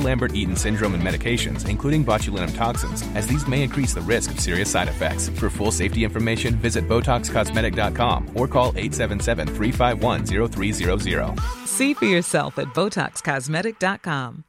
Lambert-Eaton 0.00 0.56
syndrome 0.56 0.94
and 0.94 1.02
medications, 1.02 1.68
including 1.68 2.02
botulinum 2.04 2.56
toxins, 2.56 3.04
as 3.14 3.26
these 3.26 3.46
may 3.46 3.62
increase 3.62 3.92
the 3.94 4.00
risk 4.00 4.30
of 4.30 4.40
serious 4.40 4.70
side 4.70 4.88
effects. 4.88 5.28
For 5.28 5.50
full 5.50 5.70
safety 5.70 6.04
information, 6.04 6.54
visit 6.56 6.88
BotoxCosmetic.com 6.88 8.30
or 8.34 8.48
call 8.48 8.72
877-351-0300. 8.72 11.38
See 11.66 11.92
for 11.94 12.06
yourself 12.06 12.58
at 12.58 12.68
BotoxCosmetic.com. 12.68 14.44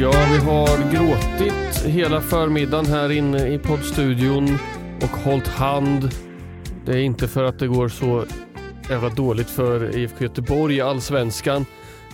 Ja, 0.00 0.10
vi 0.10 0.38
har 0.38 0.92
gråtit 0.92 1.84
hela 1.84 2.20
förmiddagen 2.20 2.86
här 2.86 3.12
inne 3.12 3.48
i 3.48 3.58
poddstudion 3.58 4.58
och 5.02 5.08
hållit 5.08 5.48
hand. 5.48 6.08
Det 6.84 6.92
är 6.92 7.02
inte 7.02 7.28
för 7.28 7.44
att 7.44 7.58
det 7.58 7.66
går 7.66 7.88
så 7.88 8.24
jävla 8.90 9.08
dåligt 9.08 9.50
för 9.50 9.96
IFK 9.96 10.24
Göteborg 10.24 10.76
i 10.76 10.80
Allsvenskan. 10.80 11.66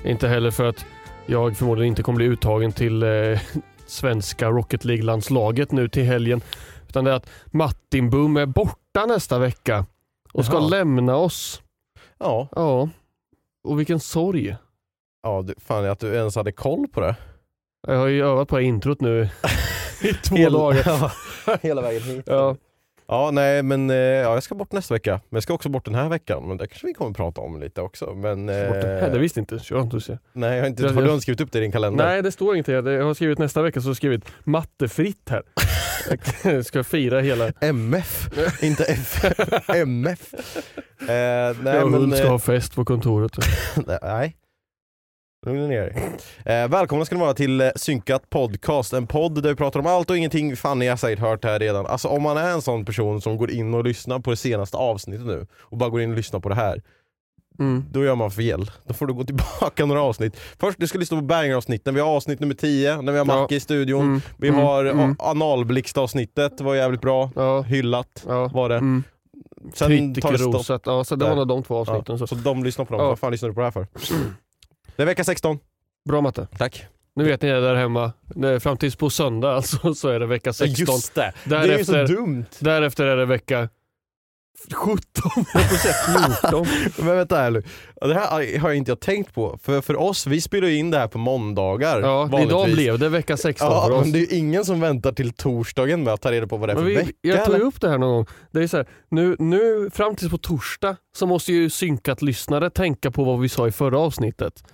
Inte 0.05 0.29
heller 0.29 0.51
för 0.51 0.65
att 0.65 0.85
jag 1.27 1.57
förmodligen 1.57 1.89
inte 1.89 2.03
kommer 2.03 2.17
bli 2.17 2.27
uttagen 2.27 2.73
till 2.73 3.03
eh, 3.03 3.41
svenska 3.87 4.49
Rocket 4.51 4.85
League-landslaget 4.85 5.73
nu 5.73 5.89
till 5.89 6.03
helgen. 6.05 6.41
Utan 6.89 7.05
det 7.05 7.11
är 7.11 7.15
att 7.15 7.31
Martin 7.47 8.11
Bum 8.11 8.37
är 8.37 8.47
borta 8.47 9.07
nästa 9.07 9.39
vecka 9.39 9.87
och 10.33 10.45
ska 10.45 10.55
Jaha. 10.55 10.69
lämna 10.69 11.17
oss. 11.17 11.63
Ja, 12.19 12.49
Ja, 12.57 12.89
och 13.65 13.79
vilken 13.79 14.01
sorg. 14.01 14.57
ja 15.23 15.43
du, 15.43 15.55
fan 15.59 15.85
att 15.87 16.01
du 16.01 16.15
ens 16.15 16.37
hade 16.37 16.53
koll 16.53 16.87
på 16.93 17.01
det. 17.01 17.15
Jag 17.87 17.97
har 17.99 18.07
ju 18.07 18.25
övat 18.25 18.49
på 18.49 18.57
det 18.59 18.65
introt 18.65 19.01
nu 19.01 19.29
i 20.03 20.13
två 20.15 20.37
Hela- 20.37 20.59
dagar. 20.59 21.13
Ja, 21.47 21.59
hela 21.63 21.83
vägen 21.83 22.03
hit. 22.03 22.25
Ja. 22.27 22.57
Ja, 23.11 23.31
nej 23.31 23.63
men 23.63 23.91
eh, 23.91 23.97
ja, 23.97 24.35
jag 24.35 24.43
ska 24.43 24.55
bort 24.55 24.73
nästa 24.73 24.95
vecka. 24.95 25.11
Men 25.13 25.37
jag 25.37 25.43
ska 25.43 25.55
också 25.55 25.69
bort 25.69 25.85
den 25.85 25.95
här 25.95 26.09
veckan. 26.09 26.49
Men 26.49 26.57
det 26.57 26.67
kanske 26.67 26.87
vi 26.87 26.95
kommer 26.95 27.13
prata 27.13 27.41
om 27.41 27.61
lite 27.61 27.81
också. 27.83 28.15
Men, 28.15 28.49
eh, 28.49 28.67
Bort 28.69 28.81
den 28.81 29.01
här, 29.01 29.11
det 29.11 29.19
visste 29.19 29.41
inte 29.41 29.59
jag. 29.71 29.83
Inte 29.83 29.97
se. 30.03 30.19
nej, 30.33 30.55
jag 30.57 30.63
har 30.63 30.69
inte, 30.69 30.83
Jag- 30.83 30.91
har 30.93 31.03
du 31.03 31.09
inte 31.11 31.23
skrivit 31.23 31.41
upp 31.41 31.53
det 31.53 31.59
i 31.59 31.63
din 31.63 31.73
kalender? 31.73 32.05
Nej, 32.05 32.23
det 32.23 32.33
står 32.33 32.57
här. 32.73 32.91
Jag 32.91 33.05
har 33.05 33.15
skrivit 33.15 33.39
nästa 33.39 33.63
vecka 33.63 33.81
så 33.81 33.87
har 33.87 33.91
jag 33.91 33.97
skrivit 33.97 34.25
mattefritt 34.45 35.29
här. 35.31 35.43
Jag 36.45 36.67
ska 36.67 36.85
fira 36.85 37.21
hela... 37.21 37.53
MF, 37.61 38.29
inte 38.63 38.85
F. 38.85 39.25
MF. 39.69 40.35
Eh, 40.35 41.07
nej, 41.09 41.57
jag 41.65 41.85
och 41.85 41.91
men, 41.91 42.11
ska 42.13 42.25
eh, 42.25 42.31
ha 42.31 42.39
fest 42.39 42.75
på 42.75 42.85
kontoret. 42.85 43.33
nej. 44.03 44.37
Lugna 45.47 45.67
ner. 45.67 45.97
Eh, 46.45 46.69
välkomna 46.69 47.05
ska 47.05 47.15
ni 47.15 47.21
vara 47.21 47.35
till 47.35 47.61
eh, 47.61 47.69
Synkat 47.77 48.31
Podcast, 48.31 48.93
en 48.93 49.07
podd 49.07 49.43
där 49.43 49.49
vi 49.51 49.57
pratar 49.57 49.81
om 49.81 49.87
allt 49.87 50.11
och 50.11 50.17
ingenting. 50.17 50.57
Fan, 50.57 50.79
ni 50.79 50.87
har 50.87 50.97
säkert 50.97 51.19
hört 51.19 51.43
det 51.43 51.49
här 51.49 51.59
redan. 51.59 51.87
Alltså 51.87 52.09
om 52.09 52.23
man 52.23 52.37
är 52.37 52.51
en 52.51 52.63
sån 52.63 52.85
person 52.85 53.21
som 53.21 53.37
går 53.37 53.51
in 53.51 53.75
och 53.75 53.85
lyssnar 53.85 54.19
på 54.19 54.31
det 54.31 54.37
senaste 54.37 54.77
avsnittet 54.77 55.27
nu 55.27 55.47
och 55.61 55.77
bara 55.77 55.91
går 55.91 56.01
in 56.03 56.11
och 56.11 56.17
lyssnar 56.17 56.41
på 56.41 56.49
det 56.49 56.55
här. 56.55 56.83
Mm. 57.59 57.85
Då 57.93 58.05
gör 58.05 58.15
man 58.15 58.31
fel. 58.31 58.71
Då 58.87 58.95
får 58.95 59.07
du 59.07 59.13
gå 59.15 59.25
tillbaka 59.25 59.87
några 59.87 60.03
avsnitt. 60.03 60.37
Först, 60.59 60.79
du 60.81 60.87
ska 60.87 60.99
lyssna 60.99 61.17
på 61.17 61.23
banger-avsnitten. 61.25 61.95
Vi 61.95 62.01
har 62.01 62.09
avsnitt 62.09 62.41
nummer 62.41 62.55
10, 62.55 63.03
när 63.03 63.13
vi 63.13 63.19
har 63.19 63.27
Ja. 63.27 63.41
Macke 63.41 63.55
i 63.55 63.61
studion. 63.61 64.01
Mm. 64.03 64.21
Vi 64.37 64.49
Mm. 64.49 64.61
har 64.61 64.85
Mm. 64.85 65.17
analblixt-avsnittet, 65.19 66.61
var 66.61 66.75
jävligt 66.75 67.01
bra. 67.01 67.31
Ja. 67.37 67.63
Hyllat 67.63 68.25
Ja. 68.29 68.49
var 68.55 68.69
det. 68.69 68.77
Mm. 68.77 69.03
Sen 69.75 70.15
tar 70.15 70.33
det 70.33 70.63
stopp. 70.63 70.83
Ja, 70.87 71.05
så 71.05 71.17
det 71.17 71.35
var 71.35 71.45
de 71.45 71.63
två 71.63 71.77
avsnitten. 71.77 72.19
Så. 72.19 72.27
så 72.27 72.35
de 72.35 72.65
lyssnar 72.65 72.85
på 72.85 72.93
dem. 72.93 73.01
Ja. 73.03 73.09
Vad 73.09 73.19
fan 73.19 73.33
lyssnar 73.33 73.49
du 73.49 73.55
på 73.55 73.61
det 73.61 73.67
här 73.67 73.71
för? 73.73 73.87
Det 75.01 75.05
är 75.05 75.07
vecka 75.07 75.25
16. 75.25 75.59
Bra 76.09 76.21
matte. 76.21 76.47
Tack. 76.59 76.87
Nu 77.17 77.25
vet 77.25 77.43
ni 77.43 77.49
det 77.49 77.61
där 77.61 77.75
hemma. 77.75 78.13
Fram 78.61 78.77
tills 78.77 78.97
på 78.97 79.11
söndag 79.11 79.53
alltså, 79.57 79.95
så 79.95 80.09
är 80.09 80.21
det 80.21 80.27
vecka 80.27 80.53
16. 80.53 80.95
Just 80.95 81.15
det! 81.15 81.33
Det 81.45 81.57
är 81.57 81.63
ju 81.63 81.69
Därefter, 81.69 82.07
så 82.07 82.13
dumt! 82.13 82.45
därefter 82.59 83.05
är 83.05 83.17
det 83.17 83.27
vecka 83.27 83.69
17. 84.75 85.01
Jag 85.55 85.71
får 85.71 85.77
säga 85.77 85.95
14. 86.41 86.67
Men 87.07 87.17
vänta 87.17 87.37
här 87.37 87.51
nu. 87.51 87.63
Det 88.01 88.15
här 88.15 88.59
har 88.59 88.69
jag 88.69 88.77
inte 88.77 88.91
jag 88.91 89.01
tänkt 89.01 89.35
på. 89.35 89.59
För, 89.63 89.81
för 89.81 89.97
oss, 89.97 90.27
vi 90.27 90.41
spelar 90.41 90.69
ju 90.69 90.77
in 90.77 90.91
det 90.91 90.99
här 90.99 91.09
på 91.09 91.19
måndagar 91.19 92.01
Ja, 92.01 92.43
idag 92.43 92.73
blev 92.73 92.99
det 92.99 93.09
vecka 93.09 93.37
16 93.37 93.69
Ja, 93.71 93.87
för 93.87 93.93
oss. 93.93 94.03
men 94.03 94.13
det 94.13 94.19
är 94.19 94.21
ju 94.33 94.39
ingen 94.39 94.65
som 94.65 94.81
väntar 94.81 95.13
till 95.13 95.33
torsdagen 95.33 96.05
med 96.05 96.15
att 96.15 96.21
ta 96.21 96.33
reda 96.33 96.47
på 96.47 96.57
vad 96.57 96.69
det 96.69 96.73
är 96.73 96.77
för 96.77 96.83
Men 96.83 96.91
vi, 96.91 96.97
vecka. 96.97 97.13
jag 97.21 97.45
tog 97.45 97.55
eller? 97.55 97.59
ju 97.59 97.69
upp 97.69 97.81
det 97.81 97.89
här 97.91 97.99
någon 97.99 98.17
gång. 98.17 98.27
Det 98.51 98.63
är 98.63 98.67
så 98.67 98.77
här, 98.77 98.87
nu, 99.09 99.37
nu 99.39 99.91
fram 99.93 100.17
tills 100.17 100.31
på 100.31 100.39
torsdag 100.39 100.97
så 101.17 101.27
måste 101.27 101.53
ju 101.53 101.71
synkat 101.71 102.23
lyssnare 102.23 102.71
tänka 102.71 103.11
på 103.11 103.25
vad 103.25 103.41
vi 103.41 103.49
sa 103.49 103.69
i 103.69 103.73
förra 103.73 103.99
avsnittet 103.99 104.65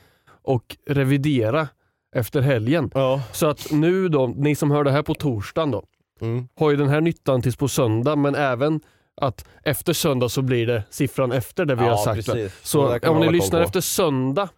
och 0.47 0.77
revidera 0.87 1.69
efter 2.17 2.41
helgen. 2.41 2.91
Ja. 2.95 3.23
Så 3.33 3.47
att 3.47 3.73
nu 3.73 4.09
då, 4.09 4.27
ni 4.27 4.55
som 4.55 4.71
hör 4.71 4.85
det 4.85 4.91
här 4.91 5.03
på 5.03 5.15
torsdagen 5.15 5.71
då, 5.71 5.85
Mm. 6.21 6.49
har 6.59 6.71
ju 6.71 6.77
den 6.77 6.89
här 6.89 7.01
nyttan 7.01 7.43
tills 7.43 7.57
på 7.57 7.69
söndag 7.69 8.17
men 8.17 8.35
även 8.35 8.81
att 9.21 9.45
efter 9.63 9.93
söndag 9.93 10.29
så 10.29 10.43
blir 10.43 10.67
det 10.67 10.83
siffran 10.91 11.33
efter 11.33 11.65
det 11.65 11.75
vi 11.75 11.85
ja, 11.85 11.91
har 11.91 11.97
sagt. 11.97 12.27
precis. 12.27 12.61
Så 12.63 12.99
om 12.99 13.21
ni 13.21 13.33
lyssnar 13.33 13.61
efter 13.61 13.81
söndag 13.81 14.49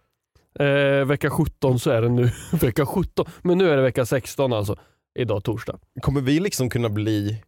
eh, 0.59 1.05
vecka 1.05 1.29
17 1.29 1.79
så 1.79 1.89
är 1.91 2.01
det 2.01 2.09
nu 2.09 2.31
vecka 2.51 2.85
17. 2.85 3.25
Men 3.41 3.57
nu 3.57 3.69
är 3.69 3.77
det 3.77 3.83
vecka 3.83 4.05
16 4.05 4.53
alltså. 4.53 4.75
Idag 5.19 5.43
torsdag. 5.43 5.79
Kommer 6.01 6.21
vi 6.21 6.39
liksom 6.39 6.69
kunna 6.69 6.89
bli 6.89 7.41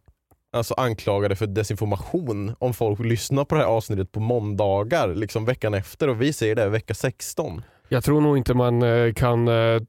alltså, 0.52 0.74
anklagade 0.74 1.36
för 1.36 1.46
desinformation 1.46 2.54
om 2.58 2.74
folk 2.74 2.98
lyssnar 2.98 3.44
på 3.44 3.54
det 3.54 3.60
här 3.60 3.68
avsnittet 3.68 4.12
på 4.12 4.20
måndagar, 4.20 5.14
liksom 5.14 5.44
veckan 5.44 5.74
efter 5.74 6.08
och 6.08 6.22
vi 6.22 6.32
säger 6.32 6.54
det 6.54 6.68
vecka 6.68 6.94
16? 6.94 7.62
Jag 7.92 8.04
tror 8.04 8.20
nog 8.20 8.36
inte 8.36 8.54
man 8.54 8.82
eh, 8.82 9.12
kan... 9.12 9.48
Eh, 9.48 9.80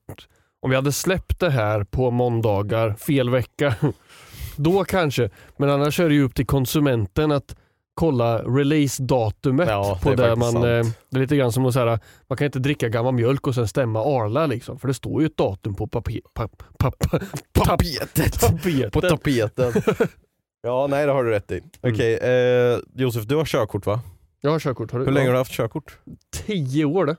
om 0.62 0.70
vi 0.70 0.76
hade 0.76 0.92
släppt 0.92 1.40
det 1.40 1.50
här 1.50 1.84
på 1.84 2.12
måndagar, 2.12 2.94
fel 2.94 3.30
vecka, 3.30 3.76
då 4.58 4.84
kanske. 4.84 5.30
Men 5.58 5.70
annars 5.70 6.00
är 6.00 6.10
det 6.10 6.16
ju 6.16 6.24
upp 6.24 6.36
till 6.36 6.46
konsumenten 6.46 7.32
att 7.32 7.56
kolla 7.94 8.38
releasedatumet 8.40 9.70
Ja, 9.70 10.00
på 10.04 10.14
det 10.14 10.24
är 10.24 10.30
det 10.30 10.36
man... 10.36 10.54
faktiskt 10.54 10.66
Eh, 10.66 10.84
sant. 10.84 10.98
det 11.10 11.18
är 11.18 11.22
lite 11.22 11.36
grann 11.36 11.52
som 11.52 11.66
att 11.66 11.74
säga, 11.74 12.00
man 12.30 12.38
kan 12.38 12.46
inte 12.46 12.60
dricka 12.60 12.90
gammal 12.90 13.14
mjölk 13.14 13.48
och 13.48 13.56
sen 13.56 13.68
stämma 13.68 14.00
Arla 14.00 14.46
liksom. 14.46 14.80
För 14.80 14.88
det 14.88 14.94
står 14.94 15.22
ju 15.22 15.26
ett 15.26 15.38
datum 15.38 15.76
på 15.76 15.88
papier, 15.88 16.22
pa, 16.34 16.48
pa, 16.78 16.92
pa, 16.92 17.20
Tapetet! 17.66 18.40
tapetet. 18.40 18.94
på 18.94 19.02
tapeten. 19.02 19.74
ja, 20.64 20.88
nej 20.90 21.06
det 21.06 21.12
har 21.12 21.24
du 21.24 21.30
rätt 21.30 21.52
i. 21.52 21.58
Mm. 21.82 21.96
Okej, 21.96 22.14
eh, 22.14 22.80
Josef 22.96 23.24
du 23.26 23.36
har 23.36 23.46
körkort 23.46 23.86
va? 23.86 24.02
Jag 24.42 24.52
har 24.52 24.60
körkort. 24.60 24.92
Har 24.92 25.00
du? 25.00 25.06
Hur 25.06 25.12
länge 25.12 25.28
har 25.28 25.34
du 25.34 25.40
haft 25.40 25.52
körkort? 25.52 25.98
Tio 26.46 26.86
år 26.86 27.06
det. 27.06 27.16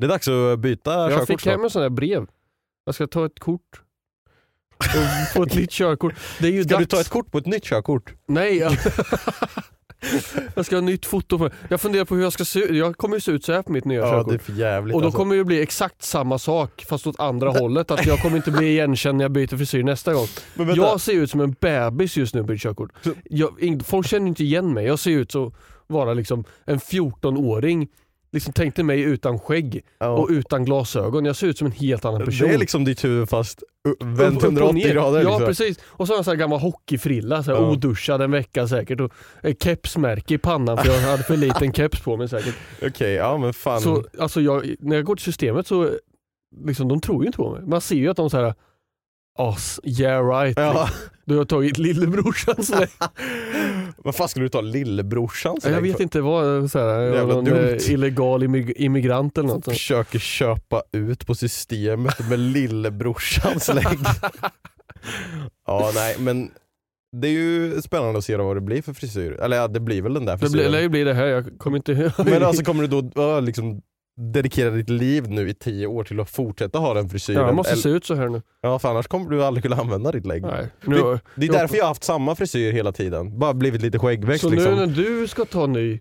Det 0.00 0.06
är 0.06 0.08
dags 0.08 0.28
att 0.28 0.58
byta 0.58 0.90
Jag 0.92 1.10
körkort 1.10 1.26
fick 1.26 1.40
snart. 1.40 1.52
hem 1.52 1.64
en 1.64 1.70
sån 1.70 1.82
här 1.82 1.88
brev. 1.90 2.26
Jag 2.84 2.94
ska 2.94 3.06
ta 3.06 3.26
ett 3.26 3.38
kort. 3.38 3.82
Och 4.76 4.84
få 5.34 5.42
ett 5.42 5.54
nytt 5.54 5.70
körkort. 5.70 6.14
Det 6.40 6.46
är 6.48 6.52
ju 6.52 6.62
Ska 6.64 6.74
dags. 6.74 6.80
du 6.88 6.96
ta 6.96 7.00
ett 7.00 7.08
kort 7.08 7.30
på 7.32 7.38
ett 7.38 7.46
nytt 7.46 7.64
körkort? 7.64 8.14
Nej. 8.26 8.56
Jag, 8.58 8.72
jag 10.54 10.66
ska 10.66 10.76
ha 10.76 10.80
nytt 10.80 11.06
foto 11.06 11.38
på 11.38 11.50
Jag 11.68 11.80
funderar 11.80 12.04
på 12.04 12.14
hur 12.14 12.22
jag 12.22 12.32
ska 12.32 12.44
se 12.44 12.60
ut. 12.60 12.76
Jag 12.76 12.96
kommer 12.96 13.16
ju 13.16 13.20
se 13.20 13.32
ut 13.32 13.44
så 13.44 13.52
här 13.52 13.62
på 13.62 13.72
mitt 13.72 13.84
nya 13.84 14.00
Ja 14.00 14.10
körkort. 14.10 14.28
det 14.28 14.34
är 14.34 14.38
för 14.38 14.52
jävligt 14.52 14.94
Och 14.94 15.00
då 15.00 15.06
alltså. 15.06 15.18
kommer 15.18 15.36
det 15.36 15.44
bli 15.44 15.62
exakt 15.62 16.02
samma 16.02 16.38
sak 16.38 16.84
fast 16.88 17.06
åt 17.06 17.20
andra 17.20 17.50
hållet. 17.50 17.90
Att 17.90 18.06
jag 18.06 18.18
kommer 18.22 18.36
inte 18.36 18.50
bli 18.50 18.66
igenkänd 18.70 19.18
när 19.18 19.24
jag 19.24 19.32
byter 19.32 19.56
frisyr 19.56 19.82
nästa 19.82 20.12
gång. 20.14 20.26
Jag 20.76 21.00
ser 21.00 21.12
ut 21.12 21.30
som 21.30 21.40
en 21.40 21.56
bebis 21.60 22.16
just 22.16 22.34
nu 22.34 22.44
på 22.44 22.52
mitt 22.52 22.60
körkort. 22.62 22.90
Jag, 23.24 23.82
folk 23.86 24.06
känner 24.06 24.26
inte 24.26 24.44
igen 24.44 24.72
mig. 24.74 24.86
Jag 24.86 24.98
ser 24.98 25.10
ut 25.10 25.32
som 25.32 25.52
vara 25.86 26.14
liksom 26.14 26.44
en 26.64 26.78
14-åring. 26.78 27.88
Liksom 28.32 28.52
tänkte 28.52 28.82
mig 28.82 29.00
utan 29.02 29.38
skägg 29.38 29.82
ja. 29.98 30.08
och 30.08 30.28
utan 30.30 30.64
glasögon. 30.64 31.24
Jag 31.24 31.36
ser 31.36 31.46
ut 31.46 31.58
som 31.58 31.66
en 31.66 31.72
helt 31.72 32.04
annan 32.04 32.24
person. 32.24 32.48
Det 32.48 32.54
är 32.54 32.58
liksom 32.58 32.84
ditt 32.84 33.04
huvud 33.04 33.28
fast 33.28 33.62
vänt 34.04 34.36
upp 34.36 34.42
och 34.44 34.52
180 34.52 34.74
ner. 34.74 34.94
grader. 34.94 35.22
Ja 35.22 35.28
liksom. 35.30 35.46
precis. 35.46 35.78
Och 35.84 36.06
så 36.06 36.12
har 36.12 36.18
jag 36.18 36.32
en 36.32 36.38
gammal 36.38 36.58
hockeyfrilla, 36.60 37.42
så 37.42 37.50
här 37.54 37.62
Ja. 37.62 37.70
oduschad 37.70 38.22
en 38.22 38.30
vecka 38.30 38.68
säkert. 38.68 39.00
Och 39.00 39.12
kepsmärke 39.62 40.34
i 40.34 40.38
pannan 40.38 40.78
för 40.78 40.86
jag 40.92 41.00
hade 41.00 41.22
för 41.22 41.36
liten 41.46 41.72
keps 41.72 42.00
på 42.00 42.16
mig 42.16 42.28
säkert. 42.28 42.54
Okej, 42.82 43.12
ja 43.12 43.38
men 43.38 43.52
fan. 43.52 43.80
Så 43.80 44.04
alltså 44.18 44.40
jag, 44.40 44.74
när 44.78 44.96
jag 44.96 45.04
går 45.04 45.16
till 45.16 45.24
systemet 45.24 45.66
så 45.66 45.90
liksom, 46.66 46.88
de 46.88 47.00
tror 47.00 47.22
ju 47.22 47.26
inte 47.26 47.36
på 47.38 47.50
mig. 47.50 47.62
Man 47.66 47.80
ser 47.80 47.96
ju 47.96 48.08
att 48.08 48.16
de 48.16 48.30
så 48.30 48.36
här 48.36 48.54
As, 49.48 49.80
yeah 49.84 50.28
right. 50.28 50.58
Ja. 50.58 50.88
Du 51.24 51.36
har 51.38 51.44
tagit 51.44 51.78
lillebrorsans 51.78 52.66
släkt. 52.76 52.92
Vad 53.96 54.14
fan 54.14 54.28
skulle 54.28 54.44
du 54.44 54.48
ta 54.48 54.60
lillebrorsans 54.60 55.64
Jag 55.64 55.72
släkt 55.72 55.84
vet 55.84 55.96
för? 55.96 56.02
inte 56.02 56.20
vad, 56.20 56.46
någon 56.46 57.44
dumt. 57.44 57.78
illegal 57.88 58.42
immig- 58.42 58.72
immigrant 58.76 59.38
eller 59.38 59.48
något. 59.48 59.64
sånt. 59.64 59.76
Försöker 59.76 60.18
köpa 60.18 60.82
ut 60.92 61.26
på 61.26 61.34
systemet 61.34 62.28
med 62.28 62.38
lillebrorsans 62.38 63.68
lägg. 63.74 63.86
ja 65.66 65.90
nej 65.94 66.16
men 66.18 66.50
det 67.16 67.28
är 67.28 67.32
ju 67.32 67.82
spännande 67.82 68.18
att 68.18 68.24
se 68.24 68.36
vad 68.36 68.56
det 68.56 68.60
blir 68.60 68.82
för 68.82 68.92
frisyr. 68.92 69.32
Eller 69.32 69.56
ja, 69.56 69.68
det 69.68 69.80
blir 69.80 70.02
väl 70.02 70.14
den 70.14 70.24
där 70.24 70.32
Det 70.32 70.38
blir, 70.38 70.48
frisyren. 70.48 70.72
lär 70.72 70.80
ju 70.80 70.88
bli 70.88 71.04
det 71.04 71.14
här, 71.14 71.26
jag 71.26 71.58
kommer 71.58 71.76
inte 71.76 71.92
ihåg. 71.92 72.12
Men 72.24 72.42
alltså 72.44 72.64
kommer 72.64 72.86
du 72.86 73.00
då 73.14 73.40
liksom 73.40 73.82
dedikera 74.20 74.70
ditt 74.70 74.88
liv 74.90 75.28
nu 75.30 75.48
i 75.48 75.54
tio 75.54 75.86
år 75.86 76.04
till 76.04 76.20
att 76.20 76.30
fortsätta 76.30 76.78
ha 76.78 76.94
den 76.94 77.08
frisyren? 77.08 77.40
ja, 77.40 77.46
jag 77.46 77.54
måste 77.54 77.76
se 77.76 77.88
ut 77.88 78.04
så 78.04 78.14
här 78.14 78.28
nu. 78.28 78.42
Ja 78.60 78.78
för 78.78 78.88
annars 78.88 79.06
kommer 79.06 79.30
du 79.30 79.44
aldrig 79.44 79.62
kunna 79.62 79.76
använda 79.76 80.12
ditt 80.12 80.26
lägg. 80.26 80.42
Nej. 80.42 80.66
Nu, 80.84 81.18
Det 81.34 81.46
är 81.46 81.52
därför 81.52 81.76
jag 81.76 81.84
har 81.84 81.88
haft 81.88 82.04
samma 82.04 82.34
frisyr 82.34 82.72
hela 82.72 82.92
tiden, 82.92 83.38
bara 83.38 83.54
blivit 83.54 83.82
lite 83.82 83.98
skäggväxt 83.98 84.40
så 84.42 84.48
liksom. 84.50 84.74
nu 84.74 84.86
när 84.86 84.94
du 84.94 85.28
ska 85.28 85.44
ta 85.44 85.66
ny 85.66 86.00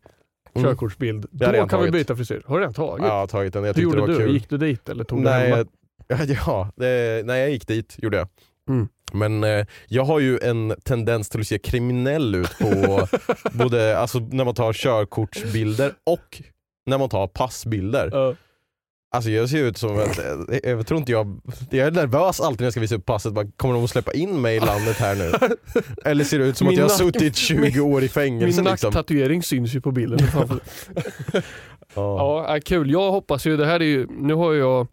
Mm. 0.56 0.68
körkortsbild, 0.70 1.26
Det 1.32 1.46
då 1.46 1.52
kan 1.52 1.62
vi 1.64 1.68
tagit. 1.70 1.92
byta 1.94 2.16
frisyr. 2.16 2.44
Har 2.46 2.56
du 2.56 2.62
redan 2.62 2.74
tagit? 2.74 3.04
Ja, 3.06 3.08
jag 3.14 3.20
har 3.20 3.28
tagit 3.28 3.54
den, 3.54 3.64
jag 3.64 3.74
Hur 3.74 3.82
gjorde 3.82 3.96
det 3.98 4.02
var 4.02 4.08
du? 4.08 4.18
kul. 4.18 4.34
Gick 4.34 4.50
du 4.50 4.58
dit 4.58 4.90
eller 4.90 5.04
tog 5.04 5.20
du 5.20 5.24
Nej, 5.24 5.50
hemma? 5.50 5.66
jag, 6.08 6.20
ja, 6.48 6.72
det, 6.76 7.22
nej 7.26 7.42
jag 7.42 7.50
gick 7.52 7.68
dit, 7.68 7.96
gjorde 7.98 8.18
jag. 8.18 8.28
Mm. 8.70 8.88
Men 9.14 9.44
eh, 9.44 9.66
jag 9.88 10.04
har 10.04 10.20
ju 10.20 10.40
en 10.40 10.76
tendens 10.84 11.30
till 11.30 11.40
att 11.40 11.48
se 11.48 11.60
kriminell 11.60 12.36
ut 12.36 12.58
på 12.60 13.08
både 13.54 13.98
alltså, 13.98 14.20
när 14.20 14.46
man 14.46 14.54
tar 14.56 14.74
körkortsbilder 14.74 15.94
och 16.06 16.42
när 16.90 16.98
man 16.98 17.10
tar 17.10 17.28
passbilder. 17.28 18.10
Ja. 18.14 18.36
Alltså 19.12 19.30
jag 19.30 19.50
ser 19.50 19.58
ut 19.58 19.78
som 19.78 20.00
att, 20.00 20.20
eh, 20.20 20.60
jag 20.64 20.88
tror 20.88 21.00
inte 21.00 21.12
jag, 21.12 21.42
jag 21.70 21.88
är 21.88 21.92
nervös 21.92 22.40
alltid 22.40 22.60
när 22.62 22.66
jag 22.66 22.74
ska 22.74 22.82
visa 22.82 22.96
upp 22.96 23.06
passet, 23.06 23.34
bara, 23.34 23.48
kommer 23.58 23.74
de 23.74 23.84
att 23.84 23.90
släppa 23.90 24.14
in 24.14 24.42
mig 24.42 24.58
i 24.58 24.60
landet 24.60 24.98
här 24.98 25.16
nu? 25.16 25.32
Eller 26.06 26.24
ser 26.24 26.40
det 26.40 26.46
ut 26.46 26.58
som 26.58 26.68
Min 26.68 26.74
att 26.74 26.78
jag 26.78 26.86
har 26.86 27.12
suttit 27.12 27.36
20 27.36 27.80
år 27.80 28.04
i 28.04 28.10
fängelse 28.10 28.62
Min 28.62 28.72
liksom? 28.72 28.94
nacktatuering 28.94 29.44
syns 29.44 29.76
ju 29.76 29.82
på 29.82 29.92
bilden. 29.92 30.20
Ja. 31.96 32.46
ja, 32.48 32.56
äh, 32.56 32.62
kul. 32.62 32.92
Jag 32.92 33.12
hoppas 33.12 33.48
ju, 33.48 33.58
det 33.58 33.66
här 33.66 33.80
är 33.80 33.86
ju, 33.86 34.08
nu 34.10 34.34
har 34.34 34.54
jag, 34.54 34.88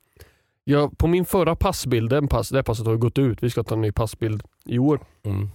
jag 0.65 0.99
på 0.99 1.07
min 1.07 1.25
förra 1.25 1.57
passbild, 1.57 2.11
den 2.11 2.29
pass, 2.29 2.49
det 2.49 2.63
passet 2.63 2.87
har 2.87 2.97
gått 2.97 3.19
ut, 3.19 3.43
vi 3.43 3.51
ska 3.51 3.63
ta 3.63 3.75
en 3.75 3.81
ny 3.81 3.93
passbild 3.93 4.43
i 4.65 4.79
år. 4.79 5.01
Mm. 5.25 5.49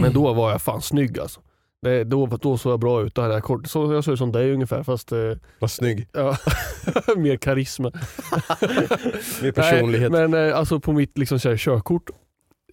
Men 0.00 0.12
då 0.12 0.32
var 0.32 0.50
jag 0.50 0.62
fan 0.62 0.82
snygg 0.82 1.18
alltså. 1.18 1.40
Det, 1.82 2.04
då, 2.04 2.26
då 2.26 2.58
såg 2.58 2.72
jag 2.72 2.80
bra 2.80 3.02
ut. 3.02 3.16
Hade 3.16 3.34
jag, 3.34 3.42
kort, 3.42 3.66
så, 3.66 3.92
jag 3.92 4.04
såg 4.04 4.12
ut 4.12 4.18
som 4.18 4.32
dig 4.32 4.52
ungefär 4.52 4.82
fast 4.82 5.12
eh, 5.12 5.32
Vad 5.58 5.70
snygg, 5.70 6.08
ja, 6.12 6.36
mer 7.16 7.36
karisma. 7.36 7.92
med 9.42 9.54
personlighet. 9.54 10.12
Nej, 10.12 10.28
men 10.28 10.48
eh, 10.48 10.58
alltså 10.58 10.80
på 10.80 10.92
mitt 10.92 11.18
liksom, 11.18 11.38
så 11.38 11.48
här, 11.48 11.56
körkort, 11.56 12.10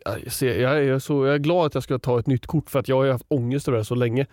jag, 0.06 0.32
ser, 0.32 0.62
jag, 0.62 0.86
är 0.86 1.00
så, 1.00 1.26
jag 1.26 1.36
är 1.36 1.40
glad 1.40 1.66
att 1.66 1.74
jag 1.74 1.84
ska 1.84 2.00
ta 2.00 2.20
ett 2.20 2.28
nytt 2.28 2.48
kort 2.48 2.70
för 2.70 2.80
att 2.80 2.88
jag 2.88 2.96
har 2.96 3.12
haft 3.12 3.26
ångest 3.28 3.68
över 3.68 3.78
det 3.78 3.86
så 3.86 3.96
länge. 3.96 4.26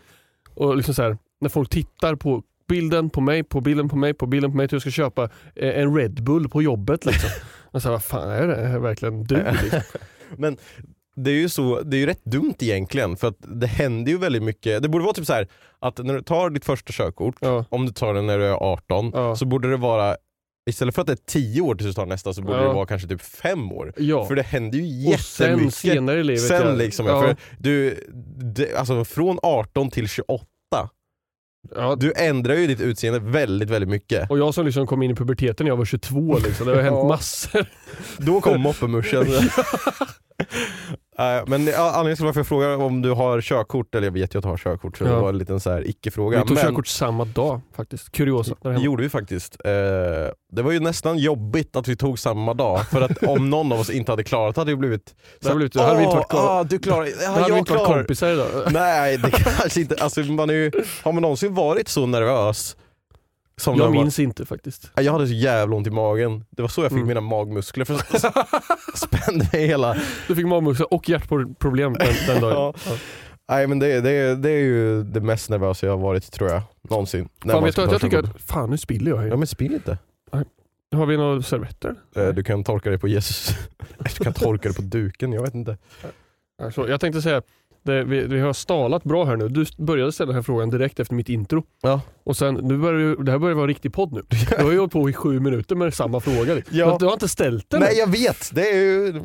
Och 0.54 0.76
liksom 0.76 0.94
så 0.94 1.02
här, 1.02 1.18
när 1.40 1.48
folk 1.48 1.70
tittar 1.70 2.14
på 2.14 2.42
bilden 2.68 3.10
på 3.10 3.20
mig, 3.20 3.42
på 3.42 3.60
bilden 3.60 3.88
på 3.88 3.96
mig, 3.96 4.14
på 4.14 4.26
bilden 4.26 4.50
på 4.50 4.56
mig 4.56 4.68
till 4.68 4.74
jag 4.74 4.82
ska 4.82 4.90
köpa 4.90 5.24
eh, 5.54 5.80
en 5.80 5.96
Red 5.96 6.22
Bull 6.22 6.48
på 6.48 6.62
jobbet. 6.62 7.06
Liksom. 7.06 7.30
Och 7.62 7.82
så 7.82 7.88
här, 7.88 7.92
vad 7.92 8.04
fan 8.04 8.30
är 8.30 8.46
det? 8.46 8.56
Är 8.56 8.72
det 8.72 8.78
verkligen 8.78 9.24
du? 9.24 9.36
Liksom? 9.62 9.80
Men 10.36 10.56
det 11.16 11.30
är 11.30 11.34
ju 11.34 11.48
så, 11.48 11.80
det 11.80 11.96
är 11.96 11.98
ju 11.98 12.06
rätt 12.06 12.24
dumt 12.24 12.54
egentligen 12.60 13.16
för 13.16 13.28
att 13.28 13.36
det 13.40 13.66
händer 13.66 14.12
ju 14.12 14.18
väldigt 14.18 14.42
mycket. 14.42 14.82
Det 14.82 14.88
borde 14.88 15.04
vara 15.04 15.14
typ 15.14 15.26
så 15.26 15.32
här 15.32 15.48
att 15.78 15.98
när 15.98 16.14
du 16.14 16.22
tar 16.22 16.50
ditt 16.50 16.64
första 16.64 16.92
körkort, 16.92 17.34
Ja. 17.40 17.64
om 17.68 17.86
du 17.86 17.92
tar 17.92 18.14
det 18.14 18.22
när 18.22 18.38
du 18.38 18.44
är 18.44 18.52
18, 18.52 19.10
Ja. 19.14 19.36
så 19.36 19.44
borde 19.46 19.70
det 19.70 19.76
vara 19.76 20.16
Istället 20.70 20.94
för 20.94 21.00
att 21.02 21.06
det 21.06 21.12
är 21.12 21.26
10 21.26 21.60
år 21.60 21.74
tills 21.74 21.88
du 21.90 21.92
tar 21.92 22.06
nästa 22.06 22.32
så 22.32 22.42
borde 22.42 22.56
Ja. 22.58 22.68
det 22.68 22.74
vara 22.74 22.86
kanske 22.86 23.08
typ 23.08 23.22
5 23.22 23.72
år. 23.72 23.92
För 24.26 24.34
det 24.34 24.42
händer 24.42 24.78
ju 24.78 25.12
och 25.14 25.20
sen 25.20 25.46
jättemycket. 25.50 25.74
senare 25.74 26.20
i 26.20 26.24
livet. 26.24 26.40
Sen 26.42 26.78
liksom, 26.78 27.06
för 27.06 27.36
du, 27.58 28.04
det, 28.54 28.74
alltså 28.76 29.04
från 29.04 29.38
18 29.42 29.90
till 29.90 30.08
28, 30.08 30.44
ja. 31.76 31.96
du 32.00 32.12
ändrar 32.16 32.54
ju 32.54 32.66
ditt 32.66 32.80
utseende 32.80 33.18
väldigt, 33.20 33.70
väldigt 33.70 33.90
mycket. 33.90 34.30
Och 34.30 34.38
jag 34.38 34.54
som 34.54 34.64
liksom 34.66 34.86
kom 34.86 35.02
in 35.02 35.10
i 35.10 35.14
puberteten 35.14 35.64
när 35.64 35.70
jag 35.70 35.76
var 35.76 35.84
22, 35.84 36.38
liksom, 36.38 36.66
det 36.66 36.74
har 36.74 36.82
hänt 36.82 37.08
massor. 37.08 37.66
Då 38.18 38.40
kom 38.40 38.60
moppemuschen. 38.60 39.26
Nej, 41.18 41.42
men 41.46 41.66
ja, 41.66 41.86
anledningen 41.90 42.16
till 42.16 42.24
varför 42.24 42.40
jag 42.40 42.46
frågar 42.46 42.76
om 42.76 43.02
du 43.02 43.10
har 43.10 43.40
körkort, 43.40 43.94
eller 43.94 44.06
jag 44.06 44.12
vet 44.12 44.34
ju 44.34 44.38
att 44.38 44.42
du 44.42 44.48
har 44.48 44.56
körkort 44.56 44.98
så 44.98 45.04
det 45.04 45.10
Ja. 45.10 45.20
var 45.20 45.28
en 45.28 45.38
liten 45.38 45.60
så 45.60 45.70
här 45.70 45.88
icke-fråga. 45.88 46.38
Vi 46.42 46.46
tog 46.48 46.56
men 46.56 46.64
körkort 46.66 46.86
samma 46.86 47.24
dag 47.24 47.60
faktiskt. 47.76 48.12
Kuriosa. 48.12 48.54
det 48.62 48.74
gjorde 48.80 49.02
vi 49.02 49.08
faktiskt. 49.08 49.56
Eh, 49.64 49.70
det 50.52 50.62
var 50.62 50.72
ju 50.72 50.80
nästan 50.80 51.18
jobbigt 51.18 51.76
att 51.76 51.88
vi 51.88 51.96
tog 51.96 52.18
samma 52.18 52.54
dag, 52.54 52.86
för 52.88 53.00
att 53.02 53.22
om 53.22 53.50
någon 53.50 53.72
av 53.72 53.80
oss 53.80 53.90
inte 53.90 54.12
hade 54.12 54.24
klarat 54.24 54.54
det 54.54 54.60
hade 54.60 54.70
det 54.72 54.76
blivit 54.76 55.14
Det 55.40 55.46
hade 55.48 55.56
blivit- 55.56 55.72
det 55.72 55.82
hade 55.82 55.96
vi 55.98 56.04
inte 56.04 56.16
varit 56.16 56.26
"Åh, 56.34 56.40
klar." 56.40 56.60
ah, 56.60 56.64
du 56.64 56.78
klarar 56.78 57.04
ja, 57.06 57.12
Då 57.34 57.40
hade 57.40 57.52
vi 57.52 57.58
inte 57.58 57.72
varit 57.72 57.86
kompisar 57.86 58.28
idag. 58.32 58.46
Nej 58.70 59.16
det 59.18 59.30
kanske 59.58 59.80
inte, 59.80 59.94
alltså 60.00 60.20
man 60.20 60.50
är 60.50 60.54
ju, 60.54 60.70
har 61.02 61.12
man 61.12 61.22
någonsin 61.22 61.54
varit 61.54 61.88
så 61.88 62.06
nervös? 62.06 62.76
Som 63.60 63.76
Jag 63.78 63.92
minns 63.92 64.18
inte 64.18 64.46
faktiskt. 64.46 64.90
Ja, 64.94 65.02
Jag 65.02 65.12
hade 65.12 65.26
så 65.26 65.32
jävla 65.32 65.76
ont 65.76 65.86
i 65.86 65.90
magen, 65.90 66.44
det 66.50 66.62
var 66.62 66.68
så 66.68 66.80
jag 66.82 66.90
fick 66.90 66.96
Mm. 66.96 67.08
mina 67.08 67.20
magmuskler 67.20 67.84
för 67.84 67.94
spände 68.96 69.48
mig 69.52 69.66
hela 69.66 69.96
Du 70.28 70.36
fick 70.36 70.46
magmuskler 70.46 70.94
och 70.94 71.08
hjärtproblem 71.08 71.92
den, 71.92 72.14
den 72.26 72.40
dagen. 72.40 72.52
Ja. 72.54 72.74
Ja. 72.90 72.96
Nej 73.48 73.66
men 73.66 73.78
det, 73.78 74.00
det, 74.00 74.36
det 74.36 74.50
är 74.50 74.58
ju 74.62 75.02
det 75.02 75.20
mest 75.20 75.50
nervösa 75.50 75.86
jag 75.86 75.92
har 75.96 76.02
varit 76.02 76.32
tror 76.32 76.50
jag, 76.50 76.62
någonsin. 76.90 77.28
När 77.44 77.54
Fan, 77.54 77.64
vet 77.64 77.76
du, 77.76 77.82
att 77.82 77.92
jag 77.92 78.00
tycker 78.00 78.18
att, 78.18 78.40
fan 78.42 78.70
nu 78.70 78.78
spiller 78.78 79.10
jag 79.10 79.18
Ja 79.24 79.28
här. 79.30 79.36
men 79.36 79.46
spill 79.46 79.74
inte. 79.74 79.98
Har 80.94 81.06
vi 81.06 81.16
några 81.16 81.42
servetter? 81.42 81.94
Eh, 82.16 82.28
Du 82.28 82.42
kan 82.42 82.64
torka 82.64 82.90
dig 82.90 82.98
på 82.98 83.08
Jesus. 83.08 83.56
Du 84.18 84.24
kan 84.24 84.32
torka 84.32 84.68
dig 84.68 84.76
på 84.76 84.82
duken, 84.82 85.32
jag 85.32 85.42
vet 85.42 85.54
inte. 85.54 85.76
Alltså, 86.62 86.88
jag 86.88 87.00
tänkte 87.00 87.22
säga, 87.22 87.42
det, 87.82 88.04
vi, 88.04 88.26
vi 88.26 88.40
har 88.40 88.52
stalat 88.52 89.04
bra 89.04 89.24
här 89.24 89.36
nu. 89.36 89.48
Du 89.48 89.64
började 89.78 90.12
ställa 90.12 90.26
den 90.26 90.34
här 90.34 90.42
frågan 90.42 90.70
direkt 90.70 91.00
efter 91.00 91.14
mitt 91.14 91.28
intro. 91.28 91.64
Ja. 91.82 92.00
Och 92.24 92.36
sen, 92.36 92.54
nu 92.54 92.78
börjar 92.78 93.24
det 93.24 93.32
här 93.32 93.38
börjar 93.38 93.54
vara 93.54 93.64
en 93.64 93.68
riktig 93.68 93.92
podd 93.92 94.12
nu. 94.12 94.22
Du 94.58 94.64
har 94.64 94.72
ju 94.72 94.78
hållit 94.78 94.92
på 94.92 95.10
i 95.10 95.12
sju 95.12 95.40
minuter 95.40 95.76
med 95.76 95.94
samma 95.94 96.20
fråga. 96.20 96.62
Ja. 96.70 96.96
Du 97.00 97.04
har 97.06 97.12
inte 97.12 97.28
ställt 97.28 97.70
den 97.70 97.80
Nej 97.80 97.98
jag 97.98 98.06
vet, 98.06 98.50
det 98.54 98.70
är 98.70 98.76
ju, 98.76 99.22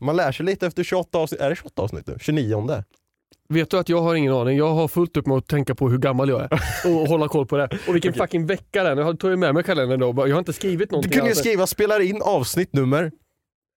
man 0.00 0.16
lär 0.16 0.32
sig 0.32 0.46
lite 0.46 0.66
efter 0.66 0.84
28 0.84 1.18
avsnitt, 1.18 1.40
är 1.40 1.50
det 1.50 1.56
28 1.56 1.82
avsnitt 1.82 2.06
nu? 2.06 2.16
29 2.20 2.84
Vet 3.48 3.70
du 3.70 3.78
att 3.78 3.88
jag 3.88 4.02
har 4.02 4.14
ingen 4.14 4.32
aning. 4.32 4.58
Jag 4.58 4.74
har 4.74 4.88
fullt 4.88 5.16
upp 5.16 5.26
med 5.26 5.36
att 5.36 5.46
tänka 5.46 5.74
på 5.74 5.88
hur 5.88 5.98
gammal 5.98 6.28
jag 6.28 6.40
är 6.40 6.48
och 6.86 7.08
hålla 7.08 7.28
koll 7.28 7.46
på 7.46 7.56
det. 7.56 7.68
Och 7.88 7.94
vilken 7.94 8.12
fucking 8.12 8.46
vecka 8.46 8.84
det 8.84 8.90
är. 8.90 8.96
Jag 8.96 9.18
tog 9.20 9.30
ju 9.30 9.36
med 9.36 9.54
mig 9.54 9.62
kalendern 9.62 10.00
då. 10.00 10.28
Jag 10.28 10.34
har 10.34 10.38
inte 10.38 10.52
skrivit 10.52 10.90
Du 10.90 10.94
någonting. 10.94 11.12
kunde 11.12 11.28
ju 11.28 11.34
skriva 11.34 11.66
spelar 11.66 12.00
in 12.00 12.22
avsnittnummer. 12.22 13.12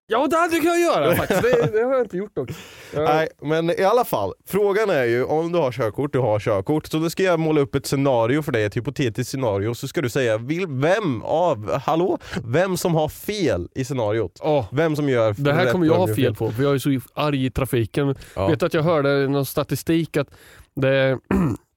Ja 0.07 0.27
det 0.27 0.35
hade 0.37 0.53
jag 0.55 0.61
kunnat 0.63 0.79
göra 0.79 1.15
faktiskt. 1.15 1.41
Det, 1.41 1.71
det 1.73 1.83
har 1.83 1.91
jag 1.93 2.01
inte 2.01 2.17
gjort 2.17 2.35
dock. 2.35 2.49
Ja. 2.95 3.01
Nej 3.03 3.29
men 3.41 3.69
i 3.79 3.83
alla 3.83 4.05
fall, 4.05 4.33
frågan 4.45 4.89
är 4.89 5.03
ju 5.03 5.23
om 5.23 5.51
du 5.51 5.57
har 5.57 5.71
körkort, 5.71 6.13
du 6.13 6.19
har 6.19 6.39
körkort, 6.39 6.87
så 6.87 6.97
då 6.97 7.09
ska 7.09 7.23
jag 7.23 7.39
måla 7.39 7.61
upp 7.61 7.75
ett 7.75 7.85
scenario 7.85 8.41
för 8.41 8.51
dig, 8.51 8.63
ett 8.63 8.77
hypotetiskt 8.77 9.31
scenario, 9.31 9.73
så 9.73 9.87
ska 9.87 10.01
du 10.01 10.09
säga 10.09 10.37
vil- 10.37 10.81
vem 10.81 11.21
av, 11.21 11.71
hallå? 11.85 12.17
Vem 12.45 12.77
som 12.77 12.95
har 12.95 13.09
fel 13.09 13.69
i 13.75 13.83
scenariot? 13.85 14.39
Ja. 14.43 14.67
Vem 14.71 14.95
som 14.95 15.09
gör 15.09 15.35
Det 15.37 15.53
här 15.53 15.71
kommer 15.71 15.85
jag 15.85 15.95
ha 15.95 16.15
fel 16.15 16.35
på 16.35 16.51
för 16.51 16.63
jag 16.63 16.73
är 16.75 16.79
så 16.79 16.99
arg 17.13 17.45
i 17.45 17.51
trafiken. 17.51 18.15
Ja. 18.35 18.47
Vet 18.47 18.59
du 18.59 18.65
att 18.65 18.73
jag 18.73 18.83
hörde 18.83 19.27
någon 19.27 19.45
statistik 19.45 20.17
att 20.17 20.27
det, 20.75 21.19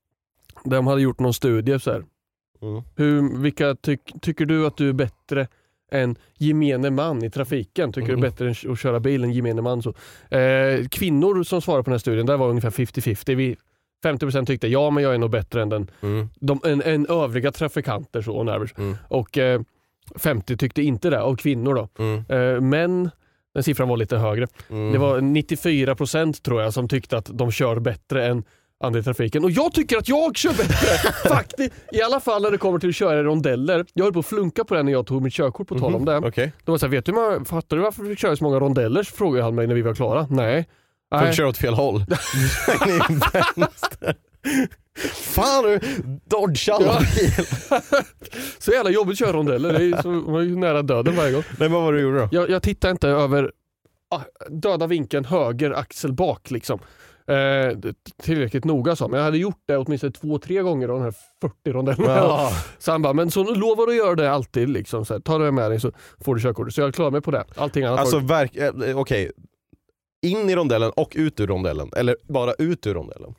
de 0.65 0.87
hade 0.87 1.01
gjort 1.03 1.19
någon 1.21 1.35
studie 1.35 1.79
så 1.81 1.91
här. 1.93 2.05
Mm. 2.63 2.83
Hur, 2.97 3.39
vilka 3.43 3.75
tyck, 3.75 4.01
tycker 4.23 4.47
du 4.47 4.67
att 4.67 4.77
du 4.77 4.89
är 4.89 4.93
bättre 4.93 5.49
än 5.95 6.17
gemene 6.39 6.91
man 6.91 7.25
i 7.25 7.31
trafiken? 7.31 7.93
Tycker 7.93 8.09
Mm. 8.09 8.21
du 8.21 8.27
är 8.27 8.31
bättre 8.31 8.47
än 8.49 8.73
att 8.73 8.79
köra 8.81 9.01
bil 9.01 9.25
än 9.25 9.33
gemene 9.33 9.63
man? 9.63 9.83
Så. 9.83 9.91
Eh, 10.37 10.89
kvinnor 10.91 11.43
som 11.43 11.61
svarade 11.63 11.83
på 11.85 11.91
den 11.91 11.95
här 11.95 11.99
studien, 11.99 12.27
där 12.27 12.37
var 12.37 12.49
ungefär 12.49 12.71
50-50. 12.71 13.35
Vi, 13.35 13.57
50% 14.05 14.47
tyckte 14.47 14.69
ja 14.69 14.91
men 14.91 15.03
jag 15.05 15.15
är 15.15 15.19
nog 15.19 15.31
bättre 15.31 15.63
än, 15.63 15.69
den, 15.69 15.91
Mm. 16.03 16.29
de, 16.41 16.61
än, 16.65 16.83
än 16.83 17.07
övriga 17.07 17.53
trafikanter 17.53 18.23
så 18.23 18.41
on 18.41 18.49
average. 18.49 18.75
Mm. 18.79 18.97
Och 19.09 19.39
eh, 19.39 19.61
50 20.17 20.57
tyckte 20.57 20.83
inte 20.83 21.11
det, 21.11 21.21
av 21.23 21.37
kvinnor 21.37 21.75
då. 21.75 21.89
Mm. 21.99 22.25
Eh, 22.29 22.61
män, 22.61 23.11
den 23.55 23.63
siffran 23.63 23.89
var 23.89 23.97
lite 23.97 24.17
högre. 24.17 24.47
Mm. 24.71 24.93
Det 24.93 24.99
var 24.99 25.21
94% 25.21 26.43
tror 26.43 26.63
jag 26.63 26.73
som 26.73 26.89
tyckte 26.89 27.17
att 27.19 27.31
de 27.33 27.51
kör 27.51 27.79
bättre 27.79 28.27
än 28.27 28.45
andra 28.85 29.01
i 29.01 29.03
trafiken. 29.03 29.45
Och 29.45 29.51
jag 29.51 29.73
tycker 29.75 29.97
att 29.99 30.09
jag 30.09 30.37
kör 30.37 30.51
bättre! 30.51 31.13
Faktiskt. 31.29 31.73
I 31.93 32.03
alla 32.03 32.21
fall 32.21 32.43
när 32.43 32.51
det 32.51 32.59
kommer 32.59 32.79
till 32.79 32.89
att 32.89 32.95
köra 32.95 33.19
i 33.21 33.23
rondeller. 33.23 33.87
Jag 33.93 34.05
höll 34.05 34.13
på 34.13 34.19
att 34.19 34.27
flunka 34.27 34.65
på 34.65 34.75
det 34.75 34.83
när 34.83 34.93
jag 34.93 35.07
tog 35.07 35.23
mitt 35.23 35.33
körkort 35.35 35.69
på 35.69 35.79
tal 35.79 35.95
om 35.95 36.05
det. 36.05 36.17
Okej, 36.19 36.53
Då 36.65 36.73
var 36.73 36.77
det 36.77 36.81
så 36.81 36.87
här, 36.87 36.91
vet 36.91 37.07
du, 37.07 37.13
många- 37.13 37.45
fattar 37.45 37.77
du 37.77 37.83
varför 37.83 38.03
vi 38.03 38.17
kör 38.17 38.35
så 38.35 38.45
många 38.45 38.61
rondeller? 38.61 39.03
Så 39.03 39.15
frågade 39.17 39.45
han 39.45 39.55
mig 39.55 39.67
när 39.67 39.75
vi 39.75 39.83
var 39.83 39.95
klara. 39.95 40.27
Nej. 40.31 40.69
du 41.11 41.17
Nej. 41.17 41.33
köra 41.35 41.49
åt 41.49 41.59
fel 41.59 41.75
håll? 41.75 42.05
Fan 45.15 45.65
du 45.65 45.81
dodgar 46.25 46.75
alla 46.75 46.99
bil. 47.17 47.31
Så 48.59 48.71
jävla 48.73 48.91
jobbigt 48.91 49.13
att 49.13 49.19
köra 49.19 49.33
rondeller. 49.33 49.73
Det 49.79 49.85
är 49.85 50.03
så, 50.03 50.09
man 50.09 50.35
är 50.35 50.41
ju 50.45 50.57
nära 50.57 50.83
döden 50.83 51.17
varje 51.17 51.33
gång. 51.33 51.43
Nej 51.49 51.57
men 51.59 51.73
vad 51.73 51.83
var 51.83 51.93
det 51.93 51.99
du 51.99 52.03
gjorde 52.03 52.19
då? 52.19 52.29
Jag, 52.33 52.51
jag 52.51 52.63
tittar 52.63 52.91
inte 52.91 53.09
över 53.09 53.53
ah, 54.11 54.21
döda 54.51 54.87
vinkeln 54.87 55.25
höger 55.25 55.71
axel 55.71 56.13
bak 56.13 56.51
liksom. 56.51 56.79
Eh, 57.29 57.79
tillräckligt 58.23 58.65
noga 58.65 58.97
så, 58.97 59.09
men 59.09 59.19
jag 59.19 59.25
hade 59.25 59.39
gjort 59.39 59.63
det 59.67 59.77
åtminstone 59.77 60.13
två, 60.13 60.39
tre 60.39 60.63
gånger 60.63 60.89
av 60.89 60.99
de 60.99 61.05
här 61.05 61.15
40 61.41 61.73
rondellerna. 61.73 62.17
Ja. 62.17 62.53
Så 62.79 62.93
han 62.93 63.03
bara, 63.03 63.13
men 63.13 63.31
så 63.31 63.55
lovar 63.55 63.87
du 63.87 63.93
att 63.93 63.99
göra 63.99 64.15
det 64.15 64.31
alltid 64.31 64.69
liksom. 64.69 65.05
Så 65.05 65.15
här, 65.15 65.21
ta 65.21 65.39
det 65.39 65.53
med 65.53 65.71
dig 65.71 65.81
så 65.81 65.93
får 66.25 66.35
du 66.35 66.41
körkortet. 66.41 66.75
Så 66.75 66.81
jag 66.81 66.95
klarar 66.95 67.11
mig 67.11 67.21
på 67.21 67.31
det. 67.31 67.45
Allting 67.57 67.85
annat 67.85 68.01
Alltså 68.01 68.19
var... 68.19 68.29
verk, 68.29 68.57
eh, 68.57 68.99
okej, 68.99 69.31
in 70.23 70.51
i 70.51 70.57
rondellen 70.57 70.93
och 70.97 71.13
ut 71.17 71.41
ur 71.41 71.47
rondellen. 71.47 71.91
Eller 71.97 72.17
bara 72.23 72.53
ut 72.53 72.87
ur 72.87 72.95
rondellen. 72.95 73.35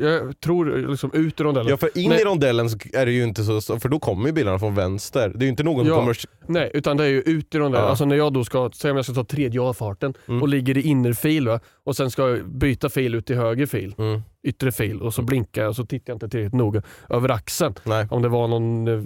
Jag 0.00 0.40
tror 0.40 0.88
liksom 0.88 1.10
ut 1.14 1.40
ur 1.40 1.44
rondellen. 1.44 1.70
Ja 1.70 1.76
för 1.76 1.98
in 1.98 2.08
Nej. 2.10 2.20
i 2.20 2.24
rondellen 2.24 2.66
är 2.92 3.06
det 3.06 3.12
ju 3.12 3.22
inte 3.24 3.44
så, 3.60 3.60
för 3.78 3.88
då 3.88 3.98
kommer 3.98 4.26
ju 4.26 4.32
bilarna 4.32 4.58
från 4.58 4.74
vänster. 4.74 5.28
Det 5.34 5.38
är 5.42 5.44
ju 5.44 5.48
inte 5.50 5.62
någon 5.62 5.78
som 5.78 5.86
Ja. 5.88 5.96
kommer... 5.96 6.16
Nej, 6.46 6.70
utan 6.74 6.96
det 6.96 7.04
är 7.04 7.08
ju 7.08 7.20
ut 7.20 7.54
i 7.54 7.58
rondellen. 7.58 7.84
Ja. 7.84 7.90
Alltså 7.90 8.04
när 8.04 8.16
jag 8.16 8.32
då 8.32 8.44
ska, 8.44 8.70
säg 8.74 8.90
om 8.90 8.96
jag 8.96 9.04
ska 9.04 9.14
ta 9.14 9.24
tredje 9.24 9.60
avfarten 9.60 10.14
Mm. 10.28 10.42
och 10.42 10.48
ligger 10.48 10.78
i 10.78 10.82
innerfil 10.82 11.48
va? 11.48 11.60
och 11.84 11.96
sen 11.96 12.10
ska 12.10 12.28
jag 12.28 12.48
byta 12.48 12.88
fil 12.88 13.14
ut 13.14 13.26
till 13.26 13.36
höger 13.36 13.66
fil, 13.66 13.94
Mm, 13.98 14.22
yttre 14.42 14.72
fil 14.72 15.02
och 15.02 15.14
så 15.14 15.22
blinkar 15.22 15.62
jag 15.62 15.68
och 15.68 15.76
så 15.76 15.86
tittar 15.86 16.10
jag 16.12 16.16
inte 16.16 16.28
tillräckligt 16.28 16.54
noga 16.58 16.82
över 17.08 17.28
axeln. 17.30 17.74
nej. 17.84 18.06
Om 18.10 18.22
det 18.22 18.28
var 18.28 18.48
någon 18.48 18.88
eh, 18.88 19.02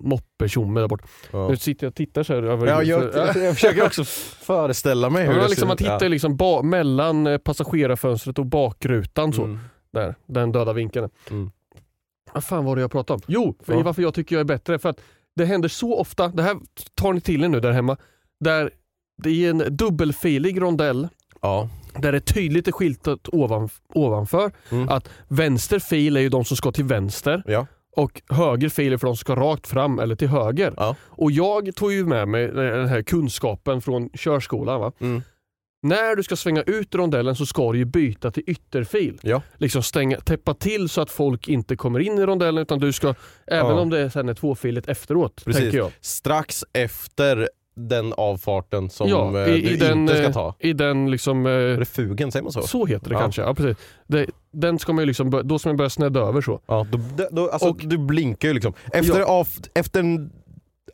moppe-tjomme 0.00 0.80
där 0.80 0.88
borta. 0.88 1.04
Ja. 1.30 1.48
Nu 1.48 1.56
sitter 1.56 1.86
jag 1.86 1.90
och 1.90 1.94
tittar 1.94 2.22
så 2.22 2.34
här 2.34 2.42
över 2.42 2.66
Ja, 2.66 2.82
jag, 2.82 3.12
för- 3.12 3.40
jag 3.44 3.54
försöker 3.54 3.86
också 3.86 4.04
föreställa 4.44 5.10
mig 5.10 5.26
hur 5.26 5.32
Ja, 5.34 5.42
det 5.42 5.48
liksom, 5.48 5.60
ser 5.60 5.66
man 5.66 5.74
ut. 5.74 5.78
tittar 5.78 6.02
Ja. 6.02 6.08
liksom 6.08 6.38
mellan 6.70 7.26
eh, 7.26 7.38
passagerarfönstret 7.38 8.38
och 8.38 8.46
bakrutan. 8.46 9.32
Så, 9.32 9.42
Mm. 9.44 9.58
Där, 9.92 10.14
den 10.26 10.52
döda 10.52 10.72
vinkeln. 10.72 11.08
Mm. 11.30 11.50
Vad 12.32 12.44
fan 12.44 12.64
var 12.64 12.76
det 12.76 12.82
jag 12.82 12.90
pratade 12.90 13.14
om? 13.14 13.20
Jo, 13.26 13.54
för 13.60 13.72
Ja. 13.74 13.82
varför 13.82 14.02
jag 14.02 14.14
tycker 14.14 14.36
jag 14.36 14.40
är 14.40 14.44
bättre. 14.44 14.78
För 14.78 14.88
att 14.88 15.00
det 15.36 15.44
händer 15.44 15.68
så 15.68 15.98
ofta, 16.00 16.28
det 16.28 16.42
här 16.42 16.56
tar 16.94 17.12
ni 17.12 17.20
till 17.20 17.44
er 17.44 17.48
nu 17.48 17.60
där 17.60 17.72
hemma, 17.72 17.96
där 18.40 18.70
det 19.22 19.30
är 19.46 19.50
en 19.50 19.76
dubbelfilig 19.76 20.60
rondell 20.60 21.08
Ja. 21.42 21.68
där 21.98 22.12
det 22.12 22.20
tydligt 22.20 22.68
är 22.68 22.72
skyltat 22.72 23.28
ovan, 23.28 23.68
ovanför 23.88 24.52
Mm. 24.70 24.88
att 24.88 25.08
vänster 25.28 25.78
fil 25.78 26.16
är 26.16 26.20
ju 26.20 26.28
de 26.28 26.44
som 26.44 26.56
ska 26.56 26.72
till 26.72 26.84
vänster 26.84 27.42
Ja. 27.46 27.66
och 27.96 28.22
höger 28.28 28.68
fil 28.68 28.92
är 28.92 28.96
för 28.96 29.06
de 29.06 29.16
som 29.16 29.20
ska 29.20 29.36
rakt 29.36 29.66
fram 29.66 29.98
eller 29.98 30.16
till 30.16 30.28
höger. 30.28 30.74
Ja. 30.76 30.96
Och 31.02 31.30
jag 31.30 31.74
tog 31.76 31.92
ju 31.92 32.06
med 32.06 32.28
mig 32.28 32.48
den 32.48 32.88
här 32.88 33.02
kunskapen 33.02 33.80
från 33.82 34.10
körskolan. 34.10 34.80
Va? 34.80 34.92
Mm. 34.98 35.22
När 35.82 36.16
du 36.16 36.22
ska 36.22 36.36
svänga 36.36 36.62
ut 36.62 36.94
rondellen 36.94 37.36
så 37.36 37.46
ska 37.46 37.72
du 37.72 37.78
ju 37.78 37.84
byta 37.84 38.30
till 38.30 38.42
ytterfil. 38.46 39.18
Ja. 39.22 39.42
Liksom 39.56 39.82
stänga, 39.82 40.20
täppa 40.20 40.54
till 40.54 40.88
så 40.88 41.00
att 41.00 41.10
folk 41.10 41.48
inte 41.48 41.76
kommer 41.76 42.00
in 42.00 42.18
i 42.18 42.26
rondellen 42.26 42.62
utan 42.62 42.78
du 42.78 42.92
ska, 42.92 43.14
även 43.46 43.70
Ja. 43.76 43.80
om 43.80 43.90
det 43.90 44.10
sen 44.10 44.28
är 44.28 44.34
tvåfiligt 44.34 44.88
efteråt, 44.88 45.42
Precis. 45.44 45.62
tänker 45.62 45.78
jag. 45.78 45.90
Strax 46.00 46.64
efter 46.72 47.48
den 47.76 48.12
avfarten 48.16 48.90
som 48.90 49.08
Ja, 49.08 49.38
eh, 49.46 49.54
i- 49.54 49.60
du 49.60 49.68
i 49.70 49.76
den, 49.76 49.98
inte 49.98 50.14
ska 50.16 50.24
eh, 50.26 50.32
ta. 50.32 50.54
I 50.58 50.72
den 50.72 51.10
liksom, 51.10 51.46
eh, 51.46 51.52
Är 51.52 51.78
det 51.78 51.84
fugen, 51.84 52.32
säger 52.32 52.42
man 52.42 52.52
så? 52.52 52.62
så 52.62 52.86
heter 52.86 53.08
det 53.08 53.14
Ja. 53.14 53.20
kanske. 53.20 53.42
Ja, 53.42 53.54
precis. 53.54 53.76
Det, 54.06 54.26
den 54.52 54.78
ska 54.78 54.92
man 54.92 55.06
liksom, 55.06 55.42
då 55.44 55.58
ska 55.58 55.68
man 55.68 55.76
börja 55.76 55.90
snedda 55.90 56.20
över 56.20 56.40
så. 56.40 56.60
Ja, 56.66 56.86
då, 56.92 56.98
då, 57.30 57.50
alltså, 57.50 57.68
Och- 57.68 57.80
du 57.84 57.98
blinkar 57.98 58.48
ju 58.48 58.54
liksom. 58.54 58.72
Efter, 58.92 59.20
Ja. 59.20 59.26
av, 59.26 59.48
efter 59.74 60.02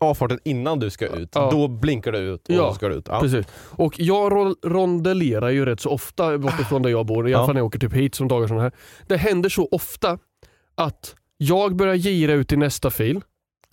avfarten 0.01 0.39
innan 0.45 0.79
du 0.79 0.91
ska 0.91 1.07
ut, 1.07 1.29
Ja. 1.35 1.49
då 1.51 1.69
blinkar 1.69 2.13
du 2.13 2.19
ut 2.19 2.49
och 2.49 2.55
Ja, 2.55 2.75
ska 2.75 2.89
du 2.89 2.95
ut. 2.95 3.07
Ja. 3.09 3.21
Precis. 3.21 3.47
Och 3.71 3.95
jag 4.01 4.33
ro- 4.33 4.55
rondellerar 4.63 5.49
ju 5.51 5.65
rätt 5.65 5.81
så 5.81 5.91
ofta 5.91 6.39
bortifrån 6.39 6.83
där 6.83 6.91
jag 6.91 7.07
bor, 7.07 7.29
i 7.29 7.35
alla 7.35 7.47
fall 7.47 7.55
när 7.55 7.61
jag 7.61 7.67
åker 7.67 7.79
typ 7.79 7.93
hit 7.93 8.15
som 8.15 8.29
dagar 8.29 8.47
som 8.49 8.57
här. 8.57 8.73
Det 9.07 9.17
händer 9.17 9.49
så 9.49 9.69
ofta 9.73 10.19
att 10.75 11.15
jag 11.37 11.77
börjar 11.77 11.95
gira 11.95 12.33
ut 12.33 12.53
i 12.53 12.57
nästa 12.57 12.91
fil, 12.91 13.21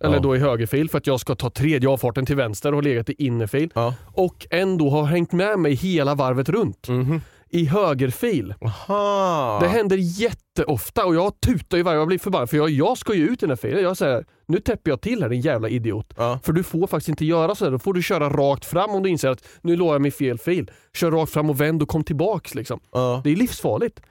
eller 0.03 0.19
då 0.19 0.35
i 0.35 0.39
högerfil 0.39 0.89
för 0.89 0.97
att 0.97 1.07
jag 1.07 1.19
ska 1.19 1.35
ta 1.35 1.49
tredje 1.49 1.89
avfarten 1.89 2.25
till 2.25 2.35
vänster 2.35 2.69
och 2.71 2.75
har 2.77 2.81
legat 2.83 3.09
i 3.09 3.15
innerfil 3.25 3.69
och 4.13 4.47
ändå 4.49 4.89
har 4.89 5.03
hängt 5.03 5.31
med 5.31 5.59
mig 5.59 5.73
hela 5.73 6.15
varvet 6.15 6.49
runt 6.49 6.87
Mhm. 6.87 7.21
I 7.53 7.65
högerfil. 7.65 8.53
Aha. 8.61 9.59
Det 9.61 9.67
händer 9.67 9.97
jätteofta 9.99 11.05
och 11.05 11.15
jag 11.15 11.39
tutar 11.41 11.77
ju 11.77 11.83
varje 11.83 11.95
gång 11.95 12.01
jag 12.01 12.07
blir 12.07 12.19
förbannad 12.19 12.49
för 12.49 12.57
jag, 12.57 12.69
jag 12.69 12.97
ska 12.97 13.13
ju 13.13 13.23
ut 13.25 13.31
i 13.43 13.45
den 13.45 13.49
här 13.49 13.55
filen. 13.55 13.83
Jag 13.83 13.97
säger 13.97 14.25
nu 14.47 14.59
täpper 14.59 14.91
jag 14.91 15.01
till 15.01 15.21
här 15.21 15.29
din 15.29 15.41
jävla 15.41 15.69
idiot. 15.69 16.13
Ja. 16.17 16.39
För 16.43 16.53
du 16.53 16.63
får 16.63 16.87
faktiskt 16.87 17.09
inte 17.09 17.25
göra 17.25 17.55
så 17.55 17.65
här. 17.65 17.71
Då 17.71 17.79
får 17.79 17.93
du 17.93 18.01
köra 18.03 18.29
rakt 18.29 18.65
fram 18.65 18.89
om 18.91 19.03
du 19.03 19.09
inser 19.09 19.29
att 19.29 19.43
nu 19.61 19.75
låg 19.75 19.93
jag 19.93 20.01
mig 20.01 20.09
i 20.09 20.11
fel 20.11 20.37
fil. 20.37 20.71
Kör 20.97 21.11
rakt 21.11 21.31
fram 21.33 21.49
och 21.49 21.61
vänd 21.61 21.81
och 21.81 21.87
kom 21.89 22.03
tillbaks. 22.03 22.55
Liksom. 22.55 22.79
Ja. 22.91 23.21
Det 23.23 23.31
är 23.31 23.35
livsfarligt. 23.35 24.01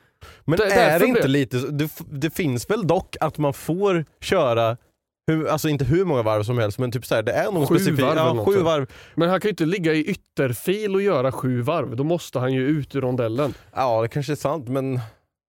Men 0.45 0.59
Där- 0.59 0.67
är 0.67 0.99
det 0.99 1.07
inte 1.07 1.21
blir- 1.21 1.29
lite 1.29 1.57
det, 1.59 1.91
det 2.11 2.31
finns 2.31 2.71
väl 2.71 2.87
dock 2.87 3.17
att 3.21 3.39
man 3.39 3.53
får 3.53 4.05
köra 4.21 4.77
hur, 5.27 5.47
alltså 5.49 5.69
inte 5.69 5.85
hur 5.85 6.05
många 6.05 6.23
varv 6.23 6.43
som 6.43 6.59
helst 6.59 6.79
men 6.79 6.93
typ 6.93 7.07
så 7.07 7.15
här, 7.15 7.23
det 7.23 7.33
är 7.33 7.45
någon 7.53 7.67
Sju 7.67 7.75
specifik... 7.75 8.01
varv 8.01 8.17
ja, 8.17 8.45
sju 8.45 8.59
varv. 8.59 8.87
Men 9.15 9.29
han 9.31 9.41
kan 9.41 9.49
ju 9.49 9.51
inte 9.51 9.65
ligga 9.67 9.95
i 9.95 10.05
ytterfil 10.05 10.95
och 10.95 11.03
göra 11.03 11.33
sju 11.33 11.61
varv. 11.63 11.97
Då 11.97 12.05
måste 12.05 12.39
han 12.39 12.53
ju 12.53 12.67
ut 12.69 12.95
ur 12.97 13.01
rondellen. 13.01 13.55
Ja 13.75 14.03
det 14.03 14.09
kanske 14.09 14.33
är 14.33 14.37
sant 14.37 14.69
men 14.69 15.01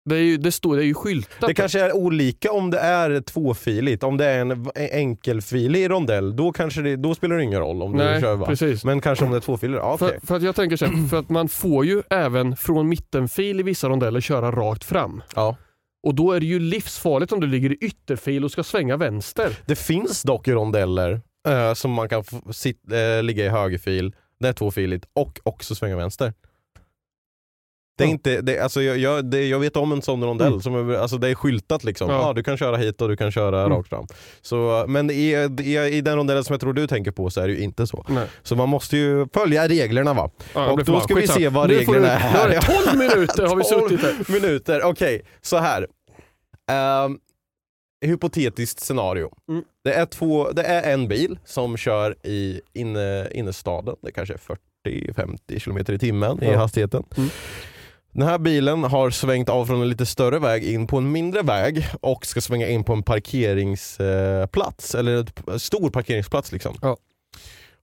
Det 0.04 0.14
är 0.16 0.20
ju, 0.20 0.36
det 0.36 0.52
står, 0.52 0.76
det 0.76 0.82
är 0.82 0.86
ju 0.86 0.94
skyltat. 0.94 1.48
det 1.48 1.54
kanske 1.54 1.80
är 1.80 1.96
olika 1.96 2.52
om 2.52 2.70
det 2.70 2.78
är 2.78 3.20
tvåfiligt. 3.20 4.02
Om 4.02 4.16
det 4.16 4.24
är 4.26 4.40
en 4.40 4.66
enkelfilig 4.92 5.90
rondell 5.90 6.36
då, 6.36 6.52
kanske 6.52 6.82
det, 6.82 6.96
då 6.96 7.14
spelar 7.14 7.36
det 7.36 7.42
ingen 7.42 7.60
roll 7.60 7.82
om 7.82 7.92
du 7.92 7.98
Nej, 7.98 8.20
kör 8.20 8.36
varv. 8.36 8.46
precis. 8.48 8.84
Men 8.84 9.00
kanske 9.00 9.24
om 9.24 9.30
det 9.30 9.36
är 9.36 9.40
tvåfiligt, 9.40 9.78
ja, 9.82 9.92
okej. 9.94 10.18
För, 10.20 10.26
för 10.26 10.36
att 10.36 10.42
jag 10.42 10.54
tänker 10.56 10.76
så 10.76 10.84
här, 10.86 11.08
för 11.08 11.18
att 11.18 11.28
man 11.28 11.48
får 11.48 11.84
ju 11.84 12.02
även 12.10 12.56
från 12.56 12.88
mittenfil 12.88 13.60
i 13.60 13.62
vissa 13.62 13.88
rondeller 13.88 14.20
köra 14.20 14.50
rakt 14.50 14.84
fram. 14.84 15.22
Ja. 15.34 15.56
Och 16.02 16.14
då 16.14 16.32
är 16.32 16.40
det 16.40 16.47
ju 16.47 16.59
livsfarligt 16.59 17.32
om 17.32 17.40
du 17.40 17.47
ligger 17.47 17.73
i 17.73 17.75
ytterfil 17.75 18.44
och 18.44 18.50
ska 18.50 18.62
svänga 18.62 18.97
vänster. 18.97 19.59
Det 19.66 19.76
finns 19.76 20.23
dock 20.23 20.49
rondeller 20.49 21.21
eh, 21.49 21.75
som 21.75 21.90
man 21.90 22.09
kan 22.09 22.25
sit, 22.52 22.92
eh, 22.92 23.23
ligga 23.23 23.44
i 23.44 23.49
högerfil, 23.49 24.14
det 24.40 24.49
är 24.49 24.52
tvåfiligt, 24.52 25.06
och 25.12 25.40
också 25.42 25.75
svänga 25.75 25.97
vänster. 25.97 26.32
Det 28.02 28.09
är 28.09 28.11
inte, 28.11 28.40
det, 28.40 28.59
alltså 28.59 28.82
jag, 28.82 28.99
jag, 28.99 29.25
det, 29.25 29.47
jag 29.49 29.59
vet 29.59 29.76
om 29.76 29.92
en 29.92 30.02
sån 30.02 30.25
rondell, 30.25 30.47
Mm. 30.49 30.61
som 30.61 30.90
är, 30.90 30.94
alltså 30.94 31.18
det 31.18 31.28
är 31.28 31.35
skyltat 31.35 31.85
liksom. 31.85 32.11
Ja. 32.11 32.26
Ja. 32.26 32.32
du 32.32 32.42
kan 32.42 32.56
köra 32.56 32.76
hit 32.76 33.02
och 33.02 33.09
du 33.09 33.16
kan 33.16 33.32
köra 33.32 33.61
Mm. 33.61 33.73
rakt 33.78 33.88
fram. 33.88 34.06
Så, 34.42 34.85
men 34.88 35.11
i, 35.11 35.32
i, 35.62 35.78
i 35.78 36.00
den 36.00 36.16
rondellen 36.16 36.44
som 36.44 36.52
jag 36.54 36.61
tror 36.61 36.73
du 36.73 36.87
tänker 36.87 37.11
på 37.11 37.30
så 37.30 37.40
är 37.40 37.47
det 37.49 37.54
ju 37.54 37.61
inte 37.61 37.87
så. 37.87 38.04
Nej. 38.09 38.26
Så 38.42 38.56
man 38.56 38.68
måste 38.68 38.97
ju 38.97 39.26
följa 39.35 39.68
reglerna 39.68 40.14
va. 40.14 40.30
Ja, 40.54 40.71
Och 40.71 40.85
då 40.85 41.00
ska 41.00 41.14
vi 41.14 41.28
se 41.28 41.49
vad 41.49 41.68
Nu 41.68 41.75
reglerna 41.76 42.00
du- 42.00 42.06
är 42.06 42.16
här. 42.18 42.32
Nu 42.32 42.38
har 42.38 42.49
det 42.49 42.61
12 42.61 42.99
minuter 42.99 43.47
har 43.47 43.56
vi 43.56 43.62
12 43.64 43.88
suttit 43.88 44.00
här. 44.02 44.32
minuter, 44.40 44.82
okej. 44.85 45.23
Så 45.42 45.56
här. 45.56 45.87
Ehm, 46.71 47.18
hypotetiskt 48.04 48.80
scenario. 48.80 49.30
Mm. 49.49 49.64
Det, 49.85 49.92
är 49.94 50.06
två, 50.06 50.50
det 50.50 50.62
är 50.62 50.92
en 50.92 51.09
bil 51.09 51.38
som 51.44 51.76
kör 51.76 52.16
i 52.26 52.61
inne, 52.73 53.28
innerstaden, 53.32 53.97
det 54.02 54.12
kanske 54.12 54.35
är 54.35 54.40
40-50 54.88 55.59
km 55.64 55.94
i 55.94 55.99
timmen 55.99 56.42
i 56.42 56.47
Ja. 56.47 56.59
hastigheten. 56.59 57.02
Mm. 57.16 57.30
Den 58.12 58.28
här 58.28 58.38
bilen 58.38 58.85
har 58.85 59.11
svängt 59.11 59.49
av 59.49 59.66
från 59.66 59.83
en 59.83 59.88
lite 59.88 60.07
större 60.07 60.38
väg 60.38 60.64
in 60.64 60.87
på 60.87 60.97
en 60.99 61.12
mindre 61.12 61.42
väg 61.42 61.87
och 62.00 62.26
ska 62.26 62.40
svänga 62.40 62.69
in 62.69 62.85
på 62.85 62.92
en 62.92 63.02
parkeringsplats, 63.02 64.95
eller 64.95 65.26
en 65.52 65.61
stor 65.61 65.90
parkeringsplats. 65.90 66.52
liksom. 66.52 66.76
Ja. 66.83 66.97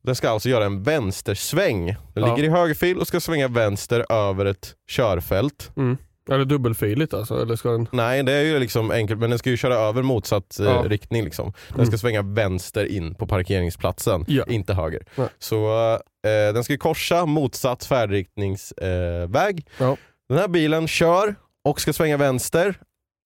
Den 0.03 0.15
ska 0.15 0.29
alltså 0.29 0.49
göra 0.49 0.65
en 0.65 0.83
vänstersväng. 0.83 1.85
Den 1.85 2.23
Ja. 2.23 2.35
ligger 2.35 2.49
i 2.49 2.51
högerfil 2.51 2.97
och 2.97 3.07
ska 3.07 3.19
svänga 3.19 3.47
vänster 3.47 4.05
över 4.11 4.45
ett 4.45 4.73
körfält. 4.89 5.71
Mm. 5.77 5.97
Eller 6.31 6.45
dubbelfiligt 6.45 7.13
alltså? 7.13 7.41
Eller 7.41 7.55
ska 7.55 7.69
den... 7.71 7.87
Nej 7.91 8.23
det 8.23 8.31
är 8.33 8.43
ju 8.43 8.59
liksom 8.59 8.91
enkelt 8.91 9.19
men 9.19 9.29
den 9.29 9.39
ska 9.39 9.49
ju 9.49 9.57
köra 9.57 9.75
över 9.75 10.01
motsatt 10.03 10.59
eh, 10.59 10.65
Ja. 10.65 10.83
riktning. 10.87 11.23
Liksom. 11.23 11.53
Den 11.67 11.75
Mm. 11.75 11.87
ska 11.87 11.97
svänga 11.97 12.21
vänster 12.21 12.85
in 12.85 13.15
på 13.15 13.27
parkeringsplatsen, 13.27 14.25
Ja. 14.27 14.43
inte 14.47 14.73
höger. 14.73 15.03
Nej. 15.15 15.27
Så 15.39 15.91
eh, 16.23 16.53
den 16.53 16.63
ska 16.63 16.77
korsa 16.77 17.25
motsatt 17.25 17.85
färdriktningsväg. 17.85 19.57
Eh. 19.79 19.85
Ja. 19.87 19.97
Den 20.29 20.37
här 20.37 20.47
bilen 20.47 20.87
kör 20.87 21.35
och 21.63 21.81
ska 21.81 21.93
svänga 21.93 22.17
vänster, 22.17 22.75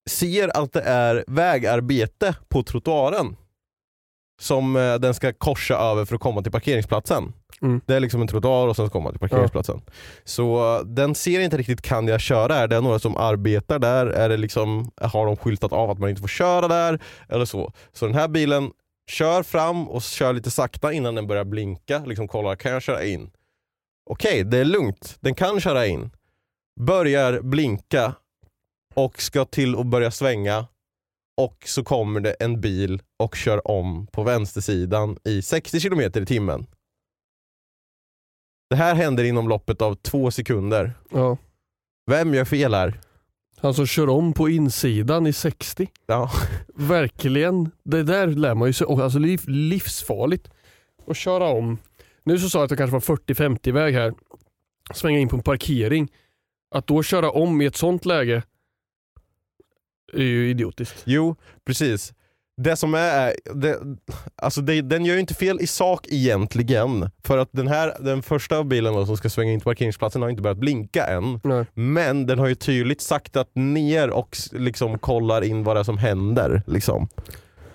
ser 0.09 0.57
att 0.57 0.73
det 0.73 0.81
är 0.81 1.23
vägarbete 1.27 2.35
på 2.49 2.63
trottoaren 2.63 3.35
som 4.41 4.75
eh, 4.75 4.95
den 4.95 5.13
ska 5.13 5.33
korsa 5.33 5.75
över 5.77 6.05
för 6.05 6.15
att 6.15 6.21
komma 6.21 6.41
till 6.41 6.51
parkeringsplatsen. 6.51 7.33
Mm. 7.61 7.81
Det 7.85 7.95
är 7.95 7.99
liksom 7.99 8.21
en 8.21 8.27
trottoar 8.27 8.67
och 8.67 8.75
sen 8.75 8.89
ska 8.89 8.99
man 8.99 9.11
till 9.11 9.19
parkeringsplatsen. 9.19 9.81
Så 10.23 10.77
eh, 10.77 10.85
den 10.85 11.15
ser 11.15 11.39
inte 11.39 11.57
riktigt 11.57 11.81
kan 11.81 12.07
jag 12.07 12.21
köra 12.21 12.53
här. 12.53 12.67
Det 12.67 12.75
är 12.75 12.81
några 12.81 12.99
som 12.99 13.17
arbetar 13.17 13.79
där. 13.79 14.05
Är 14.05 14.29
det 14.29 14.37
liksom, 14.37 14.91
har 15.01 15.25
de 15.25 15.37
skyltat 15.37 15.73
av 15.73 15.89
att 15.89 15.99
man 15.99 16.09
inte 16.09 16.21
får 16.21 16.27
köra 16.27 16.67
där? 16.67 16.99
Eller 17.29 17.45
så. 17.45 17.73
Så 17.93 18.05
den 18.05 18.15
här 18.15 18.27
bilen 18.27 18.71
kör 19.09 19.43
fram 19.43 19.89
och 19.89 20.01
kör 20.01 20.33
lite 20.33 20.51
sakta 20.51 20.93
innan 20.93 21.15
den 21.15 21.27
börjar 21.27 21.43
blinka. 21.43 22.03
Liksom 22.05 22.27
kollar, 22.27 22.55
kan 22.55 22.71
jag 22.71 22.81
köra 22.81 23.03
in? 23.03 23.31
Okej, 24.09 24.43
det 24.43 24.57
är 24.57 24.65
lugnt. 24.65 25.17
Den 25.19 25.35
kan 25.35 25.59
köra 25.59 25.85
in. 25.85 26.11
Börjar 26.79 27.41
blinka 27.41 28.15
och 28.95 29.21
ska 29.21 29.45
till 29.45 29.75
att 29.79 29.85
börja 29.85 30.11
svänga 30.11 30.67
och 31.41 31.63
så 31.65 31.83
kommer 31.83 32.19
det 32.19 32.33
en 32.33 32.61
bil 32.61 33.01
och 33.19 33.35
kör 33.35 33.67
om 33.67 34.07
på 34.07 34.23
vänstersidan 34.23 35.17
i 35.23 35.41
60 35.41 35.79
km 35.79 35.99
i 35.99 36.25
timmen. 36.25 36.65
Det 38.69 38.75
här 38.75 38.95
händer 38.95 39.23
inom 39.23 39.49
loppet 39.49 39.81
av 39.81 39.95
två 39.95 40.31
sekunder. 40.31 40.93
Ja. 41.11 41.37
Vem 42.11 42.33
gör 42.33 42.45
fel 42.45 42.73
här? 42.73 42.99
Han 43.57 43.73
som 43.73 43.87
kör 43.87 44.09
om 44.09 44.33
på 44.33 44.49
insidan 44.49 45.27
i 45.27 45.33
60. 45.33 45.87
Ja. 46.05 46.31
Verkligen. 46.75 47.71
Det 47.83 48.03
där 48.03 48.27
lär 48.27 48.55
man 48.55 48.67
ju 48.69 48.73
sig. 48.73 48.87
Alltså 48.87 49.19
liv, 49.19 49.41
livsfarligt 49.47 50.49
att 51.07 51.17
köra 51.17 51.47
om. 51.47 51.77
Nu 52.23 52.39
så 52.39 52.49
sa 52.49 52.57
jag 52.59 52.63
att 52.63 52.69
det 52.69 52.77
kanske 52.77 52.93
var 52.93 53.17
40-50 53.17 53.71
väg 53.71 53.93
här. 53.93 54.13
Svänga 54.93 55.19
in 55.19 55.29
på 55.29 55.35
en 55.35 55.43
parkering. 55.43 56.11
Att 56.73 56.87
då 56.87 57.03
köra 57.03 57.31
om 57.31 57.61
i 57.61 57.65
ett 57.65 57.75
sånt 57.75 58.05
läge 58.05 58.43
är 60.13 60.23
ju 60.23 60.49
idiotiskt. 60.49 61.01
Jo, 61.05 61.35
precis. 61.65 62.13
det 62.57 62.75
som 62.75 62.93
är, 62.93 63.33
det, 63.53 63.79
alltså 64.35 64.61
det, 64.61 64.81
den 64.81 65.05
gör 65.05 65.13
ju 65.13 65.19
inte 65.19 65.33
fel 65.33 65.61
i 65.61 65.67
sak 65.67 66.07
egentligen. 66.09 67.09
För 67.23 67.37
att 67.37 67.49
den 67.51 67.67
här, 67.67 67.93
den 67.99 68.23
första 68.23 68.63
bilen 68.63 68.93
då, 68.93 69.05
som 69.05 69.17
ska 69.17 69.29
svänga 69.29 69.51
in 69.51 69.59
till 69.59 69.65
parkeringsplatsen 69.65 70.21
har 70.21 70.29
inte 70.29 70.41
börjat 70.41 70.57
blinka 70.57 71.05
än. 71.05 71.39
Nej. 71.43 71.65
Men 71.73 72.25
den 72.25 72.39
har 72.39 72.47
ju 72.47 72.55
tydligt 72.55 73.01
saktat 73.01 73.49
ner 73.53 74.09
och 74.09 74.37
liksom 74.51 74.99
kollar 74.99 75.43
in 75.43 75.63
vad 75.63 75.75
det 75.75 75.79
är 75.79 75.83
som 75.83 75.97
händer. 75.97 76.61
Liksom. 76.67 77.07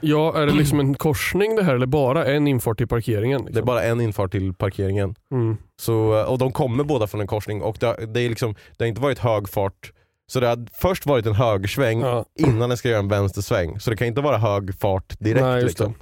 Ja, 0.01 0.39
är 0.39 0.47
det 0.47 0.53
liksom 0.53 0.81
en 0.81 0.95
korsning 0.95 1.57
det 1.57 1.63
här 1.63 1.75
eller 1.75 1.87
bara 1.87 2.27
en 2.27 2.47
infart 2.49 2.79
till 2.79 2.89
parkeringen? 2.89 3.39
Liksom? 3.41 3.55
Det 3.55 3.61
är 3.61 3.65
bara 3.65 3.83
en 3.83 4.01
infart 4.01 4.31
till 4.31 4.55
parkeringen. 4.55 5.15
mm. 5.33 5.57
Så, 5.81 6.25
och 6.29 6.39
de 6.39 6.53
kommer 6.53 6.85
båda 6.85 7.07
från 7.07 7.21
en 7.21 7.27
korsning 7.27 7.63
och 7.63 7.77
det, 7.81 7.87
har- 7.87 8.07
det, 8.07 8.21
är 8.21 8.29
liksom, 8.29 8.55
det 8.77 8.85
har 8.85 8.89
inte 8.89 9.01
varit 9.01 9.19
hög 9.19 9.49
fart. 9.49 9.93
Så 10.27 10.41
det 10.41 10.47
har 10.47 10.67
först 10.81 11.07
varit 11.07 11.27
en 11.27 11.35
högersväng 11.35 12.01
ja. 12.01 12.25
innan 12.35 12.69
den 12.69 12.79
ska 12.79 12.89
göra 12.89 12.99
en 12.99 13.09
vänstersväng. 13.09 13.81
Så 13.81 13.91
det 13.91 13.97
kan 13.97 14.07
inte 14.07 14.21
vara 14.21 14.39
hög 14.39 14.79
fart 14.79 15.19
direkt. 15.19 15.41
Nej, 15.45 15.55
just 15.63 15.67
liksom. 15.81 15.95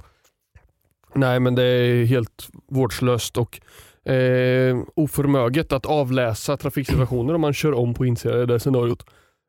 Nej, 1.15 1.39
men 1.39 1.55
det 1.55 1.63
är 1.63 2.05
helt 2.05 2.47
vårdslöst 2.71 3.37
och 3.37 3.59
eh, 4.11 4.77
oförmöget 4.95 5.71
att 5.73 5.85
avläsa 5.85 6.57
trafiksituationer 6.57 7.33
om 7.33 7.41
man 7.41 7.53
kör 7.53 7.73
om 7.73 7.93
på 7.93 8.05
insidan 8.05 8.41
i 8.41 8.45
det 8.45 8.59
scenariot. 8.59 9.05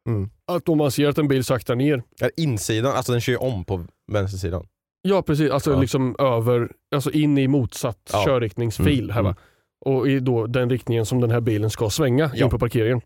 Mm. 0.09 0.31
Att 0.47 0.69
om 0.69 0.79
man 0.79 0.91
ser 0.91 1.09
att 1.09 1.19
en 1.19 1.29
bil 1.29 1.45
saktar 1.45 1.75
ner, 1.77 2.03
Ja, 2.21 2.29
Insidan, 2.37 2.93
alltså 2.97 3.13
den 3.13 3.21
kör 3.21 3.33
ju 3.33 3.37
om 3.39 3.65
på 3.65 3.85
vänstersidan. 4.13 4.67
ja 5.03 5.23
precis, 5.23 5.51
alltså 5.51 5.71
Ja. 5.73 5.81
liksom 5.81 6.17
över, 6.19 6.73
alltså 6.95 7.11
in 7.11 7.39
i 7.39 7.49
motsatt 7.49 8.11
Ja. 8.13 8.25
körriktningsfil 8.27 9.05
Mm, 9.05 9.15
här 9.15 9.23
va. 9.23 9.29
mm. 9.29 9.39
Och 9.81 10.09
i 10.09 10.21
då 10.21 10.47
den 10.47 10.71
riktningen 10.71 11.07
som 11.07 11.21
den 11.21 11.31
här 11.31 11.41
bilen 11.41 11.71
ska 11.71 11.91
svänga 11.91 12.31
Ja. 12.35 12.45
in 12.45 12.51
på 12.51 12.59
parkeringen. 12.59 13.01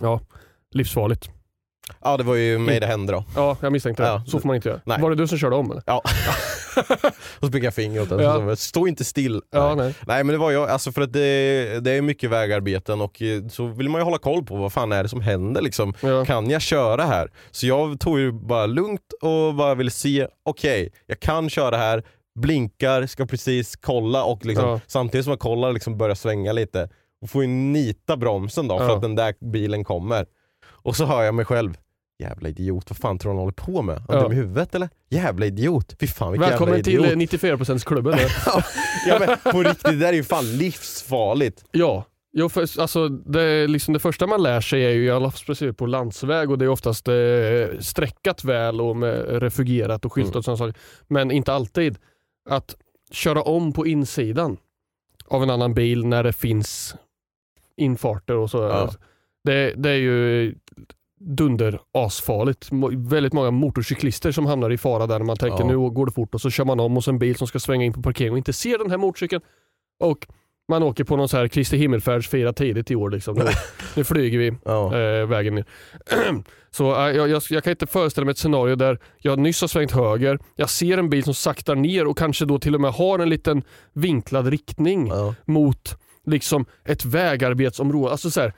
Ja, 0.00 0.20
livsfarligt. 0.74 1.30
Ja 2.02 2.16
det 2.16 2.24
var 2.24 2.34
ju 2.34 2.58
mig 2.58 2.80
det 2.80 2.86
hände 2.86 3.12
då. 3.12 3.24
Ja, 3.36 3.56
jag 3.60 3.72
misstänkte 3.72 4.02
Ja. 4.02 4.22
det. 4.24 4.30
Så 4.30 4.40
får 4.40 4.46
man 4.46 4.56
inte 4.56 4.68
göra. 4.68 4.80
Nej. 4.84 5.00
Var 5.00 5.10
det 5.10 5.16
du 5.16 5.26
som 5.28 5.38
körde 5.38 5.56
om 5.56 5.70
eller? 5.70 5.82
Ja. 5.86 6.02
och 7.38 7.46
så 7.46 7.46
pekade 7.46 7.64
jag 7.64 7.74
finger 7.74 8.02
åt 8.02 8.08
den. 8.08 8.18
Ja. 8.20 8.56
Stå 8.56 8.86
inte 8.86 9.04
still. 9.04 9.42
Ja, 9.50 9.74
nej. 9.74 9.94
nej. 10.06 10.24
men 10.24 10.32
det 10.32 10.38
var 10.38 10.50
jag, 10.50 10.68
alltså 10.70 10.92
för 10.92 11.02
att 11.02 11.12
det, 11.12 11.80
det 11.84 11.90
är 11.90 12.02
mycket 12.02 12.30
vägarbeten 12.30 13.00
och 13.00 13.22
eh, 13.22 13.46
så 13.48 13.66
vill 13.66 13.88
man 13.88 14.00
ju 14.00 14.04
hålla 14.04 14.18
koll 14.18 14.44
på 14.44 14.56
vad 14.56 14.72
fan 14.72 14.92
är 14.92 15.02
det 15.02 15.08
som 15.08 15.20
händer 15.20 15.62
liksom. 15.62 15.94
Ja. 16.00 16.24
Kan 16.24 16.50
jag 16.50 16.62
köra 16.62 17.04
här? 17.04 17.30
Så 17.50 17.66
jag 17.66 18.00
tog 18.00 18.18
ju 18.18 18.32
bara 18.32 18.66
lugnt 18.66 19.12
och 19.22 19.54
bara 19.54 19.74
ville 19.74 19.90
se, 19.90 20.26
okej, 20.44 20.92
jag 21.06 21.20
kan 21.20 21.50
köra 21.50 21.76
här, 21.76 22.02
blinkar, 22.40 23.06
ska 23.06 23.26
precis 23.26 23.76
kolla 23.76 24.24
och 24.24 24.46
liksom, 24.46 24.68
Ja. 24.68 24.80
samtidigt 24.86 25.24
som 25.24 25.30
jag 25.30 25.40
kollar 25.40 25.72
liksom 25.72 25.98
börja 25.98 26.14
svänga 26.14 26.52
lite. 26.52 26.88
Och 27.22 27.30
får 27.30 27.42
ju 27.42 27.48
nita 27.48 28.16
bromsen 28.16 28.68
då 28.68 28.78
för 28.78 28.86
Ja. 28.88 28.94
att 28.96 29.02
den 29.02 29.14
där 29.14 29.34
bilen 29.52 29.84
kommer. 29.84 30.26
Och 30.72 30.96
så 30.96 31.04
hör 31.04 31.22
jag 31.22 31.34
mig 31.34 31.44
själv, 31.44 31.74
jävla 32.18 32.48
idiot, 32.48 32.90
vad 32.90 32.96
fan 32.96 33.18
tror 33.18 33.32
han 33.32 33.38
håller 33.38 33.52
på 33.52 33.82
med? 33.82 34.02
Han 34.08 34.16
är 34.16 34.22
dum 34.22 34.32
i 34.32 34.34
huvudet 34.34 34.74
eller? 34.74 34.88
Jävla 35.10 35.46
idiot, 35.46 35.96
fy 36.00 36.06
fan 36.06 36.32
vilken 36.32 36.48
Välkommen 36.48 36.74
jävla 36.76 37.08
idiot. 37.08 37.30
till 37.30 37.38
94%-klubben. 37.40 38.18
ja 39.06 39.18
men 39.18 39.52
på 39.52 39.62
riktigt, 39.62 39.84
det 39.84 39.96
där 39.96 40.08
är 40.08 40.12
ju 40.12 40.24
fan 40.24 40.56
livsfarligt. 40.56 41.64
Ja, 41.70 42.04
jo, 42.32 42.48
för, 42.48 42.80
alltså, 42.80 43.08
det, 43.08 43.66
liksom 43.66 43.94
det 43.94 44.00
första 44.00 44.26
man 44.26 44.42
lär 44.42 44.60
sig 44.60 44.84
är 44.86 44.90
ju, 44.90 45.04
i 45.04 45.10
alla 45.10 45.30
speciellt 45.30 45.78
på 45.78 45.86
landsväg 45.86 46.50
och 46.50 46.58
det 46.58 46.64
är 46.64 46.68
oftast 46.68 47.08
eh, 47.08 47.14
sträckat 47.80 48.44
väl 48.44 48.80
och 48.80 48.96
med 48.96 49.42
refugerat 49.42 50.04
och 50.04 50.12
skyltat 50.12 50.34
Mm. 50.34 50.38
och 50.38 50.44
sådana 50.44 50.56
saker. 50.72 50.74
Men 51.08 51.30
inte 51.30 51.52
alltid. 51.52 51.98
Att 52.50 52.76
köra 53.12 53.42
om 53.42 53.72
på 53.72 53.86
insidan 53.86 54.56
av 55.28 55.42
en 55.42 55.50
annan 55.50 55.74
bil 55.74 56.06
när 56.06 56.22
det 56.24 56.32
finns 56.32 56.94
infarter 57.76 58.36
och 58.36 58.50
så. 58.50 58.58
Ja. 58.58 58.90
Det, 59.44 59.74
det 59.76 59.90
är 59.90 59.94
ju 59.94 60.54
dunder 61.20 61.80
asfarligt. 61.94 62.68
Väldigt 63.10 63.32
många 63.32 63.50
motorcyklister 63.50 64.32
som 64.32 64.46
hamnar 64.46 64.70
i 64.70 64.78
fara 64.78 65.06
där 65.06 65.18
man 65.20 65.36
tänker 65.36 65.58
Ja. 65.60 65.66
nu 65.66 65.76
går 65.90 66.06
det 66.06 66.12
fort 66.12 66.34
och 66.34 66.40
så 66.40 66.50
kör 66.50 66.64
man 66.64 66.80
om 66.80 66.96
och 66.96 67.04
så 67.04 67.10
en 67.10 67.18
bil 67.18 67.36
som 67.36 67.46
ska 67.46 67.58
svänga 67.60 67.84
in 67.84 67.92
på 67.92 68.02
parkering 68.02 68.32
och 68.32 68.38
inte 68.38 68.52
ser 68.52 68.78
den 68.78 68.90
här 68.90 68.98
motorcykeln. 68.98 69.42
Och 70.00 70.26
man 70.68 70.82
åker 70.82 71.04
på 71.04 71.16
någon 71.16 71.28
så 71.28 71.36
här 71.36 71.48
Kristi 71.48 71.76
himmelfärdsfira 71.76 72.52
tidigt 72.52 72.90
i 72.90 72.96
år. 72.96 73.10
Liksom. 73.10 73.34
Nu, 73.34 73.44
nu 73.96 74.04
flyger 74.04 74.38
vi 74.38 74.54
Ja. 74.64 74.98
eh, 74.98 75.26
vägen 75.26 75.54
ner. 75.54 75.64
Så 76.70 76.92
eh, 77.08 77.16
jag, 77.16 77.28
jag, 77.28 77.42
jag 77.50 77.64
kan 77.64 77.70
inte 77.70 77.86
föreställa 77.86 78.24
mig 78.24 78.32
ett 78.32 78.38
scenario 78.38 78.76
där 78.76 78.98
jag 79.18 79.38
nyss 79.38 79.60
har 79.60 79.68
svängt 79.68 79.92
höger, 79.92 80.38
jag 80.56 80.70
ser 80.70 80.98
en 80.98 81.10
bil 81.10 81.24
som 81.24 81.34
saktar 81.34 81.74
ner 81.74 82.06
och 82.06 82.18
kanske 82.18 82.44
då 82.44 82.58
till 82.58 82.74
och 82.74 82.80
med 82.80 82.92
har 82.92 83.18
en 83.18 83.28
liten 83.28 83.62
vinklad 83.92 84.46
riktning 84.46 85.06
Ja. 85.08 85.34
mot 85.44 85.96
liksom 86.26 86.66
ett 86.84 87.04
vägarbetsområde. 87.04 88.12
Alltså 88.12 88.30
så 88.30 88.40
här, 88.40 88.52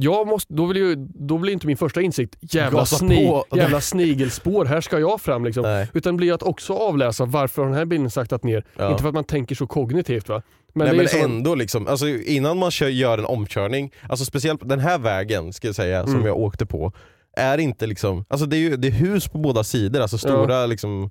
jag 0.00 0.26
måste, 0.26 0.54
då, 0.54 0.66
vill 0.66 0.76
ju, 0.76 0.94
då 1.14 1.38
blir 1.38 1.52
inte 1.52 1.66
min 1.66 1.76
första 1.76 2.00
insikt 2.02 2.36
jävla, 2.40 2.86
sni, 2.86 3.42
jävla 3.54 3.80
snigelspår, 3.80 4.64
här 4.64 4.80
ska 4.80 4.98
jag 4.98 5.20
fram. 5.20 5.44
Liksom. 5.44 5.62
Nej. 5.62 5.88
Utan 5.94 6.16
blir 6.16 6.32
att 6.32 6.42
också 6.42 6.72
avläsa 6.74 7.24
varför 7.24 7.62
har 7.62 7.68
den 7.68 7.78
här 7.78 7.84
bilen 7.84 8.10
saktat 8.10 8.44
ner. 8.44 8.64
Ja. 8.76 8.90
Inte 8.90 9.02
för 9.02 9.08
att 9.08 9.14
man 9.14 9.24
tänker 9.24 9.54
så 9.54 9.66
kognitivt 9.66 10.28
va. 10.28 10.42
Men 10.74 10.86
Nej 10.86 10.96
men 10.96 11.08
som, 11.08 11.20
ändå 11.20 11.54
liksom, 11.54 11.86
alltså, 11.86 12.08
innan 12.08 12.58
man 12.58 12.70
kör, 12.70 12.88
gör 12.88 13.18
en 13.18 13.24
omkörning, 13.24 13.92
alltså 14.08 14.24
speciellt 14.24 14.68
den 14.68 14.80
här 14.80 14.98
vägen 14.98 15.52
ska 15.52 15.68
jag 15.68 15.74
säga 15.74 16.02
som 16.04 16.14
Mm. 16.14 16.26
jag 16.26 16.36
åkte 16.38 16.66
på, 16.66 16.92
är 17.36 17.58
inte 17.58 17.86
liksom, 17.86 18.24
alltså 18.28 18.46
det 18.46 18.56
är 18.56 18.58
ju 18.58 18.76
det 18.76 18.88
är 18.88 18.92
hus 18.92 19.28
på 19.28 19.38
båda 19.38 19.64
sidor, 19.64 20.00
alltså 20.00 20.18
stora 20.18 20.66
liksom 20.66 21.10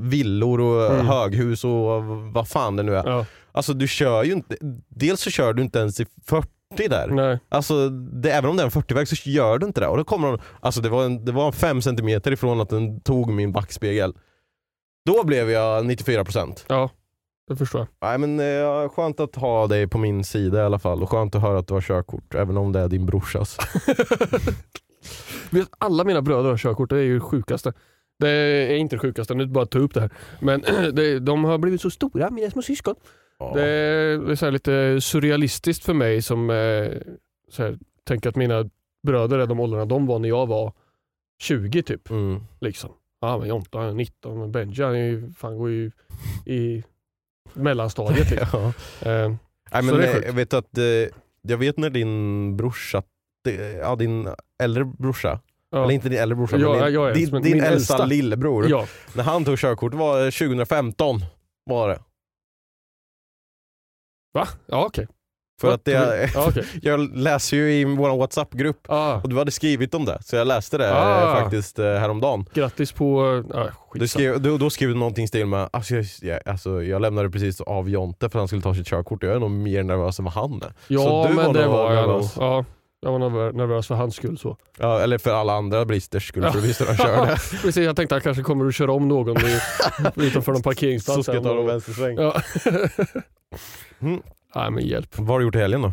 villor 0.00 0.60
och 0.60 0.94
Mm. 0.94 1.06
höghus 1.06 1.64
och 1.64 2.04
vad 2.34 2.48
fan 2.48 2.76
det 2.76 2.82
nu 2.82 2.96
är. 2.96 3.06
ja, 3.10 3.26
Alltså 3.52 3.72
du 3.72 3.88
kör 3.88 4.24
ju 4.24 4.32
inte, 4.32 4.56
dels 4.88 5.20
så 5.20 5.30
kör 5.30 5.52
du 5.52 5.62
inte 5.62 5.78
ens 5.78 6.00
i 6.00 6.06
40 6.26 6.48
där. 6.76 7.08
nej. 7.08 7.38
Alltså 7.48 7.88
det, 7.88 8.30
även 8.30 8.50
om 8.50 8.56
det 8.56 8.62
är 8.62 8.64
en 8.64 8.70
40-väg 8.70 9.08
så 9.08 9.30
gör 9.30 9.58
du 9.58 9.66
inte 9.66 9.80
det. 9.80 9.88
Och 9.88 9.96
då 9.96 10.04
kommer 10.04 10.28
de, 10.28 10.38
alltså 10.60 10.80
det 10.80 10.88
var, 10.88 11.04
en, 11.04 11.24
det 11.24 11.32
var 11.32 11.52
5 11.52 11.82
cm 11.82 12.08
ifrån 12.08 12.60
att 12.60 12.68
den 12.68 13.00
tog 13.00 13.32
min 13.32 13.52
backspegel. 13.52 14.14
Då 15.06 15.24
blev 15.24 15.50
jag 15.50 15.84
94%. 15.84 16.64
Ja, 16.68 16.90
det 17.48 17.56
förstår 17.56 17.80
jag. 17.80 18.08
Nej 18.10 18.18
men 18.18 18.40
eh, 18.40 18.88
skönt 18.88 19.20
att 19.20 19.36
ha 19.36 19.66
dig 19.66 19.86
på 19.86 19.98
min 19.98 20.24
sida 20.24 20.58
i 20.58 20.64
alla 20.64 20.78
fall 20.78 21.02
och 21.02 21.10
skönt 21.10 21.34
att 21.34 21.42
höra 21.42 21.58
att 21.58 21.68
du 21.68 21.74
har 21.74 21.80
körkort 21.80 22.34
även 22.34 22.56
om 22.56 22.72
det 22.72 22.80
är 22.80 22.88
din 22.88 23.06
brorsas. 23.06 23.58
Alla 25.78 26.04
mina 26.04 26.22
bröder 26.22 26.50
har 26.50 26.56
körkort, 26.56 26.90
det 26.90 26.96
är 26.96 27.02
ju 27.02 27.14
det 27.14 27.20
sjukaste. 27.20 27.72
Det 28.18 28.28
är 28.28 28.76
inte 28.76 28.96
det 28.96 29.00
sjukaste, 29.00 29.34
nu 29.34 29.44
det 29.44 29.52
bara 29.52 29.64
att 29.64 29.70
ta 29.70 29.78
upp 29.78 29.94
det 29.94 30.00
här. 30.00 30.10
Men 30.40 30.60
det, 30.92 31.18
de 31.18 31.44
har 31.44 31.58
blivit 31.58 31.80
så 31.80 31.90
stora, 31.90 32.30
mina 32.30 32.50
små 32.50 32.62
syskon. 32.62 32.94
Ja. 33.38 33.52
Det 33.54 33.62
är, 33.62 34.34
så 34.34 34.50
lite 34.50 35.00
surrealistiskt 35.00 35.84
för 35.84 35.94
mig 35.94 36.22
som 36.22 36.50
eh, 36.50 36.92
så 37.50 37.62
här, 37.62 37.78
tänker 38.04 38.28
att 38.28 38.36
mina 38.36 38.70
bröder 39.06 39.38
är 39.38 39.46
de 39.46 39.60
åldrarna 39.60 39.84
de 39.84 40.06
var 40.06 40.18
när 40.18 40.28
jag 40.28 40.46
var 40.46 40.72
20 41.42 41.82
typ. 41.82 42.10
Mm. 42.10 42.40
Liksom. 42.60 42.90
Ja 43.20 43.38
men 43.38 43.48
Jonte 43.48 43.78
är 43.78 43.92
19, 43.92 44.38
men 44.38 44.52
Benji 44.52 44.82
han 44.82 44.98
ju, 44.98 45.32
fan, 45.32 45.58
går 45.58 45.70
ju 45.70 45.90
i 46.46 46.84
mellanstadiet. 47.52 48.30
Liksom. 48.30 48.72
ja. 49.04 49.10
eh, 49.10 49.34
Nej, 49.72 49.82
men, 49.82 49.96
det 49.96 50.12
eh, 50.12 50.26
jag 50.26 50.32
vet 50.32 50.54
att, 50.54 50.78
eh, 50.78 50.84
jag 51.42 51.56
vet 51.58 51.76
när 51.76 51.90
din 51.90 52.56
brorsa, 52.56 53.02
ja 53.80 53.96
din 53.96 54.28
äldre 54.62 54.84
brorsa, 54.84 55.40
ja. 55.70 55.82
eller 55.82 55.94
inte 55.94 56.08
din 56.08 56.18
äldre 56.18 56.36
brorsa, 56.36 56.56
Ja, 56.56 56.72
men 56.72 56.92
din, 56.92 56.94
är, 56.94 57.12
din, 57.14 57.42
din 57.42 57.60
äldsta 57.60 57.72
äldsta. 57.72 58.04
lillebror, 58.04 58.70
ja, 58.70 58.86
när 59.14 59.22
han 59.22 59.44
tog 59.44 59.58
körkort 59.58 59.94
var 59.94 60.30
2015 60.30 61.20
var 61.64 61.88
det. 61.88 61.98
Va? 64.36 64.48
Ja 64.66 64.84
okej. 64.86 65.06
För 65.60 65.74
att 65.74 65.84
det, 65.84 66.30
Ja, 66.34 66.46
okej. 66.48 66.64
jag 66.82 67.16
läser 67.16 67.56
ju 67.56 67.72
i 67.72 67.84
vår 67.84 68.16
WhatsApp-grupp 68.16 68.86
Ah, 68.88 69.14
och 69.20 69.28
du 69.28 69.38
hade 69.38 69.50
skrivit 69.50 69.94
om 69.94 70.04
det, 70.04 70.18
så 70.22 70.36
jag 70.36 70.46
läste 70.46 70.78
det 70.78 70.94
Ah. 70.94 71.22
eh, 71.36 71.42
faktiskt 71.42 71.78
eh, 71.78 71.84
häromdagen. 71.86 72.44
grattis 72.54 72.92
på... 72.92 73.42
Ah, 73.54 73.64
Du 73.94 74.08
skrev, 74.08 74.40
du, 74.42 74.58
då 74.58 74.70
skrev 74.70 74.88
du 74.88 74.94
någonting 74.94 75.24
i 75.24 75.28
stil 75.28 75.46
med 75.46 75.68
alltså 75.72 75.94
jag, 75.94 76.04
jag, 76.22 76.40
alltså 76.46 76.82
jag 76.82 77.02
lämnade 77.02 77.30
precis 77.30 77.60
av 77.60 77.88
Jonte 77.90 78.30
för 78.30 78.38
att 78.38 78.40
han 78.40 78.48
skulle 78.48 78.62
ta 78.62 78.74
sitt 78.74 78.86
körkort 78.86 79.22
jag 79.22 79.32
är 79.34 79.38
nog 79.38 79.50
mer 79.50 79.82
nervös 79.82 80.18
än 80.18 80.24
vad 80.24 80.34
han 80.34 80.62
är. 80.62 80.72
Ja 80.88 81.00
Så 81.00 81.28
du 81.28 81.34
men 81.34 81.46
var 81.46 81.54
det 81.54 81.66
var 81.68 81.92
jag 81.94 82.08
nog. 82.08 82.24
Ja, 82.38 82.64
jag 83.00 83.12
var 83.12 83.18
nervö- 83.18 83.52
nervös 83.52 83.86
för 83.86 83.94
hans 83.94 84.14
skull. 84.16 84.38
så. 84.38 84.56
Ja, 84.78 85.00
eller 85.00 85.18
för 85.18 85.30
alla 85.34 85.52
andra 85.52 85.84
bristers 85.84 86.28
skull, 86.28 86.42
Ja. 86.42 86.52
för 86.52 86.60
visste 86.60 86.84
han 86.84 86.96
körde. 86.96 87.26
Precis, 87.62 87.76
jag 87.76 87.96
tänkte 87.96 88.16
att 88.16 88.24
han 88.24 88.34
kanske 88.34 88.42
kommer 88.42 88.66
att 88.66 88.74
köra 88.74 88.92
om 88.92 89.08
någon 89.08 89.36
i, 89.36 89.60
utanför 90.26 90.52
någon 90.52 90.62
parkeringsplats. 90.62 91.16
Så 91.16 91.22
ska 91.22 91.34
jag 91.34 91.42
ta 91.42 91.60
en 91.60 91.66
vänstersväng. 91.66 92.16
Ja. 92.16 92.40
Mm. 94.00 94.20
Nej 94.54 94.70
men 94.70 94.86
hjälp. 94.86 95.18
Vad 95.18 95.28
har 95.28 95.38
du 95.38 95.44
gjort 95.44 95.54
i 95.56 95.58
helgen 95.58 95.82
då? 95.82 95.92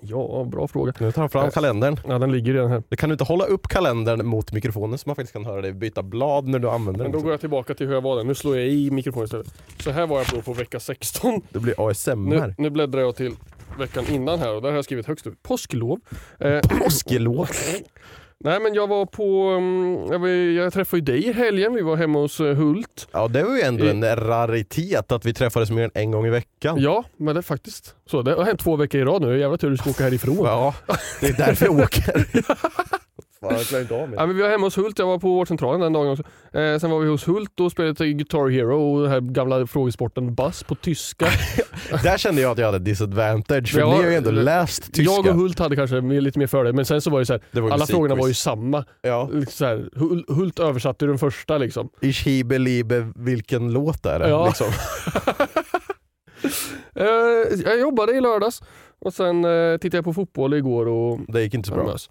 Ja, 0.00 0.44
bra 0.52 0.68
fråga. 0.68 0.92
Nu 1.00 1.12
tar 1.12 1.22
han 1.22 1.30
fram 1.30 1.44
Eh. 1.44 1.50
kalendern. 1.50 1.96
Ja, 2.08 2.18
den 2.18 2.32
ligger 2.32 2.52
redan 2.52 2.70
här. 2.70 2.82
Du 2.88 2.96
kan 2.96 3.08
du 3.08 3.12
inte 3.14 3.24
hålla 3.24 3.44
upp 3.44 3.68
kalendern 3.68 4.26
mot 4.26 4.52
mikrofonen 4.52 4.98
så 4.98 5.08
man 5.08 5.16
faktiskt 5.16 5.32
kan 5.32 5.44
höra 5.44 5.60
dig 5.62 5.72
byta 5.72 6.02
blad 6.02 6.48
när 6.48 6.58
du 6.58 6.68
använder 6.70 7.02
Men 7.04 7.12
den. 7.12 7.20
då 7.20 7.24
går 7.24 7.30
jag 7.32 7.40
tillbaka 7.40 7.74
till 7.74 7.86
hur 7.86 7.94
jag 7.94 8.00
var 8.00 8.16
där. 8.16 8.24
Nu 8.24 8.34
slår 8.34 8.56
jag 8.56 8.66
i 8.68 8.90
mikrofonen 8.90 9.24
istället. 9.24 9.54
Så 9.78 9.90
här 9.90 10.06
var 10.06 10.18
jag 10.18 10.26
på, 10.26 10.42
på 10.42 10.52
vecka 10.52 10.80
16. 10.80 11.40
Det 11.50 11.58
blir 11.58 11.88
ASMR. 11.90 12.14
Nu, 12.16 12.54
nu 12.58 12.70
bläddrar 12.70 13.00
jag 13.00 13.16
till 13.16 13.34
veckan 13.78 14.04
innan 14.10 14.38
här 14.38 14.54
och 14.54 14.62
där 14.62 14.68
har 14.68 14.76
jag 14.76 14.84
skrivit 14.84 15.06
högst 15.06 15.26
upp. 15.26 15.42
Påsklov. 15.42 16.00
Eh, 16.40 16.60
Påskelov. 16.60 17.48
nej 18.44 18.60
men 18.60 18.74
jag 18.74 18.86
var 18.86 19.06
på, 19.06 19.42
mm, 19.48 20.12
jag, 20.12 20.18
var, 20.18 20.28
jag 20.28 20.72
träffade 20.72 20.98
ju 20.98 21.04
dig 21.04 21.26
i 21.28 21.32
helgen. 21.32 21.74
Vi 21.74 21.82
var 21.82 21.96
hemma 21.96 22.18
hos 22.18 22.40
eh, 22.40 22.54
Hult. 22.56 23.08
Ja 23.12 23.28
det 23.28 23.42
var 23.44 23.56
ju 23.56 23.62
ändå 23.62 23.84
I- 23.86 23.90
en 23.90 24.16
raritet 24.16 25.12
att 25.12 25.24
vi 25.24 25.34
träffades 25.34 25.70
mer 25.70 25.82
än 25.84 25.90
en 25.94 26.10
gång 26.10 26.26
i 26.26 26.30
veckan. 26.30 26.76
Ja, 26.80 27.04
men 27.16 27.34
det 27.34 27.40
är 27.40 27.42
faktiskt 27.42 27.94
så. 28.06 28.22
Det 28.22 28.34
har 28.34 28.44
hänt 28.44 28.60
två 28.60 28.76
veckor 28.76 29.00
i 29.00 29.04
rad 29.04 29.22
nu. 29.22 29.38
Jävla 29.38 29.56
tur 29.58 29.70
du 29.70 29.76
ska 29.76 29.90
åka 29.90 30.04
härifrån. 30.04 30.36
Ja, 30.44 30.74
det 31.20 31.26
är 31.28 31.32
därför 31.36 31.66
jag 31.66 31.74
åker. 31.80 32.26
Fan, 33.42 33.52
jag 33.58 33.66
klarar 33.66 33.82
inte 33.82 33.94
av 33.94 34.08
mig. 34.08 34.16
Ja, 34.18 34.26
men 34.26 34.36
vi 34.36 34.42
var 34.42 34.48
hemma 34.50 34.66
hos 34.66 34.78
Hult, 34.78 34.98
jag 34.98 35.06
var 35.06 35.18
på 35.18 35.28
vårdcentralen 35.28 35.80
den 35.80 35.92
dagen 35.92 36.08
också. 36.08 36.22
Eh, 36.58 36.78
sen 36.78 36.90
var 36.90 37.00
vi 37.00 37.08
hos 37.08 37.28
Hult 37.28 37.60
och 37.60 37.72
spelade 37.72 38.12
Guitar 38.12 38.48
Hero 38.50 38.94
och 38.94 39.02
den 39.02 39.10
här 39.10 39.20
gamla 39.20 39.66
frågesporten 39.66 40.34
Bass 40.34 40.62
på 40.62 40.74
tyska. 40.74 41.26
Där 42.02 42.18
kände 42.18 42.42
jag 42.42 42.52
att 42.52 42.58
jag 42.58 42.66
hade 42.66 42.78
disadvantage, 42.78 43.72
för 43.72 43.80
Ja, 43.80 43.90
ni 43.90 44.02
har 44.02 44.10
ju 44.10 44.14
ändå 44.14 44.30
läst 44.30 44.82
tyska. 44.92 45.02
Jag 45.02 45.26
och 45.26 45.34
Hult 45.34 45.58
hade 45.58 45.76
kanske 45.76 46.00
lite 46.00 46.38
mer 46.38 46.46
fördel, 46.46 46.74
men 46.74 46.84
sen 46.84 47.00
så 47.00 47.10
var 47.10 47.18
det 47.18 47.26
så 47.26 47.32
här, 47.32 47.42
Det 47.52 47.60
var 47.60 47.68
ju 47.68 47.74
alla 47.74 47.86
frågorna 47.86 48.14
var 48.14 48.28
ju 48.28 48.34
samma. 48.34 48.84
Ja. 49.02 49.28
Liksom 49.32 49.52
så 49.52 49.64
här, 49.64 49.88
Hul- 49.94 50.24
Hult 50.34 50.58
översatte 50.58 51.04
ju 51.04 51.08
den 51.08 51.18
första 51.18 51.58
liksom. 51.58 51.88
Ich 52.00 52.26
hiebe 52.26 52.58
liebe, 52.58 53.12
vilken 53.16 53.72
låt 53.72 54.06
är 54.06 54.18
det? 54.18 54.28
Ja. 54.28 54.46
Liksom. 54.46 54.66
Eh, 56.94 57.06
jag 57.64 57.80
jobbade 57.80 58.12
i 58.12 58.20
lördags 58.20 58.62
och 59.00 59.14
sen 59.14 59.44
eh, 59.44 59.76
tittade 59.76 59.96
jag 59.96 60.04
på 60.04 60.12
fotboll 60.14 60.54
igår 60.54 60.88
och 60.88 61.18
Det 61.28 61.42
gick 61.42 61.54
inte 61.54 61.68
så 61.68 61.74
bra. 61.74 61.84
Nervös. 61.84 62.10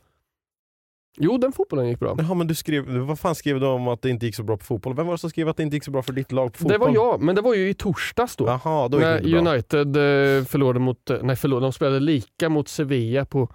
Jo, 1.17 1.37
den 1.37 1.51
fotbollen 1.51 1.87
gick 1.87 1.99
bra. 1.99 2.15
Jaha 2.17 2.33
men 2.33 2.47
du 2.47 2.55
skrev, 2.55 2.87
vad 2.89 3.19
fan 3.19 3.35
skrev 3.35 3.59
du 3.59 3.65
om 3.65 3.87
att 3.87 4.01
det 4.01 4.09
inte 4.09 4.25
gick 4.25 4.35
så 4.35 4.43
bra 4.43 4.57
på 4.57 4.65
fotboll? 4.65 4.95
Vem 4.95 5.05
var 5.05 5.13
det 5.13 5.17
som 5.17 5.29
skrev 5.29 5.49
att 5.49 5.57
det 5.57 5.63
inte 5.63 5.75
gick 5.75 5.83
så 5.83 5.91
bra 5.91 6.01
för 6.01 6.13
ditt 6.13 6.31
lag 6.31 6.53
på 6.53 6.57
fotboll? 6.57 6.79
Det 6.79 6.85
var 6.85 6.93
jag, 6.93 7.21
men 7.21 7.35
det 7.35 7.41
var 7.41 7.53
ju 7.53 7.69
i 7.69 7.73
torsdags 7.73 8.35
då. 8.35 8.45
Jaha, 8.47 8.87
då 8.87 8.97
gick 8.97 9.05
det 9.05 9.41
när 9.41 9.55
inte 9.55 9.75
bra. 9.75 9.81
United 9.81 9.95
eh, 10.37 10.45
förlorade 10.45 10.79
mot, 10.79 11.09
eh, 11.09 11.17
nej 11.23 11.35
förlorade, 11.35 11.65
de 11.65 11.73
spelade 11.73 11.99
lika 11.99 12.49
mot 12.49 12.67
Sevilla 12.67 13.25
på 13.25 13.49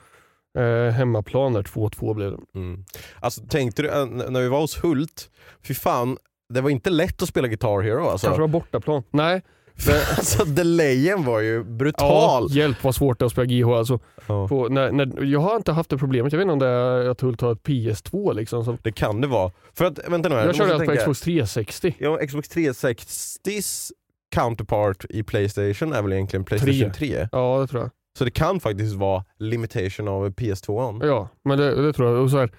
eh, 0.58 0.92
hemmaplan 0.92 1.52
där, 1.52 1.62
2-2 1.62 2.14
blev 2.14 2.30
det. 2.30 2.58
Mm. 2.58 2.84
Alltså 3.20 3.42
tänkte 3.48 3.82
du, 3.82 3.88
äh, 3.88 4.06
när 4.06 4.40
vi 4.40 4.48
var 4.48 4.60
hos 4.60 4.84
Hult, 4.84 5.30
fy 5.62 5.74
fan, 5.74 6.16
det 6.54 6.60
var 6.60 6.70
inte 6.70 6.90
lätt 6.90 7.22
att 7.22 7.28
spela 7.28 7.48
Guitar 7.48 7.80
Hero 7.82 8.08
alltså. 8.08 8.26
Kanske 8.26 8.40
var 8.40 8.48
bortaplan. 8.48 9.02
Nej, 9.10 9.42
det, 9.84 10.06
alltså 10.16 10.44
delayen 10.44 11.24
var 11.24 11.40
ju 11.40 11.56
ja, 11.56 11.62
brutal. 11.62 12.46
hjälp 12.50 12.84
vad 12.84 12.94
svårt 12.94 13.18
det 13.18 13.22
är 13.22 13.26
att 13.26 13.32
spela 13.32 13.46
GH 13.46 13.68
alltså. 13.68 13.98
Ja. 14.26 14.48
På, 14.48 14.68
när, 14.68 14.92
när, 14.92 15.24
jag 15.24 15.40
har 15.40 15.56
inte 15.56 15.72
haft 15.72 15.90
det 15.90 15.98
problemet, 15.98 16.32
jag 16.32 16.38
vet 16.38 16.44
inte 16.44 16.52
om 16.52 16.58
det 16.58 16.66
är 16.66 17.08
att 17.08 17.20
Hult 17.20 17.40
har 17.40 17.52
ett 17.52 17.62
PS2 17.62 18.34
liksom. 18.34 18.64
Så, 18.64 18.78
Det 18.82 18.92
kan 18.92 19.20
det 19.20 19.26
vara. 19.26 19.52
För 19.74 19.84
att, 19.84 19.98
vänta 20.08 20.28
nu 20.28 20.34
här, 20.34 20.46
jag 20.46 20.56
körde 20.56 20.74
allt 20.74 20.86
på 20.86 20.96
Xbox 20.96 21.20
360. 21.20 21.94
Ja, 21.98 22.18
Xbox 22.26 22.50
360s 22.50 23.90
counterpart 24.34 25.04
i 25.10 25.22
Playstation 25.22 25.92
är 25.92 26.02
väl 26.02 26.12
egentligen 26.12 26.44
Playstation 26.44 26.92
3. 26.92 27.28
Ja, 27.32 27.58
det 27.60 27.66
tror 27.66 27.82
jag. 27.82 27.90
Så 28.18 28.24
det 28.24 28.30
kan 28.30 28.60
faktiskt 28.60 28.94
vara 28.94 29.24
limitation 29.38 30.08
av 30.08 30.28
PS2. 30.30 31.06
Ja, 31.06 31.28
men 31.44 31.58
det, 31.58 31.82
det 31.82 31.92
tror 31.92 32.10
jag. 32.12 32.22
Och 32.22 32.30
så 32.30 32.38
här, 32.38 32.50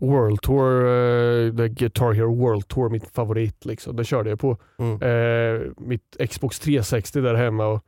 World 0.00 0.42
Tour, 0.42 1.56
The 1.56 1.68
Guitar 1.68 2.12
Hero 2.12 2.34
World 2.34 2.68
Tour, 2.68 2.88
mitt 2.90 3.06
favorit. 3.14 3.64
Liksom. 3.64 3.96
Det 3.96 4.04
körde 4.04 4.30
jag 4.30 4.40
på 4.40 4.56
Mm. 4.78 5.02
eh, 5.02 5.60
mitt 5.78 6.16
Xbox 6.30 6.58
360 6.60 7.20
där 7.20 7.34
hemma 7.34 7.66
och 7.66 7.82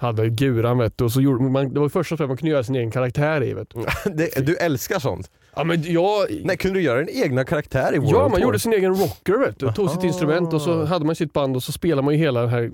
hade 0.00 0.28
guran 0.28 0.78
vet 0.78 0.98
du. 0.98 1.04
Och 1.04 1.12
så 1.12 1.20
gjorde 1.20 1.44
man, 1.44 1.74
det 1.74 1.80
var 1.80 1.88
första 1.88 2.16
gången 2.16 2.28
man 2.28 2.36
kunde 2.36 2.50
göra 2.52 2.62
sin 2.64 2.74
egen 2.74 2.90
karaktär 2.90 3.42
i. 3.42 3.54
Vet 3.54 3.68
du. 3.70 4.10
Det, 4.10 4.46
du 4.46 4.56
älskar 4.56 4.98
sånt? 4.98 5.30
Ja, 5.56 5.64
men 5.64 5.82
jag, 5.82 6.26
Nej, 6.44 6.56
kunde 6.56 6.78
du 6.78 6.82
göra 6.82 7.00
en 7.00 7.08
egna 7.08 7.44
karaktär 7.44 7.94
i 7.94 7.98
World 7.98 8.12
ja, 8.14 8.20
man 8.22 8.30
Tour? 8.30 8.40
gjorde 8.42 8.58
sin 8.58 8.72
egen 8.72 8.94
rocker. 8.94 9.38
Vet 9.38 9.58
du. 9.58 9.72
Tog 9.72 9.90
sitt 9.90 10.04
instrument 10.04 10.52
och 10.52 10.60
så 10.62 10.84
hade 10.84 11.04
man 11.04 11.14
sitt 11.14 11.32
band 11.32 11.56
och 11.56 11.62
så 11.62 11.72
spelade 11.72 12.02
man 12.04 12.14
ju 12.14 12.20
hela 12.20 12.40
den 12.40 12.48
här 12.50 12.70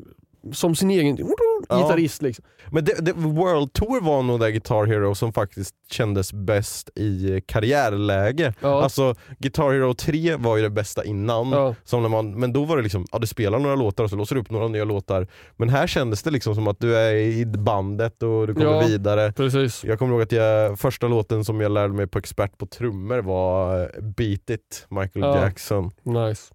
som 0.53 0.75
sin 0.75 0.91
egen 0.91 1.17
gitarrist. 1.17 2.23
Liksom. 2.23 2.45
Men 2.71 2.85
det, 2.85 2.95
det, 3.05 3.13
World 3.13 3.73
Tour 3.73 4.01
var 4.01 4.23
nog 4.23 4.41
det 4.41 4.51
Guitar 4.51 4.85
Hero 4.87 5.15
som 5.15 5.33
faktiskt 5.33 5.75
kändes 5.91 6.33
bäst 6.33 6.91
i 6.99 7.41
karriärläge. 7.47 8.55
Ja. 8.61 8.83
Alltså 8.83 9.15
Guitar 9.39 9.71
Hero 9.73 9.95
3 9.95 10.37
var 10.37 10.57
ju 10.57 10.63
det 10.63 10.71
bästa 10.71 11.05
innan, 11.05 11.51
Ja. 11.51 11.75
som 11.85 12.03
när 12.03 12.09
man, 12.09 12.41
men 12.41 12.53
då 12.53 12.65
var 12.65 12.77
det 12.77 12.83
liksom, 12.83 13.07
ja 13.13 13.19
du 13.19 13.27
spelar 13.27 13.59
några 13.59 13.75
låtar 13.77 14.05
och 14.05 14.11
så 14.11 14.17
låser 14.17 14.35
du 14.35 14.41
upp 14.41 14.51
några 14.51 14.69
nya 14.69 14.85
låtar. 14.85 15.27
Men 15.57 15.69
här 15.69 15.87
kändes 15.87 16.23
det 16.23 16.31
liksom 16.31 16.55
som 16.55 16.69
att 16.69 16.81
du 16.81 16.97
är 16.97 17.15
i 17.15 17.47
bandet 17.47 18.23
och 18.23 18.47
du 18.47 18.55
kommer 18.55 18.67
Ja. 18.67 18.81
vidare. 18.87 19.33
Precis. 19.33 19.85
Jag 19.85 19.99
kommer 19.99 20.13
ihåg 20.13 20.23
att 20.23 20.33
jag, 20.33 20.79
första 20.79 21.09
låten 21.09 21.45
som 21.45 21.61
jag 21.61 21.73
lärde 21.73 21.95
mig 21.95 22.07
på 22.07 22.19
expert 22.19 22.59
på 22.59 22.67
trummor 22.67 23.19
var 23.19 23.81
eh, 23.83 23.87
Beat 24.03 24.51
It, 24.51 24.87
Michael 24.91 25.11
Ja. 25.25 25.41
Jackson, 25.43 25.91
Nice. 26.03 26.55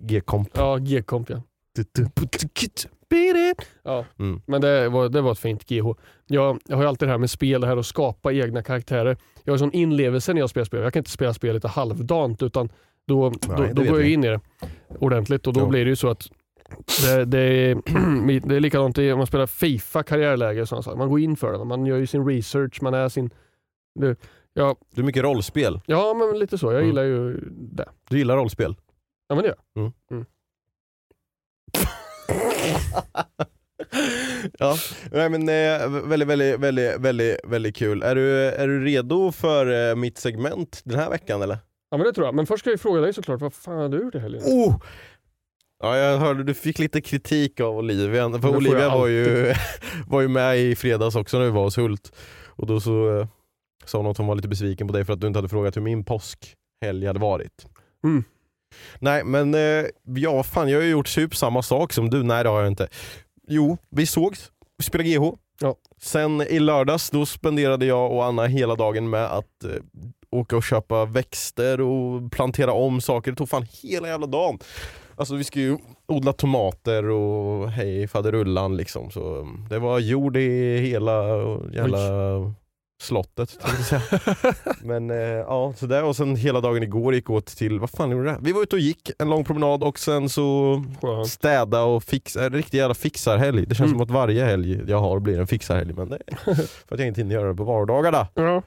G-komp. 0.00 0.48
Ja, 0.54 0.76
G-komp 0.76 1.30
ja. 1.30 1.42
Ja, 3.82 4.04
Mm. 4.18 4.40
men 4.46 4.60
det 4.60 4.88
var, 4.88 5.08
det 5.08 5.20
var 5.20 5.32
ett 5.32 5.38
fint 5.38 5.68
GH. 5.68 5.86
Jag, 6.26 6.58
jag 6.66 6.76
har 6.76 6.82
ju 6.82 6.88
alltid 6.88 7.08
det 7.08 7.12
här 7.12 7.18
med 7.18 7.30
spel, 7.30 7.60
det 7.60 7.66
här 7.66 7.76
att 7.76 7.86
skapa 7.86 8.32
egna 8.32 8.62
karaktärer. 8.62 9.16
Jag 9.44 9.52
har 9.52 9.58
sån 9.58 9.72
inlevelse 9.72 10.32
när 10.32 10.40
jag 10.40 10.50
spelar 10.50 10.64
spel. 10.64 10.82
Jag 10.82 10.92
kan 10.92 11.00
inte 11.00 11.10
spela 11.10 11.34
spel 11.34 11.54
lite 11.54 11.68
halvdant 11.68 12.42
utan 12.42 12.68
då, 13.06 13.30
då, 13.30 13.54
det 13.56 13.72
då 13.72 13.82
vet 13.82 13.90
går 13.90 14.00
jag 14.00 14.10
in 14.10 14.24
i 14.24 14.28
det 14.28 14.40
ordentligt 14.98 15.46
och 15.46 15.52
då 15.52 15.60
Ja. 15.60 15.66
blir 15.66 15.84
det 15.84 15.88
ju 15.88 15.96
så 15.96 16.08
att 16.08 16.28
det, 17.04 17.24
det, 17.24 17.40
är, 17.40 17.74
det 18.48 18.56
är 18.56 18.60
likadant 18.60 18.98
om 18.98 19.18
man 19.18 19.26
spelar 19.26 19.46
Fifa 19.46 20.02
karriärläge. 20.02 20.60
och 20.62 20.68
sådana 20.68 20.82
saker. 20.82 20.98
Man 20.98 21.08
går 21.08 21.20
in 21.20 21.36
för 21.36 21.52
det, 21.52 21.64
man 21.64 21.86
gör 21.86 21.96
ju 21.96 22.06
sin 22.06 22.26
research, 22.26 22.82
man 22.82 22.94
är 22.94 23.08
sin... 23.08 23.30
Det, 24.00 24.16
ja, 24.54 24.76
Du 24.94 25.00
är 25.02 25.06
mycket 25.06 25.22
rollspel. 25.22 25.80
ja, 25.86 26.14
men 26.14 26.38
lite 26.38 26.58
så. 26.58 26.66
Jag 26.66 26.74
Mm. 26.74 26.86
gillar 26.86 27.02
ju 27.02 27.40
det. 27.50 27.88
Du 28.10 28.18
gillar 28.18 28.36
rollspel? 28.36 28.76
Ja, 29.28 29.34
men 29.34 29.42
det 29.42 29.48
gör 29.48 29.56
jag. 29.74 29.92
Mm. 30.10 30.26
Mm. 31.74 31.90
ja, 34.58 34.76
nej 35.12 35.28
men 35.30 35.48
eh, 35.48 35.88
väldigt, 36.08 36.28
väldigt, 36.28 36.60
väldigt, 36.60 37.00
väldigt, 37.00 37.36
väldigt 37.44 37.76
kul. 37.76 38.02
Är 38.02 38.14
du, 38.14 38.44
är 38.44 38.68
du 38.68 38.84
redo 38.84 39.32
för 39.32 39.90
eh, 39.90 39.96
mitt 39.96 40.18
segment 40.18 40.80
den 40.84 40.98
här 40.98 41.10
veckan 41.10 41.42
eller? 41.42 41.58
Ja, 41.90 41.96
men 41.96 42.06
det 42.06 42.12
tror 42.12 42.26
jag. 42.26 42.34
Men 42.34 42.46
först 42.46 42.60
ska 42.60 42.70
jag 42.70 42.80
fråga 42.80 43.00
dig 43.00 43.12
såklart, 43.14 43.40
vad 43.40 43.54
fan 43.54 43.78
har 43.78 43.88
du 43.88 43.98
gjort 43.98 44.14
i 44.14 44.18
helgen? 44.18 44.42
Oh! 44.44 44.74
Ja, 45.82 45.96
jag 45.96 46.18
hörde 46.18 46.44
du 46.44 46.54
fick 46.54 46.78
lite 46.78 47.00
kritik 47.00 47.60
av 47.60 47.76
Olivia, 47.76 48.30
för 48.40 48.56
Olivia 48.56 48.88
var 48.88 49.06
ju, 49.06 49.54
var 50.06 50.20
ju 50.20 50.28
med 50.28 50.58
i 50.58 50.76
fredags 50.76 51.16
också 51.16 51.38
när 51.38 51.44
vi 51.44 51.50
var 51.50 51.64
hos 51.64 51.78
Hult. 51.78 52.12
Och 52.46 52.66
då 52.66 52.80
så 52.80 53.18
eh, 53.20 53.26
sa 53.84 53.98
hon 53.98 54.06
att 54.06 54.18
hon 54.18 54.26
var 54.26 54.34
lite 54.34 54.48
besviken 54.48 54.86
på 54.86 54.92
dig 54.92 55.04
för 55.04 55.12
att 55.12 55.20
du 55.20 55.26
inte 55.26 55.38
hade 55.38 55.48
frågat 55.48 55.76
hur 55.76 55.82
min 55.82 56.04
påskhelg 56.04 57.06
hade 57.06 57.20
varit. 57.20 57.66
Mm. 58.04 58.24
Nej 58.98 59.24
men, 59.24 59.54
eh, 59.54 59.84
ja 60.04 60.42
fan 60.42 60.68
jag 60.68 60.78
har 60.78 60.84
ju 60.84 60.90
gjort 60.90 61.14
typ 61.14 61.36
samma 61.36 61.62
sak 61.62 61.92
som 61.92 62.10
du, 62.10 62.22
nej 62.22 62.44
det 62.44 62.50
har 62.50 62.60
jag 62.60 62.70
inte. 62.70 62.88
Jo, 63.48 63.78
vi 63.90 64.06
sågs, 64.06 64.50
vi 64.78 64.84
spelade 64.84 65.10
GH. 65.10 65.32
Ja. 65.60 65.74
Sen 66.00 66.40
i 66.40 66.58
lördags 66.58 67.10
då 67.10 67.26
spenderade 67.26 67.86
jag 67.86 68.12
och 68.12 68.24
Anna 68.24 68.46
hela 68.46 68.74
dagen 68.74 69.10
med 69.10 69.24
att 69.24 69.64
eh, 69.64 69.70
åka 70.30 70.56
och 70.56 70.64
köpa 70.64 71.04
växter 71.04 71.80
och 71.80 72.32
plantera 72.32 72.72
om 72.72 73.00
saker. 73.00 73.30
Det 73.30 73.36
tog 73.36 73.48
fan 73.48 73.66
hela 73.82 74.08
jävla 74.08 74.26
dagen. 74.26 74.58
Alltså 75.16 75.34
vi 75.34 75.44
ska 75.44 75.60
ju 75.60 75.78
odla 76.06 76.32
tomater 76.32 77.08
och 77.08 77.70
hej 77.70 78.08
faderullan 78.08 78.76
liksom. 78.76 79.10
Så 79.10 79.48
det 79.70 79.78
var 79.78 79.98
jord 79.98 80.36
i 80.36 80.78
hela 80.78 81.12
jävla 81.72 81.98
slottet 83.00 83.50
säga. 83.88 84.02
Men 84.82 85.10
eh, 85.10 85.16
ja, 85.18 85.74
så 85.76 85.86
där 85.86 86.04
och 86.04 86.16
sen 86.16 86.36
hela 86.36 86.60
dagen 86.60 86.82
igår 86.82 87.14
gick 87.14 87.30
åt 87.30 87.46
till, 87.46 87.80
vad 87.80 87.90
fan 87.90 88.10
gjorde 88.10 88.24
det? 88.24 88.38
Vi 88.40 88.52
var 88.52 88.62
ute 88.62 88.76
och 88.76 88.80
gick 88.80 89.10
en 89.18 89.30
lång 89.30 89.44
promenad 89.44 89.82
och 89.82 89.98
sen 89.98 90.28
så 90.28 90.84
Skönt. 91.02 91.28
städa 91.28 91.82
och 91.82 92.02
fixa, 92.04 92.44
en 92.46 92.52
riktig 92.52 92.78
jävla 92.78 92.94
fixarhelg. 92.94 93.66
Det 93.66 93.74
känns 93.74 93.88
Mm. 93.88 93.98
som 93.98 94.02
att 94.02 94.10
varje 94.10 94.44
helg 94.44 94.80
jag 94.90 94.98
har 95.00 95.20
blir 95.20 95.40
en 95.40 95.46
fixarhelg 95.46 95.92
men 95.92 96.08
det 96.08 96.18
är 96.26 96.54
för 96.88 96.94
att 96.94 96.98
jag 97.00 97.08
inte 97.08 97.20
hinner 97.20 97.34
göra 97.34 97.48
det 97.48 97.54
på 97.54 97.64
vardagarna. 97.64 98.26
Ja. 98.34 98.62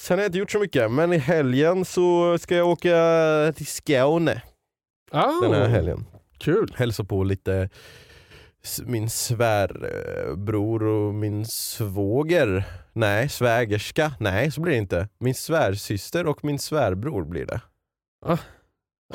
Sen 0.00 0.18
har 0.18 0.22
jag 0.22 0.28
inte 0.28 0.38
gjort 0.38 0.50
så 0.50 0.58
mycket 0.58 0.90
men 0.92 1.12
i 1.12 1.18
helgen 1.18 1.84
så 1.84 2.38
ska 2.38 2.56
jag 2.56 2.68
åka 2.68 3.52
till 3.56 3.66
Skåne 3.66 4.42
Oh, 5.12 5.42
den 5.42 5.52
här 5.54 5.68
helgen. 5.68 6.06
Kul. 6.38 6.74
Hälsa 6.76 7.04
på 7.04 7.24
lite 7.24 7.68
min 8.84 9.10
svärbror 9.10 10.82
och 10.82 11.14
min 11.14 11.46
svåger. 11.46 12.64
Nej, 13.00 13.28
svägerska. 13.28 14.12
Nej, 14.20 14.50
så 14.50 14.60
blir 14.60 14.72
det 14.72 14.78
inte. 14.78 15.08
Min 15.18 15.34
svärsyster 15.34 16.26
och 16.26 16.44
min 16.44 16.58
svärbror 16.58 17.24
blir 17.24 17.46
det. 17.46 17.60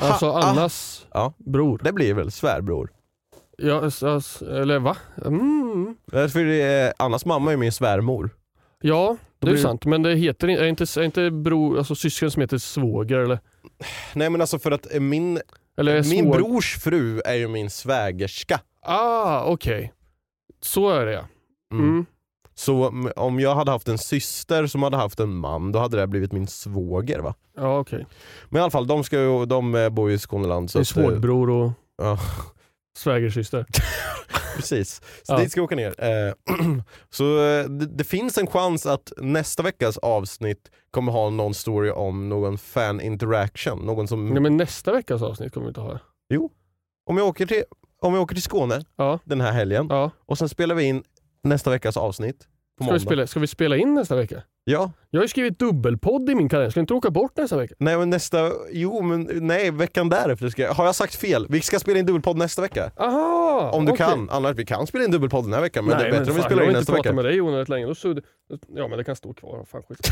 Alltså 0.00 0.26
Ha, 0.26 0.32
ah. 0.32 0.42
Annas 0.50 1.06
Ja. 1.12 1.32
bror. 1.38 1.80
Det 1.84 1.92
blir 1.92 2.14
väl 2.14 2.30
svärbror. 2.30 2.92
Ja, 3.58 3.86
s- 3.86 4.02
s- 4.02 4.42
eller 4.42 4.78
va? 4.78 4.96
Mm. 5.26 5.96
Därför 6.06 6.40
är 6.40 6.44
det, 6.44 6.94
Annas 6.98 7.24
mamma 7.24 7.52
är 7.52 7.56
min 7.56 7.72
svärmor. 7.72 8.30
Ja, 8.80 9.16
det 9.38 9.46
är 9.46 9.50
blir- 9.50 9.62
sant, 9.62 9.82
sant. 9.82 9.84
Men 9.84 10.02
det 10.02 10.14
heter 10.14 10.48
är 10.48 10.64
inte, 10.66 10.84
är 10.84 11.02
inte 11.02 11.30
bror, 11.30 11.78
alltså 11.78 11.94
syskon 11.94 12.30
som 12.30 12.40
heter 12.42 12.58
svåger 12.58 13.18
eller? 13.18 13.38
Nej 14.14 14.30
men 14.30 14.40
alltså 14.40 14.58
för 14.58 14.70
att 14.70 14.94
eh, 14.94 15.00
min, 15.00 15.40
eller 15.78 15.94
är 15.94 16.04
min 16.10 16.30
brors 16.30 16.78
fru 16.78 17.20
är 17.24 17.34
ju 17.34 17.48
min 17.48 17.70
svägerska. 17.70 18.60
Ah, 18.82 19.44
okej. 19.44 19.92
Så 20.60 20.90
är 20.90 21.06
det 21.06 21.12
ja. 21.12 21.24
Mm. 21.72 21.84
Mm. 21.88 22.06
Så 22.58 22.92
om 23.16 23.40
jag 23.40 23.54
hade 23.54 23.70
haft 23.70 23.88
en 23.88 23.98
syster 23.98 24.66
som 24.66 24.82
hade 24.82 24.96
haft 24.96 25.20
en 25.20 25.36
man, 25.36 25.72
då 25.72 25.78
hade 25.78 25.96
det 25.96 26.06
blivit 26.06 26.32
min 26.32 26.46
svåger 26.46 27.18
va? 27.18 27.34
Ja, 27.56 27.78
okej. 27.78 28.06
Men 28.48 28.58
i 28.60 28.62
alla 28.62 28.70
fall, 28.70 28.86
de, 28.86 29.04
ska 29.04 29.20
ju, 29.20 29.46
de 29.46 29.74
eh, 29.74 29.88
bor 29.88 30.08
ju 30.10 30.14
i 30.16 30.18
Skåneland. 30.18 30.70
Så 30.70 30.78
Det 30.78 30.80
är 30.80 31.00
eh, 31.00 31.04
svågerbror 31.06 31.50
och 31.50 31.70
Ja. 31.98 32.18
svägersyster. 32.98 33.66
Precis, 34.56 35.00
så 35.22 35.32
Ja. 35.32 35.38
dit 35.38 35.50
ska 35.50 35.58
jag 35.60 35.64
åka 35.64 35.76
ner. 35.76 35.94
Eh, 36.04 36.32
så 37.10 37.22
det, 37.68 37.86
det 37.86 38.04
finns 38.04 38.38
en 38.38 38.46
chans 38.46 38.86
att 38.86 39.12
nästa 39.16 39.62
veckas 39.62 39.98
avsnitt 39.98 40.70
kommer 40.90 41.12
ha 41.12 41.30
någon 41.30 41.54
story 41.54 41.90
om 41.90 42.28
någon 42.28 42.58
fan 42.58 43.00
interaction. 43.00 43.78
Någon 43.78 44.08
som, 44.08 44.28
Nej, 44.28 44.40
men 44.42 44.56
nästa 44.56 44.92
veckas 44.92 45.22
avsnitt 45.22 45.52
kommer 45.54 45.64
vi 45.66 45.68
inte 45.68 45.80
ha. 45.80 45.98
om, 47.06 47.16
jag 47.18 47.26
åker 47.26 47.46
till, 47.46 47.62
om 48.02 48.14
jag 48.14 48.22
åker 48.22 48.34
till 48.34 48.42
Skåne 48.42 48.80
Ja. 48.96 49.18
den 49.24 49.40
här 49.40 49.52
helgen 49.52 49.86
Ja. 49.90 50.10
och 50.26 50.38
sen 50.38 50.48
spelar 50.48 50.74
vi 50.74 50.84
in 50.84 51.02
nästa 51.42 51.70
veckas 51.70 51.96
avsnitt 51.96 52.46
på 52.78 52.84
Ska 52.84 52.92
vi, 52.92 53.00
spela, 53.00 53.26
ska 53.26 53.40
vi 53.40 53.46
spela 53.46 53.76
in 53.76 53.94
nästa 53.94 54.16
vecka? 54.16 54.42
Ja, 54.64 54.92
Jag 55.10 55.20
har 55.20 55.24
ju 55.24 55.28
skrivit 55.28 55.58
dubbelpodd 55.58 56.30
i 56.30 56.34
min 56.34 56.48
kalender, 56.48 56.70
ska 56.70 56.80
inte 56.80 56.94
åka 56.94 57.10
bort 57.10 57.36
nästa 57.36 57.56
vecka? 57.56 57.74
nej 57.78 57.98
men 57.98 58.10
nästa, 58.10 58.50
jo 58.72 59.02
men 59.02 59.28
nej 59.32 59.70
veckan 59.70 60.08
därefter 60.08 60.48
ska 60.48 60.62
jag, 60.62 60.74
har 60.74 60.84
jag 60.84 60.94
sagt 60.94 61.14
fel? 61.14 61.46
Vi 61.48 61.60
ska 61.60 61.78
spela 61.78 61.98
in 61.98 62.06
dubbelpodd 62.06 62.36
nästa 62.36 62.62
vecka. 62.62 62.90
Aha! 62.96 63.70
Om 63.74 63.84
du 63.84 63.92
okej. 63.92 64.06
kan, 64.06 64.30
annars 64.30 64.56
vi 64.56 64.64
kan 64.66 64.86
spela 64.86 65.04
in 65.04 65.10
dubbelpodd 65.10 65.44
den 65.44 65.52
här 65.52 65.60
veckan 65.60 65.84
men 65.84 65.96
Nej, 65.98 66.10
det 66.10 66.16
är 66.16 66.18
bättre 66.20 66.30
om 66.30 66.36
vi 66.36 66.42
fan, 66.42 66.48
spelar 66.50 66.62
jag 66.62 66.66
in 66.66 66.74
vill 66.74 66.78
nästa 66.80 66.92
inte 66.92 67.02
prata 67.02 67.08
vecka. 67.08 67.14
med 67.16 67.24
dig 67.24 67.40
onödigt 67.40 67.68
länge. 67.68 67.86
Då 67.86 67.94
sudd... 67.94 68.24
Ja 68.68 68.88
men 68.88 68.98
det 68.98 69.04
kan 69.04 69.16
stå 69.16 69.34
kvar. 69.34 69.64
Fan 69.64 69.82
skit. 69.82 69.98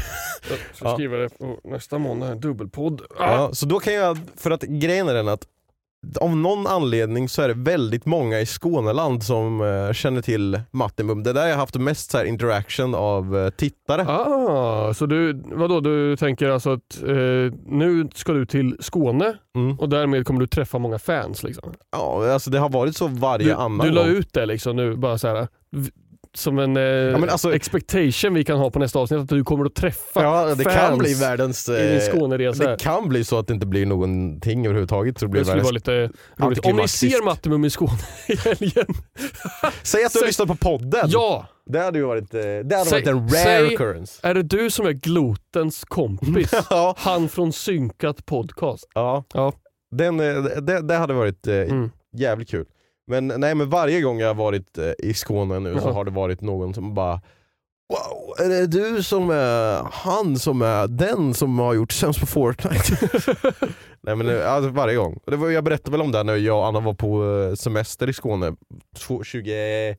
Jag 0.51 0.59
ska 0.77 0.85
Ja. 0.89 0.95
skriva 0.95 1.17
det 1.17 1.29
på 1.39 1.61
nästa 1.65 1.99
måndag, 1.99 2.35
dubbelpodd. 2.35 3.01
Ah! 3.19 3.33
Ja, 3.33 3.51
så 3.55 3.67
då 3.67 3.79
kan 3.81 3.95
jag, 3.95 4.19
för 4.37 4.51
att 4.51 4.63
grejen 4.63 5.09
är 5.09 5.15
den 5.15 5.29
att 5.29 5.47
av 6.21 6.37
någon 6.37 6.67
anledning 6.67 7.29
så 7.29 7.43
är 7.43 7.49
det 7.49 7.55
väldigt 7.55 8.07
många 8.07 8.41
i 8.41 8.47
Skåneland 8.47 9.23
som 9.23 9.61
eh, 9.61 9.93
känner 9.93 10.23
till 10.23 10.61
Martin 10.71 11.07
Bum. 11.07 11.23
Det 11.23 11.31
är 11.31 11.35
där 11.35 11.47
jag 11.47 11.55
har 11.55 11.61
haft 11.61 11.77
mest 11.77 12.11
så 12.11 12.19
här, 12.19 12.25
interaction 12.25 12.95
av 12.95 13.37
eh, 13.39 13.51
tittare. 13.51 14.03
Ah, 14.09 14.95
så 14.95 15.07
du, 15.07 15.43
vadå, 15.53 15.81
du 15.81 16.17
tänker 16.17 16.49
alltså 16.49 16.73
att 16.73 17.03
eh, 17.03 17.53
nu 17.67 18.09
ska 18.15 18.33
du 18.33 18.47
till 18.47 18.77
Skåne 18.81 19.35
Mm. 19.57 19.79
och 19.79 19.89
därmed 19.89 20.27
kommer 20.27 20.41
du 20.41 20.47
träffa 20.47 20.79
många 20.79 20.99
fans 20.99 21.43
liksom? 21.43 21.73
Ja, 21.93 22.33
alltså 22.33 22.51
det 22.51 22.59
har 22.59 22.69
varit 22.69 22.97
så 22.97 23.07
varje 23.09 23.47
Du, 23.47 23.53
annan 23.53 23.87
du 23.87 23.93
la 23.93 24.03
gång. 24.03 24.11
ut 24.11 24.33
det 24.33 24.47
liksom 24.47 24.77
nu 24.77 24.97
bara 24.97 25.19
så 25.19 25.29
här 25.29 25.49
som 26.35 26.59
en 26.59 26.77
eh, 26.77 26.83
men 27.19 27.31
alltså- 27.31 27.55
expectation 27.55 28.35
vi 28.35 28.45
kan 28.45 28.59
ha 28.59 28.71
på 28.71 28.79
nästa 28.79 28.99
avsnitt 28.99 29.21
att 29.21 29.29
du 29.29 29.45
kommer 29.45 29.65
att 29.65 29.75
träffa 29.75 30.23
Ja, 30.23 30.55
det 30.55 30.65
kan 30.65 30.73
fans 30.73 30.99
bli 30.99 31.15
världens... 31.15 31.69
i 31.69 31.73
din 31.73 31.81
eh, 31.97 32.01
Skåneresa. 32.01 32.71
Det 32.71 32.77
kan 32.81 33.09
bli 33.09 33.25
så 33.25 33.39
att 33.39 33.47
det 33.47 33.55
inte 33.55 33.67
blir 33.67 33.87
någonting 33.87 34.67
överhuvudtaget. 34.67 35.19
Så 35.19 35.25
det 35.25 35.31
blir 35.31 35.41
Det 35.41 35.47
skulle 35.47 35.63
vara 35.63 35.73
lite 35.73 36.11
roligt. 36.37 36.67
Om 36.67 36.77
ni 36.77 36.89
ser 36.89 37.25
Mattimum 37.25 37.65
i 37.65 37.71
Skåne 37.71 37.93
i 38.29 38.37
helgen. 38.37 38.87
Säg 39.83 40.05
att 40.05 40.13
du 40.13 40.19
har 40.19 40.27
lyssnat 40.27 40.49
på 40.49 40.57
podden! 40.57 41.05
Ja! 41.09 41.47
Det 41.67 41.79
hade 41.81 41.99
ju 41.99 42.05
varit, 42.05 42.35
eh, 42.35 42.41
det 42.41 42.77
hade 42.77 42.91
Säg- 42.91 42.93
varit 42.93 43.07
en 43.09 43.19
rare 43.29 43.29
säg- 43.29 43.75
occurrence. 43.75 44.21
Är 44.29 44.35
det 44.35 44.43
du 44.43 44.71
som 44.71 44.87
är 44.87 44.93
Glotens 44.93 45.85
kompis? 45.85 46.51
ja, 46.71 46.95
Han 46.99 47.29
från 47.29 47.53
Synkat 47.53 48.27
podcast. 48.27 48.89
ja. 48.95 49.25
Ja. 49.35 49.53
Den, 49.91 50.21
eh, 50.21 50.43
det, 50.43 50.81
det 50.89 50.95
hade 50.95 51.15
varit 51.15 51.47
eh, 51.47 51.55
Mm. 51.55 51.91
jävligt 52.17 52.51
kul. 52.51 52.65
Men 53.07 53.27
nej 53.27 53.55
men 53.55 53.71
varje 53.71 54.01
gång 54.01 54.21
jag 54.21 54.29
har 54.29 54.35
varit 54.35 54.79
eh, 54.79 54.93
i 54.99 55.15
Skåne 55.15 55.59
nu 55.61 55.81
så 55.81 55.91
har 55.91 56.05
det 56.05 56.11
varit 56.11 56.41
någon 56.41 56.75
som 56.75 56.95
bara 56.95 57.21
Wow, 57.89 58.47
är 58.47 58.49
det 58.49 58.67
du 58.67 59.03
som 59.03 59.31
är 59.31 59.83
han 59.93 60.39
som 60.39 60.63
är 60.63 60.89
den 60.89 61.35
som 61.35 61.59
har 61.59 61.75
gjort 61.75 61.93
sämst 61.93 62.21
på 62.21 62.27
Fortnite? 62.27 63.09
nej 64.01 64.17
men 64.17 64.29
eh, 64.29 64.53
alltså, 64.53 64.71
varje 64.71 64.97
gång. 64.97 65.19
Det 65.27 65.37
var, 65.37 65.51
jag 65.51 65.65
berättade 65.65 65.91
väl 65.91 66.01
om 66.01 66.13
det 66.13 66.23
när 66.23 66.37
jag 66.37 66.59
och 66.59 66.67
Anna 66.67 66.81
var 66.81 66.95
på 66.95 67.25
eh, 67.51 67.55
semester 67.55 68.09
i 68.09 68.13
Skåne 68.13 68.57
två- 68.99 69.19
2021. 69.19 69.99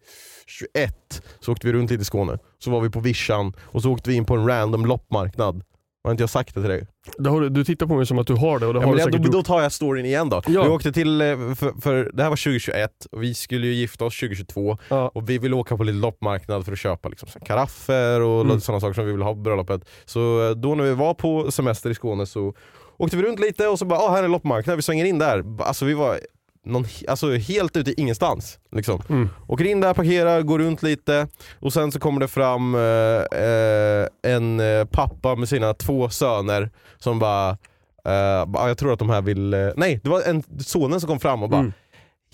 Så 1.39 1.51
åkte 1.51 1.67
vi 1.67 1.73
runt 1.73 1.91
lite 1.91 2.01
i 2.01 2.05
Skåne, 2.05 2.37
så 2.59 2.71
var 2.71 2.81
vi 2.81 2.89
på 2.89 2.99
vischan 2.99 3.53
och 3.61 3.81
så 3.81 3.91
åkte 3.91 4.09
vi 4.09 4.15
in 4.15 4.25
på 4.25 4.35
en 4.35 4.47
random 4.47 4.85
loppmarknad. 4.85 5.63
Har 6.05 6.11
inte 6.11 6.23
jag 6.23 6.29
sagt 6.29 6.55
det 6.55 6.61
till 6.61 6.69
dig? 6.69 6.87
Det 7.17 7.29
har, 7.29 7.41
du- 7.41 7.65
tittar 7.65 7.85
på 7.87 7.95
mig 7.95 8.05
som 8.05 8.19
att 8.19 8.27
du 8.27 8.33
har 8.33 8.59
det 8.59 8.65
och 8.67 8.73
det 8.73 8.79
Ja, 8.79 8.85
har 8.85 8.93
du 8.93 8.99
jag, 8.99 9.05
säkert 9.05 9.21
då, 9.21 9.25
gjort. 9.25 9.33
då 9.33 9.43
tar 9.43 9.61
jag 9.61 9.71
storyn 9.71 10.05
igen 10.05 10.29
då. 10.29 10.41
Ja. 10.47 10.63
Vi 10.63 10.69
åkte 10.69 10.91
till, 10.91 11.21
eh, 11.21 11.27
för, 11.55 11.81
för 11.81 12.11
det 12.13 12.23
här 12.23 12.29
var 12.29 12.35
2021 12.37 12.91
och 13.11 13.23
vi 13.23 13.33
skulle 13.33 13.67
ju 13.67 13.73
gifta 13.73 14.05
oss 14.05 14.19
2022 14.19 14.77
Ja. 14.89 15.11
och 15.13 15.29
vi 15.29 15.37
ville 15.37 15.55
åka 15.55 15.77
på 15.77 15.83
lite 15.83 15.97
loppmarknad 15.97 16.65
för 16.65 16.71
att 16.71 16.79
köpa 16.79 17.09
liksom, 17.09 17.29
karaffer 17.45 18.21
och 18.21 18.41
Mm. 18.41 18.61
sådana 18.61 18.79
saker 18.81 18.93
som 18.93 19.05
vi 19.05 19.11
ville 19.11 19.23
ha 19.23 19.33
på 19.33 19.39
bröllopet. 19.39 19.81
Så 20.05 20.49
eh, 20.49 20.51
då 20.55 20.75
när 20.75 20.83
vi 20.83 20.93
var 20.93 21.13
på 21.13 21.51
semester 21.51 21.89
i 21.89 21.95
Skåne 21.95 22.25
så 22.25 22.53
åkte 22.97 23.17
vi 23.17 23.23
runt 23.23 23.39
lite 23.39 23.67
och 23.67 23.79
så 23.79 23.85
bara, 23.85 23.99
ah, 23.99 24.11
här 24.11 24.23
är 24.23 24.27
loppmarknad, 24.27 24.75
vi 24.75 24.81
svänger 24.81 25.05
in 25.05 25.19
där. 25.19 25.43
Alltså 25.61 25.85
vi 25.85 25.93
var 25.93 26.19
någon, 26.65 26.85
alltså, 27.07 27.31
helt 27.35 27.77
ute 27.77 27.91
i 27.91 27.93
ingenstans. 27.97 28.59
Liksom. 28.71 29.01
Mm. 29.09 29.29
Åker 29.47 29.65
in 29.65 29.81
där, 29.81 29.93
parkerar, 29.93 30.41
går 30.41 30.59
runt 30.59 30.83
lite 30.83 31.27
och 31.59 31.73
sen 31.73 31.91
så 31.91 31.99
kommer 31.99 32.19
det 32.19 32.27
fram 32.27 32.75
eh, 32.75 33.39
eh, 33.41 34.07
en 34.33 34.59
eh, 34.59 34.85
pappa 34.85 35.35
med 35.35 35.49
sina 35.49 35.73
två 35.73 36.09
söner 36.09 36.69
som 36.97 37.19
bara, 37.19 37.49
eh, 38.05 38.45
bara, 38.45 38.67
jag 38.67 38.77
tror 38.77 38.93
att 38.93 38.99
de 38.99 39.09
här 39.09 39.21
vill, 39.21 39.53
eh, 39.53 39.67
nej 39.75 39.99
det 40.03 40.09
var 40.09 40.21
en 40.21 40.43
sonen 40.59 40.99
som 41.01 41.07
kom 41.09 41.19
fram 41.19 41.43
och 41.43 41.49
bara 41.49 41.59
Mm. 41.59 41.73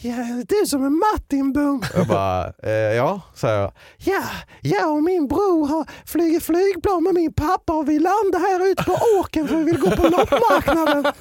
Ja, 0.03 0.43
det 0.47 0.55
är 0.55 0.65
som 0.65 0.85
en 0.85 0.93
Martin 1.13 1.53
Boom. 1.53 1.81
Jag 1.95 2.07
bara, 2.07 2.53
eh, 2.63 2.71
ja, 2.71 3.21
sa 3.35 3.49
jag. 3.49 3.71
Ja, 3.97 4.23
jag 4.61 4.91
och 4.91 5.03
min 5.03 5.27
bror 5.27 5.67
har 5.67 5.85
flugit 6.05 6.43
flygplan 6.43 7.03
med 7.03 7.13
min 7.13 7.33
pappa 7.33 7.73
och 7.73 7.89
vi 7.89 7.99
landar 7.99 8.39
här 8.39 8.71
ute 8.71 8.83
på 8.83 8.97
åkern 9.19 9.47
för 9.47 9.55
vi 9.55 9.63
vill 9.63 9.77
gå 9.79 9.91
på 9.91 10.03
loppmarknaden. 10.03 11.13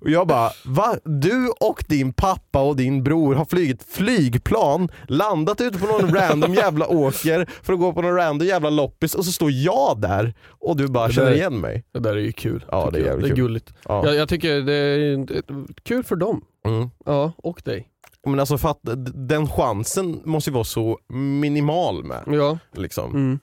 Och 0.00 0.10
jag 0.10 0.26
bara, 0.26 0.50
va? 0.64 0.96
Du 1.04 1.48
och 1.60 1.84
din 1.88 2.12
pappa 2.12 2.62
och 2.62 2.76
din 2.76 3.02
bror 3.04 3.34
har 3.34 3.44
flugit 3.44 3.82
flygplan, 3.82 4.88
landat 5.08 5.60
ute 5.60 5.78
på 5.78 5.86
någon 5.86 6.14
random 6.14 6.54
jävla 6.54 6.88
åker 6.88 7.50
för 7.62 7.72
att 7.72 7.78
gå 7.78 7.92
på 7.92 8.02
någon 8.02 8.14
random 8.16 8.48
jävla 8.48 8.70
loppis 8.70 9.14
och 9.14 9.24
så 9.24 9.32
står 9.32 9.50
jag 9.50 10.00
där 10.00 10.34
och 10.48 10.76
du 10.76 10.88
bara 10.88 11.10
känner 11.10 11.34
igen 11.34 11.60
mig. 11.60 11.84
Det 11.92 11.98
där 11.98 12.12
är 12.16 12.20
ju 12.20 12.32
kul. 12.32 12.64
Ja, 12.70 12.90
det 12.92 12.98
är 12.98 13.06
jag. 13.06 13.20
det 13.20 13.26
är 13.26 13.28
kul. 13.28 13.36
gulligt. 13.36 13.74
Ja. 13.88 14.06
Jag, 14.06 14.14
jag 14.14 14.28
tycker 14.28 14.60
det 14.60 14.74
är 14.74 15.26
kul 15.82 16.04
för 16.04 16.16
dem. 16.16 16.44
Mm. 16.66 16.88
Ja, 17.04 17.32
och 17.36 17.62
dig. 17.64 17.88
Men 18.26 18.40
alltså 18.40 18.58
för 18.58 18.68
att 18.68 18.80
d- 18.82 19.12
den 19.14 19.48
chansen 19.48 20.20
måste 20.24 20.50
ju 20.50 20.54
vara 20.54 20.64
så 20.64 20.98
minimal 21.08 22.04
med. 22.04 22.22
Ja. 22.26 22.58
Liksom. 22.76 23.10
Mm. 23.10 23.38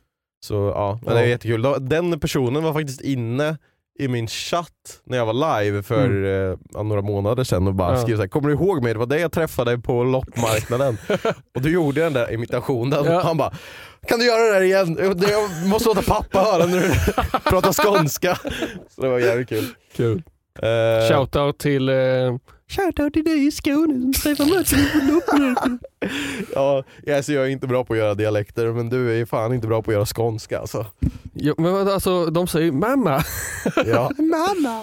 Så 0.46 0.54
ja, 0.54 1.00
men 1.06 1.13
det 1.16 1.20
är 1.22 1.26
jättekul. 1.26 1.66
Den 1.80 2.20
personen 2.20 2.63
var 2.63 2.74
faktiskt 2.74 3.02
inne 3.02 3.58
i 3.99 4.08
min 4.08 4.27
chatt 4.27 4.69
när 5.06 5.17
jag 5.17 5.25
var 5.25 5.62
live 5.63 5.84
för 5.84 6.23
eh, 6.25 6.58
ja, 6.73 6.84
några 6.84 7.01
månader 7.01 7.43
sedan 7.43 7.67
och 7.67 7.73
bara 7.75 7.88
Mm. 7.88 7.99
Ja. 7.99 8.03
skrev 8.06 8.15
såhär, 8.15 8.27
kommer 8.29 8.47
du 8.49 8.53
ihåg 8.56 8.84
mig? 8.84 8.93
Det 8.93 8.99
var 8.99 9.06
det 9.06 9.19
jag 9.19 9.32
träffade 9.32 9.77
på 9.77 10.03
loppmarknaden. 10.03 10.97
och 11.56 11.62
du 11.62 11.71
gjorde 11.71 12.01
den 12.01 12.13
där 12.13 12.34
imitationen. 12.34 13.06
Ja. 13.06 13.21
Han 13.21 13.38
bara, 13.38 13.53
kan 14.08 14.19
du 14.19 14.25
göra 14.25 14.41
det 14.43 14.53
där 14.53 14.62
igen? 14.62 14.97
Jag 15.32 15.67
måste 15.67 15.89
låta 15.89 16.01
pappa 16.01 16.39
höra 16.39 16.65
när 16.65 16.79
du 16.79 16.93
pratar 17.49 17.73
skånska. 17.84 18.36
Så 18.89 19.01
det 19.01 19.10
var 19.10 19.19
jävligt 19.19 19.49
kul. 19.49 19.65
Kul. 19.95 20.23
Eh, 20.62 21.10
Shoutout 21.10 21.60
till 21.60 21.89
eh, 21.89 21.95
Shoutout 22.67 23.13
till 23.13 23.23
dig 23.23 23.47
i 23.47 23.52
Skåne 23.52 23.93
som 23.99 24.13
träffar 24.13 24.45
loppmarknaden. 24.45 25.80
ja, 26.54 26.84
alltså 27.15 27.34
jag 27.34 27.45
är 27.45 27.49
inte 27.49 27.67
bra 27.67 27.86
på 27.86 27.93
att 27.93 27.99
göra 27.99 28.13
dialekter 28.15 28.71
men 28.71 28.89
du 28.89 29.21
är 29.21 29.26
fan 29.26 29.54
inte 29.54 29.67
bra 29.67 29.82
på 29.82 29.91
att 29.91 29.95
göra 29.95 30.06
skånska 30.06 30.60
alltså. 30.60 30.86
Ja, 31.34 31.54
men 31.58 31.76
alltså, 31.88 32.26
de 32.26 32.47
säger 32.47 32.71
mamma. 32.71 33.23
Ja. 33.86 34.12
Mamma! 34.17 34.82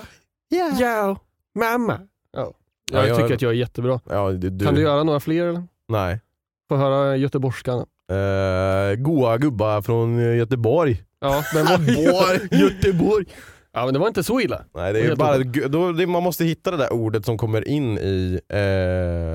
Ja. 0.48 0.70
Ja, 0.80 1.16
mamma. 1.58 2.00
Ja. 2.32 2.52
Ja, 2.92 2.98
Jag 2.98 3.08
jag- 3.08 3.16
tycker 3.18 3.34
att 3.34 3.42
jag 3.42 3.50
är 3.52 3.56
jättebra. 3.56 4.00
ja 4.10 4.30
du, 4.30 4.50
du, 4.50 4.64
Kan 4.64 4.74
du 4.74 4.80
göra 4.82 5.02
några 5.04 5.20
fler 5.20 5.46
eller? 5.46 5.62
Nej. 5.88 6.20
Få 6.68 6.76
höra 6.76 7.16
göteborgskan. 7.16 7.78
Uh, 8.12 8.94
goa 8.96 9.38
gubbar 9.38 9.82
från 9.82 10.18
eh, 10.18 10.36
Göteborg. 10.36 11.02
Ja, 11.20 11.44
den 11.54 11.66
var 11.66 11.78
Göteborg. 11.78 12.48
Göteborg. 12.60 13.26
Ja 13.72 13.84
men 13.84 13.94
det 13.94 14.00
var 14.00 14.08
inte 14.08 14.22
så 14.24 14.40
illa. 14.40 14.64
Nej, 14.74 14.92
det 14.92 15.00
är 15.00 15.16
bara, 15.16 15.38
då, 15.68 15.92
det, 15.92 16.06
man 16.06 16.22
måste 16.22 16.44
hitta 16.44 16.70
det 16.70 16.76
där 16.76 16.92
ordet 16.92 17.24
som 17.26 17.38
kommer 17.38 17.68
in 17.68 17.98
i... 17.98 18.40
eh, 18.48 18.58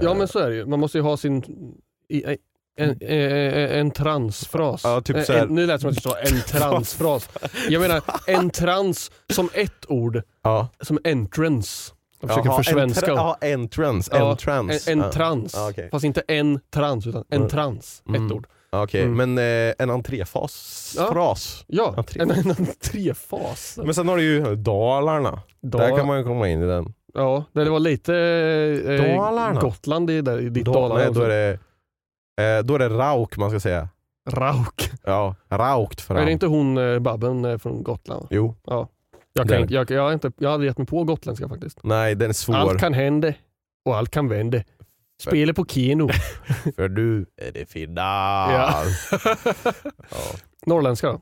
Ja 0.04 0.14
men 0.14 0.28
så 0.28 0.40
är 0.40 0.50
det 0.50 0.56
ju. 0.56 0.66
Man 0.66 0.80
måste 0.80 0.98
ju 0.98 1.02
ha 1.02 1.18
sin... 1.18 1.44
i- 2.10 2.38
En, 2.78 2.98
en, 3.02 3.70
en 3.80 3.92
transfras. 3.92 4.82
Ja, 4.84 5.02
typ 5.02 5.16
En- 5.16 5.26
så 5.26 5.34
en, 5.34 5.48
nu 5.48 5.66
lät 5.66 5.76
det 5.76 5.82
som 5.82 5.90
att 5.90 6.06
jag 6.06 6.30
sa 6.30 6.36
en 6.36 6.42
transfras. 6.60 7.30
Jag 7.70 7.82
menar 7.82 8.02
en 8.28 8.50
trans 8.50 9.12
som 9.30 9.50
ett 9.54 9.86
ord, 9.88 10.22
ja. 10.44 10.68
som 10.82 11.00
entrance. 11.04 11.92
Jag 12.22 12.30
försöker 12.30 12.50
Jaha, 12.50 12.58
försvenska. 12.58 13.06
entra- 13.06 13.16
Ja, 13.16 13.38
entrance. 13.42 14.12
Ja, 14.14 14.30
entrance. 14.32 14.92
En, 14.92 15.02
en 15.02 15.12
trans. 15.12 15.54
Ja, 15.58 15.70
okej. 15.70 15.90
Fast 15.92 16.06
inte 16.06 16.22
en 16.28 16.60
trans 16.74 17.08
utan 17.08 17.24
en 17.30 17.38
Mm. 17.38 17.50
trans. 17.50 18.04
Mm. 18.08 18.26
Ett 18.26 18.32
ord. 18.32 18.48
Okej, 18.70 19.02
Mm. 19.04 19.34
men 19.36 19.38
eh, 19.70 19.74
en 19.80 19.90
entréfas. 19.90 20.96
Ja. 20.98 21.08
Fras. 21.14 21.64
Ja, 21.68 21.94
Entré. 21.98 22.22
en, 22.22 22.32
en 22.32 22.50
entrefas. 22.50 23.80
Men 23.84 23.94
sen 23.94 24.08
har 24.08 24.18
du 24.18 24.24
ju 24.24 24.56
Dalarna. 24.56 25.40
Då- 25.62 25.78
Där 25.78 25.98
kan 25.98 26.08
man 26.08 26.18
ju 26.18 26.24
komma 26.24 26.50
in 26.50 26.64
i 26.64 26.66
den. 26.68 26.94
Ja, 27.14 27.44
det 27.54 27.70
var 27.70 27.80
lite 27.80 28.16
eh, 28.88 29.16
Dalarna. 29.18 29.62
Gotland 29.62 30.10
i, 30.10 30.22
där, 30.22 30.42
i 30.42 30.50
ditt 30.50 30.66
Dalarna 30.66 30.96
nej, 30.96 31.08
också. 31.10 31.20
då, 31.20 31.26
är 31.26 31.30
det, 31.30 32.58
eh, 32.58 32.64
då 32.64 32.76
är 32.76 32.80
det 32.80 32.90
Rauk 32.90 33.38
man 33.38 33.50
ska 33.50 33.60
säga. 33.60 33.90
Rauk. 34.30 34.92
Ja, 35.04 35.36
Raukt 35.50 36.02
för 36.02 36.16
Är 36.16 36.26
det 36.26 36.32
inte 36.32 36.46
hon 36.48 36.78
eh, 36.78 37.00
Babben 37.00 37.46
eh, 37.46 37.58
från 37.58 37.84
Gotland? 37.84 38.28
Jo, 38.30 38.56
Jag, 38.66 38.88
Det 39.34 39.40
kan, 39.42 39.50
är 39.52 39.60
inte- 39.62 39.74
jag, 39.74 39.92
jag, 39.92 40.02
har 40.04 40.14
inte, 40.14 40.32
jag 40.38 40.50
har 40.50 40.54
aldrig 40.54 40.70
gett 40.70 40.78
mig 40.78 40.88
på 40.88 41.04
gotländska 41.04 41.50
faktiskt. 41.50 41.80
nej 41.84 42.16
den 42.16 42.30
är 42.30 42.34
svår. 42.34 42.56
Allt 42.56 42.80
kan 42.80 42.94
hända 42.94 43.34
och 43.86 43.96
allt 43.98 44.10
kan 44.12 44.30
vända. 44.30 44.58
Spela 45.22 45.54
på 45.54 45.66
kino. 45.66 46.10
För 46.76 46.90
du 46.90 47.26
är 47.38 47.52
det 47.52 47.66
finna. 47.70 48.02
Ja. 48.02 48.84
Ja. 50.10 50.36
Norrländska 50.66 51.08
då? 51.08 51.22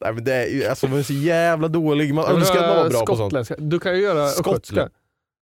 Nej 0.00 0.12
men 0.12 0.24
det 0.24 0.34
är 0.34 0.46
ju, 0.46 0.64
alltså 0.66 0.88
man 0.88 0.98
är 0.98 1.02
så 1.02 1.12
jävla 1.12 1.68
dålig. 1.68 2.14
Man 2.14 2.24
önskar 2.36 2.54
att 2.62 2.68
man 2.68 2.76
var 2.84 2.90
bra 2.90 3.06
på 3.06 3.16
sånt. 3.16 3.50
Du 3.58 3.80
kan 3.80 3.94
ju 3.96 4.02
göra 4.02 4.22
östgötska. 4.24 4.80
Eh, 4.80 4.88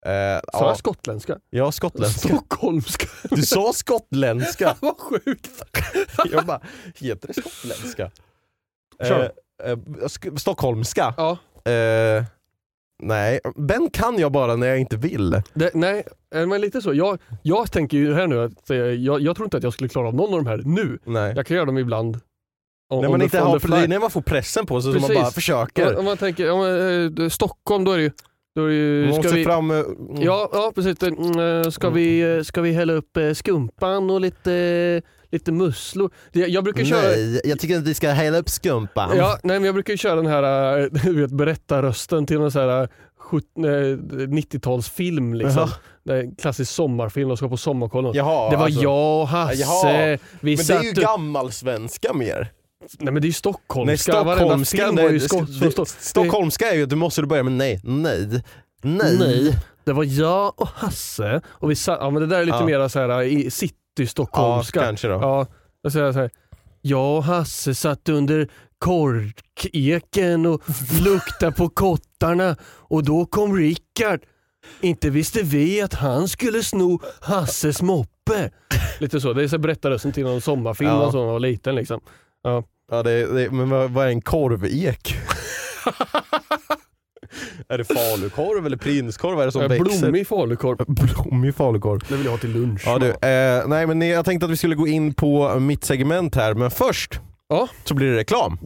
Sa 0.06 0.10
jag 0.12 0.40
ja, 0.52 0.74
skottländska? 0.74 1.38
ja, 1.50 1.72
skottländska. 1.72 2.28
Stockholmska. 2.28 3.06
Du 3.30 3.42
sa 3.42 3.72
skottländska. 3.72 4.76
Vad 4.80 4.98
sjukt. 4.98 5.50
Jag 6.32 6.46
bara, 6.46 6.60
heter 6.94 7.28
det 7.28 7.34
skottländska? 7.34 8.10
Kör. 9.02 9.32
Eh, 9.64 9.70
eh, 9.70 9.76
sk- 9.76 10.36
stockholmska? 10.38 11.14
Ja. 11.16 11.30
Eh, 11.72 12.24
Nej, 13.02 13.40
Ben 13.56 13.90
kan 13.90 14.18
jag 14.18 14.32
bara 14.32 14.56
när 14.56 14.66
jag 14.66 14.78
inte 14.78 14.96
vill. 14.96 15.42
Det, 15.54 15.70
nej, 15.74 16.04
eh, 16.34 16.46
men 16.46 16.60
lite 16.60 16.82
så. 16.82 16.94
Jag, 16.94 17.18
jag 17.42 17.72
tänker 17.72 17.96
ju 17.96 18.14
här 18.14 18.26
nu 18.26 18.44
att 18.44 18.70
eh, 18.70 18.76
jag, 18.76 19.20
jag 19.20 19.36
tror 19.36 19.46
inte 19.46 19.56
att 19.56 19.62
jag 19.62 19.72
skulle 19.72 19.88
klara 19.88 20.08
av 20.08 20.14
någon 20.14 20.34
av 20.34 20.44
de 20.44 20.46
här 20.50 20.62
nu. 20.64 20.98
Nej. 21.04 21.32
Jag 21.36 21.46
kan 21.46 21.54
göra 21.56 21.66
dem 21.66 21.78
ibland. 21.78 22.20
Om, 22.90 23.00
När 23.02 23.08
man 23.08 23.22
inte 23.22 23.38
har, 23.40 23.58
det 23.70 23.76
är 23.76 23.88
när 23.88 23.98
man 23.98 24.10
får 24.10 24.22
pressen 24.22 24.66
på 24.66 24.82
sig 24.82 24.92
så 24.92 24.98
man 25.00 25.08
Precis. 25.08 25.22
bara 25.22 25.30
försöker. 25.30 25.98
Om 25.98 26.04
man 26.04 26.16
tänker, 26.16 26.50
om, 26.50 26.60
eh, 27.22 27.28
Stockholm 27.28 27.84
då 27.84 27.92
är 27.92 27.96
det 27.96 28.02
ju... 28.02 28.10
Då 28.54 28.64
är 28.64 28.68
det 28.68 28.74
ju 28.74 29.04
Man 29.10 29.22
ska 29.22 29.32
vi, 29.32 29.44
fram... 29.44 29.70
eh, 29.70 29.76
Ja, 30.20 30.50
ja 30.52 30.72
precis. 30.74 31.02
Mm, 31.02 31.70
Ska, 31.70 31.90
vi, 31.90 32.36
eh, 32.36 32.42
ska 32.42 32.60
vi 32.60 32.72
hälla 32.72 32.92
upp 32.92 33.18
skumpan 33.34 34.10
och 34.10 34.20
lite, 34.20 35.02
lite 35.32 35.52
musslor? 35.52 36.10
Jag 36.32 36.64
brukar 36.64 36.84
köra... 36.84 37.00
Nej, 37.02 37.40
jag 37.44 37.58
tycker 37.60 37.78
att 37.78 37.82
vi 37.86 37.94
ska 37.94 38.10
hälla 38.10 38.38
upp 38.38 38.48
skumpan. 38.48 39.16
Ja, 39.16 39.38
nej, 39.42 39.56
men 39.58 39.64
jag 39.64 39.74
brukar 39.74 39.96
köra 39.96 40.14
den 40.14 40.26
här 40.26 40.78
äh, 40.80 40.86
du 41.04 41.20
vet, 41.20 41.30
berättarrösten 41.30 42.26
till 42.26 42.38
någon 42.38 42.52
så 42.52 42.60
här, 42.60 42.82
äh, 42.82 42.88
sjut- 43.30 43.56
äh, 43.56 43.62
90-talsfil. 44.28 45.34
Liksom. 45.34 45.68
En 46.10 46.34
klassisk 46.36 46.72
sommarfilm, 46.72 47.28
de 47.28 47.36
ska 47.36 47.48
på 47.48 47.56
sommarkollen. 47.56 48.12
Jaha, 48.14 48.50
det 48.50 48.56
var 48.56 48.64
alltså. 48.64 48.82
jag 48.82 49.20
och 49.20 49.28
Hasse. 49.28 49.54
Jaha. 49.60 50.18
Vi 50.40 50.56
Men 50.56 50.66
det 50.66 50.72
är 50.74 50.82
ju 50.82 50.90
och- 50.90 50.96
gammalsvenska 50.96 52.12
mer. 52.12 52.52
Nej 52.98 53.12
men 53.12 53.14
det 53.14 53.18
är 53.18 53.22
ju 53.22 53.28
Nej, 53.28 53.32
stockholmska. 53.32 54.12
Varenda 54.12 54.34
stockholmska, 54.36 54.84
film 54.86 54.96
var 54.96 55.10
ju 55.10 55.20
sko- 55.20 55.84
stockholmska 55.86 56.70
är 56.70 56.74
ju 56.76 56.86
du 56.86 56.96
måste 56.96 57.22
börja 57.22 57.42
med 57.42 57.52
nej, 57.52 57.80
nej, 57.84 58.28
nej. 58.82 59.16
Nej. 59.18 59.58
Det 59.84 59.92
var 59.92 60.04
jag 60.04 60.60
och 60.60 60.68
Hasse. 60.68 61.40
Och 61.48 61.70
vi 61.70 61.74
satt, 61.76 61.98
ja, 62.00 62.10
men 62.10 62.22
det 62.22 62.26
där 62.28 62.40
är 62.40 62.44
lite 62.44 62.56
Ja. 62.60 62.66
mer 62.66 62.88
så 62.88 62.98
här, 63.00 63.22
i 63.22 63.50
Ja, 63.94 64.04
city-stockholmska. 64.04 64.80
kanske 64.80 65.08
då. 65.08 65.14
Ja, 65.14 65.46
jag 65.82 65.92
säger 65.92 66.12
så 66.12 66.18
här. 66.18 66.30
Jag 66.80 67.16
och 67.16 67.24
Hasse 67.24 67.74
satt 67.74 68.08
under 68.08 68.48
korkeken 68.78 70.46
och 70.46 70.62
luktade 71.04 71.52
på 71.52 71.68
kottarna 71.68 72.56
och 72.64 73.04
då 73.04 73.26
kom 73.26 73.56
Rickard. 73.56 74.20
Inte 74.80 75.10
visste 75.10 75.42
vi 75.42 75.82
att 75.82 75.94
han 75.94 76.28
skulle 76.28 76.62
sno 76.62 77.00
Hasses 77.20 77.82
moppe. 77.82 78.50
Lite 78.98 79.20
så, 79.20 79.32
det 79.32 79.42
är 79.44 79.48
så 79.48 79.58
berättarrösten 79.58 80.12
till 80.12 80.24
någon 80.24 80.40
sommarfilm 80.40 80.90
Ja. 80.90 81.06
och 81.06 81.12
så 81.12 81.18
när 81.18 81.24
man 81.24 81.32
var 81.32 81.40
liten. 81.40 81.74
Liksom. 81.74 82.00
Ja. 82.42 82.64
Ja, 82.90 83.02
det, 83.02 83.26
det, 83.34 83.50
men 83.50 83.70
vad, 83.70 83.90
vad 83.90 84.04
är 84.06 84.08
en 84.10 84.22
korvek? 84.22 85.14
är 87.68 87.78
det 87.78 87.84
falukorv 87.84 88.66
eller 88.66 88.76
prinskorv? 88.76 89.34
Vad 89.34 89.42
är 89.42 89.46
det 89.46 89.52
som 89.52 89.62
Eh, 89.62 89.68
växer? 89.68 89.98
Blommig 90.00 90.26
falukorv. 90.26 90.76
Blommig 90.86 91.54
falukorv. 91.54 92.00
Det 92.08 92.14
vill 92.16 92.24
jag 92.24 92.30
ha 92.32 92.38
till 92.38 92.52
lunch. 92.52 92.82
Ja, 92.86 92.98
du, 92.98 93.08
eh, 93.10 93.66
nej, 93.68 93.86
men 93.86 94.02
jag 94.02 94.24
tänkte 94.24 94.44
att 94.46 94.52
vi 94.52 94.56
skulle 94.56 94.74
gå 94.74 94.88
in 94.88 95.14
på 95.14 95.58
mitt 95.60 95.84
segment 95.84 96.34
här, 96.34 96.54
men 96.54 96.70
först 96.70 97.20
Ja. 97.48 97.68
så 97.84 97.94
blir 97.94 98.10
det 98.10 98.16
reklam. 98.16 98.58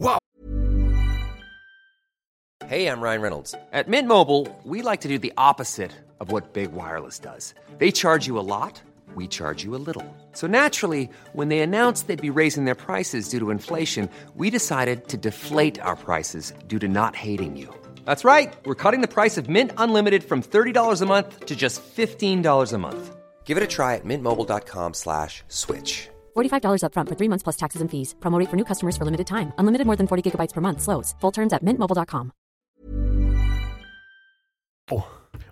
Hey, 2.69 2.87
I'm 2.87 3.01
Ryan 3.01 3.21
Reynolds. 3.21 3.55
At 3.71 3.87
Mint 3.87 4.07
Mobile, 4.09 4.45
we 4.65 4.81
like 4.91 5.01
to 5.01 5.07
do 5.07 5.17
the 5.17 5.31
opposite 5.37 5.91
of 6.19 6.31
what 6.31 6.53
Big 6.53 6.69
Wireless 6.73 7.19
does. 7.19 7.53
They 7.79 7.91
charge 7.91 8.27
you 8.27 8.37
a 8.39 8.43
lot, 8.43 8.81
we 9.15 9.27
charge 9.27 9.63
you 9.63 9.75
a 9.75 9.79
little. 9.87 10.03
So 10.33 10.47
naturally, 10.47 11.09
when 11.33 11.47
they 11.49 11.59
announced 11.61 12.07
they'd 12.07 12.21
be 12.33 12.39
raising 12.41 12.65
their 12.65 12.75
prices 12.75 13.29
due 13.29 13.39
to 13.39 13.51
inflation, 13.51 14.09
we 14.35 14.49
decided 14.49 15.07
to 15.07 15.17
deflate 15.17 15.79
our 15.81 15.95
prices 15.95 16.53
due 16.67 16.79
to 16.79 16.87
not 16.87 17.15
hating 17.15 17.55
you. 17.55 17.67
That's 18.07 18.23
right. 18.25 18.53
We're 18.65 18.81
cutting 18.91 19.01
the 19.01 19.13
price 19.13 19.37
of 19.41 19.49
Mint 19.49 19.71
Unlimited 19.77 20.23
from 20.23 20.41
$30 20.41 21.01
a 21.01 21.05
month 21.05 21.45
to 21.45 21.55
just 21.55 21.81
$15 21.97 22.73
a 22.73 22.77
month. 22.77 23.15
Give 23.45 23.57
it 23.57 23.63
a 23.63 23.67
try 23.77 23.95
at 23.95 24.05
mintmobile.com 24.05 24.93
slash 24.93 25.43
switch. 25.49 26.07
$45 26.35 26.81
upfront 26.83 27.09
for 27.09 27.15
three 27.15 27.29
months 27.29 27.43
plus 27.43 27.57
taxes 27.57 27.81
and 27.81 27.89
fees. 27.91 28.15
Promo 28.19 28.39
rate 28.39 28.49
for 28.49 28.55
new 28.57 28.65
customers 28.65 28.95
for 28.97 29.05
limited 29.05 29.27
time. 29.27 29.51
Unlimited 29.59 29.85
more 29.85 29.95
than 29.97 30.07
40 30.07 30.23
gigabytes 30.23 30.53
per 30.53 30.61
month. 30.61 30.81
Slows. 30.81 31.15
Full 31.21 31.31
terms 31.33 31.53
at 31.53 31.63
mintmobile.com. 31.63 32.31
Oh, 34.91 35.03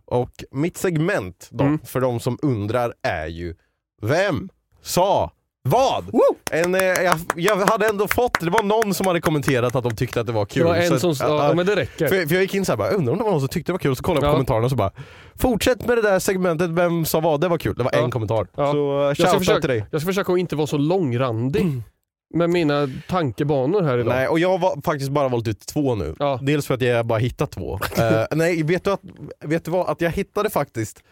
Och 0.08 0.32
mitt 0.52 0.78
segment 0.78 1.50
då, 1.52 1.64
Mm. 1.64 1.80
för 1.84 2.02
de 2.02 2.20
som 2.20 2.38
undrar 2.42 2.94
är 3.02 3.28
ju 3.28 3.56
Vem 4.02 4.50
sa 4.82 5.32
vad? 5.68 6.06
En, 6.52 6.76
eh, 6.76 6.82
jag, 6.82 7.18
jag 7.36 7.56
hade 7.56 7.88
ändå 7.88 8.08
fått, 8.08 8.40
det 8.40 8.50
var 8.50 8.64
någon 8.64 8.94
som 8.94 9.08
hade 9.08 9.22
kommenterat 9.22 9.76
att 9.76 9.84
de 9.84 9.96
tyckte 9.96 10.22
att 10.22 10.28
det 10.28 10.34
var 10.34 10.46
kul. 10.46 10.64
Det 10.64 10.70
var 10.70 10.76
en 10.76 10.90
Så 10.90 11.00
som 11.00 11.16
sa, 11.16 11.48
ja 11.48 11.54
men 11.54 11.66
det 11.66 11.76
räcker. 11.76 12.08
För, 12.08 12.28
för 12.28 12.36
jag 12.36 12.42
gick 12.42 12.56
in 12.56 12.66
såhär 12.66 12.94
undrar 12.94 13.12
om 13.12 13.18
det 13.18 13.24
var 13.24 13.32
någon 13.32 13.40
som 13.40 13.50
tyckte 13.50 13.72
det 13.72 13.74
var 13.74 13.80
kul, 13.80 13.96
så 13.96 14.04
kollade 14.04 14.26
jag 14.26 14.32
på 14.32 14.36
kommentarerna 14.36 14.66
och 14.66 14.70
så 14.70 14.76
bara 14.76 14.92
Fortsätt 15.36 15.88
med 15.88 15.98
det 15.98 16.02
där 16.02 16.20
segmentet, 16.20 16.70
vem 16.70 17.06
sa 17.06 17.20
vad? 17.20 17.42
Det 17.42 17.48
var 17.48 17.58
kul. 17.58 17.76
Det 17.78 17.84
var 17.84 17.96
en 17.96 18.12
kommentar. 18.12 18.48
Ja. 18.56 18.72
Så 18.72 19.00
uh, 19.00 19.06
Jag 19.06 19.18
ska, 19.18 19.24
shoutout 19.24 19.40
försöka, 19.40 19.62
till 19.62 19.70
dig. 19.70 19.86
jag 19.92 20.02
ska 20.02 20.08
försöka 20.08 20.34
att 20.34 20.40
inte 20.40 20.56
vara 20.56 20.68
så 20.68 20.78
långrandig 20.78 21.82
med 22.34 22.50
mina 22.50 22.90
tankebanor 23.10 23.82
här 23.82 23.98
idag. 23.98 24.16
Nej, 24.16 24.28
och 24.28 24.40
jag 24.40 24.58
har 24.58 24.82
faktiskt 24.82 25.12
bara 25.12 25.28
valt 25.28 25.48
ut 25.48 25.60
två 25.60 25.96
nu. 25.96 26.16
Ja. 26.20 26.40
Dels 26.42 26.68
för 26.68 26.74
att 26.74 26.82
jag 26.82 27.06
bara 27.06 27.20
hittat 27.20 27.52
två. 27.52 27.80
Eh, 27.98 28.24
nej, 28.32 28.64
vet 28.64 28.84
du, 28.84 28.92
att, 28.92 29.02
vet 29.46 29.66
du 29.66 29.72
vad? 29.72 29.90
Att 29.90 30.02
jag 30.02 30.12
hittade 30.12 30.50
faktiskt 30.50 31.04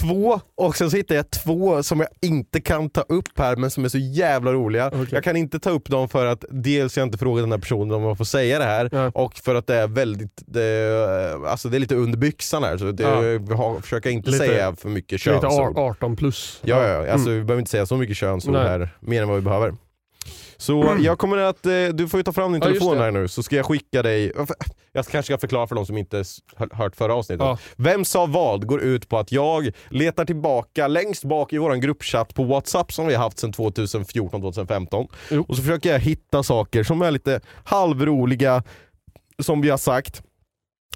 två 0.00 0.40
och 0.56 0.76
sen 0.76 0.90
så 0.90 0.96
hittade 0.96 1.14
jag 1.18 1.30
två 1.30 1.82
som 1.82 2.00
jag 2.00 2.08
inte 2.22 2.60
kan 2.60 2.90
ta 2.90 3.00
upp 3.00 3.38
här 3.38 3.56
men 3.56 3.70
som 3.70 3.84
är 3.84 3.88
så 3.88 3.98
jävla 3.98 4.52
roliga. 4.52 4.86
Okej. 4.88 5.06
Jag 5.10 5.24
kan 5.24 5.36
inte 5.36 5.58
ta 5.58 5.70
upp 5.70 5.88
dem 5.88 6.08
för 6.08 6.26
att 6.26 6.44
dels 6.50 6.96
jag 6.96 7.06
inte 7.06 7.18
frågat 7.18 7.42
den 7.42 7.52
här 7.52 7.58
personen 7.58 7.90
om 7.94 8.02
jag 8.02 8.18
får 8.18 8.24
säga 8.24 8.58
det 8.58 8.64
här 8.64 8.88
Ja. 8.92 9.10
och 9.14 9.34
för 9.36 9.54
att 9.54 9.66
det 9.66 9.74
är 9.74 9.86
väldigt, 9.88 10.42
det, 10.46 11.38
alltså 11.46 11.68
det 11.68 11.76
är 11.76 11.78
lite 11.78 11.94
under 11.94 12.18
byxan 12.18 12.62
här 12.64 12.78
så 12.78 12.84
det, 12.92 13.02
Ja. 13.02 13.56
har, 13.56 13.80
försöka 13.80 14.10
inte 14.10 14.30
Lite- 14.30 14.46
säga 14.46 14.76
för 14.76 14.88
mycket 14.88 15.12
Lite 15.12 15.24
könsord. 15.24 15.78
ar- 15.78 15.82
18 15.90 16.16
plus. 16.16 16.60
Ja, 16.64 16.82
ja, 16.86 17.04
ja. 17.06 17.12
alltså, 17.12 17.28
Mm. 17.28 17.38
vi 17.40 17.44
behöver 17.44 17.58
inte 17.60 17.70
säga 17.70 17.86
så 17.86 17.96
mycket 17.96 18.16
könsord 18.16 18.52
Nej. 18.52 18.62
här, 18.68 18.88
mer 19.00 19.22
än 19.22 19.28
vad 19.28 19.36
vi 19.36 19.42
behöver. 19.42 19.74
Så 20.58 20.96
jag 21.00 21.18
kommer 21.18 21.36
att, 21.36 21.66
eh, 21.66 21.72
du 21.94 22.08
får 22.08 22.20
ju 22.20 22.24
ta 22.24 22.32
fram 22.32 22.52
din 22.52 22.62
Ja, 22.62 22.68
telefon 22.68 22.96
det. 22.96 23.02
här 23.02 23.10
nu 23.10 23.28
så 23.28 23.42
ska 23.42 23.56
jag 23.56 23.66
skicka 23.66 24.02
dig, 24.02 24.32
jag 24.92 25.06
kanske 25.06 25.22
ska 25.22 25.38
förklara 25.38 25.66
för 25.66 25.74
de 25.74 25.86
som 25.86 25.96
inte 25.98 26.24
hört 26.72 26.96
förra 26.96 27.14
avsnittet. 27.14 27.44
Ja. 27.46 27.58
Vem 27.76 28.04
sa 28.04 28.26
vad 28.26 28.66
går 28.66 28.80
ut 28.82 29.08
på 29.08 29.18
att 29.18 29.32
jag 29.32 29.70
letar 29.90 30.24
tillbaka 30.24 30.88
längst 30.88 31.24
bak 31.24 31.52
i 31.52 31.58
våran 31.58 31.80
gruppchatt 31.80 32.34
på 32.34 32.44
WhatsApp 32.44 32.92
som 32.92 33.06
vi 33.06 33.14
har 33.14 33.22
haft 33.22 33.38
sedan 33.38 33.52
2014-2015 33.52 35.08
Jo. 35.30 35.44
och 35.48 35.56
så 35.56 35.62
försöker 35.62 35.92
jag 35.92 35.98
hitta 35.98 36.42
saker 36.42 36.82
som 36.84 37.02
är 37.02 37.10
lite 37.10 37.40
halvroliga, 37.64 38.62
som 39.42 39.60
vi 39.60 39.70
har 39.70 39.78
sagt. 39.78 40.22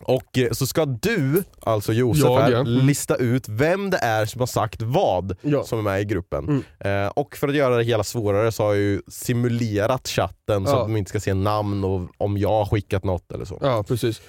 Och 0.02 0.38
eh, 0.38 0.50
så 0.52 0.66
ska 0.66 0.84
du, 0.84 1.42
alltså 1.62 1.92
Josef 1.92 2.24
Jag, 2.24 2.40
här, 2.40 2.50
ja. 2.50 2.58
Mm. 2.60 2.86
lista 2.86 3.16
ut 3.16 3.48
vem 3.48 3.90
det 3.90 3.96
är 3.96 4.26
som 4.26 4.40
har 4.40 4.46
sagt 4.46 4.82
vad 4.82 5.36
Ja. 5.42 5.64
som 5.64 5.78
är 5.78 5.82
med 5.82 6.00
i 6.00 6.04
gruppen. 6.04 6.44
Mm. 6.82 7.04
Eh, 7.04 7.10
och 7.10 7.36
för 7.36 7.48
att 7.48 7.54
göra 7.54 7.76
det 7.76 7.84
hela 7.84 8.04
svårare 8.04 8.52
så 8.52 8.62
har 8.62 8.70
jag 8.74 8.82
ju 8.82 9.02
simulerat 9.08 10.08
chatten 10.08 10.66
så 10.66 10.72
Ja. 10.72 10.80
att 10.80 10.84
de 10.88 10.96
inte 10.96 11.08
ska 11.08 11.20
se 11.20 11.34
namn 11.34 11.84
och 11.84 12.00
om 12.18 12.38
jag 12.38 12.48
har 12.48 12.66
skickat 12.66 13.04
något 13.04 13.32
eller 13.32 13.44
så. 13.44 13.58
Ja, 13.62 13.82
precis. 13.82 14.20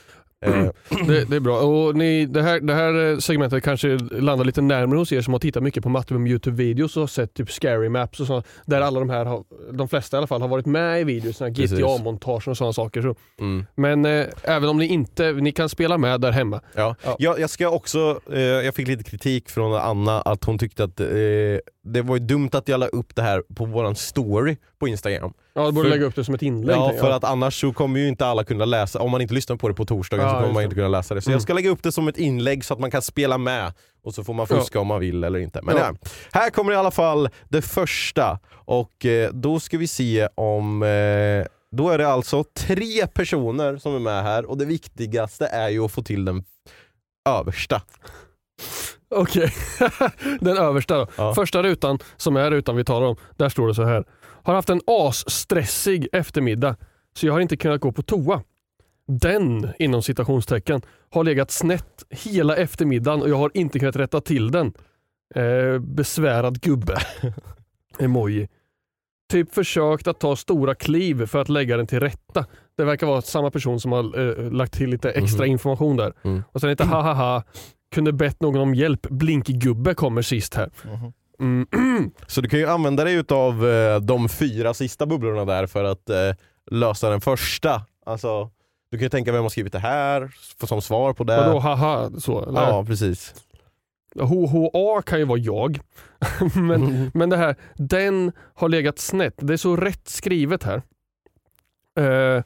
Eh, 0.46 0.66
Det, 1.08 1.26
det 1.30 1.36
är 1.36 1.40
bra. 1.40 1.60
Och 1.60 1.96
ni, 1.96 2.26
det, 2.26 2.42
här, 2.42 2.60
det 2.60 2.74
här 2.74 3.20
segmentet 3.20 3.64
kanske 3.64 3.98
landar 4.12 4.46
lite 4.46 4.62
närmare 4.62 4.98
hos 4.98 5.12
er 5.12 5.22
som 5.22 5.34
har 5.34 5.40
tittat 5.40 5.64
mycket 5.64 5.84
på 5.84 5.90
matte 5.90 6.14
med 6.14 6.32
Youtube-videos 6.32 6.98
och 6.98 7.10
sett 7.10 7.34
typ 7.34 7.52
scary 7.52 7.90
maps 7.90 8.20
och 8.20 8.28
sånt. 8.28 8.46
Där 8.66 8.82
alla 8.82 9.00
de 9.00 9.10
här, 9.10 9.26
har, 9.26 9.44
de 9.72 9.88
flesta 9.88 10.18
i 10.18 10.20
alla 10.20 10.28
fall, 10.28 10.42
har 10.42 10.48
varit 10.48 10.66
med 10.66 11.02
i 11.02 11.04
videos. 11.04 11.42
GTA-montage 11.42 12.48
och 12.48 12.58
sådana 12.58 12.74
saker. 12.74 13.02
Så. 13.02 13.16
mm. 13.40 13.66
Men 13.76 14.06
eh, 14.06 14.26
även 14.44 14.70
om 14.70 14.78
ni 14.78 14.86
inte, 14.88 15.32
ni 15.32 15.52
kan 15.52 15.70
spela 15.70 15.98
med 15.98 16.22
där 16.22 16.32
hemma. 16.32 16.62
Ja. 16.76 16.96
Ja. 17.04 17.16
Jag, 17.20 17.40
jag 17.40 17.50
ska 17.50 17.70
också, 17.70 18.20
eh, 18.34 18.40
jag 18.42 18.76
fick 18.76 18.88
lite 18.88 19.04
kritik 19.04 19.50
från 19.50 19.74
Anna 19.74 20.22
att 20.22 20.44
hon 20.44 20.58
tyckte 20.58 20.84
att 20.84 21.00
eh, 21.00 21.08
det 21.84 22.02
var 22.02 22.16
ju 22.16 22.20
dumt 22.26 22.50
att 22.54 22.68
jag 22.68 22.80
la 22.80 22.88
upp 22.88 23.16
det 23.16 23.22
här 23.22 23.44
på 23.56 23.66
våran 23.66 23.96
story 23.96 24.58
på 24.80 24.88
Instagram. 24.88 25.34
Ja, 25.54 25.66
du 25.66 25.72
borde 25.72 25.90
För- 25.90 25.96
lägga 25.96 26.06
upp 26.06 26.16
det 26.16 26.24
som 26.24 26.36
ett 26.36 26.42
inlägg. 26.42 26.76
Ja, 26.78 26.94
för 27.00 27.10
att 27.12 27.24
annars 27.24 27.62
så 27.62 27.74
kommer 27.74 28.00
ju 28.00 28.08
inte 28.08 28.26
alla 28.26 28.44
kunna 28.44 28.66
läsa, 28.66 29.00
om 29.00 29.12
man 29.12 29.22
inte 29.22 29.34
lyssnar 29.34 29.56
på 29.56 29.68
det 29.68 29.74
på 29.74 29.86
torsdagen 29.86 30.26
Ja, 30.26 30.32
så 30.34 30.40
kommer 30.42 30.54
man 30.54 30.64
inte 30.64 30.76
kunna 30.76 30.88
läsa 30.88 31.16
det. 31.16 31.22
Så 31.22 31.30
Mm. 31.30 31.36
jag 31.36 31.42
ska 31.42 31.54
lägga 31.54 31.70
upp 31.70 31.84
det 31.84 31.92
som 31.92 32.08
ett 32.08 32.18
inlägg 32.18 32.66
så 32.66 32.74
att 32.74 32.80
man 32.80 32.92
kan 32.92 33.02
spela 33.02 33.38
med 33.38 33.74
och 34.04 34.14
så 34.14 34.24
får 34.24 34.34
man 34.34 34.48
Ja. 34.50 34.56
fuska 34.56 34.80
om 34.80 34.88
man 34.88 35.00
vill 35.00 35.24
eller 35.24 35.40
inte. 35.40 35.62
Men 35.64 35.78
Ja. 35.78 35.84
ja. 36.02 36.10
här 36.32 36.50
kommer 36.50 36.72
i 36.72 36.76
alla 36.76 36.92
fall 36.92 37.30
det 37.50 37.62
första 37.62 38.40
och 38.54 39.06
eh, 39.06 39.30
då 39.34 39.60
ska 39.60 39.78
vi 39.78 39.88
se 39.88 40.28
om 40.36 40.84
eh, 40.84 41.46
då 41.76 41.90
är 41.90 41.98
det 41.98 42.08
alltså 42.08 42.44
tre 42.58 43.08
personer 43.08 43.78
som 43.78 43.96
är 43.96 44.00
med 44.00 44.24
här 44.24 44.46
och 44.50 44.58
det 44.58 44.66
viktigaste 44.66 45.48
är 45.48 45.70
ju 45.70 45.86
att 45.86 45.92
få 45.92 46.04
till 46.04 46.26
den 46.26 46.44
översta. 47.30 47.82
Okej, 49.12 49.54
den 50.40 50.58
översta 50.58 50.98
då. 50.98 51.08
Ja. 51.16 51.34
Första 51.34 51.64
rutan, 51.64 52.00
som 52.18 52.36
är 52.36 52.52
rutan 52.52 52.76
vi 52.76 52.84
talar 52.84 53.08
om, 53.08 53.16
där 53.38 53.50
står 53.50 53.68
det 53.68 53.76
så 53.76 53.84
här. 53.84 54.06
Har 54.44 54.54
haft 54.54 54.70
en 54.70 54.82
asstressig 54.88 56.08
eftermiddag, 56.12 56.76
så 57.14 57.28
jag 57.28 57.34
har 57.34 57.40
inte 57.40 57.58
kunnat 57.58 57.82
gå 57.82 57.92
på 57.92 58.02
toa. 58.02 58.44
Den, 59.08 59.70
inom 59.80 60.02
citationstecken, 60.02 60.82
har 61.10 61.24
legat 61.24 61.52
snett 61.52 62.04
hela 62.10 62.56
eftermiddagen 62.56 63.22
och 63.22 63.30
jag 63.30 63.38
har 63.38 63.52
inte 63.54 63.80
kunnat 63.80 63.96
rätta 63.96 64.22
till 64.22 64.52
den. 64.52 64.74
Eh, 65.36 65.80
besvärad 65.80 66.62
gubbe. 66.62 66.98
Emoji. 68.00 68.48
Typ 69.32 69.54
försökt 69.54 70.08
att 70.08 70.20
ta 70.20 70.36
stora 70.36 70.76
kliv 70.76 71.26
för 71.26 71.40
att 71.40 71.50
lägga 71.50 71.78
den 71.78 71.88
till 71.88 72.00
rätta. 72.00 72.46
Det 72.78 72.84
verkar 72.84 73.08
vara 73.08 73.22
samma 73.22 73.52
person 73.52 73.80
som 73.80 73.92
har 73.92 74.20
eh, 74.20 74.52
lagt 74.52 74.74
till 74.74 74.90
lite 74.90 75.12
extra 75.12 75.46
information 75.46 75.98
där. 75.98 76.14
Mm. 76.24 76.44
Och 76.52 76.62
sen 76.62 76.70
lite 76.70 76.84
hahaha, 76.84 77.44
kunde 77.92 78.14
bett 78.14 78.42
någon 78.42 78.62
om 78.62 78.76
hjälp. 78.76 79.08
Blinkgubbe 79.10 79.94
kommer 79.94 80.22
sist 80.22 80.54
här. 80.56 80.70
Mm. 81.40 81.68
Så 82.28 82.42
du 82.42 82.50
kan 82.50 82.60
ju 82.60 82.66
använda 82.68 83.04
dig 83.04 83.14
utav 83.16 83.68
eh, 83.70 84.00
de 84.00 84.30
fyra 84.30 84.74
sista 84.74 85.06
bubblorna 85.06 85.46
där 85.46 85.68
för 85.68 85.84
att 85.84 86.10
eh, 86.10 86.18
lösa 86.72 87.10
den 87.10 87.22
första. 87.22 87.82
Alltså, 88.06 88.50
Du 88.92 88.98
kan 88.98 89.04
ju 89.06 89.10
tänka 89.10 89.32
vem 89.32 89.42
har 89.42 89.50
skrivit 89.50 89.74
det 89.74 89.80
här, 89.80 90.32
för- 90.60 90.68
som 90.68 90.82
svar 90.82 91.14
på 91.14 91.24
det. 91.24 91.38
Vadå 91.38 91.60
haha 91.60 92.12
så? 92.20 92.44
Eller? 92.50 92.62
Ja, 92.62 92.86
precis. 92.86 93.34
HHA 94.20 95.02
kan 95.02 95.20
ju 95.20 95.26
vara 95.26 95.40
jag. 95.40 95.80
men, 96.56 96.72
Mm. 96.84 97.12
men 97.14 97.30
det 97.30 97.38
här, 97.38 97.56
den 97.76 98.32
har 98.54 98.70
legat 98.70 99.00
snett. 99.00 99.34
Det 99.38 99.54
är 99.54 99.58
så 99.58 99.76
rätt 99.76 100.08
skrivet 100.10 100.64
här. 100.64 100.82
Eh, 102.00 102.44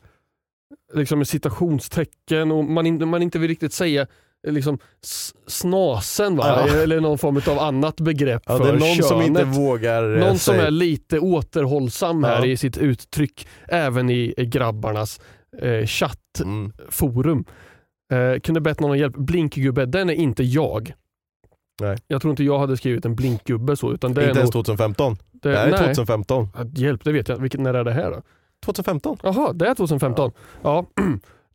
liksom 0.93 1.17
med 1.19 1.27
citationstecken 1.27 2.51
och 2.51 2.63
man, 2.65 3.09
man 3.09 3.21
inte 3.21 3.39
vill 3.39 3.47
riktigt 3.49 3.73
säga 3.73 4.07
liksom 4.47 4.77
snasen 5.47 6.35
va? 6.35 6.65
Ja. 6.67 6.75
eller 6.83 6.99
någon 6.99 7.17
form 7.17 7.41
av 7.47 7.59
annat 7.59 7.99
begrepp 7.99 8.43
Ja, 8.45 8.57
för 8.57 8.63
det 8.63 8.69
är 8.69 8.73
någon 8.73 8.81
könet. 8.87 9.05
som 9.05 9.21
inte 9.21 9.43
vågar 9.43 10.15
eh, 10.17 10.25
Någon 10.25 10.37
som 10.39 10.55
är 10.55 10.71
lite 10.71 11.19
återhållsam 11.19 12.23
här 12.23 12.39
Ja. 12.39 12.45
i 12.45 12.57
sitt 12.57 12.77
uttryck, 12.77 13.47
även 13.67 14.09
i 14.09 14.33
grabbarnas 14.37 15.19
eh, 15.61 15.85
chattforum. 15.85 17.45
Mm. 18.11 18.33
Eh, 18.33 18.39
kunde 18.39 18.61
bett 18.61 18.79
någon 18.79 18.91
om 18.91 18.97
hjälp. 18.97 19.15
Blinkgubbe, 19.17 19.85
den 19.85 20.09
är 20.09 20.13
inte 20.13 20.43
jag. 20.43 20.93
Nej. 21.81 21.97
Jag 22.07 22.21
tror 22.21 22.31
inte 22.31 22.43
jag 22.43 22.59
hade 22.59 22.77
skrivit 22.77 23.05
en 23.05 23.15
blinkgubbe 23.15 23.75
så. 23.75 23.93
Utan 23.93 24.13
det 24.13 24.21
Inte 24.21 24.31
är 24.31 24.37
ens 24.37 24.53
nog, 24.53 24.65
2015. 24.65 25.17
det, 25.31 25.49
Det 25.49 25.57
här 25.57 25.67
är 25.67 25.71
nej. 25.71 25.79
2015. 25.79 26.47
Ja, 26.57 26.63
Hjälp, 26.75 27.03
det 27.03 27.11
vet 27.11 27.27
jag. 27.29 27.37
Vilket, 27.37 27.59
när 27.61 27.73
är 27.73 27.83
det 27.83 27.91
här 27.91 28.11
då? 28.11 28.21
2015? 28.65 29.17
Jaha, 29.23 29.53
det 29.53 29.67
är 29.67 29.75
2015. 29.75 30.31
Ja. 30.63 30.85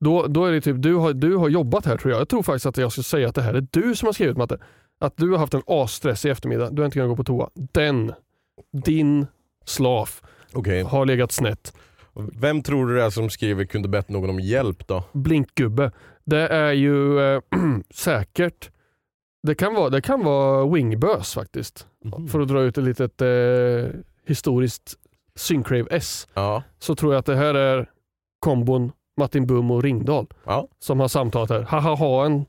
Då, 0.00 0.26
då 0.26 0.44
är 0.44 0.52
det 0.52 0.60
typ, 0.60 0.82
du 0.82 0.94
har, 0.94 1.12
du 1.12 1.36
har 1.36 1.48
jobbat 1.48 1.86
här 1.86 1.96
tror 1.96 2.12
jag. 2.12 2.20
Jag 2.20 2.28
tror 2.28 2.42
faktiskt 2.42 2.66
att 2.66 2.76
jag 2.76 2.92
skulle 2.92 3.04
säga 3.04 3.28
att 3.28 3.34
det 3.34 3.42
här 3.42 3.54
är 3.54 3.66
du 3.70 3.94
som 3.94 4.06
har 4.06 4.12
skrivit 4.12 4.36
Matte. 4.36 4.58
Att 5.00 5.16
du 5.16 5.30
har 5.30 5.38
haft 5.38 5.54
en 5.54 5.62
asstressig 5.66 6.30
eftermiddag. 6.30 6.70
Du 6.70 6.82
har 6.82 6.84
inte 6.84 6.94
kunnat 6.94 7.08
gå 7.08 7.16
på 7.16 7.24
toa. 7.24 7.50
Den, 7.54 8.12
din 8.84 9.26
slav, 9.64 10.10
Okej. 10.52 10.82
har 10.82 11.06
legat 11.06 11.32
snett. 11.32 11.74
Vem 12.14 12.62
tror 12.62 12.86
du 12.86 12.94
det 12.94 13.02
är 13.02 13.10
som 13.10 13.30
skriver 13.30 13.64
kunde 13.64 13.88
bett 13.88 14.08
någon 14.08 14.30
om 14.30 14.40
hjälp 14.40 14.86
då? 14.86 15.04
Blinkgubbe. 15.12 15.92
Det 16.24 16.48
är 16.48 16.72
ju 16.72 17.20
eh, 17.20 17.42
säkert, 17.94 18.70
det 19.42 19.54
kan 19.54 19.74
vara, 19.74 19.90
det 19.90 20.00
kan 20.00 20.24
vara 20.24 20.66
Wingbös 20.74 21.34
faktiskt. 21.34 21.86
Mhm. 22.04 22.28
För 22.28 22.40
att 22.40 22.48
dra 22.48 22.62
ut 22.62 22.78
ett 22.78 22.84
litet 22.84 23.22
eh, 23.22 24.00
historiskt 24.26 24.94
Syncrave 25.34 25.86
S. 25.90 26.28
Ja. 26.34 26.62
Så 26.78 26.94
tror 26.94 27.12
jag 27.12 27.18
att 27.18 27.26
det 27.26 27.36
här 27.36 27.54
är 27.54 27.90
kombon 28.40 28.92
Martin 29.20 29.46
Bum 29.46 29.70
och 29.70 29.82
Ringdal 29.82 30.26
Ja. 30.44 30.68
som 30.78 31.00
har 31.00 31.08
samtalat 31.08 31.50
här. 31.50 31.62
Haha 31.62 31.94
ha 31.94 32.26
en 32.26 32.44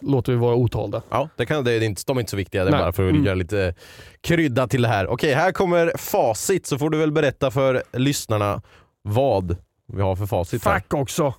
låter 0.00 0.32
vi 0.32 0.38
vara 0.38 0.54
otalda. 0.54 1.02
Ja, 1.10 1.28
det 1.36 1.46
kan, 1.46 1.64
det 1.64 1.72
är 1.72 1.82
inte, 1.82 2.02
de 2.06 2.16
är 2.16 2.20
inte 2.20 2.30
så 2.30 2.36
viktiga, 2.36 2.64
det 2.64 2.70
är 2.70 2.72
Nej. 2.72 2.80
bara 2.80 2.92
för 2.92 3.04
att 3.06 3.10
Mm. 3.10 3.24
göra 3.24 3.34
lite 3.34 3.74
krydda 4.20 4.68
till 4.68 4.82
det 4.82 4.88
här. 4.88 5.06
Okej, 5.06 5.32
här 5.34 5.52
kommer 5.52 5.92
facit 5.98 6.66
så 6.66 6.78
får 6.78 6.90
du 6.90 6.98
väl 6.98 7.12
berätta 7.12 7.50
för 7.50 7.82
lyssnarna 7.92 8.62
vad 9.02 9.56
vi 9.92 10.02
har 10.02 10.16
för 10.16 10.26
facit. 10.26 10.64
här. 10.64 10.74
Fuck 10.80 10.94
också! 10.94 11.34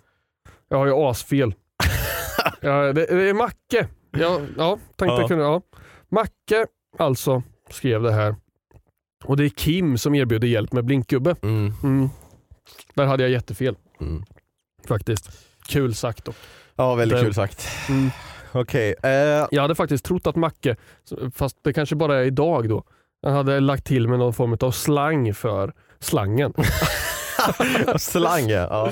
Jag 0.70 0.78
har 0.78 0.86
ju 0.86 0.94
asfel. 0.94 1.54
ja, 2.62 2.72
det, 2.94 3.06
det 3.06 3.30
är 3.30 3.34
Macke. 3.34 3.88
Ja, 4.12 4.40
ja 4.58 4.78
tänkte 4.96 5.06
Ja. 5.06 5.20
jag 5.20 5.28
kunna. 5.28 5.44
Ja. 5.44 5.62
Macke 6.10 6.66
alltså 6.98 7.44
skrev 7.70 8.02
det 8.04 8.12
här. 8.12 8.36
Och 9.26 9.38
det 9.38 9.46
är 9.46 9.50
Kim 9.50 9.98
som 9.98 10.16
erbjuder 10.16 10.48
hjälp 10.48 10.74
med 10.74 10.86
blinkgubbe. 10.86 11.36
Mm. 11.42 11.74
Mm. 11.84 12.10
Där 12.94 13.06
hade 13.06 13.24
jag 13.24 13.30
jättefel 13.32 13.76
Mm. 14.02 14.24
Faktiskt. 14.88 15.30
Kul 15.68 15.96
sagt 15.96 16.26
dock. 16.26 16.36
Ja, 16.76 16.96
väldigt 16.96 17.18
Den- 17.18 17.26
kul 17.26 17.34
sagt. 17.34 17.68
Mm. 17.90 18.10
Okej, 18.52 18.96
eh, 19.04 19.10
Jag 19.52 19.62
hade 19.62 19.76
faktiskt 19.76 20.06
trott 20.06 20.28
att 20.28 20.36
Macke, 20.36 20.76
fast 21.36 21.58
det 21.64 21.74
kanske 21.74 21.96
bara 21.96 22.20
är 22.20 22.24
idag 22.24 22.70
då, 22.70 22.84
han 23.24 23.34
hade 23.34 23.60
lagt 23.60 23.86
till 23.86 24.08
med 24.08 24.20
någon 24.20 24.34
form 24.34 24.58
av 24.62 24.72
slang 24.72 25.34
för 25.34 25.74
slangen. 26.00 26.54
slang 27.98 28.50
ja. 28.50 28.92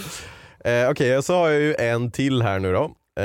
Eh, 0.59 0.89
Okej, 0.89 1.23
så 1.23 1.33
har 1.35 1.49
jag 1.49 1.61
ju 1.61 1.75
en 1.75 2.11
till 2.11 2.41
här 2.41 2.59
nu 2.59 2.73
då. 2.73 2.83
Eh, 3.19 3.23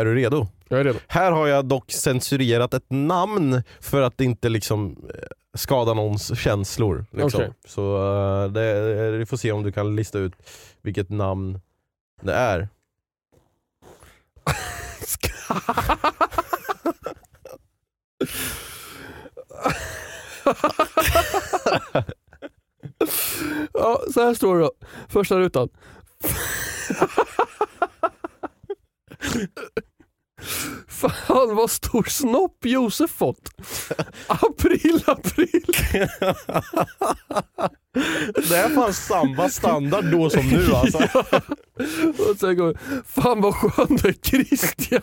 är 0.00 0.04
du 0.04 0.14
redo? 0.14 0.46
Jag 0.68 0.80
är 0.80 0.84
redo. 0.84 0.98
Här 1.08 1.32
har 1.32 1.46
jag 1.46 1.64
dock 1.64 1.92
censurerat 1.92 2.74
ett 2.74 2.86
namn 2.90 3.62
för 3.80 4.02
att 4.02 4.20
inte 4.20 4.48
liksom 4.48 4.96
skada 5.56 5.94
någons 5.94 6.38
känslor. 6.38 7.06
Liksom. 7.10 7.40
Okej. 7.40 7.52
Så 7.68 7.96
eh, 8.44 8.52
det, 8.52 9.10
vi 9.10 9.26
får 9.26 9.36
se 9.36 9.52
om 9.52 9.62
du 9.62 9.72
kan 9.72 9.96
lista 9.96 10.18
ut 10.18 10.32
vilket 10.82 11.10
namn 11.10 11.60
det 12.26 12.34
är. 12.34 12.68
Ja, 23.72 24.02
så 24.14 24.20
här 24.22 24.34
står 24.34 24.56
det 24.56 24.62
då. 24.62 24.72
Första 25.08 25.38
rutan. 25.38 25.68
Fan 30.88 31.56
vad 31.56 31.70
stor 31.70 32.02
snopp 32.02 32.64
Josef 32.64 33.10
fått. 33.10 33.50
April, 34.26 35.02
april. 35.06 35.64
Det 38.48 38.56
är 38.56 38.74
fan 38.74 38.94
samma 38.94 39.48
standard 39.48 40.04
då 40.04 40.30
som 40.30 40.48
nu 40.48 40.72
alltså. 40.74 40.98
Och 42.30 42.36
sen 42.40 42.56
går 42.56 42.78
Fan 43.06 43.40
vad 43.40 43.54
skön 43.54 43.96
du 44.02 44.08
är 44.08 44.12
Christian. 44.12 45.02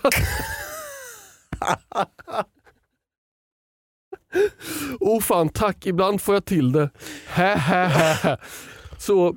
oh 5.00 5.22
fan 5.22 5.50
tack, 5.50 5.86
ibland 5.86 6.22
får 6.22 6.36
jag 6.36 6.46
till 6.46 6.72
det. 6.72 6.90
Hä, 7.28 7.56
hä, 7.56 7.86
hä. 7.88 8.38
Så 8.98 9.36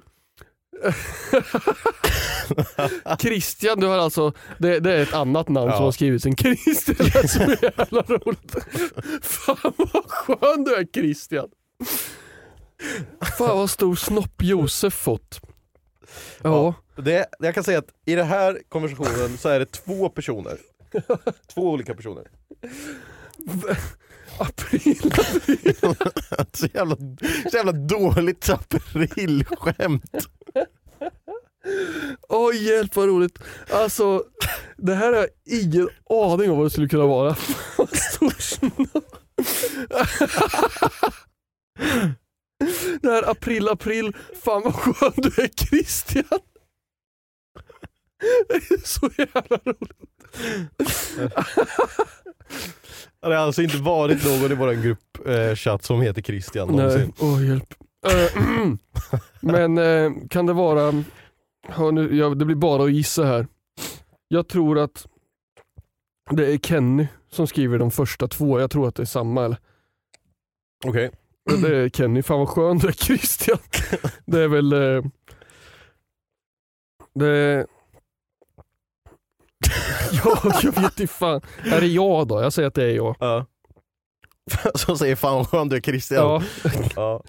Christian, 3.21 3.81
du 3.81 3.87
har 3.87 3.99
alltså, 3.99 4.33
det, 4.59 4.81
det 4.81 4.93
är 4.93 5.03
ett 5.03 5.15
annat 5.15 5.49
namn 5.49 5.71
Ja. 5.71 5.77
som 5.77 5.85
har 5.85 5.93
skrivits 5.93 6.27
än 6.27 6.37
Christian. 6.37 6.97
Det 6.99 7.15
är 7.19 7.27
så 7.27 7.41
jävla 7.41 8.03
roligt. 8.03 8.55
Fan 9.23 9.73
vad 9.77 10.05
skön 10.11 10.65
du 10.65 10.75
är 10.75 10.87
Christian. 10.95 11.49
Fan 13.39 13.59
vad 13.59 13.71
stor 13.71 13.95
snopp 13.95 14.43
Josef 14.43 14.95
fått. 14.95 15.41
Ja. 16.43 16.75
Det, 16.97 17.27
jag 17.39 17.55
kan 17.55 17.65
säga 17.65 17.79
att 17.79 17.89
i 18.07 18.15
den 18.15 18.27
här 18.27 18.63
konversationen 18.69 19.39
så 19.39 19.49
är 19.49 19.59
det 19.59 19.67
två 19.67 20.09
personer. 20.09 20.59
Två 21.55 21.71
olika 21.71 21.95
personer. 21.95 22.25
April, 24.39 25.01
Så 26.53 26.67
jävla, 26.75 26.97
så 27.51 27.57
jävla 27.57 27.73
dåligt 27.73 28.51
aprilskämt. 28.51 30.15
Åh 32.29 32.57
hjälp 32.57 32.97
vad 32.97 33.09
roligt. 33.09 33.39
Alltså, 33.71 34.25
det 34.77 34.95
här 34.95 35.13
har 35.13 35.21
jag 35.21 35.29
ingen 35.45 35.89
aning 36.11 36.51
om 36.51 36.57
vad 36.57 36.67
det 36.67 36.71
skulle 36.71 36.89
kunna 36.89 37.07
vara. 37.07 37.37
Vad 37.79 37.97
stor 37.97 38.35
snopp. 38.41 39.17
Det 43.03 43.09
här 43.11 43.31
april, 43.31 43.69
april. 43.69 44.17
Fan 44.45 44.63
vad 44.65 44.75
skön 44.75 45.13
du 45.17 45.43
är 45.43 45.49
Christian. 45.49 46.25
Det 48.49 48.55
är 48.55 48.87
så 48.87 49.11
jävla 49.19 49.59
roligt. 49.65 49.93
Det 53.21 53.27
har 53.35 53.47
alltså 53.47 53.63
inte 53.63 53.77
varit 53.77 54.25
någon 54.25 54.53
i 54.53 54.55
vår 54.55 54.73
grupp 54.73 55.29
eh, 55.29 55.79
som 55.81 56.01
heter 56.01 56.23
Christian 56.23 56.69
Nej, 56.69 56.77
någonsin. 56.77 57.13
åh 57.19 57.47
hjälp. 57.49 57.75
Eh, 58.07 58.43
Men 59.41 59.79
eh, 59.79 60.13
kan 60.31 60.47
det 60.47 60.53
vara, 60.53 61.05
ja, 61.77 61.91
nu, 61.91 62.17
ja, 62.17 62.29
det 62.29 62.45
blir 62.45 62.57
bara 62.57 62.85
att 62.85 62.93
gissa 62.93 63.25
här. 63.25 63.47
Jag 64.29 64.49
tror 64.49 64.79
att 64.79 65.07
det 66.31 66.53
är 66.55 66.59
Kenny 66.59 67.07
som 67.31 67.47
skriver 67.47 67.79
de 67.79 67.91
första 67.91 68.29
två. 68.29 68.61
Jag 68.61 68.71
tror 68.71 68.89
att 68.89 68.95
det 68.95 69.03
är 69.03 69.07
samma? 69.07 69.57
Okej. 70.87 71.11
Det 71.45 71.77
är 71.77 71.89
Kenny, 71.95 72.23
fan 72.23 72.39
vad 72.39 72.49
skön 72.49 72.79
du 72.79 72.89
är 72.89 72.93
Christian. 72.93 73.59
Det 74.27 74.41
är 74.41 74.49
väl... 74.49 74.73
Eh, 74.73 75.03
det 77.15 77.29
är... 77.29 77.67
Ja, 80.25 80.39
jag 80.63 80.73
vet 80.73 81.01
inte 81.01 81.07
fan. 81.07 81.41
Är 81.65 81.81
det 81.81 81.87
jag 81.87 82.29
då? 82.29 82.43
Jag 82.43 82.53
säger 82.53 82.69
att 82.69 82.75
det 82.75 82.85
är 82.85 82.95
jag. 82.97 83.17
Ja. 83.21 83.47
Som 84.75 84.99
säger 84.99 85.17
fan 85.17 85.35
vad 85.37 85.49
skön 85.49 85.69
du 85.69 85.77
är 85.77 85.81
Christian. 85.81 86.43
Ja. 86.97 86.97
Ja. 86.97 87.23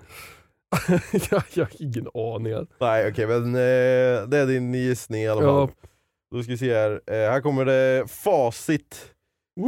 jag, 1.32 1.44
jag 1.54 1.66
har 1.66 1.72
ingen 1.82 2.08
aning. 2.14 2.68
Nej 2.80 3.12
okej 3.12 3.28
men 3.28 3.56
eh, 3.56 4.28
det 4.28 4.38
är 4.38 4.48
din 4.48 4.74
gissning 4.74 5.22
i 5.22 5.28
alla 5.28 5.42
fall. 5.42 5.70
Ja. 5.82 5.88
Då 6.32 6.44
ska 6.44 6.52
vi 6.52 6.58
se 6.58 6.74
här. 6.74 7.02
Eh, 7.08 7.14
här 7.32 7.42
kommer 7.42 7.66
det 7.66 8.12
facit 8.12 9.15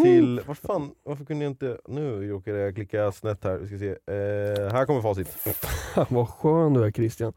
till... 0.04 0.42
Vad 0.48 0.58
fan, 0.58 0.92
varför 1.04 1.26
kunde 1.26 1.46
jag 1.46 1.52
inte... 1.52 1.78
Nu 1.88 2.30
råkade 2.30 2.58
jag 2.60 2.76
klicka 2.76 3.12
snett 3.12 3.44
här. 3.44 3.58
Vi 3.58 3.68
ska 3.68 3.78
se. 3.78 3.90
Eh, 3.90 4.72
här 4.72 4.86
kommer 4.86 5.02
facit. 5.02 5.28
Fan 5.30 6.06
vad 6.10 6.30
skön 6.30 6.74
du 6.74 6.84
är 6.86 6.92
Christian. 6.92 7.34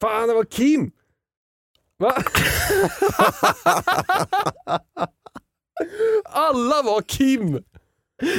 Fan 0.00 0.28
det 0.28 0.34
var 0.34 0.44
Kim! 0.44 0.90
Va? 1.98 2.12
Alla 6.24 6.82
var 6.82 7.02
Kim! 7.02 7.52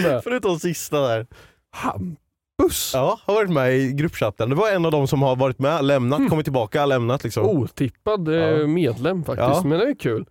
Med. 0.03 0.23
Förutom 0.23 0.59
sista 0.59 0.99
där. 1.07 1.27
Hampus! 1.71 2.91
Ja, 2.93 3.19
har 3.25 3.33
varit 3.33 3.49
med 3.51 3.77
i 3.77 3.91
gruppchatten. 3.93 4.49
Det 4.49 4.55
var 4.55 4.71
en 4.71 4.85
av 4.85 4.91
de 4.91 5.07
som 5.07 5.21
har 5.21 5.35
varit 5.35 5.59
med, 5.59 5.85
lämnat, 5.85 6.29
kommit 6.29 6.45
tillbaka, 6.45 6.85
lämnat 6.85 7.23
liksom. 7.23 7.45
Otippad 7.45 8.27
eh, 8.27 8.33
Ja. 8.35 8.67
medlem 8.67 9.23
faktiskt, 9.23 9.47
Ja. 9.49 9.61
men 9.65 9.79
det 9.79 9.85
är 9.85 9.95
kul. 9.95 10.25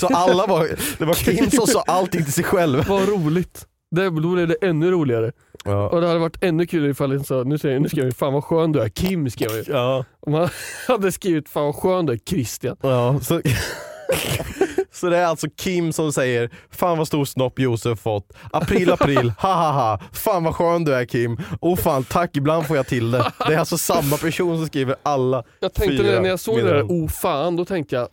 Så 0.00 0.06
alla 0.06 0.46
var, 0.46 0.68
det 0.98 1.04
var 1.04 1.14
Kim 1.14 1.50
som 1.50 1.66
sa 1.66 1.80
allting 1.86 2.24
till 2.24 2.32
sig 2.32 2.44
själv. 2.44 2.84
Vad 2.88 3.08
roligt. 3.08 3.66
Det, 3.90 4.04
då 4.04 4.10
blev 4.34 4.48
det 4.48 4.56
ännu 4.62 4.90
roligare. 4.90 5.32
Ja. 5.64 5.88
Och 5.88 6.00
det 6.00 6.06
hade 6.06 6.18
varit 6.20 6.42
ännu 6.44 6.66
kul 6.66 6.90
ifall 6.90 7.12
jag 7.12 7.26
sa, 7.26 7.42
nu, 7.42 7.58
säger, 7.58 7.80
nu 7.80 7.88
skrev 7.88 8.04
jag 8.04 8.16
fan 8.16 8.32
vad 8.32 8.44
skön 8.44 8.72
du 8.72 8.80
är, 8.80 8.88
Kim 8.88 9.30
skrev 9.30 9.50
jag. 9.50 9.64
Ja. 9.68 10.04
Om 10.26 10.32
man 10.32 10.48
hade 10.88 11.12
skrivit 11.12 11.48
fan 11.48 11.64
vad 11.64 11.74
skön 11.74 12.06
du 12.06 12.12
är, 12.12 12.18
Christian. 12.18 12.76
Ja, 12.82 13.20
så, 13.22 13.40
så 14.92 15.10
det 15.10 15.16
är 15.18 15.24
alltså 15.26 15.46
Kim 15.56 15.92
som 15.92 16.12
säger 16.12 16.50
Fan 16.70 16.98
vad 16.98 17.06
stor 17.06 17.24
snopp 17.24 17.58
Josef 17.58 17.98
fått. 18.00 18.32
April 18.52 18.90
april, 18.92 19.32
ha 19.38 19.54
ha 19.54 19.72
ha. 19.72 20.00
Fan 20.12 20.44
vad 20.44 20.54
skön 20.56 20.84
du 20.84 20.94
är 20.94 21.04
Kim. 21.04 21.38
Oh 21.60 21.76
fan 21.76 22.04
tack, 22.04 22.36
ibland 22.36 22.66
får 22.66 22.76
jag 22.76 22.86
till 22.86 23.10
det. 23.10 23.32
Det 23.46 23.54
är 23.54 23.58
alltså 23.58 23.78
samma 23.78 24.16
person 24.16 24.56
som 24.58 24.66
skriver 24.66 24.96
alla. 25.02 25.44
Jag 25.60 25.74
tänkte 25.74 25.96
Fyra 25.96 26.12
när- 26.14 26.20
när 26.20 26.28
jag 26.28 26.40
såg 26.40 26.56
det 26.56 26.62
där, 26.72 26.82
oh 26.82 27.08
fan, 27.08 27.56
då 27.56 27.64
tänkte 27.64 27.96
jag, 27.96 28.08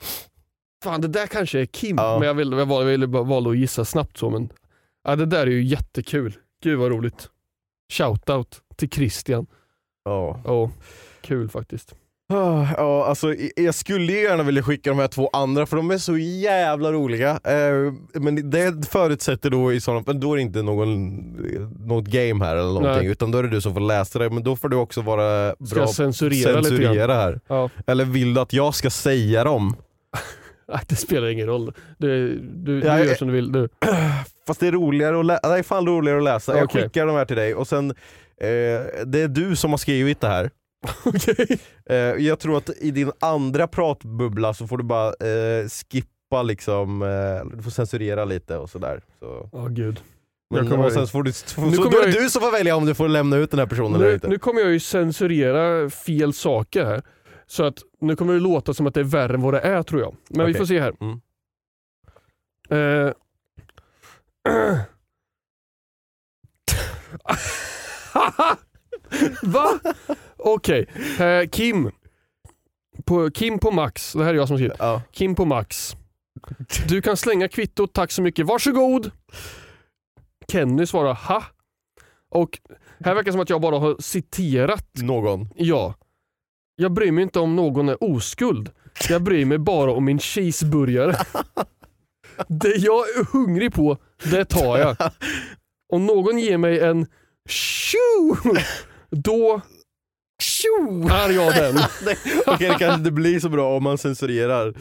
fan 0.84 1.02
det 1.02 1.08
där 1.08 1.28
kanske 1.28 1.60
är 1.60 1.66
Kim. 1.66 1.96
Ja. 1.98 2.20
Men 2.20 2.28
jag 2.28 2.34
ville, 2.34 2.56
jag 2.58 2.66
valde, 2.66 2.86
jag 2.86 2.92
ville 2.92 3.08
bara 3.08 3.24
valde 3.24 3.50
att 3.50 3.58
gissa 3.58 3.86
snabbt 3.86 4.18
så. 4.18 4.30
Men, 4.30 4.50
ja, 5.04 5.16
det 5.16 5.26
där 5.26 5.42
är 5.48 5.52
ju 5.52 5.64
jättekul. 5.64 6.34
Gud 6.64 6.80
vad 6.80 6.92
roligt. 6.92 7.30
Shoutout 7.94 8.62
till 8.76 8.90
Christian. 8.90 9.46
Ja. 10.06 10.42
Ja, 10.46 10.72
kul 11.22 11.50
faktiskt. 11.50 11.96
Ah, 12.34 12.66
Ja, 12.78 13.06
alltså, 13.06 13.36
jag 13.56 13.76
skulle 13.76 14.12
ju 14.12 14.20
gärna 14.22 14.44
vilja 14.44 14.64
skicka 14.64 14.90
de 14.90 15.00
här 15.00 15.08
två 15.08 15.30
andra 15.34 15.66
för 15.66 15.78
de 15.78 15.92
är 15.92 15.98
så 15.98 16.18
jävla 16.18 16.92
roliga. 16.92 17.30
Eh, 17.44 17.94
men 18.22 18.50
det 18.50 18.88
förutsätter 18.90 19.50
då 19.50 19.74
i 19.74 19.82
sådana 19.82 20.04
men 20.08 20.20
då 20.20 20.32
är 20.34 20.36
det 20.36 20.42
inte 20.42 20.62
någon, 20.62 21.16
något 21.88 22.06
game 22.06 22.46
här 22.46 22.56
eller 22.56 22.68
någonting 22.68 22.92
Nej. 23.04 23.08
utan 23.08 23.32
då 23.32 23.38
är 23.38 23.44
det 23.44 23.50
du 23.50 23.62
som 23.62 23.74
får 23.74 23.82
läsa 23.82 24.20
det. 24.20 24.30
Men 24.30 24.44
då 24.44 24.56
får 24.56 24.70
du 24.70 24.78
också 24.78 25.02
vara 25.02 25.56
Ska 25.66 25.76
bra 25.76 25.84
jag 25.84 25.90
censurera, 25.90 26.60
lite 26.60 26.70
grann? 26.70 26.80
censurera 26.80 27.14
här. 27.14 27.40
Ja. 27.48 27.70
Eller 27.88 28.06
vill 28.06 28.34
du 28.34 28.42
att 28.42 28.54
jag 28.54 28.76
ska 28.76 28.90
säga 28.90 29.44
dem? 29.44 29.76
Det 30.88 30.96
spelar 30.96 31.28
ingen 31.28 31.48
roll. 31.48 31.74
Du, 31.98 32.36
du, 32.40 32.82
du 32.82 32.88
Ja, 32.88 33.04
gör 33.04 33.16
som 33.16 33.28
du 33.28 33.34
vill. 33.34 33.52
Du. 33.52 33.70
Fast 34.48 34.60
det 34.60 34.68
är 34.68 34.72
roligare 34.72 35.20
att 35.20 35.26
läsa. 35.26 35.50
Det 35.50 35.58
är 35.60 35.64
fan 35.64 35.88
roligare 35.88 36.18
att 36.18 36.24
läsa. 36.24 36.56
Jag 36.58 36.64
Okej. 36.64 36.84
skickar 36.84 37.06
de 37.08 37.16
här 37.16 37.26
till 37.26 37.36
dig 37.38 37.56
och 37.56 37.68
sen 37.68 37.90
eh, 37.90 38.48
det 39.06 39.22
är 39.22 39.28
du 39.28 39.56
som 39.56 39.72
har 39.72 39.78
skrivit 39.78 40.22
det 40.22 40.28
här. 40.28 40.50
Okej. 41.06 41.60
Eh, 41.90 41.96
jag 41.98 42.40
tror 42.40 42.58
att 42.58 42.70
i 42.82 42.92
din 42.92 43.12
andra 43.20 43.68
pratbubbla 43.68 44.54
så 44.54 44.68
får 44.68 44.78
du 44.78 44.84
bara 44.84 45.08
eh, 45.08 45.68
skippa 45.92 46.44
liksom, 46.44 47.02
eh, 47.02 47.58
du 47.58 47.64
får 47.64 47.72
censurera 47.72 48.26
lite 48.26 48.58
och 48.58 48.70
sådär. 48.70 49.02
Så. 49.20 49.50
Åh 49.52 49.68
gud. 49.70 50.00
Men, 50.54 50.70
kommer- 50.70 50.86
och 50.86 50.92
sen 50.92 51.08
får 51.08 51.24
du, 51.24 51.32
så, 51.32 51.62
Nu 51.62 51.78
kommer 51.78 51.92
då 51.92 51.98
är 52.02 52.06
det 52.08 52.12
du 52.24 52.30
som 52.30 52.42
får 52.42 52.52
välja 52.52 52.76
om 52.76 52.86
du 52.86 52.94
får 52.94 53.08
lämna 53.08 53.38
ut 53.38 53.52
den 53.52 53.60
här 53.60 53.68
personen 53.68 53.96
eller 53.96 54.08
Nu, 54.08 54.14
inte. 54.14 54.28
nu 54.28 54.38
kommer 54.38 54.62
jag 54.62 54.72
ju 54.72 54.80
censurera 54.80 55.90
fel 55.90 56.34
saker 56.34 56.86
här. 56.86 57.02
Så 57.46 57.64
att 57.64 57.80
nu 58.00 58.16
kommer 58.16 58.34
det 58.34 58.40
låta 58.40 58.74
som 58.74 58.88
att 58.88 58.94
det 58.94 59.00
är 59.00 59.04
värre 59.04 59.34
än 59.34 59.42
vad 59.42 59.54
det 59.54 59.60
är 59.60 59.84
tror 59.84 60.02
jag. 60.02 60.16
Men 60.30 60.46
vi 60.46 60.52
Okej. 60.52 60.60
får 60.60 60.66
se 60.66 60.80
här. 60.80 60.94
Mm. 61.02 61.22
Eh. 62.70 63.14
Va? 69.44 69.80
Okej, 70.38 70.88
eh, 71.20 71.50
Kim. 71.50 71.92
På, 73.06 73.30
Kim 73.32 73.60
på 73.60 73.72
Max, 73.72 74.14
det 74.14 74.24
här 74.24 74.34
är 74.34 74.38
jag 74.38 74.48
som 74.48 74.58
skriver. 74.58 74.76
Ja. 74.80 75.02
Kim 75.12 75.36
på 75.36 75.46
Max. 75.46 75.96
Du 76.88 77.02
kan 77.02 77.18
slänga 77.18 77.48
kvittot, 77.48 77.94
tack 77.94 78.12
så 78.12 78.22
mycket. 78.22 78.46
Varsågod! 78.46 79.12
Kenny 80.52 80.86
svarar 80.86 81.14
ha. 81.14 81.44
Och 82.30 82.60
här 83.06 83.16
verkar 83.16 83.24
det 83.24 83.32
som 83.32 83.42
att 83.42 83.50
jag 83.50 83.62
bara 83.62 83.80
har 83.80 83.96
citerat 84.00 84.88
Någon. 84.94 85.50
Ja. 85.56 85.94
Jag 86.76 86.94
bryr 86.94 87.12
mig 87.12 87.24
inte 87.24 87.40
om 87.40 87.56
någon 87.56 87.90
är 87.90 88.04
oskuld. 88.04 88.72
Jag 89.10 89.24
bryr 89.24 89.46
mig 89.46 89.58
bara 89.58 89.92
om 89.92 90.06
min 90.06 90.20
cheeseburgare. 90.20 91.16
Det 92.48 92.76
jag 92.76 93.10
är 93.10 93.26
hungrig 93.32 93.74
på, 93.74 93.98
det 94.24 94.46
tar 94.46 94.78
jag. 94.78 94.96
Om 95.94 96.06
någon 96.06 96.40
ger 96.40 96.58
mig 96.58 96.80
en 96.80 97.08
tjo, 97.50 98.38
då 99.10 99.62
tjo, 100.42 101.08
är 101.12 101.30
jag 101.30 101.56
den. 101.56 101.76
Okej 102.48 102.70
det 102.70 102.76
kanske 102.80 102.94
inte 102.94 103.12
blir 103.12 103.40
så 103.40 103.50
bra 103.50 103.78
om 103.78 103.84
man 103.84 103.98
censurerar. 103.98 104.74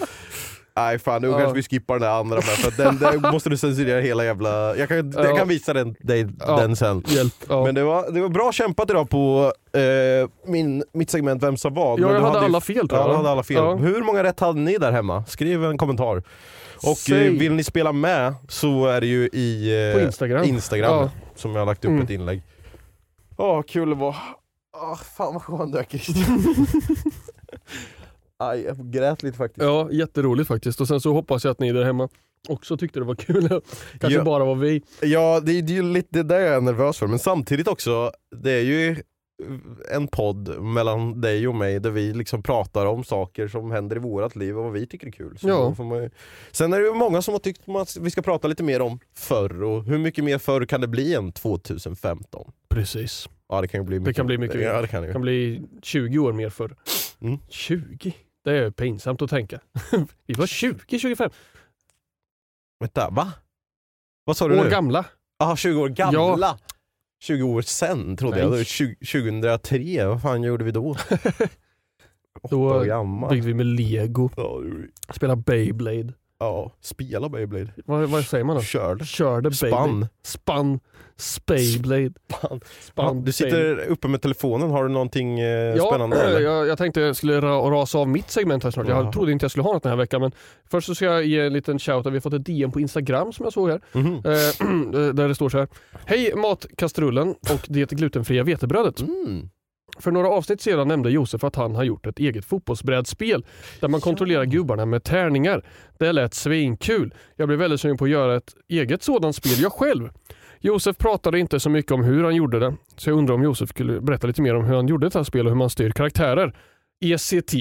Nej 0.76 0.98
fan, 0.98 1.22
nu 1.22 1.28
Ja. 1.28 1.38
kanske 1.38 1.54
vi 1.54 1.62
skippar 1.62 1.94
den 1.94 2.02
där 2.02 2.18
andra 2.20 2.36
med 2.36 2.44
för 2.44 2.82
den, 2.84 2.98
den 2.98 3.32
måste 3.32 3.50
du 3.50 3.56
censurera 3.56 4.00
hela 4.00 4.24
jävla... 4.24 4.76
Jag 4.76 4.88
kan, 4.88 5.10
jag 5.10 5.26
Ja. 5.30 5.36
kan 5.36 5.48
visa 5.48 5.72
den, 5.72 5.96
dig, 6.00 6.26
Ja. 6.46 6.56
den 6.56 6.76
sen. 6.76 7.02
Hjälp. 7.06 7.34
Ja. 7.48 7.64
Men 7.64 7.74
det 7.74 7.84
var, 7.84 8.10
det 8.12 8.20
var 8.20 8.28
bra 8.28 8.52
kämpat 8.52 8.90
idag 8.90 9.10
på 9.10 9.52
eh, 9.72 10.28
min, 10.50 10.84
mitt 10.92 11.10
segment 11.10 11.42
Vem 11.42 11.56
sa 11.56 11.68
vad? 11.68 12.00
Ja, 12.00 12.12
jag 12.12 12.20
du 12.20 12.24
hade 12.26 12.38
ju- 12.38 12.44
alla 12.44 12.60
fel, 12.60 12.88
tror 12.88 13.00
Ja, 13.00 13.06
jag. 13.06 13.10
du 13.12 13.16
hade 13.16 13.30
alla 13.30 13.42
fel. 13.42 13.56
Ja. 13.56 13.74
Hur 13.74 14.02
många 14.02 14.22
rätt 14.24 14.40
hade 14.40 14.60
ni 14.60 14.78
där 14.78 14.92
hemma? 14.92 15.24
Skriv 15.24 15.64
en 15.64 15.78
kommentar. 15.78 16.22
Och 16.86 16.96
Säg. 16.96 17.26
eh, 17.26 17.32
vill 17.32 17.52
ni 17.52 17.64
spela 17.64 17.92
med 17.92 18.34
så 18.48 18.86
är 18.86 19.00
det 19.00 19.06
ju 19.06 19.28
i 19.32 19.86
eh, 19.90 19.98
På 19.98 20.04
Instagram. 20.06 20.44
Instagram 20.44 20.94
Ja. 20.94 21.10
som 21.36 21.52
jag 21.52 21.58
har 21.60 21.66
lagt 21.66 21.84
upp 21.84 21.88
Mm. 21.90 22.02
ett 22.02 22.10
inlägg. 22.10 22.42
Åh, 23.36 23.62
kul 23.62 23.88
det 23.88 23.94
var. 23.96 24.16
Åh, 24.76 24.96
fan 25.16 25.32
vad 25.34 25.42
skön 25.42 25.70
du 25.70 25.78
är 25.78 25.84
Christian. 25.84 26.56
Aj, 28.48 28.62
jag 28.62 28.90
grät 28.92 29.22
lite 29.22 29.36
faktiskt. 29.38 29.64
Ja, 29.64 29.88
jätteroligt 29.92 30.48
faktiskt. 30.48 30.80
Och 30.80 30.88
sen 30.88 31.00
så 31.00 31.12
hoppas 31.12 31.44
jag 31.44 31.50
att 31.50 31.60
ni 31.60 31.72
där 31.72 31.84
hemma 31.84 32.08
också 32.48 32.76
tyckte 32.76 32.98
det 32.98 33.04
var 33.04 33.14
kul. 33.14 33.48
Kanske 34.00 34.18
Ja. 34.18 34.24
bara 34.24 34.44
var 34.44 34.54
vi. 34.54 34.82
Ja, 35.02 35.40
det, 35.40 35.52
är- 35.58 35.62
det 35.62 35.72
är 35.72 35.76
ju 35.76 35.82
lite 35.82 36.08
det 36.10 36.22
där 36.22 36.40
jag 36.40 36.54
är 36.56 36.60
nervös 36.60 36.98
för, 36.98 37.06
men 37.06 37.18
samtidigt 37.18 37.68
också, 37.68 38.12
det 38.36 38.50
är 38.52 38.62
ju 38.62 38.96
en 39.94 40.08
podd 40.08 40.62
mellan 40.62 41.20
dig 41.20 41.48
och 41.48 41.54
mig 41.54 41.80
där 41.80 41.90
vi 41.90 42.12
liksom 42.14 42.42
pratar 42.42 42.86
om 42.86 43.04
saker 43.04 43.48
som 43.48 43.70
händer 43.70 43.96
i 43.96 43.98
vårat 43.98 44.36
liv 44.36 44.58
och 44.58 44.64
vad 44.64 44.72
vi 44.72 44.86
tycker 44.86 45.06
är 45.06 45.10
kul. 45.10 45.38
Så 45.38 45.48
Ja. 45.48 45.74
får 45.74 45.84
man 45.84 46.02
ju... 46.02 46.10
Sen 46.52 46.72
är 46.72 46.80
det 46.80 46.92
många 46.94 47.22
som 47.22 47.34
har 47.34 47.38
tyckt 47.38 47.68
att 47.68 47.96
vi 48.00 48.10
ska 48.10 48.22
prata 48.22 48.48
lite 48.48 48.62
mer 48.62 48.82
om 48.82 48.98
förr 49.14 49.62
och 49.62 49.84
hur 49.84 49.98
mycket 49.98 50.24
mer 50.24 50.38
förr 50.38 50.64
kan 50.66 50.80
det 50.80 50.88
bli 50.88 51.14
än 51.14 51.32
2015? 51.32 52.52
Precis. 52.68 53.28
Ja 53.48 53.60
det 53.60 53.68
kan 53.68 53.80
ju 53.80 53.84
bli 53.86 53.98
mycket. 54.00 54.16
kan 54.16 54.26
bli 54.26 54.38
mycket. 54.38 54.60
Ja 54.62 54.80
det 54.82 54.88
kan 54.88 55.02
det 55.02 55.08
Det 55.08 55.12
kan 55.12 55.22
bli 55.22 55.62
20 55.82 56.18
år 56.18 56.32
mer 56.32 56.48
förr. 56.50 56.76
Mm. 57.20 57.38
20? 57.48 58.12
Det 58.44 58.56
är 58.56 58.70
pinsamt 58.70 59.22
att 59.22 59.30
tänka. 59.30 59.60
vi 60.26 60.34
var 60.34 60.46
20, 60.46 60.98
25 60.98 61.30
Vänta, 62.80 63.10
va? 63.10 63.32
Vad 64.24 64.36
sa 64.36 64.48
du 64.48 64.60
år 64.60 64.64
nu? 64.64 64.70
gamla. 64.70 65.04
Jaha, 65.38 65.56
20 65.56 65.80
år 65.80 65.88
gamla? 65.88 66.58
20 67.20 67.42
år 67.42 67.62
sen 67.62 68.16
trodde 68.16 68.38
jag. 68.38 68.50
Nej. 68.50 68.58
Var 68.58 68.64
20, 68.64 68.94
2003, 68.94 70.06
vad 70.06 70.22
fan 70.22 70.42
gjorde 70.42 70.64
vi 70.64 70.70
då? 70.70 70.96
Då 72.50 72.84
byggde 73.30 73.46
vi 73.46 73.54
med 73.54 73.66
lego, 73.66 74.30
Ja, 74.36 74.60
spelade 75.14 75.42
Beyblade. 75.42 76.14
Ja, 76.42 76.72
spela 76.80 77.28
Beyblade. 77.28 77.68
Vad, 77.86 78.08
vad 78.08 78.24
säger 78.24 78.44
man 78.44 78.56
då? 78.56 78.62
Körde. 78.62 79.04
Körde 79.04 79.50
Beyblade. 79.50 79.72
Spann. 79.84 80.06
Spann. 80.22 80.80
Spayblade. 81.16 82.12
Spann. 82.38 82.60
Spann. 82.80 83.24
Du 83.24 83.32
sitter 83.32 83.86
uppe 83.86 84.08
med 84.08 84.22
telefonen, 84.22 84.70
har 84.70 84.82
du 84.82 84.88
någonting 84.90 85.40
eh, 85.40 85.46
Ja, 85.76 85.86
spännande 85.86 86.22
eller? 86.22 86.40
jag, 86.40 86.66
jag 86.66 86.78
tänkte 86.78 87.00
jag 87.00 87.16
skulle 87.16 87.40
ra, 87.40 87.70
rasa 87.70 87.98
av 87.98 88.08
mitt 88.08 88.30
segment 88.30 88.64
här 88.64 88.70
snart. 88.70 88.88
Jag 88.88 89.04
Jaha. 89.04 89.12
trodde 89.12 89.32
inte 89.32 89.44
jag 89.44 89.50
skulle 89.50 89.62
ha 89.62 89.72
något 89.72 89.82
den 89.82 89.90
här 89.90 89.96
veckan 89.96 90.20
men 90.20 90.32
först 90.70 90.86
så 90.86 90.94
ska 90.94 91.04
jag 91.04 91.24
ge 91.24 91.40
en 91.40 91.52
liten 91.52 91.78
shout 91.78 92.06
Vi 92.06 92.10
har 92.10 92.20
fått 92.20 92.32
ett 92.32 92.46
DM 92.46 92.72
på 92.72 92.80
Instagram 92.80 93.32
som 93.32 93.44
jag 93.44 93.52
såg 93.52 93.70
här. 93.70 93.80
Mhm. 93.92 94.22
Eh, 94.94 95.08
där 95.14 95.28
det 95.28 95.34
står 95.34 95.48
så 95.48 95.58
här. 95.58 95.68
Hej 96.04 96.34
matkastrullen 96.36 97.28
och 97.28 97.60
det 97.68 97.90
glutenfria 97.90 98.42
vetebrödet. 98.42 99.00
Mm. 99.00 99.48
För 99.98 100.10
några 100.10 100.28
avsnitt 100.28 100.60
sedan 100.60 100.88
nämnde 100.88 101.10
Josef 101.10 101.44
att 101.44 101.56
han 101.56 101.74
har 101.74 101.84
gjort 101.84 102.06
ett 102.06 102.18
eget 102.18 102.44
fotbollsbrädspel 102.44 103.44
där 103.80 103.88
man 103.88 104.00
kontrollerar 104.00 104.44
gubbarna 104.44 104.86
med 104.86 105.04
tärningar. 105.04 105.64
Det 105.98 106.12
lät 106.12 106.34
svinkul. 106.34 107.14
Jag 107.36 107.48
blev 107.48 107.58
väldigt 107.58 107.80
sugen 107.80 107.96
på 107.96 108.04
att 108.04 108.10
göra 108.10 108.36
ett 108.36 108.54
eget 108.68 109.02
sådant 109.02 109.36
spel 109.36 109.60
jag 109.60 109.72
själv. 109.72 110.10
Josef 110.60 110.98
pratade 110.98 111.38
inte 111.38 111.60
så 111.60 111.70
mycket 111.70 111.92
om 111.92 112.04
hur 112.04 112.24
han 112.24 112.36
gjorde 112.36 112.58
det, 112.58 112.74
så 112.96 113.10
jag 113.10 113.18
undrar 113.18 113.34
om 113.34 113.42
Josef 113.42 113.68
skulle 113.68 114.00
berätta 114.00 114.26
lite 114.26 114.42
mer 114.42 114.54
om 114.54 114.64
hur 114.64 114.76
han 114.76 114.88
gjorde 114.88 115.08
det 115.08 115.14
här 115.14 115.24
spelet 115.24 115.46
och 115.46 115.50
hur 115.50 115.58
man 115.58 115.70
styr 115.70 115.90
karaktärer. 115.90 116.56
ECT. 117.00 117.54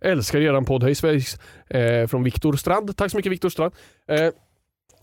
Älskar 0.00 0.40
eran 0.40 0.64
podd, 0.64 0.82
hej 0.82 1.24
eh, 1.68 2.06
från 2.06 2.22
Viktor 2.22 2.52
Strand. 2.56 2.96
Tack 2.96 3.10
så 3.10 3.16
mycket 3.16 3.32
Viktor 3.32 3.48
Strand. 3.48 3.74
Eh, 4.08 4.28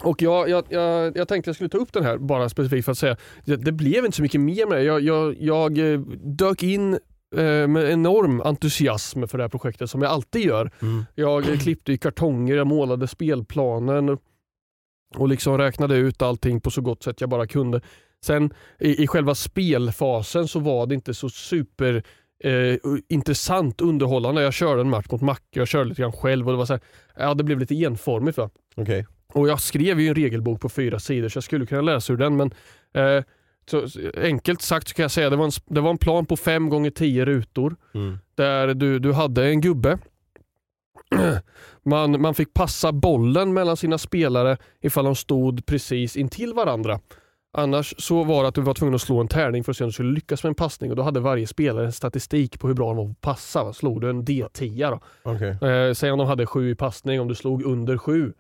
och 0.03 0.21
jag, 0.21 0.49
jag, 0.49 0.65
jag, 0.69 1.17
jag 1.17 1.27
tänkte 1.27 1.49
jag 1.49 1.55
skulle 1.55 1.69
ta 1.69 1.77
upp 1.77 1.93
den 1.93 2.03
här 2.03 2.17
bara 2.17 2.49
specifikt 2.49 2.85
för 2.85 2.91
att 2.91 2.97
säga, 2.97 3.17
det, 3.45 3.55
det 3.55 3.71
blev 3.71 4.05
inte 4.05 4.17
så 4.17 4.21
mycket 4.21 4.41
mer 4.41 4.65
med 4.65 4.77
det. 4.77 4.83
Jag, 4.83 5.01
jag, 5.01 5.35
jag 5.39 5.93
eh, 5.93 5.99
dök 6.23 6.63
in 6.63 6.93
eh, 7.35 7.67
med 7.67 7.91
enorm 7.91 8.41
entusiasm 8.41 9.27
för 9.27 9.37
det 9.37 9.43
här 9.43 9.49
projektet 9.49 9.89
som 9.89 10.01
jag 10.01 10.11
alltid 10.11 10.45
gör. 10.45 10.71
Mm. 10.81 11.05
Jag 11.15 11.49
eh, 11.49 11.59
klippte 11.59 11.93
i 11.93 11.97
kartonger, 11.97 12.55
jag 12.55 12.67
målade 12.67 13.07
spelplanen 13.07 14.17
och 15.15 15.27
liksom 15.27 15.57
räknade 15.57 15.95
ut 15.95 16.21
allting 16.21 16.61
på 16.61 16.71
så 16.71 16.81
gott 16.81 17.03
sätt 17.03 17.21
jag 17.21 17.29
bara 17.29 17.47
kunde. 17.47 17.81
Sen 18.25 18.53
i, 18.79 19.03
i 19.03 19.07
själva 19.07 19.35
spelfasen 19.35 20.47
så 20.47 20.59
var 20.59 20.87
det 20.87 20.95
inte 20.95 21.13
så 21.13 21.29
super 21.29 22.03
eh, 22.43 22.75
intressant 23.09 23.81
underhållande. 23.81 24.41
Jag 24.41 24.53
körde 24.53 24.81
en 24.81 24.89
match 24.89 25.05
mot 25.11 25.21
Macke, 25.21 25.59
jag 25.59 25.67
körde 25.67 25.89
lite 25.89 26.01
grann 26.01 26.11
själv 26.11 26.47
och 26.47 26.53
det 26.53 26.57
var 26.57 26.65
så 26.65 26.73
här, 26.73 26.81
ja 27.15 27.33
det 27.33 27.43
blev 27.43 27.59
lite 27.59 27.75
enformigt. 27.75 28.37
Va? 28.37 28.49
Okej. 28.75 29.05
Och 29.33 29.47
jag 29.49 29.61
skrev 29.61 29.99
ju 30.01 30.07
en 30.07 30.15
regelbok 30.15 30.61
på 30.61 30.69
fyra 30.69 30.99
sidor 30.99 31.29
så 31.29 31.37
jag 31.37 31.43
skulle 31.43 31.65
kunna 31.65 31.81
läsa 31.81 32.13
ur 32.13 32.17
den 32.17 32.35
men 32.35 32.53
eh, 32.93 33.23
Så, 33.71 33.85
enkelt 34.17 34.61
sagt 34.61 34.87
så 34.87 34.93
kan 34.95 35.03
jag 35.03 35.11
säga 35.11 35.29
det 35.29 35.35
var 35.35 35.45
en, 35.45 35.51
det 35.65 35.81
var 35.81 35.89
en 35.89 35.97
plan 35.97 36.25
på 36.25 36.37
5 36.37 36.69
gånger 36.69 36.89
10 36.91 37.25
rutor 37.25 37.75
Mm. 37.93 38.17
där 38.35 38.73
du, 38.73 38.99
du 38.99 39.13
hade 39.13 39.45
en 39.45 39.61
gubbe. 39.61 39.97
Man, 41.83 42.21
man 42.21 42.33
fick 42.35 42.53
passa 42.53 42.91
bollen 42.91 43.53
mellan 43.53 43.77
sina 43.77 43.97
spelare 43.97 44.57
ifall 44.81 45.05
de 45.05 45.15
stod 45.15 45.65
precis 45.65 46.17
intill 46.17 46.53
varandra. 46.53 46.99
Annars 47.57 47.93
så 47.97 48.23
var 48.23 48.41
det 48.43 48.49
att 48.49 48.55
du 48.55 48.61
var 48.61 48.73
tvungen 48.73 48.95
att 48.95 49.01
slå 49.01 49.19
en 49.19 49.27
tärning 49.27 49.63
för 49.63 49.71
att 49.71 49.77
se 49.77 49.83
om 49.83 49.87
du 49.87 49.93
skulle 49.93 50.11
lyckas 50.13 50.43
med 50.43 50.49
en 50.49 50.55
passning 50.55 50.89
och 50.89 50.95
då 50.95 51.03
hade 51.03 51.19
varje 51.19 51.47
spelare 51.47 51.85
en 51.85 51.91
statistik 51.91 52.59
på 52.59 52.67
hur 52.67 52.73
bra 52.75 52.87
de 52.87 52.97
var 52.97 53.05
på 53.05 53.11
att 53.11 53.21
passa. 53.21 53.63
va. 53.63 53.73
Slog 53.73 54.01
du 54.01 54.09
en 54.09 54.23
D10 54.25 54.91
då, 54.91 54.99
Okej. 55.31 55.69
Eh, 55.69 55.93
säg 55.93 56.11
om 56.11 56.17
de 56.19 56.27
hade 56.27 56.45
sju 56.45 56.69
i 56.71 56.75
passning, 56.75 57.21
om 57.21 57.27
du 57.27 57.35
slog 57.35 57.63
under 57.63 57.97
sju 57.97 58.33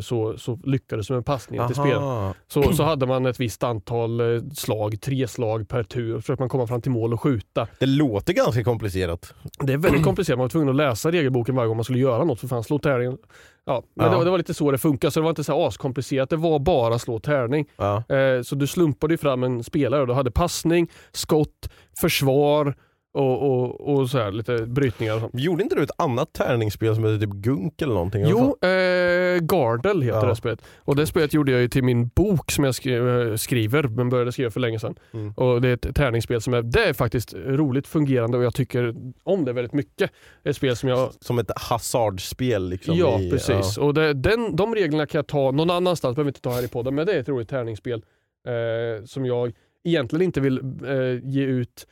så, 0.00 0.38
så 0.38 0.58
lyckades 0.64 1.10
med 1.10 1.26
passningen 1.26 1.66
till 1.66 1.76
spel. 1.76 1.98
Så, 2.46 2.72
så 2.72 2.82
hade 2.82 3.06
man 3.06 3.26
ett 3.26 3.40
visst 3.40 3.62
antal 3.62 4.20
eh, 4.36 4.42
slag, 4.54 5.00
tre 5.00 5.28
slag 5.28 5.68
per 5.68 5.82
tur, 5.82 6.20
försökte 6.20 6.42
man 6.42 6.48
komma 6.48 6.66
fram 6.66 6.80
till 6.82 6.90
mål 6.92 7.12
och 7.12 7.20
skjuta. 7.22 7.66
Det 7.78 7.86
låter 7.86 8.32
ganska 8.32 8.64
komplicerat. 8.64 9.34
Det 9.60 9.72
är 9.72 9.76
väldigt 9.76 10.04
komplicerat, 10.04 10.38
man 10.38 10.44
var 10.44 10.48
tvungen 10.48 10.68
att 10.68 10.76
läsa 10.76 11.10
regelboken 11.12 11.54
varje 11.54 11.68
gång 11.68 11.76
man 11.76 11.84
skulle 11.84 11.98
göra 11.98 12.24
något 12.24 12.40
för 12.40 12.48
fan 12.48 12.64
slå 12.64 12.78
tärningen. 12.78 13.18
Ja, 13.66 13.82
men 13.94 14.04
Ja. 14.06 14.10
Det, 14.12 14.16
var- 14.16 14.24
det 14.24 14.30
var 14.30 14.38
lite 14.38 14.54
så 14.54 14.70
det 14.70 14.78
funkar, 14.78 15.10
så 15.10 15.20
det 15.20 15.24
var 15.24 15.30
inte 15.30 15.44
så 15.44 15.66
askomplicerat, 15.66 16.30
det 16.30 16.36
var 16.36 16.58
bara 16.58 16.98
slå 16.98 17.18
tärning. 17.18 17.66
Ja. 17.76 17.96
Eh, 18.16 18.42
så 18.42 18.54
du 18.54 18.66
slumpade 18.66 19.16
fram 19.18 19.42
en 19.42 19.64
spelare 19.64 20.00
och 20.00 20.06
du 20.06 20.12
hade 20.14 20.30
passning, 20.30 20.90
skott, 21.12 21.68
försvar 22.00 22.74
och, 23.14 23.42
och, 23.42 23.80
och 23.94 24.10
så 24.10 24.18
här, 24.18 24.32
lite 24.32 24.66
brytningar 24.66 25.14
och 25.14 25.20
sånt. 25.20 25.32
Gjorde 25.40 25.62
inte 25.62 25.74
du 25.74 25.82
ett 25.82 25.90
annat 25.98 26.32
tärningsspel 26.32 26.94
som 26.94 27.04
heter 27.04 27.26
typ 27.26 27.34
Gunk 27.34 27.82
eller 27.82 27.94
någonting? 27.94 28.24
Jo, 28.28 28.56
eh, 28.68 29.38
Gardel 29.40 30.02
heter 30.02 30.18
Ja. 30.18 30.26
det 30.26 30.36
spelet. 30.36 30.62
Och 30.78 30.96
det 30.96 31.06
spelet 31.06 31.34
gjorde 31.34 31.52
jag 31.52 31.60
ju 31.60 31.68
till 31.68 31.84
min 31.84 32.08
bok 32.08 32.50
som 32.50 32.64
jag 32.64 32.74
skri 32.74 32.94
eh, 32.94 33.36
skriver, 33.36 33.82
men 33.82 34.08
började 34.08 34.32
skriva 34.32 34.50
för 34.50 34.60
länge 34.60 34.78
sedan. 34.78 34.94
Mm. 35.12 35.32
Och 35.32 35.60
Det 35.60 35.68
är 35.68 35.74
ett 35.74 35.94
tärningsspel 35.94 36.40
som 36.40 36.54
är, 36.54 36.62
det 36.62 36.84
är 36.84 36.92
faktiskt 36.92 37.34
roligt 37.34 37.86
fungerande 37.86 38.38
och 38.38 38.44
jag 38.44 38.54
tycker 38.54 38.94
om 39.22 39.44
det 39.44 39.52
väldigt 39.52 39.72
mycket. 39.72 40.10
Ett 40.44 40.56
spel 40.56 40.76
som 40.76 40.88
jag. 40.88 41.10
Som 41.20 41.38
ett 41.38 41.50
hasardspel 41.56 42.68
liksom. 42.68 42.96
Ja, 42.96 43.20
i, 43.20 43.30
precis. 43.30 43.78
Och 43.78 43.94
det, 43.94 44.12
den, 44.12 44.56
de 44.56 44.74
reglerna 44.74 45.06
kan 45.06 45.18
jag 45.18 45.26
ta 45.26 45.50
någon 45.50 45.70
annanstans, 45.70 46.16
behöver 46.16 46.30
inte 46.30 46.40
ta 46.40 46.50
här 46.50 46.64
i 46.64 46.68
podden, 46.68 46.94
men 46.94 47.06
det 47.06 47.12
är 47.12 47.20
ett 47.20 47.28
roligt 47.28 47.48
tärningsspel 47.48 48.04
eh, 48.46 49.04
som 49.04 49.26
jag 49.26 49.52
egentligen 49.84 50.22
inte 50.22 50.40
vill 50.40 50.58
eh, 50.86 51.28
ge 51.30 51.42
ut 51.44 51.86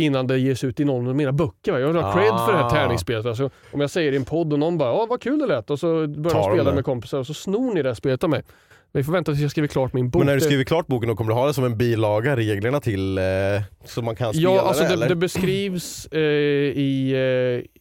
innan 0.00 0.26
det 0.26 0.38
ges 0.38 0.64
ut 0.64 0.80
i 0.80 0.84
någon 0.84 1.08
av 1.08 1.16
mina 1.16 1.32
böcker. 1.32 1.72
va. 1.72 1.78
Jag 1.80 1.86
vill 1.86 2.02
ha 2.02 2.12
cred 2.12 2.28
för 2.46 2.52
det 2.52 2.58
här 2.58 2.66
Ah. 2.66 2.70
tärningsspelet. 2.70 3.26
Alltså, 3.26 3.50
om 3.72 3.80
jag 3.80 3.90
säger 3.90 4.12
i 4.12 4.16
en 4.16 4.24
podd 4.24 4.52
och 4.52 4.58
någon 4.58 4.78
bara 4.78 4.88
“ja 4.88 5.06
vad 5.10 5.20
kul 5.22 5.38
det 5.38 5.46
lät” 5.46 5.70
och 5.70 5.78
så 5.78 6.06
börjar 6.06 6.30
Tar 6.30 6.48
de 6.50 6.56
spela 6.56 6.70
det. 6.70 6.74
med 6.76 6.84
kompisar 6.84 7.18
och 7.18 7.26
så 7.26 7.34
snor 7.34 7.74
ni 7.74 7.82
det 7.82 7.88
här 7.88 7.94
spelet 7.94 8.24
av 8.24 8.30
mig. 8.30 8.42
Vi 8.92 9.04
får 9.04 9.12
vänta 9.12 9.32
tills 9.32 9.42
jag 9.42 9.50
skriver 9.50 9.68
klart 9.68 9.92
min 9.92 10.10
bok. 10.10 10.20
Men 10.20 10.26
när 10.26 10.32
du 10.34 10.38
Det- 10.40 10.44
skriver 10.44 10.64
klart 10.64 10.86
boken 10.86 11.08
då 11.08 11.16
kommer 11.16 11.28
du 11.30 11.34
ha 11.34 11.46
det 11.46 11.54
som 11.54 11.64
en 11.64 11.76
bilaga, 11.78 12.36
reglerna 12.36 12.80
till, 12.80 13.18
eh, 13.18 13.24
så 13.84 14.02
man 14.02 14.16
kan 14.16 14.32
spela 14.34 14.50
Ja, 14.54 14.60
alltså 14.60 14.82
det, 14.82 14.88
det, 14.88 14.92
eller? 14.94 15.08
det 15.08 15.16
beskrivs 15.16 16.06
eh, 16.06 16.20
i, 16.20 17.12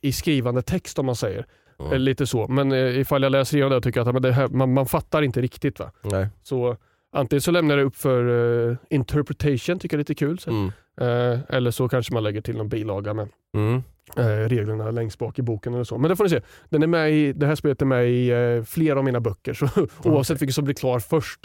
eh, 0.01 0.07
i 0.09 0.11
skrivande 0.11 0.61
text 0.61 0.99
om 0.99 1.05
man 1.05 1.15
säger. 1.15 1.45
Mm. 1.79 1.91
Eh, 1.93 1.99
Lite 1.99 2.27
så. 2.27 2.47
Men 2.47 2.71
eh, 2.71 2.99
ifall 2.99 3.23
jag 3.23 3.31
läser 3.31 3.57
igenom 3.57 3.69
det 3.71 3.77
och 3.77 3.83
tycker 3.83 4.01
att 4.01 4.13
men 4.13 4.21
det 4.21 4.31
här, 4.31 4.47
man, 4.47 4.73
man 4.73 4.85
fattar 4.85 5.21
inte 5.21 5.41
riktigt. 5.41 5.79
va. 5.79 5.91
Nej. 6.03 6.27
Så 6.43 6.75
antingen 7.13 7.41
så 7.41 7.51
lämnar 7.51 7.75
jag 7.77 7.83
det 7.83 7.87
upp 7.87 7.95
för 7.95 8.69
eh, 8.69 8.77
interpretation, 8.89 9.79
tycker 9.79 9.95
jag 9.95 9.99
är 9.99 10.01
lite 10.01 10.15
kul. 10.15 10.39
Så. 10.39 10.49
Mm. 10.49 10.71
Eh, 11.01 11.39
eller 11.49 11.71
så 11.71 11.89
kanske 11.89 12.13
man 12.13 12.23
lägger 12.23 12.41
till 12.41 12.57
någon 12.57 12.69
bilaga 12.69 13.13
med 13.13 13.27
Mm. 13.53 13.83
eh, 14.15 14.23
reglerna 14.49 14.91
längst 14.91 15.19
bak 15.19 15.39
i 15.39 15.41
boken 15.41 15.73
eller 15.73 15.83
så. 15.83 15.97
Men 15.97 16.09
det 16.09 16.15
får 16.15 16.23
ni 16.23 16.29
se. 16.29 16.41
Den 16.69 16.83
är 16.83 16.87
med 16.87 17.11
i, 17.11 17.33
det 17.33 17.45
här 17.45 17.55
spelet 17.55 17.81
är 17.81 17.85
med 17.85 18.09
i 18.09 18.29
eh, 18.29 18.63
flera 18.63 18.99
av 18.99 19.05
mina 19.05 19.19
böcker, 19.19 19.53
så 19.53 19.67
oavsett 20.09 20.41
vilken 20.41 20.53
som 20.53 20.63
blir 20.65 20.75
klar 20.75 20.99
först 20.99 21.39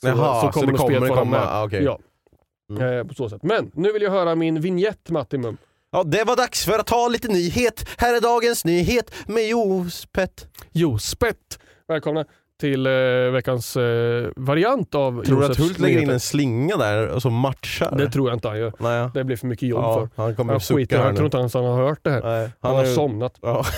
så, 0.00 0.08
Jaha, 0.08 0.40
så, 0.40 0.48
kommer 0.52 0.66
det 0.66 0.72
nog 0.72 0.80
kommer 0.80 0.96
spelet 0.98 1.10
vara 1.16 1.24
med. 1.24 1.40
Ah, 1.42 1.64
okej. 1.64 1.82
Ja. 1.84 1.98
Mm. 2.70 2.98
Eh, 2.98 3.04
på 3.04 3.14
så 3.14 3.28
sätt. 3.28 3.42
Men 3.42 3.70
nu 3.74 3.92
vill 3.92 4.02
jag 4.02 4.10
höra 4.10 4.34
min 4.34 4.60
vignett 4.60 5.10
Mattimum. 5.10 5.56
Ja, 5.92 6.02
det 6.02 6.24
var 6.24 6.36
dags 6.36 6.64
för 6.64 6.78
att 6.78 6.86
ta 6.86 7.08
lite 7.08 7.28
nyhet. 7.28 7.88
Här 7.98 8.16
är 8.16 8.20
dagens 8.20 8.64
nyhet 8.64 9.14
med 9.26 9.48
Jospet. 9.48 10.48
Jo, 10.72 10.98
Spett. 10.98 11.58
Välkomna 11.88 12.24
till 12.60 12.86
eh, 12.86 12.92
veckans 13.32 13.76
eh, 13.76 14.28
variant 14.36 14.94
av 14.94 15.24
Tror 15.24 15.40
du 15.40 15.44
att 15.44 15.48
Josefs 15.48 15.68
Hult 15.68 15.78
lägger 15.78 15.92
in 15.94 15.98
nyheter. 15.98 16.14
en 16.14 16.20
slinga 16.20 16.76
där 16.76 17.06
och 17.08 17.22
så 17.22 17.30
matchar? 17.30 17.94
Det 17.98 18.10
tror 18.10 18.28
jag 18.28 18.36
inte 18.36 18.48
han 18.48 18.58
gör. 18.58 18.72
Nej. 18.78 19.08
Det 19.14 19.24
blir 19.24 19.36
för 19.36 19.46
mycket 19.46 19.68
jobb 19.68 19.82
Ja, 19.84 20.08
för. 20.16 20.22
han 20.22 20.34
kommer 20.36 20.52
Jag 20.52 20.56
att 20.56 20.62
sucka 20.64 20.76
skiter, 20.78 20.96
här 20.98 21.04
jag 21.04 21.14
tror 21.14 21.22
nu. 21.22 21.26
inte 21.26 21.36
ens 21.36 21.54
han 21.54 21.64
har 21.64 21.76
hört 21.88 21.98
det 22.02 22.10
här. 22.10 22.22
Nej, 22.22 22.50
Han, 22.60 22.74
har 22.76 22.82
är- 22.82 22.86
somnat. 22.94 23.38
Ja. 23.42 23.64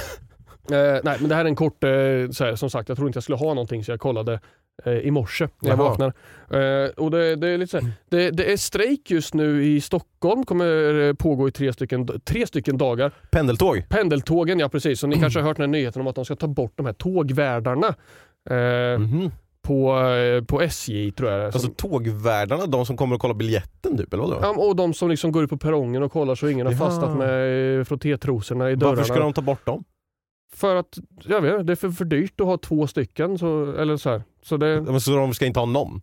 Eh, 0.73 1.01
nej, 1.05 1.17
men 1.21 1.29
det 1.29 1.35
här 1.35 1.45
är 1.45 1.49
en 1.49 1.57
kort, 1.57 1.85
eh, 1.85 1.91
så 2.31 2.45
här, 2.45 2.57
som 2.57 2.71
sagt, 2.71 2.89
jag 2.89 2.99
tror 2.99 3.09
inte 3.09 3.17
jag 3.17 3.23
skulle 3.23 3.37
ha 3.39 3.49
någonting 3.55 3.85
så 3.85 3.91
jag 3.93 4.01
kollade 4.01 4.41
eh, 4.85 4.93
i 4.93 5.11
morse 5.11 5.49
när 5.61 5.71
jag 5.71 5.79
Jaha. 5.79 5.89
vaknade. 5.89 6.13
Eh, 6.85 7.05
och 7.05 7.11
det, 7.11 7.37
det, 7.37 7.49
är 7.49 7.59
lite 7.59 7.71
så 7.71 7.79
här, 7.81 7.93
det, 8.11 8.31
det 8.31 8.53
är 8.53 8.57
strejk 8.57 9.11
just 9.11 9.35
nu 9.35 9.65
i 9.65 9.81
Stockholm, 9.81 10.45
kommer 10.45 11.01
eh, 11.09 11.15
pågå 11.15 11.49
i 11.49 11.51
tre 11.53 11.73
stycken, 11.73 12.09
tre 12.25 12.47
stycken 12.47 12.79
dagar. 12.79 13.13
Pendeltåg. 13.31 13.85
Pendeltågen, 13.89 14.59
ja 14.59 14.69
precis. 14.69 15.01
Så 15.01 15.07
ni 15.07 15.17
kanske 15.21 15.41
har 15.41 15.47
hört 15.47 15.57
den 15.57 15.63
här 15.63 15.81
nyheten 15.81 16.01
om 16.01 16.07
att 16.07 16.15
de 16.17 16.25
ska 16.25 16.37
ta 16.37 16.47
bort 16.47 16.73
de 16.77 16.87
här 16.87 16.93
tågvärdarna. 16.93 17.95
Eh, 18.51 18.99
Mhm. 18.99 19.31
på, 19.63 19.99
eh, 20.01 20.45
på 20.45 20.61
SJ 20.63 21.11
tror 21.13 21.31
jag. 21.31 21.45
Alltså 21.45 21.59
Som- 21.59 21.75
tågvärdarna, 21.75 22.67
de 22.67 22.87
som 22.87 22.97
kommer 22.97 23.15
och 23.15 23.21
kollar 23.21 23.35
biljetten 23.35 23.97
typ, 23.99 24.13
eller 24.13 24.23
vadå? 24.23 24.39
Ja, 24.43 24.51
och 24.51 24.77
de 24.77 24.95
som 24.95 25.09
liksom 25.11 25.33
går 25.33 25.45
ut 25.45 25.51
på 25.51 25.57
perrongen 25.59 26.03
och 26.03 26.13
kollar 26.13 26.35
så 26.35 26.49
ingen 26.49 26.67
har 26.67 26.73
Ja. 26.73 26.79
fastnat 26.79 27.17
med 27.19 27.79
eh, 27.79 27.85
frottétrosorna 27.85 28.71
i 28.71 28.75
dörrarna. 28.75 28.97
Varför 28.97 29.15
ska 29.15 29.23
de 29.23 29.33
ta 29.33 29.43
bort 29.43 29.67
dem? 29.67 29.85
För 30.55 30.77
att, 30.77 30.99
jag 31.25 31.41
vet 31.41 31.67
det 31.67 31.73
är 31.73 31.77
för, 31.77 31.91
för 31.91 32.05
dyrt 32.05 32.41
att 32.41 32.47
ha 32.47 32.59
två 32.59 32.87
stycken. 32.87 33.39
Så, 33.39 33.73
eller 33.73 33.97
så 33.97 34.11
här. 34.11 34.23
så 34.43 34.57
det 34.57 34.81
Men 34.81 35.01
Så 35.01 35.11
de 35.17 35.35
ska 35.35 35.47
inte 35.47 35.61
ha 35.61 35.67
någon? 35.67 36.01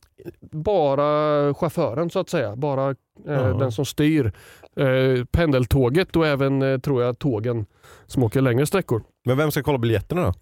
bara 0.51 1.53
chauffören 1.53 2.09
så 2.09 2.19
att 2.19 2.29
säga. 2.29 2.55
Bara 2.55 2.89
eh, 2.89 2.95
Ja. 3.25 3.41
den 3.41 3.71
som 3.71 3.85
styr 3.85 4.31
eh, 4.75 5.25
pendeltåget 5.31 6.15
och 6.15 6.27
även 6.27 6.61
eh, 6.61 6.79
tror 6.79 7.03
jag 7.03 7.19
tågen 7.19 7.65
som 8.07 8.23
åker 8.23 8.41
längre 8.41 8.65
sträckor. 8.65 9.03
Men 9.25 9.37
vem 9.37 9.51
ska 9.51 9.63
kolla 9.63 9.77
biljetterna 9.77 10.21
då? 10.23 10.33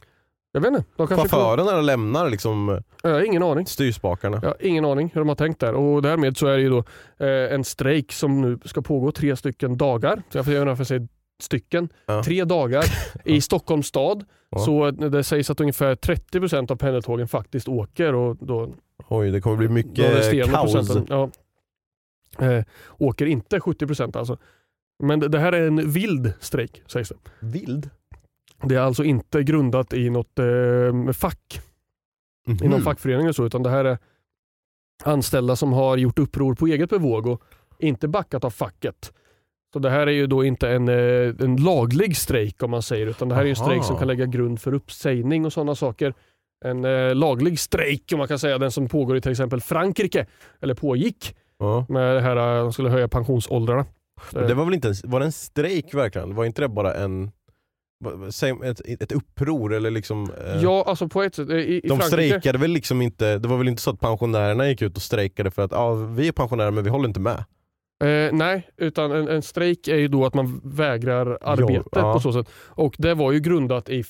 Jag 0.55 0.61
vet 0.61 0.67
inte. 0.67 0.83
De 0.95 1.07
kanske 1.07 1.27
Chauffören 1.29 1.67
eller 1.67 1.81
lämnar 1.81 2.29
liksom 2.29 2.81
Jag 3.03 3.09
har 3.09 3.21
ingen 3.21 3.43
aning. 3.43 3.65
styrspakarna? 3.65 4.39
Jag 4.41 4.49
har 4.49 4.57
ingen 4.59 4.85
aning 4.85 5.11
hur 5.13 5.21
de 5.21 5.27
har 5.27 5.35
tänkt 5.35 5.59
där 5.59 5.73
och 5.73 6.01
därmed 6.01 6.37
så 6.37 6.47
är 6.47 6.55
det 6.57 6.61
ju 6.61 6.69
då 6.69 6.83
eh, 7.25 7.53
en 7.53 7.63
strejk 7.63 8.11
som 8.11 8.41
nu 8.41 8.59
ska 8.65 8.81
pågå 8.81 9.11
tre 9.11 9.35
stycken 9.35 9.77
dagar. 9.77 10.21
Så 10.29 10.37
jag 10.37 10.45
får 10.45 10.53
göra 10.53 10.75
för 10.75 10.83
sig 10.83 11.07
stycken. 11.41 11.89
Ja. 12.05 12.23
Tre 12.23 12.43
dagar 12.43 12.83
i 13.25 13.41
Stockholms 13.41 13.87
stad. 13.87 14.25
Ja. 14.49 14.59
Så 14.59 14.91
det 14.91 15.23
sägs 15.23 15.49
att 15.49 15.59
ungefär 15.59 15.95
30% 15.95 16.71
av 16.71 16.75
pendeltågen 16.75 17.27
faktiskt 17.27 17.67
åker 17.67 18.13
och 18.15 18.37
då 18.39 18.73
Oj, 19.07 19.31
det 19.31 19.41
kommer 19.41 19.57
bli 19.57 19.67
mycket 19.69 20.51
kaos. 20.51 20.97
ja, 21.09 21.29
eh, 22.39 22.63
åker 22.97 23.25
inte 23.25 23.59
70% 23.59 24.17
alltså. 24.17 24.37
Men 25.03 25.19
det, 25.19 25.27
det 25.27 25.39
här 25.39 25.51
är 25.51 25.67
en 25.67 25.91
vild 25.91 26.33
strejk 26.39 26.81
sägs 26.87 27.09
det. 27.09 27.15
Vild? 27.39 27.89
Det 28.63 28.75
är 28.75 28.79
alltså 28.79 29.03
inte 29.03 29.43
grundat 29.43 29.93
i 29.93 30.09
något 30.09 30.39
eh, 30.39 31.11
fack, 31.13 31.61
i 32.47 32.51
någon 32.67 32.69
Mhm. 32.71 32.81
fackförening 32.81 33.23
eller 33.25 33.33
så, 33.33 33.45
utan 33.45 33.63
det 33.63 33.69
här 33.69 33.85
är 33.85 33.97
anställda 35.03 35.55
som 35.55 35.73
har 35.73 35.97
gjort 35.97 36.19
uppror 36.19 36.55
på 36.55 36.67
eget 36.67 36.89
bevåg 36.89 37.27
och 37.27 37.41
inte 37.79 38.07
backat 38.07 38.43
av 38.43 38.49
facket. 38.49 39.13
Så 39.73 39.79
det 39.79 39.89
här 39.89 40.07
är 40.07 40.11
ju 40.11 40.27
då 40.27 40.43
inte 40.45 40.69
en, 40.69 40.89
eh, 40.89 40.95
en 41.39 41.55
laglig 41.55 42.17
strejk 42.17 42.63
om 42.63 42.71
man 42.71 42.81
säger, 42.81 43.07
utan 43.07 43.29
det 43.29 43.35
här 43.35 43.45
är 43.45 43.49
en 43.49 43.55
strejk 43.55 43.77
Aha. 43.79 43.83
som 43.87 43.97
kan 43.97 44.07
lägga 44.07 44.25
grund 44.25 44.61
för 44.61 44.73
uppsägning 44.73 45.45
och 45.45 45.53
sådana 45.53 45.75
saker. 45.75 46.13
En 46.65 46.85
eh, 46.85 47.15
laglig 47.15 47.59
strejk 47.59 48.09
om 48.13 48.17
man 48.17 48.27
kan 48.27 48.39
säga, 48.39 48.57
den 48.57 48.71
som 48.71 48.87
pågår 48.87 49.17
i 49.17 49.21
till 49.21 49.31
exempel 49.31 49.61
Frankrike, 49.61 50.25
eller 50.61 50.73
pågick, 50.73 51.35
Ja. 51.59 51.85
med 51.89 52.15
det 52.15 52.21
här 52.21 52.35
eh, 52.57 52.63
de 52.63 52.73
skulle 52.73 52.89
höja 52.89 53.07
pensionsåldrarna. 53.07 53.85
Det 54.31 54.53
var 54.53 54.65
väl 54.65 54.73
inte 54.73 54.87
en, 54.87 54.93
var 55.03 55.19
det 55.19 55.25
en 55.25 55.31
strejk 55.31 55.93
verkligen? 55.93 56.35
Var 56.35 56.45
inte 56.45 56.61
det 56.61 56.67
bara 56.69 56.93
en 56.93 57.31
ett, 58.63 59.01
ett 59.01 59.11
uppror 59.11 59.73
eller 59.73 59.91
liksom 59.91 60.31
eh, 60.45 60.61
Ja, 60.61 60.83
alltså 60.87 61.07
på 61.07 61.23
ett 61.23 61.35
sätt. 61.35 61.49
eh, 61.49 61.55
I, 61.55 61.77
i 61.83 61.87
De 61.87 61.87
Frankrike, 61.87 62.07
strejkade 62.07 62.57
väl 62.57 62.71
liksom 62.71 63.01
inte, 63.01 63.37
det 63.37 63.47
var 63.47 63.57
väl 63.57 63.67
inte 63.67 63.81
så 63.81 63.89
att 63.89 63.99
pensionärerna 63.99 64.69
gick 64.69 64.81
ut 64.81 64.95
och 64.95 65.01
strejkade 65.01 65.51
för 65.51 65.61
att 65.61 65.71
ja, 65.71 65.93
vi 65.93 66.27
är 66.27 66.31
pensionärer 66.31 66.71
men 66.71 66.83
vi 66.83 66.89
håller 66.89 67.07
inte 67.07 67.19
med. 67.19 67.43
Eh, 68.03 68.33
nej, 68.33 68.69
utan 68.77 69.11
en, 69.11 69.27
en 69.27 69.41
strejk 69.41 69.87
är 69.87 69.95
ju 69.95 70.07
då 70.07 70.25
att 70.25 70.33
man 70.33 70.61
vägrar 70.63 71.37
arbetet 71.41 71.87
ja. 71.91 72.13
på 72.13 72.19
så 72.19 72.33
sätt. 72.33 72.49
Och 72.55 72.95
det 72.97 73.13
var 73.13 73.31
ju 73.31 73.39
grundat 73.39 73.89
i 73.89 74.03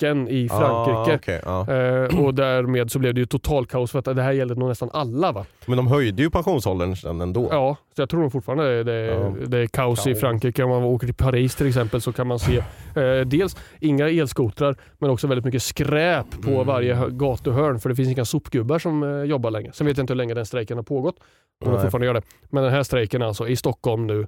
facken 0.00 0.28
i 0.28 0.48
Frankrike. 0.48 1.12
Ah, 1.12 1.14
okej, 1.14 1.40
ja. 1.44 1.72
Eh, 1.74 2.24
och 2.24 2.34
därmed 2.34 2.90
så 2.90 2.98
blev 2.98 3.14
det 3.14 3.20
ju 3.20 3.26
total 3.26 3.66
kaos 3.66 3.90
för 3.92 3.98
att 3.98 4.04
det 4.04 4.22
här 4.22 4.32
gällde 4.32 4.54
nog 4.54 4.68
nästan 4.68 4.90
alla 4.92 5.32
va? 5.32 5.44
Men 5.66 5.76
de 5.76 5.86
höjde 5.86 6.22
ju 6.22 6.30
pensionsåldern 6.30 6.96
sen 6.96 7.20
ändå. 7.20 7.48
Ja, 7.50 7.76
så 7.96 8.02
jag 8.02 8.08
tror 8.08 8.30
fortfarande 8.30 8.64
det, 8.64 8.84
det, 8.84 9.06
Ja. 9.06 9.32
det 9.46 9.58
är 9.58 9.66
kaos, 9.66 10.06
i 10.06 10.10
Kaos. 10.10 10.20
Frankrike. 10.20 10.62
Om 10.64 10.70
man 10.70 10.82
åker 10.82 11.06
till 11.06 11.14
Paris 11.14 11.54
till 11.54 11.66
exempel 11.68 12.00
så 12.00 12.12
kan 12.12 12.26
man 12.26 12.38
se 12.38 12.56
eh, 12.96 13.20
dels 13.26 13.56
inga 13.80 14.08
elskotrar 14.08 14.76
men 14.98 15.10
också 15.10 15.26
väldigt 15.26 15.44
mycket 15.44 15.62
skräp 15.62 16.26
på 16.42 16.50
Mm. 16.50 16.66
varje 16.66 16.94
hö- 16.94 17.08
gatuhörn 17.10 17.80
för 17.80 17.88
det 17.88 17.94
finns 17.96 18.08
inga 18.08 18.24
sopgubbar 18.24 18.78
som 18.78 19.02
eh, 19.02 19.22
jobbar 19.24 19.50
längre. 19.50 19.72
Sen 19.72 19.86
vet 19.86 19.96
jag 19.96 20.02
inte 20.02 20.12
hur 20.12 20.18
länge 20.18 20.34
den 20.34 20.46
strejken 20.46 20.76
har 20.76 20.84
pågått. 20.84 21.16
Om 21.64 21.72
de 21.72 21.80
fortfarande 21.80 22.06
gör 22.06 22.14
det. 22.14 22.22
Men 22.50 22.62
den 22.64 22.72
här 22.72 22.82
strejken 22.82 23.22
alltså 23.22 23.48
i 23.48 23.56
Stockholm 23.56 24.06
nu. 24.06 24.26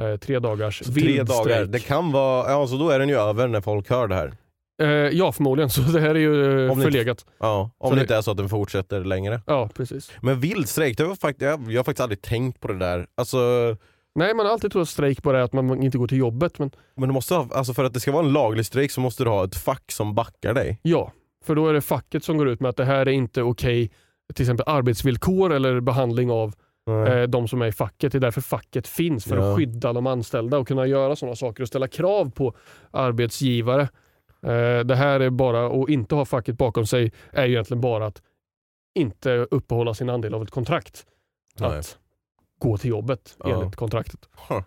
Eh, 0.00 0.16
tre 0.16 0.38
dagars 0.38 0.82
vild 0.88 1.06
tre 1.06 1.22
dagar, 1.22 1.40
strejk. 1.52 1.72
det 1.72 1.78
kan 1.78 2.12
vara, 2.12 2.50
ja 2.50 2.66
så 2.66 2.76
då 2.76 2.90
är 2.90 2.98
den 2.98 3.08
ju 3.08 3.14
över 3.16 3.48
när 3.48 3.60
folk 3.60 3.90
hör 3.90 4.08
det 4.08 4.14
här. 4.14 4.32
Eh, 4.80 4.88
ja, 4.88 5.32
förmodligen. 5.32 5.70
Så 5.70 5.80
det 5.80 6.00
här 6.00 6.14
är 6.14 6.18
ju 6.18 6.64
eh, 6.66 6.72
Om 6.72 6.78
ni- 6.78 6.84
förlegat. 6.84 7.26
Ja, 7.40 7.70
om 7.78 7.88
Så 7.88 7.94
det 7.94 8.00
det- 8.00 8.02
inte 8.02 8.16
är 8.16 8.22
så 8.22 8.30
att 8.30 8.36
den 8.36 8.48
fortsätter 8.48 9.04
längre. 9.04 9.40
Ja, 9.46 9.68
precis. 9.74 10.10
Men 10.22 10.40
vildstrejk, 10.40 10.96
det 10.98 11.04
var 11.04 11.14
fakt- 11.14 11.42
jag, 11.42 11.72
jag 11.72 11.78
har 11.78 11.84
faktiskt 11.84 12.00
aldrig 12.00 12.22
tänkt 12.22 12.60
på 12.60 12.68
det 12.68 12.78
där. 12.78 13.06
Alltså, 13.14 13.38
Nej, 14.14 14.34
man 14.34 14.46
har 14.46 14.52
alltid 14.52 14.72
trott 14.72 14.82
att 14.82 14.88
strejk 14.88 15.22
bara 15.22 15.38
är 15.38 15.42
att 15.42 15.52
man 15.52 15.82
inte 15.82 15.98
går 15.98 16.06
till 16.08 16.18
jobbet. 16.18 16.58
Men 16.58 16.70
men 16.96 17.08
du 17.08 17.12
måste 17.12 17.34
ha, 17.34 17.48
alltså 17.54 17.74
för 17.74 17.84
att 17.84 17.94
det 17.94 18.00
ska 18.00 18.12
vara 18.12 18.26
en 18.26 18.32
laglig 18.32 18.66
strejk 18.66 18.90
så 18.90 19.00
måste 19.00 19.24
du 19.24 19.30
ha 19.30 19.44
ett 19.44 19.56
fack 19.56 19.92
som 19.92 20.14
backar 20.14 20.54
dig. 20.54 20.78
ja, 20.82 21.12
för 21.44 21.54
då 21.54 21.68
är 21.68 21.72
det 21.72 21.80
facket 21.80 22.24
som 22.24 22.38
går 22.38 22.48
ut 22.48 22.60
med 22.60 22.68
att 22.68 22.76
det 22.76 22.84
här 22.84 23.00
är 23.08 23.12
inte 23.12 23.42
okej, 23.42 23.90
till 24.34 24.42
exempel 24.42 24.64
arbetsvillkor 24.68 25.52
eller 25.52 25.80
behandling 25.80 26.30
av 26.30 26.54
eh, 27.08 27.22
de 27.22 27.48
som 27.48 27.62
är 27.62 27.66
i 27.66 27.72
facket. 27.72 28.12
Det 28.12 28.18
är 28.18 28.20
därför 28.20 28.40
facket 28.40 28.88
finns, 28.88 29.24
för 29.24 29.36
Ja. 29.36 29.50
att 29.50 29.56
skydda 29.56 29.92
de 29.92 30.06
anställda 30.06 30.58
och 30.58 30.68
kunna 30.68 30.86
göra 30.86 31.16
sådana 31.16 31.36
saker 31.36 31.62
och 31.62 31.68
ställa 31.68 31.88
krav 31.88 32.30
på 32.30 32.54
arbetsgivare. 32.90 33.88
Eh, 34.42 34.80
det 34.84 34.96
här 34.96 35.20
är 35.20 35.30
bara, 35.30 35.82
att 35.82 35.88
inte 35.88 36.14
ha 36.14 36.24
facket 36.24 36.58
bakom 36.58 36.86
sig 36.86 37.12
är 37.32 37.44
ju 37.46 37.52
egentligen 37.52 37.80
bara 37.80 38.06
att 38.06 38.22
inte 38.94 39.30
uppehålla 39.50 39.94
sin 39.94 40.10
andel 40.10 40.34
av 40.34 40.42
ett 40.42 40.50
kontrakt. 40.50 41.06
Nej. 41.58 41.78
Att 41.78 41.98
gå 42.58 42.78
till 42.78 42.90
jobbet 42.90 43.36
Ja. 43.44 43.60
enligt 43.60 43.76
kontraktet. 43.76 44.20
Huh. 44.48 44.60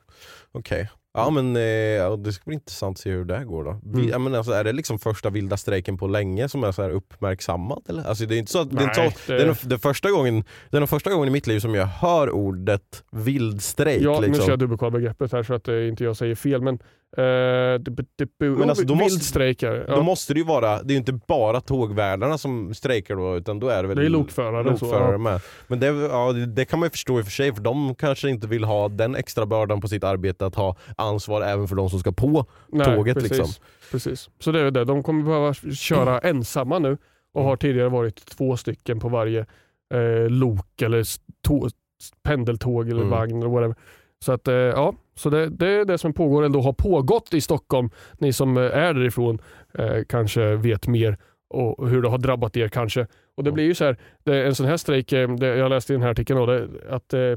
Okej. 0.52 0.90
Ja 1.16 1.30
men 1.30 1.56
eh, 1.56 1.62
ja, 1.62 2.16
det 2.16 2.34
ska 2.34 2.44
bli 2.46 2.54
intressant 2.54 2.98
att 2.98 3.02
se 3.02 3.10
hur 3.12 3.26
det 3.26 3.38
här 3.38 3.46
går 3.46 3.64
då. 3.64 3.80
Vi, 3.84 4.00
Mm. 4.00 4.10
ja, 4.10 4.18
men 4.20 4.36
alltså, 4.36 4.52
är 4.52 4.64
det 4.64 4.72
liksom 4.74 5.00
första 5.00 5.30
vilda 5.30 5.58
strejken 5.58 5.98
på 5.98 6.08
länge 6.08 6.50
som 6.50 6.64
är 6.64 6.72
så 6.72 6.82
här 6.82 6.90
uppmärksammad? 6.90 7.84
Eller? 7.90 8.04
Alltså, 8.04 8.26
det 8.26 8.36
är 8.36 8.40
inte 8.40 8.52
så 8.52 8.62
att, 8.62 8.70
det 8.72 8.78
är 8.78 8.84
inte 8.84 9.02
Nej, 9.02 9.12
så, 9.12 9.32
det- 9.32 9.38
det... 9.38 9.44
är 9.44 9.48
nog, 9.48 9.56
det 9.64 9.80
första 9.80 10.12
gången, 10.12 10.44
det 10.70 10.78
är 10.78 10.80
nog 10.80 10.90
första 10.90 11.12
gången 11.12 11.28
i 11.28 11.32
mitt 11.32 11.48
liv 11.48 11.60
som 11.60 11.76
jag 11.76 11.86
hör 11.86 12.30
ordet 12.30 13.04
vildstrejk. 13.12 14.02
Ja, 14.02 14.20
nu 14.20 14.28
liksom. 14.28 14.42
ska 14.44 14.52
jag 14.52 14.60
dubbelkolla 14.60 15.00
här 15.00 15.44
så 15.44 15.54
att 15.54 15.68
eh, 15.68 15.88
inte 15.88 16.04
jag 16.04 16.18
säger 16.18 16.36
fel. 16.36 16.62
Men, 16.62 16.80
eh, 17.18 17.82
Men 18.40 18.70
alltså, 18.70 18.86
då 18.86 18.96
måste- 18.96 19.10
vild 19.14 19.24
strejk 19.24 19.64
är 19.64 19.72
det. 19.72 19.86
Då 19.88 19.94
ja. 19.94 20.02
måste 20.02 20.34
det 20.34 20.40
ju 20.40 20.46
vara, 20.46 20.84
det 20.84 20.92
är 20.92 20.94
ju 20.94 20.98
inte 21.00 21.20
bara 21.28 21.62
tågvärdarna 21.62 22.38
som 22.38 22.74
strejkar 22.74 23.16
då 23.16 23.36
utan 23.38 23.60
då 23.60 23.68
är 23.68 23.82
det 23.84 23.88
väl 23.88 23.98
Det 23.98 24.06
är 24.06 24.10
lokförare, 24.10 24.64
så, 24.78 24.86
lokförare 24.86 25.12
ja. 25.12 25.18
med. 25.18 25.42
Men 25.68 25.80
det, 25.80 25.86
ja, 25.88 26.32
det, 26.34 26.66
kan 26.66 26.80
man 26.80 26.86
ju 26.88 26.92
förstå 26.92 27.20
i 27.20 27.22
och 27.22 27.26
för 27.26 27.32
sig 27.32 27.54
för 27.56 27.62
de 27.62 27.96
kanske 27.96 28.30
inte 28.30 28.48
vill 28.48 28.64
ha 28.64 28.88
den 28.90 29.16
extra 29.16 29.46
bördan 29.46 29.82
på 29.82 29.88
sitt 29.88 30.04
arbete 30.04 30.46
att 30.46 30.56
ha 30.56 30.76
ansvar 30.98 31.42
även 31.42 31.68
för 31.68 31.76
de 31.76 31.90
som 31.90 32.00
ska 32.00 32.12
på 32.12 32.46
Nej, 32.68 32.86
tåget. 32.86 33.16
precis, 33.16 33.32
Liksom. 33.32 33.64
Precis. 33.92 34.30
Så 34.40 34.52
det 34.52 34.60
är 34.60 34.72
det. 34.72 34.86
De 34.86 35.04
kommer 35.04 35.24
behöva 35.24 35.54
köra 35.76 36.20
ensamma 36.24 36.80
nu 36.80 36.98
och 37.34 37.44
har 37.44 37.56
tidigare 37.56 37.90
varit 37.90 38.26
två 38.26 38.58
stycken 38.58 39.00
på 39.00 39.10
varje 39.10 39.40
eh, 39.94 40.30
lok 40.30 40.82
eller 40.82 41.04
pendeltåg 42.24 42.90
eller 42.90 43.02
Mm. 43.02 43.10
vagn 43.12 43.38
eller 43.38 43.50
whatever. 43.52 43.76
Så 44.26 44.32
att 44.32 44.48
eh, 44.48 44.54
ja, 44.56 44.94
så 45.16 45.30
det, 45.30 45.50
det 45.50 45.68
är 45.68 45.86
det 45.86 45.98
som 45.98 46.14
pågår 46.14 46.44
eller 46.44 46.60
har 46.60 46.74
pågått 46.74 47.34
i 47.34 47.42
Stockholm. 47.42 47.90
Ni 48.18 48.34
som 48.34 48.58
eh, 48.58 48.64
är 48.64 48.94
därifrån 48.94 49.42
eh, 49.74 50.04
kanske 50.10 50.56
vet 50.56 50.88
mer 50.88 51.18
och 51.50 51.90
hur 51.90 52.02
det 52.02 52.10
har 52.10 52.18
drabbat 52.18 52.58
er 52.58 52.68
kanske. 52.68 53.08
Och 53.38 53.44
det 53.44 53.52
blir 53.52 53.64
ju 53.64 53.76
så 53.76 53.86
här, 53.86 53.98
det, 54.24 54.46
en 54.46 54.56
sån 54.56 54.66
här 54.66 54.78
strejk, 54.78 55.14
eh, 55.14 55.36
det, 55.36 55.48
jag 55.48 55.70
läste 55.70 55.94
i 55.94 55.96
den 55.96 56.04
här 56.04 56.12
artikeln, 56.12 56.40
då, 56.40 56.46
det, 56.46 56.68
att, 56.90 57.14
eh, 57.14 57.36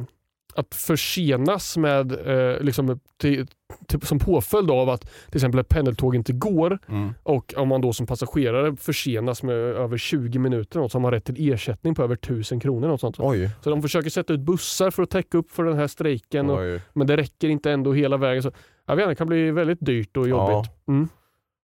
att 0.56 0.74
försenas 0.74 1.76
med, 1.76 2.12
eh, 2.12 2.60
liksom, 2.60 3.00
till, 3.16 3.46
till, 3.86 4.00
som 4.00 4.18
påföljd 4.18 4.70
av 4.70 4.90
att 4.90 5.00
till 5.00 5.36
exempel 5.36 5.60
ett 5.60 5.68
pendeltåg 5.68 6.14
inte 6.14 6.32
går 6.32 6.78
Mm. 6.88 7.14
och 7.22 7.54
om 7.56 7.68
man 7.68 7.80
då 7.80 7.92
som 7.92 8.06
passagerare 8.06 8.76
försenas 8.76 9.42
med 9.42 9.54
över 9.54 9.98
20 9.98 10.38
minuter 10.38 10.80
något, 10.80 10.92
så 10.92 10.98
har 10.98 11.02
man 11.02 11.10
rätt 11.10 11.24
till 11.24 11.52
ersättning 11.52 11.94
på 11.94 12.02
över 12.02 12.14
1000 12.14 12.60
kronor. 12.60 12.88
Något 12.88 13.00
sånt. 13.00 13.16
Oj. 13.18 13.50
Så 13.64 13.70
de 13.70 13.82
försöker 13.82 14.10
sätta 14.10 14.32
ut 14.32 14.40
bussar 14.40 14.90
för 14.90 15.02
att 15.02 15.10
täcka 15.10 15.38
upp 15.38 15.50
för 15.50 15.64
den 15.64 15.76
här 15.76 15.86
strejken, 15.86 16.50
och, 16.50 16.80
men 16.92 17.06
det 17.06 17.16
räcker 17.16 17.48
inte 17.48 17.70
ändå 17.70 17.92
hela 17.92 18.16
vägen. 18.16 18.42
Så, 18.42 18.50
jag 18.86 18.96
vet 18.96 19.02
inte, 19.02 19.10
det 19.10 19.16
kan 19.16 19.26
bli 19.26 19.50
väldigt 19.50 19.78
dyrt 19.80 20.16
och 20.16 20.28
jobbigt. 20.28 20.70
Mm. 20.88 21.08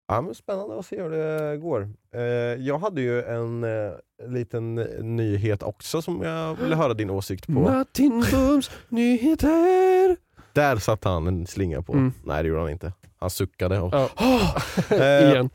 Ja, 0.09 0.21
men 0.21 0.35
spännande 0.35 0.79
att 0.79 0.87
se 0.87 1.03
hur 1.03 1.11
det 1.11 1.57
går. 1.57 1.89
Eh, 2.15 2.21
jag 2.67 2.79
hade 2.79 3.01
ju 3.01 3.23
en 3.23 3.65
eh, 3.65 3.93
liten 4.29 4.75
nyhet 5.17 5.63
också 5.63 6.03
som 6.03 6.23
jag 6.23 6.55
ville 6.55 6.77
höra 6.77 6.95
din 6.95 7.11
åsikt 7.11 7.47
på. 7.47 7.53
Martin 7.53 8.25
Bums 8.31 8.71
nyheter. 8.89 10.17
Där 10.53 10.77
satte 10.77 11.09
han 11.09 11.27
en 11.27 11.47
slinga 11.47 11.83
på. 11.83 11.93
Mm. 11.93 12.13
Nej 12.25 12.43
det 12.43 12.49
gjorde 12.49 12.61
han 12.61 12.71
inte. 12.71 12.93
Han 13.19 13.31
suckade. 13.31 13.81
Och... 13.81 13.95
Ja. 13.95 14.09
Eh, 14.91 15.31
Igen. 15.31 15.51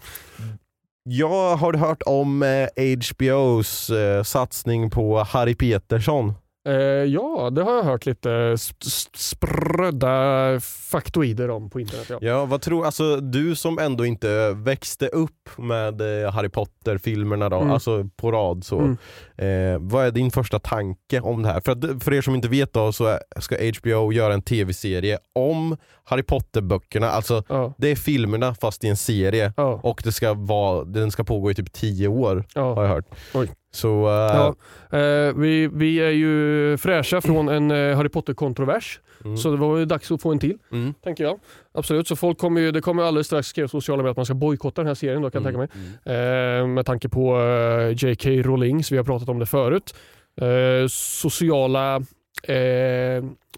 Jag 1.03 1.55
har 1.55 1.73
hört 1.73 2.01
om 2.05 2.43
eh, 2.43 2.67
HBOs 2.75 3.89
eh, 3.89 4.23
satsning 4.23 4.89
på 4.89 5.17
Harry 5.19 5.55
Peterson. 5.55 6.33
Eh, 6.67 6.73
ja, 7.03 7.49
det 7.51 7.63
har 7.63 7.75
jag 7.75 7.83
hört 7.83 8.05
lite 8.05 8.29
sp- 8.29 8.83
sp- 8.85 9.17
sprödda 9.17 10.59
faktoider 10.91 11.49
om 11.49 11.69
på 11.69 11.79
internet. 11.79 12.05
Ja. 12.09 12.17
Ja, 12.21 12.45
vad 12.45 12.61
tror, 12.61 12.85
alltså, 12.85 13.15
du 13.17 13.55
som 13.55 13.79
ändå 13.79 14.05
inte 14.05 14.51
växte 14.53 15.07
upp 15.07 15.49
med 15.57 16.23
eh, 16.23 16.31
Harry 16.31 16.49
Potter-filmerna 16.49 17.49
då, 17.49 17.55
Mm. 17.57 17.71
alltså 17.71 18.09
på 18.15 18.31
rad 18.31 18.63
så. 18.63 18.79
Mm. 18.79 18.97
Eh, 19.37 19.79
vad 19.81 20.05
är 20.05 20.11
din 20.11 20.31
första 20.31 20.59
tanke 20.59 21.19
om 21.19 21.43
det 21.43 21.49
här? 21.49 21.59
För, 21.59 21.71
att, 21.71 22.03
för 22.03 22.13
er 22.13 22.21
som 22.21 22.35
inte 22.35 22.47
vet 22.47 22.73
då 22.73 22.91
så 22.91 23.19
ska 23.39 23.55
HBO 23.79 24.11
göra 24.13 24.33
en 24.33 24.41
tv-serie 24.41 25.17
om 25.35 25.77
Harry 26.03 26.23
Potter-böckerna. 26.23 27.09
Alltså 27.09 27.43
Ja, 27.49 27.73
det 27.77 27.87
är 27.91 27.95
filmerna 27.95 28.55
fast 28.55 28.83
i 28.83 28.87
en 28.87 28.97
serie 28.97 29.53
ja, 29.57 29.79
och 29.83 30.01
det 30.03 30.11
ska 30.11 30.33
vara, 30.33 30.83
den 30.83 31.11
ska 31.11 31.23
pågå 31.23 31.51
i 31.51 31.55
typ 31.55 31.73
10 31.73 32.07
år 32.07 32.35
har 32.35 32.43
ja. 32.75 32.81
jag 32.83 32.89
hört. 32.89 33.05
Oj. 33.33 33.49
Så 33.71 34.07
eh, 34.07 34.11
Ja, 34.11 34.55
eh, 34.99 35.33
vi, 35.35 35.69
vi 35.73 35.97
är 35.99 36.09
ju 36.09 36.77
fräscha 36.77 37.21
från 37.21 37.49
en 37.49 37.71
eh, 37.71 37.95
Harry 37.97 38.09
Potter-kontrovers, 38.09 38.99
mm, 39.25 39.37
så 39.37 39.51
det 39.51 39.57
var 39.57 39.77
ju 39.77 39.85
dags 39.85 40.11
att 40.11 40.21
få 40.21 40.31
en 40.31 40.39
till, 40.39 40.57
mm, 40.71 40.93
tänker 40.93 41.23
jag. 41.23 41.39
Absolut, 41.73 42.07
så 42.07 42.15
folk 42.15 42.37
kommer 42.37 42.61
ju, 42.61 42.71
det 42.71 42.81
kommer 42.81 43.03
alldeles 43.03 43.27
strax 43.27 43.47
skriva 43.47 43.67
sociala 43.67 44.03
medier 44.03 44.11
att 44.11 44.17
man 44.17 44.25
ska 44.25 44.33
bojkotta 44.35 44.81
den 44.81 44.87
här 44.87 44.95
serien 44.95 45.21
då, 45.21 45.29
kan 45.29 45.43
jag 45.43 45.47
tänka 45.53 45.57
mig. 45.57 45.89
mm. 46.05 46.61
Eh, 46.61 46.67
med 46.67 46.85
tanke 46.85 47.09
på 47.09 47.39
eh, 47.41 47.89
J.K. 48.07 48.29
Rowling, 48.29 48.83
så 48.83 48.93
vi 48.93 48.97
har 48.97 49.05
pratat 49.05 49.29
om 49.29 49.39
det 49.39 49.45
förut. 49.45 49.95
Eh, 50.41 50.87
sociala 50.89 52.01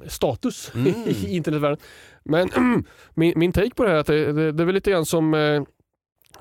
status 0.07 0.72
Mm. 0.76 0.93
i 1.07 1.36
internetvärlden. 1.36 1.78
Men 2.24 2.49
min, 3.14 3.34
min 3.36 3.51
take 3.51 3.70
på 3.76 3.84
det 3.84 3.89
här 3.89 3.95
är 3.95 3.99
att 3.99 4.07
det, 4.07 4.34
det, 4.34 4.51
det 4.51 4.64
är 4.64 4.66
väl 4.66 4.76
lite 4.76 4.91
grann 4.91 5.05
som 5.05 5.34
eh, 5.34 5.62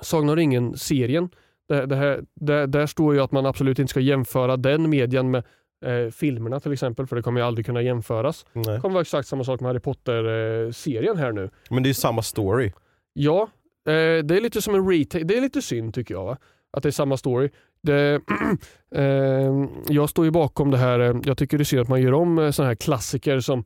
Sagan 0.01 0.29
om 0.29 0.35
ringen-serien. 0.35 1.29
Det, 1.69 1.85
det 1.85 1.95
här, 1.95 2.23
där, 2.35 2.67
där 2.67 2.85
står 2.85 3.13
ju 3.13 3.21
att 3.21 3.31
man 3.31 3.45
absolut 3.45 3.79
inte 3.79 3.89
ska 3.89 3.99
jämföra 3.99 4.57
den 4.57 4.89
medien 4.89 5.31
med 5.31 5.43
eh, 5.85 6.11
filmerna 6.11 6.59
till 6.59 6.71
exempel, 6.73 7.07
för 7.07 7.15
det 7.15 7.21
kommer 7.21 7.41
ju 7.41 7.47
aldrig 7.47 7.65
kunna 7.65 7.81
jämföras. 7.81 8.45
Nej. 8.53 8.65
Det 8.75 8.79
kommer 8.81 8.93
vara 8.93 9.01
exakt 9.01 9.27
samma 9.27 9.43
sak 9.43 9.59
med 9.61 9.67
Harry 9.69 9.79
Potter-serien 9.79 11.17
här 11.17 11.31
nu. 11.31 11.49
Men 11.69 11.83
det 11.83 11.87
är 11.87 11.89
ju 11.89 11.93
samma 11.93 12.21
story. 12.21 12.71
Ja, 13.13 13.41
eh, 13.87 14.23
det 14.23 14.37
är 14.37 14.41
lite 14.41 14.61
som 14.61 14.75
en 14.75 14.89
retake. 14.89 15.23
Det 15.23 15.37
är 15.37 15.41
lite 15.41 15.61
synd 15.61 15.93
tycker 15.93 16.13
jag. 16.13 16.25
Va? 16.25 16.37
Att 16.71 16.83
det 16.83 16.89
är 16.89 16.91
samma 16.91 17.17
story. 17.17 17.49
Det, 17.83 18.21
eh, 18.95 19.65
jag 19.87 20.09
står 20.09 20.25
ju 20.25 20.31
bakom 20.31 20.71
det 20.71 20.77
här. 20.77 20.99
eh, 20.99 21.15
Jag 21.25 21.37
tycker 21.37 21.57
det 21.57 21.61
är 21.61 21.65
synd 21.65 21.81
att 21.81 21.87
man 21.89 22.01
gör 22.01 22.13
om 22.13 22.39
eh, 22.39 22.51
såna 22.51 22.67
här 22.67 22.75
klassiker 22.75 23.39
som 23.39 23.63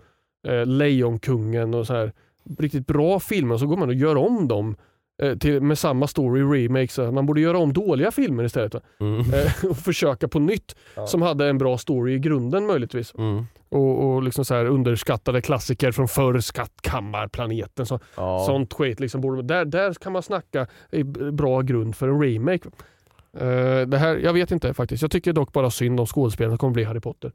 eh, 0.48 0.66
Lejonkungen 0.66 1.74
och 1.74 1.88
så 1.88 1.94
här 1.94 2.12
riktigt 2.60 2.88
bra 2.88 3.20
filmer. 3.20 3.58
Så 3.58 3.68
går 3.68 3.78
man 3.78 3.90
och 3.90 3.96
gör 3.96 4.16
om 4.16 4.48
dem 4.48 4.70
eh, 4.70 4.76
till, 5.40 5.62
med 5.62 5.78
samma 5.80 6.08
story 6.08 6.42
remakes. 6.42 6.98
Man 6.98 7.26
borde 7.26 7.42
göra 7.42 7.58
om 7.58 7.74
dåliga 7.74 8.12
filmer 8.12 8.44
istället. 8.44 8.76
Mm. 9.00 9.20
Eh, 9.20 9.66
och 9.70 9.78
försöka 9.78 10.28
på 10.28 10.40
nytt 10.40 10.76
Ja. 10.96 11.08
som 11.08 11.22
hade 11.22 11.48
en 11.50 11.58
bra 11.58 11.78
story 11.78 12.14
i 12.14 12.20
grunden 12.20 12.66
möjligtvis. 12.66 13.14
Mm. 13.18 13.46
Och, 13.70 14.06
och 14.14 14.24
liksom 14.24 14.46
så 14.46 14.54
här 14.56 14.66
underskattade 14.66 15.42
klassiker 15.42 15.92
från 15.92 16.08
förr, 16.08 16.40
Skattkammarplaneten. 16.40 17.86
Så, 17.86 18.00
Ja. 18.18 18.44
Sånt 18.46 18.74
skit. 18.74 19.00
Liksom 19.00 19.22
borde, 19.22 19.42
där, 19.42 19.66
där 19.66 19.94
kan 19.94 20.14
man 20.14 20.24
snacka 20.24 20.68
i 20.92 21.04
bra 21.04 21.62
grund 21.62 21.96
för 21.96 22.08
en 22.08 22.22
remake. 22.22 22.70
Eh, 23.38 23.88
det 23.88 23.98
här, 23.98 24.16
jag 24.18 24.34
vet 24.34 24.52
inte 24.52 24.74
faktiskt. 24.74 25.02
Jag 25.02 25.12
tycker 25.12 25.34
dock 25.34 25.54
bara 25.54 25.70
synd 25.70 26.00
om 26.00 26.06
skådespelarna 26.06 26.58
kommer 26.58 26.74
bli 26.74 26.84
Harry 26.84 27.00
Potter. 27.00 27.32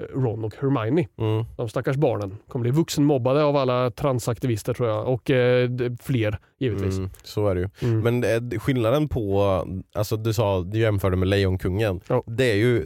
Eh, 0.00 0.04
Ron 0.20 0.44
och 0.44 0.54
Hermione. 0.60 1.08
Mm. 1.18 1.44
De 1.56 1.68
stackars 1.68 1.96
barnen 1.96 2.36
kommer 2.48 2.62
bli 2.62 2.70
vuxenmobbade 2.70 3.44
av 3.44 3.56
alla 3.56 3.90
transaktivister 3.90 4.74
tror 4.74 4.88
jag. 4.88 5.08
Och 5.08 5.30
eh, 5.30 5.70
fler 6.02 6.38
givetvis. 6.58 6.96
Mm, 6.98 7.10
så 7.22 7.48
är 7.48 7.54
det 7.54 7.60
ju. 7.60 7.68
Mm. 7.82 8.00
Men 8.20 8.24
eh, 8.54 8.58
skillnaden 8.60 9.08
på, 9.08 9.62
alltså 9.94 10.16
du 10.16 10.32
sa, 10.32 10.60
du 10.62 10.78
jämförde 10.78 11.16
med 11.16 11.28
Lejonkungen. 11.28 12.00
Ja. 12.08 12.22
Det 12.26 12.44
är 12.44 12.56
ju, 12.56 12.84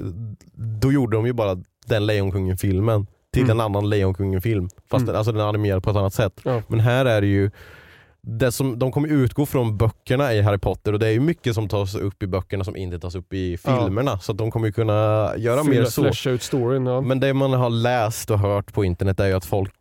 då 0.81 0.93
gjorde 0.93 1.17
de 1.17 1.27
ju 1.27 1.33
bara 1.33 1.57
den 1.87 2.07
Lejonkungen-filmen 2.07 3.07
till 3.33 3.43
Mm. 3.43 3.57
en 3.57 3.61
annan 3.65 3.89
Lejonkungen-film. 3.89 4.69
Fast 4.91 5.03
Mm. 5.03 5.07
den, 5.07 5.17
alltså 5.17 5.33
den 5.33 5.41
är 5.41 5.45
animerad 5.49 5.83
på 5.83 5.91
ett 5.91 5.97
annat 5.97 6.15
sätt. 6.15 6.41
Ja. 6.45 6.63
Men 6.69 6.81
här 6.81 7.05
är 7.07 7.21
det 7.21 7.27
ju, 7.27 7.51
det 8.23 8.53
som, 8.53 8.79
de 8.79 8.93
kommer 8.93 9.09
utgå 9.09 9.47
från 9.47 9.77
böckerna 9.77 10.35
i 10.35 10.43
Harry 10.43 10.59
Potter 10.59 10.93
och 10.93 10.99
det 10.99 11.07
är 11.07 11.11
ju 11.11 11.21
mycket 11.21 11.55
som 11.55 11.69
tas 11.69 11.95
upp 11.95 12.23
i 12.23 12.27
böckerna 12.27 12.65
som 12.65 12.77
inte 12.77 12.99
tas 13.01 13.15
upp 13.15 13.33
i 13.33 13.59
Ja. 13.65 13.81
filmerna. 13.85 14.19
Så 14.19 14.33
att 14.33 14.39
de 14.39 14.51
kommer 14.51 14.67
ju 14.67 14.73
kunna 14.73 15.33
göra 15.37 15.63
mer 15.63 15.73
Fylla- 15.73 15.87
så. 15.91 16.03
Flasha 16.03 16.31
ut 16.31 16.43
storyn. 16.43 16.87
Ja. 16.87 17.01
Men 17.01 17.21
det 17.21 17.35
man 17.35 17.53
har 17.53 17.71
läst 17.71 18.31
och 18.31 18.39
hört 18.39 18.73
på 18.73 18.85
internet 18.85 19.21
är 19.21 19.27
ju 19.27 19.33
att 19.35 19.45
folk, 19.45 19.73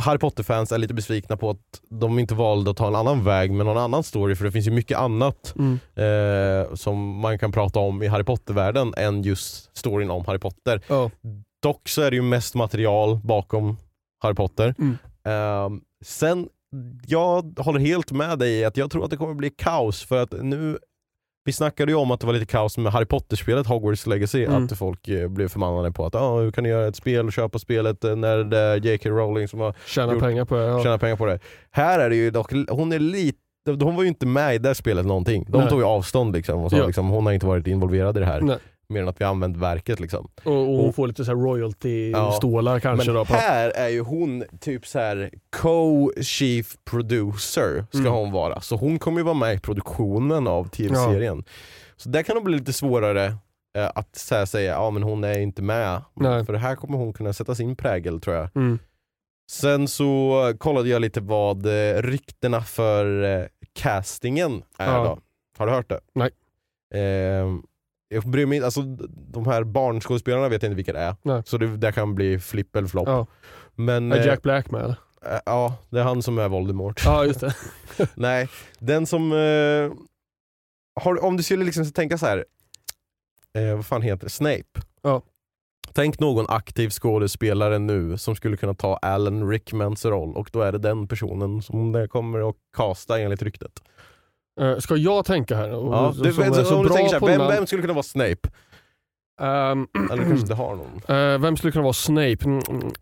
Harry 0.00 0.18
Potter-fans 0.18 0.72
är 0.72 0.78
lite 0.78 0.94
besvikna 0.94 1.36
på 1.36 1.50
att 1.50 1.58
de 1.90 2.18
inte 2.18 2.34
valde 2.34 2.70
att 2.70 2.76
ta 2.76 2.86
en 2.86 2.94
annan 2.94 3.24
väg 3.24 3.52
med 3.52 3.66
någon 3.66 3.78
annan 3.78 4.02
story 4.02 4.34
för 4.34 4.44
det 4.44 4.52
finns 4.52 4.66
ju 4.66 4.70
mycket 4.70 4.98
annat 4.98 5.54
Mm. 5.58 5.78
eh, 5.96 6.74
som 6.74 7.18
man 7.20 7.38
kan 7.38 7.52
prata 7.52 7.78
om 7.80 8.02
i 8.02 8.06
Harry 8.06 8.24
Potter-världen 8.24 8.94
än 8.96 9.22
just 9.22 9.76
storyn 9.78 10.10
om 10.10 10.24
Harry 10.26 10.38
Potter. 10.38 10.80
Ja. 10.88 11.10
Dock 11.62 11.88
så 11.88 12.02
är 12.02 12.10
det 12.10 12.16
ju 12.16 12.22
mest 12.22 12.54
material 12.54 13.20
bakom 13.24 13.76
Harry 14.22 14.34
Potter. 14.34 14.74
Mm. 14.78 14.98
Ehm, 15.24 15.80
sen 16.04 16.48
jag 17.06 17.58
håller 17.58 17.80
helt 17.80 18.12
med 18.12 18.38
dig 18.38 18.52
i 18.58 18.64
att 18.64 18.76
jag 18.76 18.90
tror 18.90 19.04
att 19.04 19.10
det 19.10 19.16
kommer 19.16 19.34
bli 19.34 19.50
kaos 19.50 20.02
för 20.02 20.22
att 20.22 20.32
nu 20.42 20.78
vi 21.44 21.52
snackade 21.52 21.92
ju 21.92 21.98
om 21.98 22.10
att 22.10 22.20
det 22.20 22.26
var 22.26 22.34
lite 22.34 22.46
kaos 22.46 22.78
med 22.78 22.92
Harry 22.92 23.06
Potter-spelet 23.06 23.66
Hogwarts 23.66 24.06
Legacy, 24.06 24.44
Mm. 24.44 24.64
att 24.64 24.78
folk 24.78 25.08
eh, 25.08 25.28
blev 25.28 25.48
förbannade 25.48 25.92
på 25.92 26.06
att 26.06 26.14
ah, 26.14 26.38
hur 26.40 26.50
kan 26.50 26.64
ni 26.64 26.70
göra 26.70 26.86
ett 26.86 26.96
spel 26.96 27.26
och 27.26 27.32
köpa 27.32 27.58
spelet 27.58 28.04
eh, 28.04 28.16
när 28.16 28.38
det 28.44 28.58
är 28.58 28.76
J.K. 28.86 29.10
Rowling 29.10 29.48
som 29.48 29.60
har 29.60 29.74
Tjäna 29.86 30.12
gjort- 30.12 30.22
pengar 30.22 30.44
på 30.44 30.54
det. 30.54 30.62
Ja. 30.62 30.82
tjänat 30.82 31.00
pengar 31.00 31.16
på 31.16 31.26
det. 31.26 31.38
Här 31.70 31.98
är 31.98 32.10
det 32.10 32.16
ju 32.16 32.30
dock, 32.30 32.52
hon 32.68 32.92
är 32.92 32.98
lite 32.98 33.38
hon 33.66 33.96
var 33.96 34.02
ju 34.02 34.08
inte 34.08 34.26
med 34.26 34.54
i 34.54 34.58
det 34.58 34.74
spelet 34.74 35.06
någonting. 35.06 35.46
De 35.48 35.58
Nej. 35.60 35.68
tog 35.70 35.78
ju 35.80 35.84
avstånd 35.86 36.32
liksom 36.36 36.64
och 36.64 36.70
sa 36.70 36.76
Ja. 36.76 36.86
liksom, 36.86 37.08
hon 37.08 37.26
har 37.26 37.32
inte 37.32 37.46
varit 37.46 37.66
involverad 37.66 38.16
i 38.16 38.20
det 38.20 38.26
här. 38.26 38.40
Nej. 38.40 38.56
Mer 38.92 39.02
än 39.02 39.08
att 39.08 39.20
vi 39.20 39.24
använt 39.24 39.56
verket 39.56 40.00
liksom. 40.00 40.28
Och, 40.44 40.52
och 40.52 40.66
hon 40.66 40.88
Och- 40.88 40.94
får 40.94 41.06
lite 41.06 41.24
så 41.24 41.30
här 41.30 41.38
Ja. 41.38 41.44
royalty-stålar 41.46 42.80
kanske. 42.80 43.06
Men 43.06 43.14
då, 43.14 43.24
på. 43.24 43.34
här 43.34 43.70
är 43.70 43.88
ju 43.88 44.00
hon 44.00 44.44
typ 44.60 44.86
så 44.86 44.98
här 44.98 45.30
co-chief 45.56 46.76
producer 46.84 47.84
ska 47.90 47.98
Mm. 47.98 48.12
hon 48.12 48.32
vara. 48.32 48.60
Så 48.60 48.76
hon 48.76 48.98
kommer 48.98 49.18
ju 49.18 49.24
vara 49.24 49.34
med 49.34 49.54
i 49.54 49.58
produktionen 49.58 50.46
av 50.46 50.68
tv-serien. 50.68 51.44
Så 51.96 52.08
där 52.08 52.22
kan 52.22 52.34
det 52.36 52.42
bli 52.42 52.58
lite 52.58 52.72
svårare 52.72 53.26
eh, 53.78 53.90
att 53.94 54.16
så 54.16 54.46
säga, 54.46 54.72
ja 54.72 54.90
men 54.90 55.02
hon 55.02 55.24
är 55.24 55.38
inte 55.38 55.62
med. 55.62 56.02
Nej. 56.14 56.44
För 56.46 56.54
här 56.54 56.76
kommer 56.76 56.98
hon 56.98 57.12
kunna 57.12 57.32
sätta 57.32 57.54
sin 57.54 57.76
prägel 57.76 58.20
tror 58.20 58.36
jag. 58.36 58.56
Mm. 58.56 58.78
Sen 59.50 59.88
så 59.88 60.52
kollade 60.58 60.88
jag 60.88 61.00
lite 61.02 61.20
vad 61.20 61.66
eh, 61.66 62.02
ryktena 62.02 62.60
för 62.62 63.22
eh, 63.40 63.46
castingen 63.74 64.62
är 64.78 64.92
Ja. 64.94 65.04
då. 65.04 65.18
Har 65.58 65.66
du 65.66 65.72
hört 65.72 65.88
det? 65.88 66.00
Nej. 66.14 66.30
Eh, 67.02 67.46
jag 68.12 68.22
bryr 68.24 68.46
mig 68.46 68.56
inte- 68.56 68.66
alltså 68.66 68.82
de 69.32 69.46
här 69.46 69.64
barnskådespelarna 69.64 70.48
vet 70.48 70.62
jag 70.62 70.68
inte 70.70 70.76
vilka 70.76 70.92
det 70.92 70.98
är. 71.00 71.16
Nej. 71.22 71.42
Så 71.46 71.58
det 71.58 71.76
där 71.76 71.92
kan 71.92 72.14
bli 72.14 72.38
flipp 72.38 72.76
eller 72.76 72.88
flopp. 72.88 73.08
Ja. 73.08 73.26
Men 73.74 74.12
Är 74.12 74.16
eh, 74.18 74.26
Jack 74.26 74.42
Black 74.42 74.70
med 74.70 74.80
eller? 74.82 74.96
eh, 75.26 75.40
ja, 75.46 75.76
det 75.90 76.00
är 76.00 76.04
han 76.04 76.22
som 76.22 76.38
är 76.38 76.48
Voldemort. 76.48 77.02
Ja 77.04 77.24
just 77.24 77.40
det. 77.40 77.54
Nej, 78.14 78.48
den 78.78 79.06
som... 79.06 79.32
Eh, 79.32 79.92
har, 81.00 81.24
om 81.24 81.36
du 81.36 81.42
skulle 81.42 81.64
liksom 81.64 81.92
tänka 81.92 82.18
så 82.18 82.26
här. 82.26 82.44
Eh, 83.58 83.76
vad 83.76 83.86
fan 83.86 84.02
heter 84.02 84.24
det? 84.24 84.30
Snape. 84.30 84.80
Ja. 85.02 85.22
Tänk 85.92 86.18
någon 86.20 86.46
aktiv 86.48 86.90
skådespelare 86.90 87.78
nu 87.78 88.18
som 88.18 88.36
skulle 88.36 88.56
kunna 88.56 88.74
ta 88.74 88.96
Alan 88.96 89.48
Rickmans 89.50 90.04
roll 90.04 90.36
och 90.36 90.48
då 90.52 90.60
är 90.62 90.72
det 90.72 90.78
den 90.78 91.08
personen 91.08 91.62
som 91.62 91.92
det 91.92 92.08
kommer 92.08 92.48
att 92.48 92.56
casta 92.76 93.20
enligt 93.20 93.42
ryktet. 93.42 93.82
Eh, 94.60 94.78
ska 94.78 94.96
jag 94.96 95.24
tänka 95.24 95.56
här? 95.56 95.68
Ja, 95.68 96.12
som 96.12 96.22
du, 96.22 96.28
är 96.28 96.64
så 96.64 96.76
om 96.76 96.82
du 96.82 96.88
bra 96.88 96.96
tänker 96.96 97.14
så 97.14 97.20
på 97.20 97.28
här, 97.28 97.38
vem, 97.38 97.48
vem 97.48 97.66
skulle 97.66 97.82
kunna 97.82 97.94
vara 97.94 98.02
Snape? 98.02 98.48
Ehm, 99.40 99.86
Eller 100.12 100.22
kanske 100.22 100.40
inte 100.40 100.54
har 100.54 100.74
någon. 100.76 101.00
eh, 101.34 101.38
vem 101.38 101.56
skulle 101.56 101.72
kunna 101.72 101.82
vara 101.82 101.92
Snape? 101.92 102.44
Mm, 102.44 102.60
mm. 102.70 102.92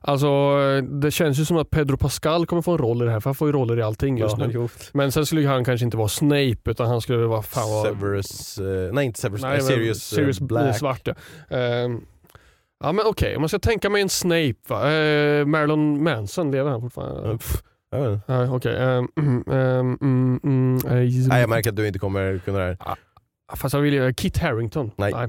Alltså 0.00 0.26
eh, 0.26 0.82
det 0.82 1.10
känns 1.10 1.38
ju 1.38 1.44
som 1.44 1.56
att 1.56 1.70
Pedro 1.70 1.96
Pascal 1.96 2.46
kommer 2.46 2.62
få 2.62 2.72
en 2.72 2.78
roll 2.78 3.02
i 3.02 3.04
det 3.04 3.10
här 3.10 3.20
för 3.20 3.30
han 3.30 3.34
får 3.34 3.48
ju 3.48 3.52
roller 3.52 3.78
i 3.78 3.82
allting 3.82 4.18
just 4.18 4.38
Ja, 4.38 4.46
nu. 4.46 4.52
jo. 4.54 4.68
Men 4.92 5.12
sen 5.12 5.26
skulle 5.26 5.48
han 5.48 5.64
kanske 5.64 5.84
inte 5.84 5.96
vara 5.96 6.08
Snape 6.08 6.56
utan 6.64 6.86
han 6.86 7.00
skulle 7.00 7.18
vara 7.26 7.42
fan 7.42 7.70
vara... 7.70 7.84
Severus, 7.84 8.58
eh, 8.58 8.92
nej 8.92 9.06
inte 9.06 9.20
Severus, 9.20 9.42
Nej, 9.42 9.62
Sirius, 9.62 10.02
Sirius 10.02 10.40
Black. 10.40 10.78
Svart 10.78 11.00
ja. 11.04 11.14
Ehm, 11.56 12.00
ja 12.84 12.92
men 12.92 13.06
okej, 13.06 13.36
om 13.36 13.42
man 13.42 13.48
ska 13.48 13.58
tänka 13.58 13.90
mig 13.90 14.02
en 14.02 14.08
Snape 14.08 14.54
va? 14.68 14.80
Marilyn 15.46 16.02
Manson, 16.02 16.50
lever 16.50 16.70
han 16.70 16.80
fortfarande? 16.80 17.28
Ja, 17.28 17.38
okej. 18.50 18.76
ehm, 18.82 19.08
mm, 19.16 20.40
mm, 20.42 20.76
eh, 20.86 20.92
Nej 21.28 21.40
jag 21.40 21.50
märker 21.50 21.70
att 21.70 21.76
du 21.76 21.86
inte 21.86 21.98
kommer 21.98 22.38
kunna 22.38 22.58
det 22.58 22.64
här. 22.64 22.96
Fast 23.56 23.74
jag 23.74 23.80
vill 23.80 23.94
ju... 23.94 24.12
Kit 24.14 24.38
Harington? 24.38 24.90
Nej. 24.96 25.28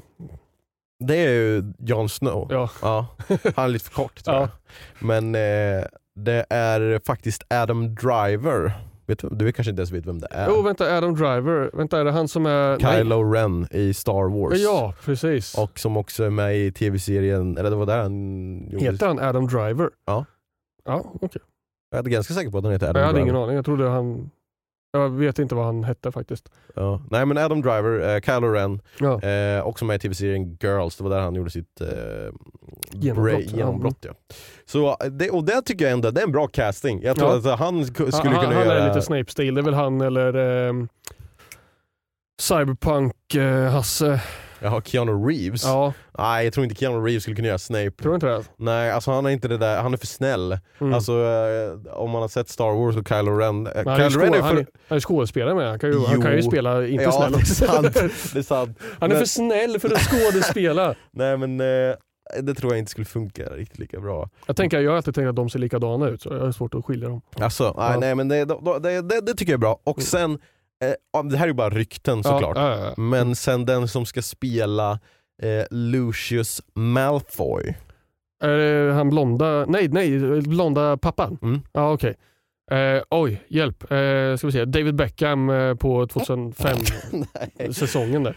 Det 0.99 1.15
är 1.17 1.29
ju 1.29 1.73
Jon 1.79 2.09
Snow. 2.09 2.47
Ja. 2.51 2.69
Ja, 2.81 3.07
han 3.55 3.65
är 3.65 3.67
lite 3.67 3.85
för 3.85 3.93
kort 3.93 4.23
tror 4.23 4.35
Ja. 4.35 4.41
jag. 4.41 4.49
Men 5.07 5.35
eh, 5.35 5.85
det 6.15 6.45
är 6.49 7.05
faktiskt 7.05 7.43
Adam 7.49 7.95
Driver. 7.95 8.73
Vet 9.07 9.19
du, 9.19 9.29
du 9.31 9.51
kanske 9.51 9.69
inte 9.69 9.79
ens 9.79 9.91
vet 9.91 10.05
vem 10.05 10.19
det 10.19 10.27
är? 10.31 10.47
Jo 10.49 10.61
vänta, 10.61 10.97
Adam 10.97 11.15
Driver. 11.15 11.69
Vänta, 11.73 11.99
är 11.99 12.05
det 12.05 12.11
han 12.11 12.27
som 12.27 12.45
är... 12.45 12.77
nej. 12.81 12.97
Kylo 12.97 13.31
Ren 13.31 13.67
i 13.71 13.93
Star 13.93 14.39
Wars. 14.39 14.59
Ja, 14.59 14.93
precis. 15.05 15.57
Och 15.57 15.79
som 15.79 15.97
också 15.97 16.23
är 16.23 16.29
med 16.29 16.57
i 16.57 16.71
tv-serien, 16.71 17.57
eller 17.57 17.69
det 17.69 17.75
var 17.75 17.85
där 17.85 17.97
han 18.01 18.67
gjorde... 18.69 18.85
Heter 18.85 19.07
han 19.07 19.19
Adam 19.19 19.47
Driver? 19.47 19.89
Ja. 20.05 20.25
Ja, 20.85 21.13
okej. 21.21 21.41
Jag 21.91 22.05
är 22.07 22.09
ganska 22.11 22.33
säker 22.33 22.51
på 22.51 22.57
att 22.57 22.63
han 22.63 22.73
heter 22.73 22.89
Adam 22.89 22.99
Jag 22.99 23.07
hade 23.07 23.19
Driver. 23.19 23.29
ingen 23.31 23.43
aning. 23.43 23.55
Jag 23.55 23.65
trodde 23.65 23.89
han... 23.89 24.29
Jag 24.93 25.09
vet 25.09 25.39
inte 25.39 25.55
vad 25.55 25.65
han 25.65 25.83
hette 25.83 26.11
faktiskt. 26.11 26.49
Ja. 26.75 27.01
Nej 27.11 27.25
men 27.25 27.37
Adam 27.37 27.61
Driver, 27.61 28.15
eh, 28.15 28.21
Kylo 28.21 28.47
Ren, 28.47 28.81
Ja. 28.99 29.21
eh, 29.21 29.67
också 29.67 29.85
med 29.85 29.95
i 29.95 29.99
tv-serien 29.99 30.57
Girls, 30.61 30.95
det 30.97 31.03
var 31.03 31.11
där 31.11 31.19
han 31.21 31.35
gjorde 31.35 31.49
sitt 31.49 31.81
eh, 31.81 31.87
Genombrott, 32.91 33.33
bra- 33.35 33.41
ja. 33.51 33.57
genombrott 33.57 33.97
ja. 34.01 34.11
Så, 34.65 34.87
eh, 34.89 34.95
det, 35.11 35.29
och 35.29 35.43
det 35.43 35.61
tycker 35.61 35.85
jag 35.85 35.91
ändå, 35.91 36.11
det 36.11 36.21
är 36.21 36.25
en 36.25 36.31
bra 36.31 36.47
casting. 36.47 37.01
Jag 37.03 37.15
tror 37.17 37.29
Ja. 37.43 37.53
att 37.53 37.59
han 37.59 37.83
sk- 37.83 38.11
skulle 38.11 38.11
han, 38.11 38.21
kunna 38.45 38.55
han 38.55 38.65
göra... 38.67 38.79
är 38.79 38.87
lite 38.87 39.01
Snape-stil. 39.01 39.53
Det 39.55 39.61
är 39.61 39.65
väl 39.65 39.73
han 39.73 40.01
eller 40.01 40.33
ehm, 40.33 40.87
Cyberpunk-Hasse. 42.41 44.19
Jaha, 44.65 44.81
Keanu 44.81 45.11
Reeves? 45.27 45.63
ja, 45.63 45.93
Nej 46.17 46.43
jag 46.43 46.53
tror 46.53 46.63
inte 46.63 46.75
Keanu 46.75 47.05
Reeves 47.05 47.23
skulle 47.23 47.35
kunna 47.35 47.47
göra 47.47 47.57
Snape. 47.57 47.91
tror 47.91 48.11
du 48.11 48.15
inte 48.15 48.27
det? 48.27 48.43
Nej, 48.57 48.91
alltså 48.91 49.11
han 49.11 49.25
är 49.25 49.29
inte 49.29 49.47
det 49.47 49.57
där, 49.57 49.81
han 49.81 49.93
är 49.93 49.97
för 49.97 50.07
snäll. 50.07 50.57
Mm. 50.79 50.93
Alltså 50.93 51.11
eh, 51.13 51.93
om 51.93 52.09
man 52.11 52.21
har 52.21 52.29
sett 52.29 52.49
Star 52.49 52.85
Wars 52.85 52.95
och 52.97 53.07
Kylo 53.07 53.31
Ren. 53.37 53.67
Eh, 53.67 53.73
han, 53.85 53.87
är 54.01 54.09
Kylo 54.09 54.23
Ren 54.23 54.33
är 54.33 54.39
han, 54.41 54.49
för... 54.49 54.57
är, 54.61 54.67
han 54.87 54.95
är 54.95 54.99
skådespelare 54.99 55.55
med. 55.55 55.69
Han 55.69 55.79
kan 55.79 55.89
ju, 55.91 55.99
han 55.99 56.15
Jo. 56.15 56.21
kan 56.21 56.35
ju 56.35 56.41
spela 56.43 56.87
inte 56.87 57.03
ja, 57.03 57.11
snäll 57.11 57.31
det 57.31 57.39
är 57.39 57.43
sant. 57.43 57.93
Det 58.33 58.39
är 58.39 58.43
sant. 58.43 58.79
Han 58.99 59.11
är 59.11 59.15
Men- 59.15 59.17
för 59.17 59.25
snäll 59.25 59.79
för 59.79 59.91
att 59.93 60.01
skådespela. 60.01 60.95
Nej 61.11 61.37
men 61.37 61.59
eh, 61.61 61.95
det 62.41 62.53
tror 62.53 62.71
jag 62.73 62.79
inte 62.79 62.91
skulle 62.91 63.05
funka 63.05 63.43
riktigt 63.43 63.79
lika 63.79 63.99
bra. 63.99 64.29
Jag, 64.47 64.55
tänker, 64.55 64.79
jag 64.79 64.91
har 64.91 64.97
alltid 64.97 65.15
tänkt 65.15 65.27
att 65.29 65.35
de 65.35 65.49
ser 65.49 65.59
likadana 65.59 66.07
ut 66.07 66.21
så 66.21 66.29
jag 66.33 66.39
har 66.39 66.51
svårt 66.51 66.73
att 66.75 66.85
skilja 66.85 67.09
dem. 67.09 67.21
Alltså, 67.39 67.73
Ja. 67.77 67.97
nej 67.99 68.15
men 68.15 68.27
det, 68.27 68.45
det, 68.45 69.01
det, 69.01 69.21
det, 69.21 69.33
tycker 69.33 69.51
jag 69.51 69.57
är 69.57 69.61
bra. 69.61 69.79
Och 69.83 70.01
sen, 70.01 70.31
eh, 70.31 70.37
ja, 70.37 70.39
det 71.29 71.37
här 71.37 71.43
är 71.43 71.47
ju 71.47 71.53
bara 71.53 71.69
rykten 71.69 72.23
såklart. 72.23 72.57
Ja, 72.57 72.77
ja, 72.77 72.85
ja. 72.85 73.01
Men 73.01 73.35
sen 73.35 73.65
den 73.65 73.87
som 73.87 74.05
ska 74.05 74.21
spela 74.21 74.99
eh, 75.43 75.65
Lucius 75.71 76.61
Malfoy. 76.73 77.75
Är 78.43 78.57
det 78.57 78.93
han 78.93 79.09
blonda, 79.09 79.65
nej 79.65 79.87
nej, 79.87 80.41
blonda 80.41 80.97
pappan? 80.97 81.37
Mm. 81.41 81.61
Ja 81.73 81.93
okej. 81.93 82.15
Eh, 82.71 83.03
oj, 83.09 83.41
hjälp. 83.47 83.83
Eh, 83.83 84.35
ska 84.37 84.47
vi 84.47 84.51
se. 84.51 84.65
David 84.65 84.95
Beckham 84.95 85.49
eh, 85.49 85.75
på 85.75 86.07
2005 86.07 86.77
nej. 87.57 87.73
säsongen 87.73 88.23
där. 88.23 88.35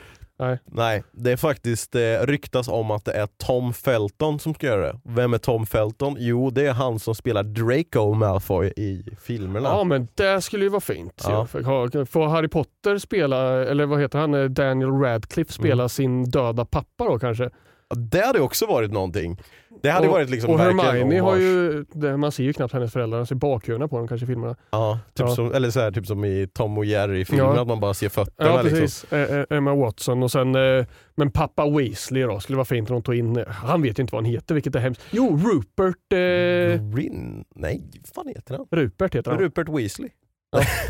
Nej, 0.65 1.03
det 1.13 1.33
är 1.33 1.37
faktiskt 1.37 1.95
eh, 1.95 2.01
ryktas 2.21 2.69
om 2.69 2.91
att 2.91 3.05
det 3.05 3.13
är 3.13 3.29
Tom 3.47 3.73
Felton 3.75 4.39
som 4.39 4.55
ska 4.55 4.67
göra 4.67 4.93
det. 4.93 5.01
Vem 5.05 5.35
är 5.35 5.39
Tom 5.39 5.67
Felton? 5.67 6.17
Jo, 6.19 6.51
det 6.51 6.67
är 6.67 6.73
han 6.73 6.99
som 6.99 7.15
spelar 7.15 7.43
Draco 7.43 8.15
Malfoy 8.15 8.67
i 8.77 9.05
filmerna. 9.23 9.69
Ja 9.69 9.85
men 9.85 10.09
det 10.15 10.43
skulle 10.43 10.65
ju 10.65 10.69
vara 10.69 10.81
fint. 10.81 11.23
Ja. 11.25 11.47
Ja. 11.53 12.05
Får 12.07 12.29
Harry 12.29 12.49
Potter 12.49 12.99
spela, 12.99 13.65
eller 13.65 13.87
vad 13.87 14.01
heter 14.01 14.19
han, 14.19 14.35
Eh, 14.35 14.45
Daniel 14.45 14.91
Radcliffe 14.91 15.53
spela 15.53 15.83
Mm. 15.83 15.89
sin 15.89 16.25
döda 16.31 16.65
pappa 16.65 17.05
då 17.05 17.19
kanske? 17.19 17.51
Det 17.97 18.21
hade 18.27 18.41
också 18.41 18.67
varit 18.67 18.93
någonting. 18.93 19.41
Det 19.83 19.91
hade 19.91 20.07
och, 20.07 20.13
varit 20.13 20.31
liksom 20.31 20.51
och 20.51 20.59
Hermione 20.59 21.21
har 21.21 21.37
ju, 21.37 21.85
det, 21.93 22.17
man 22.17 22.33
ser 22.33 22.45
ju 22.45 22.53
knappt 22.53 22.73
hennes 22.75 22.93
föräldrar, 22.93 23.19
man 23.19 23.27
ser 23.27 23.35
bakhuvudena 23.35 23.89
på 23.89 23.99
dem 23.99 24.09
kanske 24.09 24.25
i 24.25 24.27
filmerna. 24.27 24.57
Ja, 24.71 24.99
typ 25.15 25.27
Ja. 25.29 25.35
Som, 25.35 25.53
eller 25.55 25.71
så 25.71 25.81
här, 25.81 25.91
typ 25.91 26.07
som 26.07 26.25
i 26.25 26.49
Tom 26.53 26.79
och 26.79 26.85
Jerry 26.85 27.25
filmen, 27.25 27.47
Ja. 27.47 27.61
att 27.63 27.69
man 27.69 27.81
bara 27.81 27.95
ser 27.95 28.09
fötterna. 28.09 28.51
Ja 28.51 28.63
liksom. 28.63 28.81
precis, 28.81 29.13
eh, 29.13 29.45
Emma 29.51 29.75
Watson 29.75 30.23
och 30.23 30.31
sen, 30.31 30.55
eh, 30.55 30.87
men 31.15 31.31
pappa 31.31 31.71
Weasley 31.71 32.23
då, 32.23 32.41
skulle 32.41 32.57
vara 32.57 32.65
fint 32.65 32.91
om 32.91 32.95
de 32.97 33.03
tog 33.03 33.15
in, 33.15 33.45
han 33.49 33.83
vet 33.83 33.99
ju 33.99 34.01
inte 34.03 34.13
vad 34.15 34.25
han 34.25 34.33
heter 34.33 34.55
vilket 34.55 34.75
är 34.75 34.81
hemskt. 34.81 35.03
Jo, 35.11 35.37
Rupert, 35.37 36.13
eh, 36.13 36.97
Rin? 36.97 37.45
Nej, 37.55 37.83
vad 37.93 38.15
fan 38.25 38.29
heter 38.37 38.57
han? 38.57 38.67
Rupert 38.71 39.15
heter 39.15 39.31
han. 39.31 39.41
Rupert 39.41 39.69
Weasley. 39.69 40.11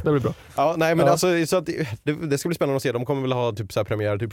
Det 0.05 0.11
blir 0.11 0.21
bra. 0.21 0.35
Ja, 0.57 0.75
nej 0.79 0.95
men 0.95 1.07
Ja. 1.07 1.13
alltså 1.13 1.47
så 1.47 1.57
att 1.57 1.67
det, 1.67 1.89
det, 2.31 2.39
ska 2.39 2.49
bli 2.49 2.57
spännande 2.57 2.77
att 2.77 2.83
se. 2.83 2.93
De 2.93 3.05
kommer 3.05 3.23
väl 3.23 3.33
ha 3.33 3.53
typ 3.53 3.73
så 3.73 3.81
här 3.81 3.85
premiär, 3.85 4.19
typ, 4.19 4.33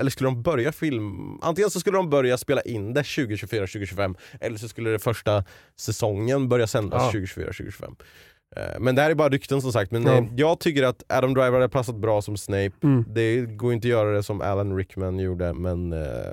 eller 0.00 0.10
skulle 0.10 0.26
de 0.28 0.42
börja 0.42 0.72
film... 0.72 1.38
Antingen 1.42 1.70
så 1.70 1.80
skulle 1.80 1.96
de 1.96 2.10
börja 2.10 2.38
spela 2.38 2.60
in 2.60 2.94
det 2.94 3.02
2024-2025 3.02 4.16
eller 4.40 4.58
så 4.58 4.68
skulle 4.68 4.90
det 4.90 4.98
första 4.98 5.44
säsongen 5.76 6.48
börja 6.48 6.66
sändas 6.66 7.14
Ja. 7.14 7.20
2024-2025. 7.20 7.94
Eh, 8.56 8.80
Men 8.80 8.94
det 8.94 9.02
här 9.02 9.10
är 9.10 9.14
bara 9.14 9.28
rykten 9.28 9.62
som 9.62 9.72
sagt, 9.72 9.90
men 9.90 10.02
Ja. 10.06 10.12
eh, 10.18 10.24
jag 10.36 10.60
tycker 10.60 10.82
att 10.82 11.02
Adam 11.08 11.34
Driver 11.34 11.52
hade 11.52 11.68
passat 11.68 11.96
bra 11.96 12.22
som 12.22 12.36
Snape. 12.36 12.72
Mm. 12.82 13.04
Det 13.08 13.40
går 13.40 13.72
inte 13.72 13.86
att 13.86 13.90
göra 13.90 14.12
det 14.12 14.22
som 14.22 14.40
Alan 14.40 14.76
Rickman 14.76 15.18
gjorde, 15.18 15.52
men 15.54 15.92
eh, 15.92 16.32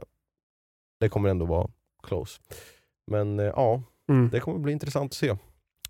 det 1.00 1.10
kommer 1.10 1.30
ändå 1.30 1.46
vara 1.46 1.68
close. 2.08 2.40
Men 3.12 3.40
ja, 3.40 3.84
Mm. 4.10 4.30
det 4.30 4.40
kommer 4.40 4.60
bli 4.60 4.72
intressant 4.74 5.12
att 5.12 5.16
se. 5.18 5.36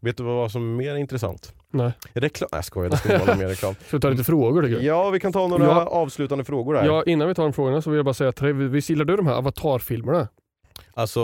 Vet 0.01 0.17
du 0.17 0.23
vad 0.23 0.51
som 0.51 0.61
är 0.73 0.77
mer 0.77 0.95
intressant? 0.95 1.53
Nej. 1.71 1.91
Reklam? 2.13 2.49
Jag 2.51 2.65
skojar, 2.65 2.89
det 2.89 3.05
vara 3.19 3.25
någon 3.25 3.37
mer 3.37 3.47
reklam. 3.55 3.75
Ska 3.87 3.97
vi 3.97 4.01
ta 4.01 4.09
lite 4.09 4.23
frågor 4.23 4.61
tycker 4.63 4.75
du? 4.79 4.85
Ja, 4.85 5.09
vi 5.09 5.19
kan 5.19 5.33
ta 5.33 5.47
några 5.47 5.65
Ja. 5.65 5.85
avslutande 5.85 6.43
frågor 6.43 6.75
här. 6.75 6.85
Ja, 6.85 7.03
innan 7.05 7.27
vi 7.27 7.33
tar 7.35 7.43
de 7.43 7.53
frågorna 7.53 7.81
så 7.81 7.89
vill 7.89 7.97
jag 7.97 8.05
bara 8.05 8.13
säga 8.13 8.29
att 8.29 8.41
visst 8.41 8.89
gillar 8.89 9.05
du 9.05 9.15
de 9.15 9.27
här 9.27 9.35
Avatar-filmerna? 9.35 10.27
Alltså, 10.93 11.19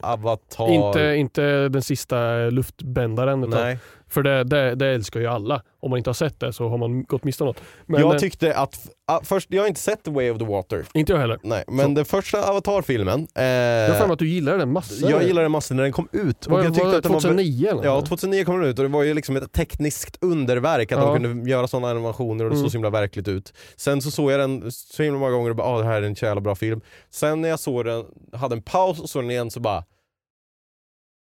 äh, 0.00 0.10
Avatar... 0.10 0.70
Inte, 0.70 1.14
inte 1.16 1.68
den 1.68 1.82
sista 1.82 2.36
luftbändaren. 2.36 3.44
Utan, 3.44 3.60
Nej. 3.60 3.78
För 4.10 4.22
det, 4.22 4.44
det, 4.44 4.74
det 4.74 4.86
älskar 4.86 5.20
ju 5.20 5.26
alla. 5.26 5.62
Om 5.80 5.90
man 5.90 5.98
inte 5.98 6.10
har 6.10 6.14
sett 6.14 6.40
det 6.40 6.52
så 6.52 6.68
har 6.68 6.78
man 6.78 7.04
gått 7.04 7.24
miste 7.24 7.42
om 7.42 7.46
något. 7.46 7.60
Men, 7.86 8.00
jag 8.00 8.14
eh, 8.14 8.18
tyckte 8.18 8.54
att, 8.56 8.88
ah, 9.06 9.20
först, 9.22 9.46
jag 9.50 9.62
har 9.62 9.68
inte 9.68 9.80
sett 9.80 10.04
The 10.04 10.10
Way 10.10 10.30
of 10.30 10.38
the 10.38 10.44
Water. 10.44 10.84
inte 10.94 11.12
jag 11.12 11.20
heller. 11.20 11.38
Nej, 11.42 11.64
men 11.68 11.86
Så. 11.86 11.92
den 11.94 12.04
första 12.04 12.50
Avatar-filmen, 12.50 13.26
eh, 13.34 13.44
Jag 13.44 13.94
har 13.94 14.12
att 14.12 14.18
du 14.18 14.28
gillar 14.28 14.58
den 14.58 14.72
massor. 14.72 15.10
jag 15.10 15.22
gillade 15.24 15.44
den 15.44 15.52
massor 15.52 15.74
när 15.74 15.82
den 15.82 15.92
kom 15.92 16.08
ut. 16.12 16.46
Var, 16.46 16.58
jag 16.62 16.66
tyckte 16.74 16.84
var 16.84 16.92
det 16.92 16.96
att 16.98 17.02
den 17.02 17.12
var- 17.12 17.20
2009 17.20 17.68
eller? 17.70 17.84
Ja, 17.84 18.00
2009 18.00 18.44
kom 18.44 18.60
den 18.60 18.70
ut 18.70 18.78
och 18.78 18.84
det 18.84 18.88
var 18.90 19.02
ju 19.02 19.14
liksom 19.14 19.36
ett 19.36 19.52
tekniskt 19.52 20.18
underverk 20.20 20.92
att 20.92 20.98
Ja. 20.98 21.14
de 21.14 21.22
kunde 21.22 21.50
göra 21.50 21.68
sådana 21.68 21.90
animationer 21.90 22.44
och 22.44 22.50
det 22.50 22.56
Mm. 22.56 22.64
såg 22.64 22.70
så 22.70 22.76
himla 22.76 22.90
verkligt 22.90 23.28
ut. 23.28 23.52
Sen 23.76 24.02
så 24.02 24.10
såg 24.10 24.30
jag 24.32 24.40
den 24.40 24.72
så 24.72 25.02
himla 25.02 25.18
många 25.18 25.32
gånger 25.32 25.50
och 25.50 25.56
bara 25.56 25.66
ah, 25.68 25.78
det 25.78 25.84
här 25.84 26.02
är 26.02 26.06
en 26.06 26.14
jävla 26.14 26.40
bra 26.40 26.54
film. 26.54 26.80
Sen 27.10 27.40
när 27.40 27.48
jag 27.48 27.60
såg 27.60 27.84
den, 27.84 28.04
hade 28.32 28.54
en 28.54 28.62
paus 28.62 29.00
och 29.00 29.10
såg 29.10 29.22
den 29.22 29.30
igen 29.30 29.50
så 29.50 29.60
bara 29.60 29.84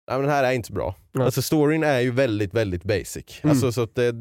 Nej 0.07 0.17
men 0.17 0.21
den 0.21 0.31
här 0.35 0.43
är 0.43 0.51
inte 0.51 0.71
bra. 0.73 0.95
Nej. 1.11 1.25
Alltså 1.25 1.41
storyn 1.41 1.83
är 1.83 1.99
ju 1.99 2.11
väldigt, 2.11 2.53
väldigt 2.53 2.83
basic. 2.83 3.39
Mm. 3.43 3.51
Alltså 3.51 3.71
så 3.71 3.81
att 3.81 3.95
det, 3.95 4.15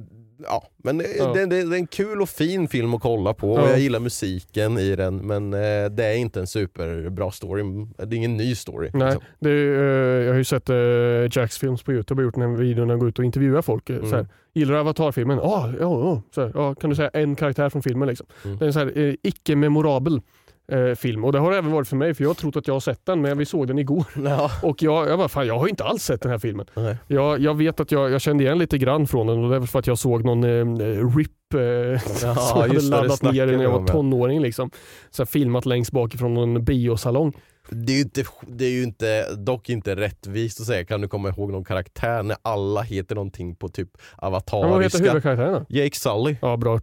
ja. 0.44 0.64
Men 0.76 0.98
det, 0.98 1.06
Ja. 1.18 1.32
Det, 1.32 1.46
det, 1.46 1.62
det 1.64 1.76
är 1.76 1.78
en 1.78 1.86
kul 1.86 2.22
och 2.22 2.28
fin 2.28 2.68
film 2.68 2.94
att 2.94 3.02
kolla 3.02 3.34
på 3.34 3.52
och 3.52 3.58
Ja. 3.60 3.70
jag 3.70 3.78
gillar 3.78 4.00
musiken 4.00 4.78
i 4.78 4.96
den 4.96 5.16
men 5.16 5.54
eh, 5.54 5.90
det 5.90 6.04
är 6.04 6.16
inte 6.16 6.40
en 6.40 6.46
superbra 6.46 7.30
story. 7.30 7.62
Det 7.98 8.02
är 8.02 8.14
ingen 8.14 8.36
ny 8.36 8.54
story. 8.54 8.90
Nej, 8.94 9.04
liksom. 9.06 9.22
det 9.40 9.50
är, 9.50 10.18
eh, 10.18 10.24
jag 10.24 10.32
har 10.32 10.38
ju 10.38 10.44
sett 10.44 10.70
uh, 10.70 11.28
Jacks 11.32 11.58
films 11.58 11.82
på 11.82 11.92
Youtube 11.92 12.22
och 12.22 12.24
gjort 12.26 12.36
en 12.36 12.56
video 12.56 12.84
när 12.84 12.92
han 12.92 12.98
går 12.98 13.08
ut 13.08 13.18
och 13.18 13.24
intervjuar 13.24 13.62
folk. 13.62 13.90
eh, 13.90 13.96
Mm. 13.96 14.10
Så 14.10 14.16
här, 14.16 14.26
Gillar 14.54 14.74
du 14.74 14.80
Avatar-filmen? 14.80 15.38
Ah, 15.38 15.68
ja, 15.68 15.74
ja. 15.80 16.22
Så 16.34 16.40
här, 16.40 16.52
ja. 16.54 16.74
Kan 16.74 16.90
du 16.90 16.96
säga 16.96 17.08
en 17.08 17.36
karaktär 17.36 17.68
från 17.68 17.82
filmen? 17.82 18.08
Liksom. 18.08 18.26
Mm. 18.44 18.58
Det 18.58 18.64
är 18.64 18.66
en 18.66 18.72
så 18.72 18.78
här, 18.78 18.98
eh, 18.98 19.14
icke-memorabel 19.22 20.20
eh, 20.68 20.94
film 20.94 21.24
och 21.24 21.32
det 21.32 21.38
har 21.38 21.50
det 21.50 21.58
även 21.58 21.70
varit 21.70 21.88
för 21.88 21.96
mig 21.96 22.14
för 22.14 22.24
jag 22.24 22.28
har 22.28 22.34
trott 22.34 22.56
att 22.56 22.66
jag 22.66 22.74
har 22.74 22.80
sett 22.80 23.06
den 23.06 23.20
men 23.20 23.38
vi 23.38 23.46
såg 23.46 23.66
den 23.66 23.78
igår. 23.78 24.04
Ja. 24.24 24.50
Och 24.62 24.82
jag, 24.82 25.08
jag 25.08 25.18
bara, 25.18 25.28
fan 25.28 25.46
jag 25.46 25.58
har 25.58 25.68
inte 25.68 25.84
alls 25.84 26.02
sett 26.02 26.22
den 26.22 26.30
här 26.30 26.38
filmen. 26.38 26.66
Nej. 26.74 26.96
Jag, 27.06 27.40
jag 27.40 27.54
vet 27.54 27.80
att 27.80 27.92
jag, 27.92 28.10
jag 28.10 28.20
kände 28.20 28.44
igen 28.44 28.58
lite 28.58 28.78
grann 28.78 29.06
från 29.06 29.26
den 29.26 29.44
och 29.44 29.50
det 29.50 29.56
är 29.56 29.60
för 29.60 29.78
att 29.78 29.86
jag 29.86 29.98
såg 29.98 30.24
någon 30.24 30.44
eh, 30.44 31.16
RIP 31.16 31.54
eh, 31.54 31.60
Ja, 31.60 32.34
som 32.34 32.60
hade 32.60 32.80
laddat 32.80 33.22
ner 33.22 33.46
när 33.46 33.62
jag 33.62 33.70
var 33.70 33.80
ja. 33.80 33.86
tonåring. 33.86 34.40
Liksom. 34.40 34.70
Så 35.10 35.26
filmat 35.26 35.66
längst 35.66 35.92
bakifrån 35.92 36.34
någon 36.34 36.64
biosalong. 36.64 37.32
Det 37.70 37.92
är, 37.92 37.96
ju 37.96 38.02
inte, 38.02 38.24
det 38.46 38.64
är 38.64 38.70
ju 38.70 38.82
inte, 38.82 39.34
dock 39.34 39.68
inte 39.68 39.96
rättvist 39.96 40.60
att 40.60 40.66
säga, 40.66 40.84
kan 40.84 41.00
du 41.00 41.08
komma 41.08 41.28
ihåg 41.28 41.52
någon 41.52 41.64
karaktär 41.64 42.22
när 42.22 42.36
alla 42.42 42.82
heter 42.82 43.14
någonting 43.14 43.54
på 43.56 43.68
typ 43.68 43.88
Men 44.22 44.30
vad 44.30 44.42
heter 44.42 44.56
avatariska? 44.56 44.98
huvudkaraktären 44.98 45.52
då? 45.52 45.64
Jake 45.68 45.96
Sully. 45.96 46.36
Ja, 46.42 46.56
bra. 46.56 46.80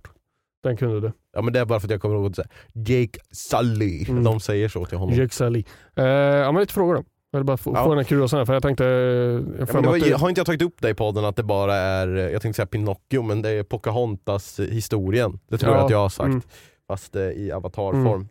Den 0.64 0.78
kunde 0.78 1.00
du. 1.02 1.12
Ja 1.34 1.42
men 1.42 1.54
det 1.54 1.60
är 1.60 1.66
bara 1.66 1.80
för 1.80 1.88
att 1.88 1.92
jag 1.92 2.02
kommer 2.02 2.16
ihåg 2.16 2.26
att 2.30 2.36
säga 2.36 2.48
Jake 2.74 3.20
Sully. 3.32 4.06
Mm. 4.10 4.24
De 4.24 4.40
säger 4.40 4.68
så 4.70 4.86
till 4.86 4.98
honom. 4.98 5.16
Jake 5.16 5.34
Sully. 5.34 5.64
Eh, 5.96 6.06
ja, 6.06 6.52
men 6.52 6.62
lite 6.62 6.74
frågor 6.74 6.94
då. 6.96 7.04
Jag 7.32 7.40
vill 7.40 7.46
bara 7.46 7.58
få, 7.58 7.72
Ja. 7.76 7.84
få 7.84 7.90
den 7.90 7.98
här 7.98 8.04
kuriosan 8.06 8.38
här, 8.38 8.46
för 8.46 8.54
jag 8.54 8.64
tänkte... 8.64 8.84
Jag 8.84 9.70
Ja, 9.74 9.82
var, 9.82 9.98
det- 10.00 10.14
har 10.18 10.30
inte 10.30 10.40
jag 10.40 10.46
tagit 10.46 10.62
upp 10.62 10.76
det 10.82 10.90
i 10.90 10.94
podden 10.94 11.26
att 11.26 11.36
det 11.36 11.44
bara 11.44 11.76
är, 11.76 12.08
jag 12.08 12.42
tänkte 12.42 12.56
säga 12.56 12.66
Pinocchio, 12.66 13.22
men 13.22 13.42
det 13.42 13.50
är 13.50 13.64
Pocahontas 13.64 14.60
historien. 14.60 15.40
Det 15.50 15.58
tror 15.58 15.72
Ja, 15.72 15.78
jag 15.78 15.86
att 15.86 15.92
jag 15.92 15.98
har 15.98 16.10
sagt. 16.10 16.26
mm. 16.28 16.42
Fast 16.88 17.16
eh, 17.16 17.22
i 17.24 17.52
avatarform. 17.52 18.08
Mm. 18.08 18.28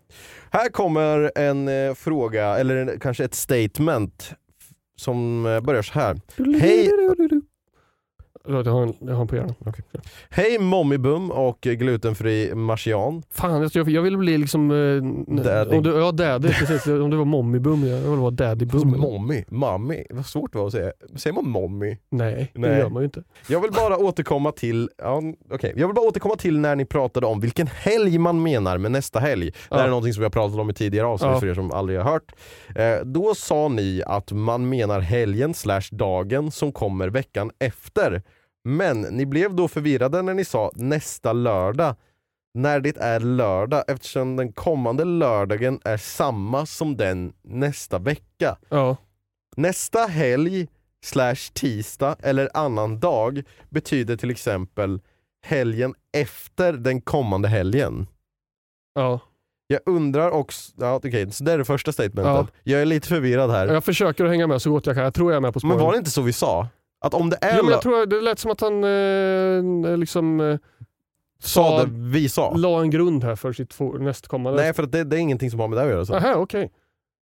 Här 0.51 0.69
kommer 0.69 1.33
en 1.35 1.69
eh, 1.69 1.95
fråga, 1.95 2.45
eller 2.59 2.77
en, 2.77 3.01
kanske 3.01 3.25
ett 3.25 3.35
statement 3.35 4.33
som 4.97 5.47
eh, 5.47 5.61
börjar 5.61 5.83
så 5.83 5.93
här. 5.93 6.21
Hej! 6.61 6.91
Jag 8.49 8.65
har 8.65 8.83
en, 8.83 8.95
jag 9.01 9.15
har 9.15 9.21
en 9.23 9.29
på 9.29 9.37
hjärnan. 9.37 9.55
Hej 10.31 10.59
Mommibum 10.59 11.31
och 11.31 11.59
glutenfri 11.61 12.55
marsian. 12.55 13.23
Fan, 13.31 13.71
jag, 13.75 13.89
jag 13.89 14.03
vill 14.03 14.19
bli 14.19 14.39
liksom... 14.39 14.71
Eh, 14.71 15.45
Daddy. 15.45 15.77
Om 15.77 15.83
du, 15.83 15.91
ja, 15.91 16.13
daddy. 16.13 16.49
Precis. 16.49 16.87
Om 16.87 17.11
det 17.11 17.17
var 17.17 17.25
mommibum, 17.25 17.87
jag 17.87 17.99
vill 17.99 18.19
vara 18.19 18.31
daddybum. 18.31 18.95
eller? 18.95 19.45
Mommy, 19.55 20.05
vad 20.11 20.27
svårt 20.27 20.53
det 20.53 20.59
var 20.59 20.67
att 20.67 20.73
säga. 20.73 20.93
Säger 21.17 21.35
man 21.35 21.49
mommy? 21.49 21.97
Nej, 22.11 22.51
det 22.55 22.61
Nej. 22.61 22.79
gör 22.79 22.89
man 22.91 23.03
ju 23.03 23.05
inte. 23.05 23.23
Jag 23.49 23.61
vill 23.61 23.71
bara 23.73 23.97
återkomma 23.97 24.53
till, 24.53 24.91
ja, 24.99 25.23
okej. 25.51 25.73
jag 25.77 25.87
vill 25.87 25.95
bara 25.95 26.07
återkomma 26.09 26.37
till 26.37 26.59
när 26.59 26.77
ni 26.77 26.85
pratade 26.85 27.27
om 27.27 27.41
vilken 27.41 27.67
helg 27.67 28.19
man 28.19 28.43
menar 28.43 28.79
med 28.79 28.93
nästa 28.93 29.19
helg. 29.21 29.51
Det 29.51 29.57
här 29.71 29.79
Ja. 29.81 29.85
är 29.85 29.89
någonting 29.89 30.13
som 30.15 30.21
vi 30.21 30.25
har 30.25 30.31
pratat 30.31 30.59
om 30.59 30.71
i 30.71 30.75
tidigare 30.75 31.07
avsnitt 31.07 31.31
Ja. 31.33 31.41
för 31.41 31.47
er 31.47 31.55
som 31.55 31.73
aldrig 31.73 31.99
har 32.01 32.13
hört. 32.13 32.33
Eh, 32.77 33.05
då 33.05 33.35
sa 33.35 33.69
ni 33.69 34.03
att 34.07 34.33
man 34.33 34.69
menar 34.69 35.01
helgen 35.01 35.55
slash 35.55 35.83
dagen 35.91 36.51
som 36.51 36.73
kommer 36.73 37.09
veckan 37.09 37.51
efter. 37.59 38.23
Men 38.65 39.01
ni 39.01 39.27
blev 39.27 39.55
då 39.55 39.69
förvirrade 39.69 40.23
när 40.23 40.35
ni 40.35 40.45
sa 40.45 40.71
nästa 40.75 41.33
lördag. 41.33 41.95
När 42.55 42.81
det 42.81 42.97
är 42.97 43.21
lördag 43.21 43.85
eftersom 43.89 44.37
den 44.37 44.53
kommande 44.53 45.05
lördagen 45.05 45.81
är 45.85 45.97
samma 45.97 46.67
som 46.67 46.97
den 46.97 47.33
nästa 47.43 47.99
vecka. 47.99 48.57
Ja. 48.69 48.97
Nästa 49.57 49.99
helg 50.07 50.69
slash 51.05 51.53
tisdag 51.53 52.17
eller 52.23 52.49
annan 52.55 53.01
dag 53.01 53.43
betyder 53.69 54.17
till 54.17 54.31
exempel 54.31 55.01
helgen 55.47 55.95
efter 56.13 56.73
den 56.73 57.01
kommande 57.01 57.49
helgen. 57.49 58.07
ja. 58.95 59.21
Jag 59.67 59.81
undrar 59.87 60.31
också, 60.31 60.73
ja, 60.77 60.95
okej, 60.95 61.31
så 61.31 61.45
det 61.45 61.53
är 61.53 61.59
det 61.59 61.65
första 61.65 61.93
statementet. 61.93 62.25
Ja. 62.25 62.47
Jag 62.63 62.83
är 62.83 62.87
lite 62.87 63.09
förvirrad 63.09 63.51
här. 63.51 63.67
Jag 63.67 63.85
försöker 63.85 64.25
att 64.25 64.31
hänga 64.31 64.47
med 64.47 64.63
så 64.63 64.71
gott 64.71 64.87
jag 64.87 64.97
kan. 64.97 65.05
Jag 65.05 65.15
tror 65.15 65.33
jag 65.33 65.37
är 65.37 65.41
med 65.41 65.55
på 65.55 65.61
spåren. 65.61 65.77
Men 65.77 65.85
var 65.85 65.93
det 65.93 65.99
inte 65.99 66.11
så 66.11 66.23
vi 66.23 66.33
sa? 66.33 66.69
Att 67.03 67.15
om 67.15 67.31
det 67.31 67.39
är 67.41 67.57
Jo, 67.57 67.63
men 67.65 67.73
jag 67.73 67.83
tror 67.83 68.07
det 68.07 68.21
lät 68.21 68.39
som 68.39 68.51
att 68.51 68.61
han 68.61 68.85
eh, 68.85 69.97
liksom 69.97 70.41
eh, 70.41 70.59
sa 71.43 71.85
det 71.85 71.91
vi 71.91 72.29
sa? 72.29 72.55
la 72.57 72.81
en 72.81 72.91
grund 72.91 73.25
här 73.25 73.37
för 73.37 73.53
sitt 73.53 73.75
nästkommande. 74.01 74.63
Nej 74.63 74.73
för 74.73 74.83
att 74.83 74.93
det, 74.93 75.05
det 75.05 75.17
är 75.17 75.21
ingenting 75.21 75.51
som 75.51 75.61
har 75.61 75.69
med 75.69 75.79
det 75.79 75.83
att 75.83 75.91
göra. 75.91 76.07
Så, 76.07 76.15
Aha, 76.15 76.35
okej. 76.35 76.73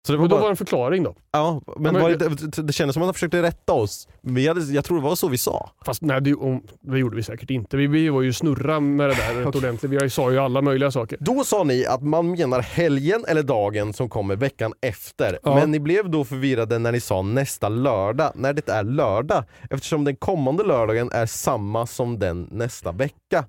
Så 0.08 0.12
det 0.12 0.18
var 0.18 0.24
Men 0.24 0.30
då 0.30 0.36
bara, 0.36 0.42
var 0.42 0.48
det 0.50 0.54
en 0.54 0.58
förklaring 0.58 1.04
då. 1.04 1.16
ja, 1.32 1.62
men 1.78 1.94
men- 1.94 2.02
var 2.02 2.10
det, 2.10 2.62
det, 2.62 2.74
kändes 2.74 2.94
som 2.94 3.04
att 3.04 3.08
han 3.08 3.14
försökte 3.14 3.42
rätta 3.42 3.74
oss. 3.74 4.08
Men 4.22 4.36
vi 4.36 4.48
hade, 4.48 4.62
jag 4.62 4.86
tror 4.86 4.98
det 4.98 5.04
var 5.04 5.16
så 5.16 5.28
vi 5.28 5.38
sa. 5.38 5.72
Fast 5.86 6.02
nej, 6.02 6.22
det, 6.22 6.34
om, 6.34 6.64
det 6.82 7.00
gjorde 7.00 7.16
vi 7.16 7.24
säkert 7.24 7.50
inte. 7.50 7.78
Vi, 7.78 7.88
vi 7.88 8.10
var 8.10 8.22
ju 8.22 8.34
snurra 8.34 8.80
med 8.80 9.10
det 9.10 9.16
där 9.16 9.34
rätt 9.46 9.56
ordentligt. 9.56 9.92
Vi 10.04 10.10
sa 10.10 10.32
ju 10.32 10.40
alla 10.40 10.62
möjliga 10.62 10.92
saker. 10.92 11.18
Då 11.22 11.44
sa 11.44 11.64
ni 11.64 11.86
att 11.86 12.04
man 12.04 12.32
menar 12.32 12.62
helgen 12.62 13.26
eller 13.28 13.44
dagen 13.44 13.94
som 13.94 14.10
kommer 14.10 14.36
veckan 14.36 14.74
efter. 14.82 15.40
Ja. 15.44 15.56
Men 15.56 15.72
ni 15.72 15.80
blev 15.80 16.10
då 16.10 16.26
förvirrade 16.26 16.80
när 16.80 16.92
ni 16.92 17.00
sa 17.00 17.22
nästa 17.22 17.70
lördag, 17.70 18.32
när 18.36 18.54
det 18.54 18.70
är 18.70 18.84
lördag. 18.84 19.44
Eftersom 19.70 20.04
den 20.04 20.16
kommande 20.16 20.64
lördagen 20.64 21.12
är 21.12 21.26
samma 21.26 21.88
som 21.88 22.20
den 22.20 22.48
nästa 22.52 22.92
vecka. 22.92 23.46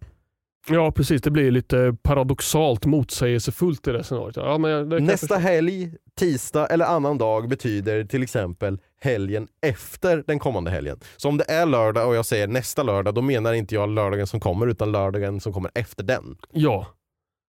Ja 0.69 0.93
precis, 0.93 1.23
det 1.23 1.31
blir 1.31 1.51
lite 1.51 1.97
paradoxalt 2.03 2.87
motsägelsefullt 2.87 3.89
i 3.89 3.93
det 3.93 4.05
scenariot. 4.05 4.37
Ja, 4.37 4.59
det 4.59 5.01
Nästa 5.01 5.37
helg, 5.37 5.93
tisdag 6.19 6.67
eller 6.67 6.85
annan 6.85 7.19
dag 7.19 7.49
betyder 7.49 8.05
till 8.05 8.23
exempel 8.23 8.79
helgen 9.01 9.49
efter 9.67 10.25
den 10.27 10.39
kommande 10.39 10.71
helgen. 10.71 11.01
Så 11.17 11.29
om 11.29 11.37
det 11.37 11.45
är 11.51 11.67
lördag 11.67 12.09
och 12.09 12.15
jag 12.15 12.27
säger 12.27 12.49
nästa 12.49 12.83
lördag, 12.83 13.15
då 13.15 13.23
menar 13.23 13.53
inte 13.53 13.75
jag 13.75 13.89
lördagen 13.89 14.27
som 14.27 14.41
kommer 14.41 14.67
utan 14.67 14.93
lördagen 14.93 15.41
som 15.41 15.53
kommer 15.53 15.71
efter 15.75 16.05
den. 16.05 16.37
Ja. 16.53 16.87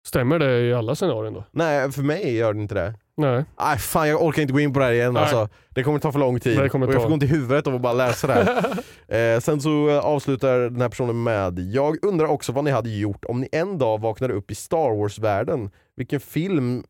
Stämmer 0.05 0.39
det 0.39 0.61
i 0.61 0.73
alla 0.73 0.95
scenarion 0.95 1.33
då? 1.33 1.43
Nej, 1.51 1.91
för 1.91 2.01
mig 2.01 2.35
gör 2.35 2.53
det 2.53 2.61
inte 2.61 2.75
det. 2.75 2.93
Nej. 3.17 3.45
Nej 3.59 3.77
fan 3.77 4.09
jag 4.09 4.23
orkar 4.23 4.41
inte 4.41 4.53
gå 4.53 4.59
in 4.59 4.73
på 4.73 4.79
det 4.79 4.85
här 4.85 4.91
igen 4.93 5.13
Nej. 5.13 5.21
alltså. 5.21 5.49
Det 5.69 5.83
kommer 5.83 5.99
ta 5.99 6.11
för 6.11 6.19
lång 6.19 6.39
tid. 6.39 6.59
Det 6.59 6.69
kommer 6.69 6.87
och 6.87 6.93
jag 6.93 7.01
ta. 7.01 7.07
får 7.07 7.13
ont 7.13 7.23
i 7.23 7.27
huvudet 7.27 7.67
av 7.67 7.75
att 7.75 7.81
bara 7.81 7.93
läsa 7.93 8.27
det 8.27 8.33
här. 8.33 9.35
eh, 9.35 9.39
sen 9.39 9.61
så 9.61 9.89
eh, 9.89 9.99
avslutar 9.99 10.59
den 10.59 10.81
här 10.81 10.89
personen 10.89 11.23
med 11.23 11.59
Jag 11.59 12.05
undrar 12.05 12.27
också 12.27 12.51
vad 12.51 12.63
ni 12.63 12.71
hade 12.71 12.89
gjort 12.89 13.25
om 13.25 13.41
ni 13.41 13.49
en 13.51 13.77
dag 13.77 14.01
vaknade 14.01 14.33
upp 14.33 14.51
i 14.51 14.55
Star 14.55 14.97
Wars-världen. 14.97 15.71
Vilken 15.95 16.19
film, 16.19 16.83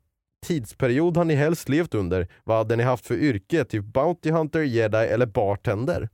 tidsperiod 0.46 1.18
har 1.18 1.26
ni 1.26 1.36
helst 1.36 1.70
levt 1.70 1.96
under? 1.96 2.28
Vad 2.44 2.58
hade 2.58 2.76
ni 2.76 2.84
haft 2.84 3.06
för 3.08 3.16
yrke? 3.16 3.66
Typ 3.66 3.86
Bounty 3.86 4.32
Hunter, 4.32 4.62
Jedi 4.62 4.98
eller 4.98 5.26
Bartender? 5.26 6.10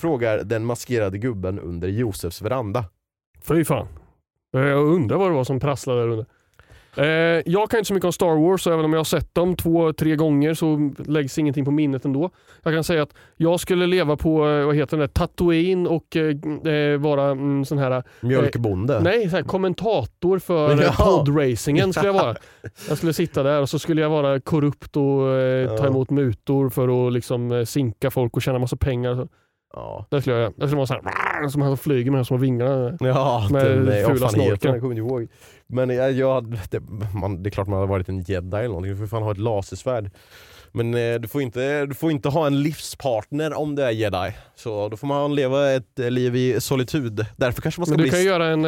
Frågar 0.00 0.38
den 0.38 0.64
maskerade 0.64 1.18
gubben 1.18 1.58
under 1.58 1.88
Josefs 1.88 2.42
veranda. 2.42 2.84
Fy 3.42 3.64
fan. 3.64 3.88
Eh, 4.54 4.60
Jag 4.60 4.86
undrar 4.86 5.16
vad 5.16 5.30
det 5.30 5.34
var 5.34 5.44
som 5.44 5.60
prasslade 5.60 6.00
där 6.00 6.08
under. 6.08 6.26
Eh, 6.96 7.42
jag 7.46 7.70
kan 7.70 7.78
inte 7.78 7.88
så 7.88 7.94
mycket 7.94 8.04
om 8.06 8.12
Star 8.12 8.48
Wars, 8.48 8.62
så 8.62 8.72
även 8.72 8.84
om 8.84 8.92
jag 8.92 8.98
har 9.00 9.04
sett 9.04 9.34
dem 9.34 9.56
två, 9.56 9.92
tre 9.92 10.16
gånger 10.16 10.54
så 10.54 10.92
läggs 11.06 11.38
ingenting 11.38 11.64
på 11.64 11.70
minnet 11.70 12.04
ändå. 12.04 12.30
Jag 12.62 12.74
kan 12.74 12.84
säga 12.84 13.02
att 13.02 13.14
jag 13.36 13.60
skulle 13.60 13.86
leva 13.86 14.16
på, 14.16 14.48
eh, 14.48 14.66
vad 14.66 14.76
heter 14.76 14.96
det, 14.96 15.08
Tatooine 15.08 15.86
och 15.86 16.16
eh, 16.16 16.72
eh, 16.74 16.98
vara 17.00 17.24
mm, 17.30 17.64
sån 17.64 17.78
här, 17.78 18.02
Mjölkbonde. 18.20 19.00
nej, 19.00 19.30
så 19.30 19.36
här, 19.36 19.42
kommentator 19.42 20.38
för 20.38 20.82
Ja. 20.82 20.92
podracingen 20.98 21.92
skulle 21.92 22.06
jag 22.08 22.14
vara. 22.24 22.34
Jag 22.88 22.96
skulle 22.98 23.12
sitta 23.12 23.42
där 23.42 23.60
och 23.60 23.68
så 23.68 23.78
skulle 23.78 24.00
jag 24.00 24.10
vara 24.10 24.40
korrupt 24.40 24.96
och 24.96 25.28
eh, 25.30 25.76
ta 25.76 25.86
emot 25.86 26.10
mutor 26.10 26.68
för 26.68 27.06
att 27.06 27.12
liksom, 27.12 27.52
eh, 27.52 27.64
sinka 27.64 28.10
folk 28.10 28.36
och 28.36 28.42
tjäna 28.42 28.58
massa 28.58 28.76
pengar. 28.76 29.28
Ja. 29.72 30.06
Det 30.10 30.20
skulle 30.20 30.36
jag. 30.36 30.52
Jag 30.56 30.68
skulle 30.68 30.76
vara 30.76 30.86
så 30.86 30.94
här, 30.94 31.48
som 31.48 31.62
han 31.62 31.70
som 31.70 31.78
flyger 31.78 32.10
med 32.10 32.18
de 32.18 32.24
små 32.24 32.36
vingarna. 32.36 32.96
Ja, 33.00 33.48
Med 33.50 33.64
den, 33.66 34.06
fula 34.06 34.28
den? 34.30 34.44
Jag 34.44 34.60
kommer 34.60 34.76
inte 34.84 34.94
ihåg. 34.98 35.28
Men 35.66 35.90
jag, 35.90 36.12
jag, 36.12 36.58
det, 36.70 36.80
man, 37.14 37.42
det 37.42 37.48
är 37.48 37.50
klart 37.50 37.68
man 37.68 37.78
hade 37.78 37.90
varit 37.90 38.08
en 38.08 38.20
jedi 38.22 38.56
eller 38.56 38.68
någonting, 38.68 38.92
du 38.92 38.98
får 38.98 39.06
fan 39.06 39.22
ha 39.22 39.32
ett 39.32 39.38
lasersvärd. 39.38 40.10
Men 40.74 40.94
eh, 40.94 41.14
du, 41.20 41.28
får 41.28 41.42
inte, 41.42 41.86
du 41.86 41.94
får 41.94 42.10
inte 42.10 42.28
ha 42.28 42.46
en 42.46 42.62
livspartner 42.62 43.54
om 43.54 43.74
du 43.74 43.82
är 43.82 43.90
jedi. 43.90 44.32
Så 44.54 44.88
då 44.88 44.96
får 44.96 45.06
man 45.06 45.34
leva 45.34 45.70
ett 45.70 45.98
eh, 45.98 46.10
liv 46.10 46.36
i 46.36 46.60
solitud. 46.60 47.26
Därför 47.36 47.62
kanske 47.62 47.80
man 47.80 47.86
ska 47.86 47.92
Men 47.92 47.98
du 47.98 48.02
bli... 48.02 48.10
kan 48.10 48.20
ju 48.20 48.26
göra 48.26 48.46
en 48.46 48.64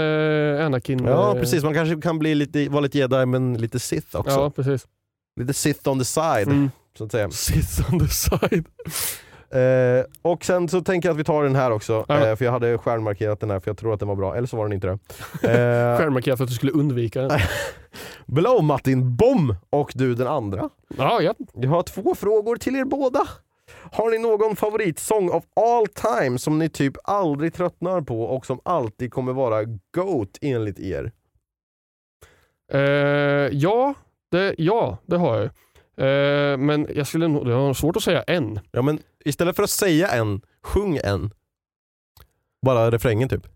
eh, 0.58 0.66
Anakin. 0.66 1.04
Ja 1.04 1.34
eh, 1.34 1.40
precis, 1.40 1.64
man 1.64 1.74
kanske 1.74 2.00
kan 2.00 2.18
bli 2.18 2.34
lite, 2.34 2.68
vara 2.68 2.80
lite 2.80 2.98
jedi 2.98 3.26
men 3.26 3.54
lite 3.54 3.78
sith 3.80 4.16
också. 4.16 4.30
Ja, 4.30 4.50
precis. 4.50 4.86
Lite 5.40 5.54
sith 5.54 5.88
on 5.88 5.98
the 5.98 6.04
side, 6.04 6.48
Mm. 6.48 6.70
så 6.98 7.04
att 7.04 7.12
säga. 7.12 7.30
Sits 7.30 7.80
on 7.92 7.98
the 8.00 8.08
side. 8.08 8.64
Eh, 9.54 10.04
och 10.22 10.44
sen 10.44 10.68
så 10.68 10.80
tänker 10.80 11.08
jag 11.08 11.14
att 11.14 11.20
vi 11.20 11.24
tar 11.24 11.42
den 11.44 11.56
här 11.56 11.70
också, 11.70 12.04
Ja. 12.08 12.26
eh, 12.28 12.36
för 12.36 12.44
jag 12.44 12.52
hade 12.52 12.78
stjärnmarkerat 12.78 13.40
den 13.40 13.50
här 13.50 13.60
för 13.60 13.70
jag 13.70 13.78
tror 13.78 13.94
att 13.94 13.98
den 14.00 14.08
var 14.08 14.16
bra, 14.16 14.36
eller 14.36 14.46
så 14.46 14.56
var 14.56 14.64
den 14.64 14.72
inte 14.72 14.86
det. 14.86 14.98
Eh, 15.48 15.98
Stjärnmarkerat 15.98 16.38
för 16.38 16.44
att 16.44 16.50
du 16.50 16.56
skulle 16.56 16.72
undvika 16.72 17.22
den. 17.22 17.40
Blow 18.26 18.64
Martin 18.64 19.16
Bom 19.16 19.54
och 19.70 19.92
du 19.94 20.14
den 20.14 20.26
andra. 20.26 20.70
Ja, 20.98 21.22
ja. 21.22 21.34
Jag 21.54 21.70
har 21.70 21.82
två 21.82 22.14
frågor 22.14 22.56
till 22.56 22.76
er 22.76 22.84
båda. 22.84 23.20
Har 23.92 24.10
ni 24.10 24.18
någon 24.18 24.56
favoritsång 24.56 25.30
of 25.30 25.44
all 25.56 25.86
time 25.86 26.38
som 26.38 26.58
ni 26.58 26.68
typ 26.68 26.92
aldrig 27.04 27.54
tröttnar 27.54 28.00
på 28.00 28.22
och 28.22 28.46
som 28.46 28.60
alltid 28.64 29.12
kommer 29.12 29.32
vara 29.32 29.64
GOAT 29.94 30.38
enligt 30.40 30.78
er? 30.78 31.12
Eh, 32.72 32.80
ja, 33.52 33.94
det, 34.30 34.54
ja, 34.58 34.98
det 35.06 35.16
har 35.16 35.36
jag. 35.38 35.50
Eh, 35.96 36.56
men 36.58 36.86
jag 36.94 37.06
skulle 37.06 37.28
nog, 37.28 37.46
det 37.46 37.52
har 37.52 37.74
svårt 37.74 37.96
att 37.96 38.02
säga 38.02 38.22
en. 38.22 38.60
Ja 38.72 38.82
men 38.82 38.98
istället 39.24 39.56
för 39.56 39.62
att 39.62 39.70
säga 39.70 40.08
en, 40.08 40.40
sjung 40.62 40.98
en. 41.04 41.30
Bara 42.66 42.90
refrängen 42.90 43.28
typ. 43.28 43.46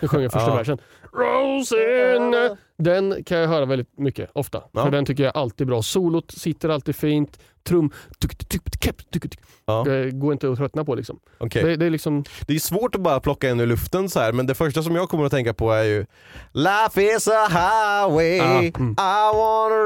Nu 0.00 0.08
sjöng 0.08 0.22
jag 0.22 0.32
första 0.32 0.50
Ja. 0.50 0.54
versen. 0.56 0.78
Rosen. 1.12 2.56
Den 2.78 3.24
kan 3.24 3.38
jag 3.38 3.48
höra 3.48 3.64
väldigt 3.64 3.98
mycket, 3.98 4.30
ofta. 4.32 4.62
Ja. 4.72 4.84
För 4.84 4.90
den 4.90 5.04
tycker 5.04 5.22
jag 5.24 5.36
är 5.36 5.40
alltid 5.40 5.66
bra. 5.66 5.82
Solot 5.82 6.30
sitter 6.30 6.68
alltid 6.68 6.96
fint. 6.96 7.38
Trum. 7.66 7.90
tuk, 8.20 8.38
tuk, 8.38 8.48
tuk, 8.48 8.80
tuk, 8.80 9.10
tuk, 9.10 9.22
tuk. 9.22 9.38
Ja. 9.66 9.82
Det 9.86 10.10
går 10.10 10.32
inte 10.32 10.50
att 10.50 10.58
tröttna 10.58 10.84
på 10.84 10.94
liksom. 10.94 11.18
Okej. 11.38 11.62
Det, 11.64 11.76
det 11.76 11.86
är 11.86 11.90
liksom 11.90 12.24
Det 12.46 12.54
är 12.54 12.58
svårt 12.58 12.94
att 12.94 13.00
bara 13.00 13.20
plocka 13.20 13.48
en 13.50 13.60
ur 13.60 13.66
luften 13.66 14.08
så 14.08 14.20
här, 14.20 14.32
men 14.32 14.46
det 14.46 14.54
första 14.54 14.82
som 14.82 14.96
jag 14.96 15.08
kommer 15.08 15.24
att 15.24 15.32
tänka 15.32 15.54
på 15.54 15.72
är 15.72 15.82
ju 15.84 16.06
Life 16.52 17.02
is 17.02 17.28
a 17.28 17.46
highway, 17.48 18.40
Ah, 18.40 18.58
mm. 18.58 18.92
I 18.92 19.34
wanna 19.36 19.76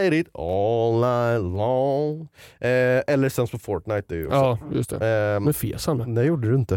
ride 0.00 0.16
it 0.18 0.26
all 0.34 0.92
night 0.94 1.56
long. 1.56 2.28
Eh, 2.60 3.14
eller 3.14 3.28
Sense 3.28 3.52
på 3.52 3.58
Fortnite 3.58 4.04
det 4.08 4.14
är 4.14 4.18
ju 4.18 4.26
också. 4.26 4.36
Ja, 4.36 4.58
just 4.72 4.90
det. 4.90 5.34
Eh, 5.34 5.40
Men 5.40 5.54
fes 5.54 5.86
han 5.86 6.14
det 6.14 6.24
gjorde 6.24 6.48
du 6.48 6.54
inte. 6.54 6.74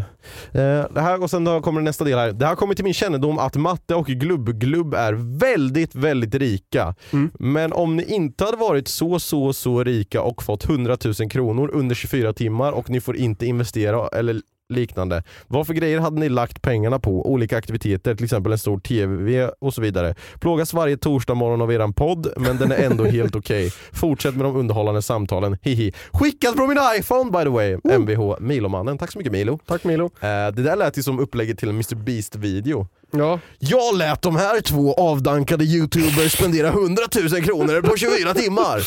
Eh, 0.51 0.85
det 0.93 1.01
här, 1.01 1.23
och 1.23 1.29
sen 1.29 1.43
då 1.43 1.61
kommer 1.61 1.81
nästa 1.81 2.03
del 2.03 2.19
här. 2.19 2.31
Det 2.31 2.45
har 2.45 2.55
kommit 2.55 2.77
till 2.77 2.85
min 2.85 2.93
kännedom 2.93 3.39
att 3.39 3.55
Matte 3.55 3.95
och 3.95 4.05
Glubb-Glubb 4.07 4.93
är 4.93 5.13
väldigt, 5.39 5.95
väldigt 5.95 6.35
rika. 6.35 6.95
Mm. 7.13 7.31
Men 7.39 7.73
om 7.73 7.95
ni 7.95 8.03
inte 8.03 8.43
hade 8.45 8.57
varit 8.57 8.87
så, 8.87 9.19
så, 9.19 9.53
så 9.53 9.83
rika 9.83 10.21
och 10.21 10.42
fått 10.43 10.65
100 10.69 10.97
000 11.19 11.29
kronor 11.29 11.69
under 11.73 11.95
24 11.95 12.33
timmar 12.33 12.71
och 12.71 12.89
ni 12.89 13.01
får 13.01 13.15
inte 13.15 13.45
investera 13.45 14.07
eller 14.07 14.41
liknande. 14.69 15.23
Vad 15.47 15.67
för 15.67 15.73
grejer 15.73 15.99
hade 15.99 16.19
ni 16.19 16.29
lagt 16.29 16.61
pengarna 16.61 16.99
på? 16.99 17.31
Olika 17.31 17.57
aktiviteter, 17.57 18.15
till 18.15 18.23
exempel 18.23 18.51
en 18.51 18.57
stor 18.57 18.79
TV 18.79 19.49
och 19.61 19.73
så 19.73 19.81
vidare. 19.81 20.15
Plågas 20.39 20.73
varje 20.73 20.97
torsdag 20.97 21.33
morgon 21.33 21.61
av 21.61 21.71
eran 21.73 21.93
podd, 21.93 22.33
men 22.37 22.57
den 22.57 22.71
är 22.71 22.77
ändå 22.77 23.03
helt 23.17 23.35
okej. 23.35 23.71
Fortsätt 23.91 24.35
med 24.35 24.45
de 24.45 24.55
underhållande 24.55 25.01
samtalen, 25.01 25.57
hihi. 25.61 25.93
Skickat 26.13 26.55
från 26.55 26.69
min 26.69 26.77
iPhone 26.99 27.31
by 27.31 27.43
the 27.43 27.49
way, 27.49 27.77
Mvh 27.99 28.35
Milomannen. 28.39 28.97
Tack 28.97 29.11
så 29.11 29.17
mycket 29.17 29.33
Milo. 29.33 29.59
Tack 29.67 29.83
Milo. 29.83 30.05
Eh, 30.05 30.29
det 30.29 30.51
där 30.51 30.75
lät 30.75 30.97
ju 30.97 31.03
som 31.03 31.19
upplägget 31.19 31.57
till 31.59 31.69
en 31.69 31.75
Mr 31.75 31.95
Beast-video. 31.95 32.87
Ja, 33.11 33.39
Jag 33.59 33.97
lät 33.97 34.21
de 34.21 34.35
här 34.35 34.61
två 34.61 34.93
avdankade 34.93 35.63
youtubers 35.63 36.31
spendera 36.31 36.67
100 36.67 37.03
000 37.31 37.43
kronor 37.43 37.81
på 37.81 37.97
24 37.97 38.33
timmar. 38.33 38.81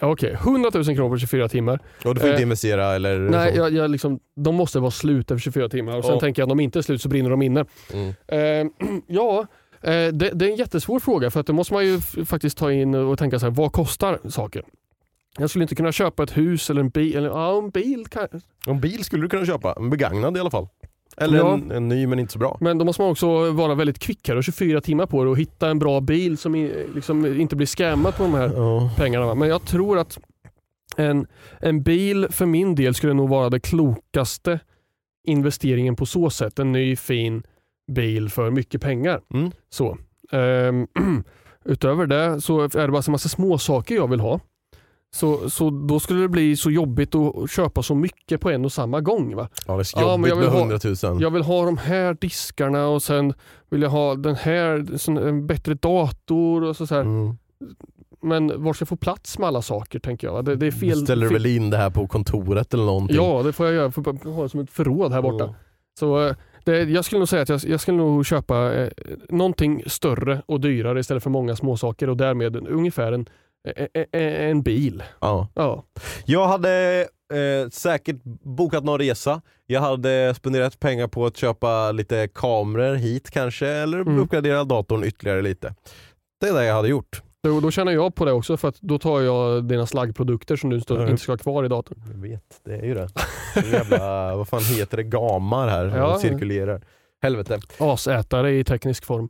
Okej. 0.00 0.32
100 0.32 0.70
000 0.74 0.84
kronor 0.84 1.08
på 1.08 1.18
24 1.18 1.48
timmar. 1.48 1.80
Och 2.04 2.14
du 2.14 2.20
får 2.20 2.28
inte 2.28 2.40
Eh, 2.40 2.42
investera 2.42 2.94
eller 2.94 3.18
Nej, 3.18 3.56
jag, 3.56 3.72
jag 3.72 3.90
liksom, 3.90 4.20
de 4.36 4.54
måste 4.54 4.80
vara 4.80 4.90
slut 4.90 5.30
efter 5.30 5.38
24 5.42 5.68
timmar 5.68 5.98
och 5.98 6.04
sen 6.04 6.14
Ja. 6.14 6.20
tänker 6.20 6.42
jag 6.42 6.46
att 6.46 6.52
om 6.52 6.58
de 6.58 6.64
inte 6.64 6.78
är 6.78 6.82
slut 6.82 7.02
så 7.02 7.08
brinner 7.08 7.30
de 7.30 7.42
inne. 7.42 7.64
Mm. 7.92 8.08
Eh, 8.28 8.88
ja, 9.06 9.46
eh, 9.82 9.90
det, 9.90 10.10
det 10.12 10.44
är 10.46 10.50
en 10.50 10.56
jättesvår 10.56 11.00
fråga 11.00 11.30
för 11.30 11.40
att 11.40 11.46
det 11.46 11.52
måste 11.52 11.74
man 11.74 11.86
ju 11.86 12.00
faktiskt 12.26 12.58
ta 12.58 12.72
in 12.72 12.94
och 12.94 13.18
tänka 13.18 13.38
så 13.38 13.46
här, 13.46 13.50
vad 13.52 13.72
kostar 13.72 14.18
saker? 14.28 14.62
Jag 15.38 15.50
skulle 15.50 15.62
inte 15.64 15.74
kunna 15.74 15.92
köpa 15.92 16.22
ett 16.22 16.36
hus 16.36 16.70
eller 16.70 16.80
en 16.80 16.88
bil. 16.90 17.16
Eller, 17.16 17.28
ja, 17.28 17.58
en 17.58 17.70
bil 17.70 18.06
kan, 18.06 18.28
En 18.66 18.80
bil 18.80 19.04
skulle 19.04 19.22
du 19.22 19.28
kunna 19.28 19.46
köpa, 19.46 19.74
en 19.78 19.90
begagnad 19.90 20.36
i 20.36 20.40
alla 20.40 20.50
fall. 20.50 20.68
Eller 21.16 21.38
Ja. 21.38 21.54
en, 21.54 21.70
en 21.70 21.88
ny 21.88 22.06
men 22.06 22.18
inte 22.18 22.32
så 22.32 22.38
bra. 22.38 22.58
men 22.60 22.78
då 22.78 22.84
måste 22.84 23.02
man 23.02 23.10
också 23.10 23.50
vara 23.52 23.74
väldigt 23.74 23.98
kvickare 23.98 24.38
och 24.38 24.44
24 24.44 24.80
timmar 24.80 25.06
på 25.06 25.24
det 25.24 25.30
och 25.30 25.38
hitta 25.38 25.70
en 25.70 25.78
bra 25.78 26.00
bil 26.00 26.38
som 26.38 26.54
i, 26.54 26.86
liksom 26.94 27.26
inte 27.40 27.56
blir 27.56 27.66
scammad 27.66 28.16
på 28.16 28.22
de 28.22 28.34
här 28.34 28.52
Ja. 28.56 28.90
pengarna. 28.96 29.34
Men 29.34 29.48
jag 29.48 29.64
tror 29.64 29.98
att 29.98 30.18
en, 30.96 31.26
en 31.60 31.82
bil 31.82 32.26
för 32.30 32.46
min 32.46 32.74
del 32.74 32.94
skulle 32.94 33.14
nog 33.14 33.28
vara 33.28 33.50
det 33.50 33.60
klokaste 33.60 34.58
investeringen 35.26 35.96
på 35.96 36.06
så 36.06 36.30
sätt. 36.30 36.58
En 36.58 36.72
ny 36.72 36.96
fin 36.96 37.42
bil 37.92 38.28
för 38.30 38.50
mycket 38.50 38.80
pengar. 38.82 39.20
Mm. 39.34 39.50
Så. 39.70 39.98
Ehm, 40.32 40.86
utöver 41.64 42.06
det 42.06 42.40
så 42.40 42.60
är 42.60 42.68
det 42.86 42.88
bara 42.92 43.02
en 43.06 43.12
massa 43.12 43.28
små 43.28 43.58
saker 43.58 43.94
jag 43.94 44.08
vill 44.10 44.20
ha. 44.20 44.40
Så, 45.12 45.50
så 45.50 45.70
då 45.70 46.00
skulle 46.00 46.20
det 46.20 46.28
bli 46.28 46.56
så 46.56 46.70
jobbigt 46.70 47.14
att 47.14 47.50
köpa 47.50 47.82
så 47.82 47.94
mycket 47.94 48.40
på 48.40 48.50
en 48.50 48.64
och 48.64 48.72
samma 48.72 49.00
gång. 49.00 49.36
Va? 49.36 49.48
Ja, 49.66 49.76
det 49.76 49.80
är 49.80 50.00
Ja, 50.00 50.12
jobbigt 50.12 50.28
jag 50.28 50.38
med 50.38 50.48
ha- 50.48 50.58
100 50.58 50.78
000. 51.12 51.22
Jag 51.22 51.30
vill 51.30 51.42
ha 51.42 51.64
de 51.64 51.76
här 51.78 52.16
diskarna 52.20 52.86
och 52.86 53.02
sen 53.02 53.34
vill 53.70 53.82
jag 53.82 53.90
ha 53.90 54.14
den 54.14 54.34
här, 54.34 54.98
sån- 54.98 55.16
en 55.18 55.46
bättre 55.46 55.74
dator. 55.74 56.62
Och 56.64 56.76
så, 56.76 56.86
så. 56.86 56.94
Mm. 56.94 57.36
Men 58.22 58.62
var 58.64 58.72
ska 58.72 58.82
jag 58.82 58.88
få 58.88 58.96
plats 58.96 59.38
med 59.38 59.48
alla 59.48 59.62
saker 59.62 59.98
tänker 59.98 60.26
jag. 60.26 60.44
Det, 60.44 60.56
det 60.56 60.66
är 60.66 60.70
fel. 60.70 60.96
Ställer 61.04 61.22
du 61.22 61.28
fel. 61.28 61.42
väl 61.42 61.46
in 61.56 61.70
det 61.70 61.76
här 61.76 61.90
på 61.90 62.06
kontoret 62.06 62.74
eller 62.74 62.84
någonting? 62.84 63.16
Ja, 63.16 63.42
det 63.42 63.52
får 63.52 63.66
jag 63.66 63.74
göra. 63.74 63.84
Jag 63.84 63.94
får 63.94 64.02
bara 64.02 64.32
ha 64.34 64.42
det 64.42 64.48
som 64.48 64.60
ett 64.60 64.70
förråd 64.70 65.12
här 65.12 65.22
borta. 65.22 65.44
Mm. 65.44 65.56
Så 65.98 66.26
eh, 66.26 66.34
det, 66.64 66.82
jag 66.82 67.04
skulle 67.04 67.18
nog 67.18 67.28
säga 67.28 67.42
att 67.42 67.48
jag, 67.48 67.60
jag 67.66 67.80
skulle 67.80 67.96
nog 67.98 68.26
köpa 68.26 68.74
eh, 68.74 68.88
någonting 69.28 69.82
större 69.86 70.42
och 70.46 70.60
dyrare 70.60 71.00
istället 71.00 71.22
för 71.22 71.30
många 71.30 71.56
småsaker 71.56 72.08
och 72.10 72.16
därmed 72.16 72.56
ungefär 72.56 73.12
en, 73.12 73.26
en 74.12 74.62
bil. 74.62 75.02
Ja. 75.20 75.48
Ja. 75.54 75.84
Jag 76.24 76.46
hade 76.48 77.00
eh, 77.32 77.68
säkert 77.70 78.16
bokat 78.42 78.84
någon 78.84 78.98
resa. 78.98 79.42
Jag 79.66 79.80
hade 79.80 80.34
spenderat 80.34 80.80
pengar 80.80 81.08
på 81.08 81.26
att 81.26 81.36
köpa 81.36 81.92
lite 81.92 82.28
kameror 82.34 82.94
hit 82.94 83.30
kanske, 83.30 83.68
eller 83.68 84.00
Mm. 84.00 84.18
uppgradera 84.18 84.64
datorn 84.64 85.04
ytterligare 85.04 85.42
lite. 85.42 85.74
Det 86.40 86.48
är 86.48 86.54
det 86.54 86.64
jag 86.64 86.74
hade 86.74 86.88
gjort. 86.88 87.22
Då, 87.42 87.60
då 87.60 87.70
känner 87.70 87.92
jag 87.92 88.14
på 88.14 88.24
det 88.24 88.32
också 88.32 88.56
för 88.56 88.68
att 88.68 88.80
då 88.80 88.98
tar 88.98 89.20
jag 89.20 89.64
dina 89.64 89.86
slaggprodukter 89.86 90.56
som 90.56 90.70
du 90.70 90.76
inte 90.76 91.16
ska 91.16 91.32
ha 91.32 91.36
kvar 91.38 91.64
i 91.64 91.68
datorn. 91.68 92.02
Jag 92.12 92.18
vet, 92.28 92.60
det 92.64 92.74
är 92.74 92.82
ju 92.84 92.94
det. 92.94 93.08
det 93.54 93.68
jävla, 93.70 94.36
vad 94.36 94.48
fan 94.48 94.64
heter 94.64 94.96
det, 94.96 95.02
gamar 95.02 95.68
här 95.68 95.84
Ja. 95.96 96.14
och 96.14 96.20
cirkulerar. 96.20 96.82
Helvete. 97.22 97.60
Asätare 97.78 98.52
i 98.58 98.64
teknisk 98.64 99.04
form. 99.04 99.28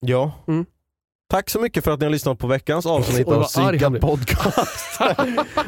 Ja. 0.00 0.32
Mm. 0.48 0.66
Tack 1.30 1.50
så 1.50 1.60
mycket 1.60 1.84
för 1.84 1.90
att 1.90 2.00
ni 2.00 2.06
har 2.06 2.10
lyssnat 2.10 2.38
på 2.38 2.46
veckans 2.46 2.86
avsnitt 2.86 3.28
av 3.28 3.42
Synkad 3.42 4.00
podcast. 4.00 5.00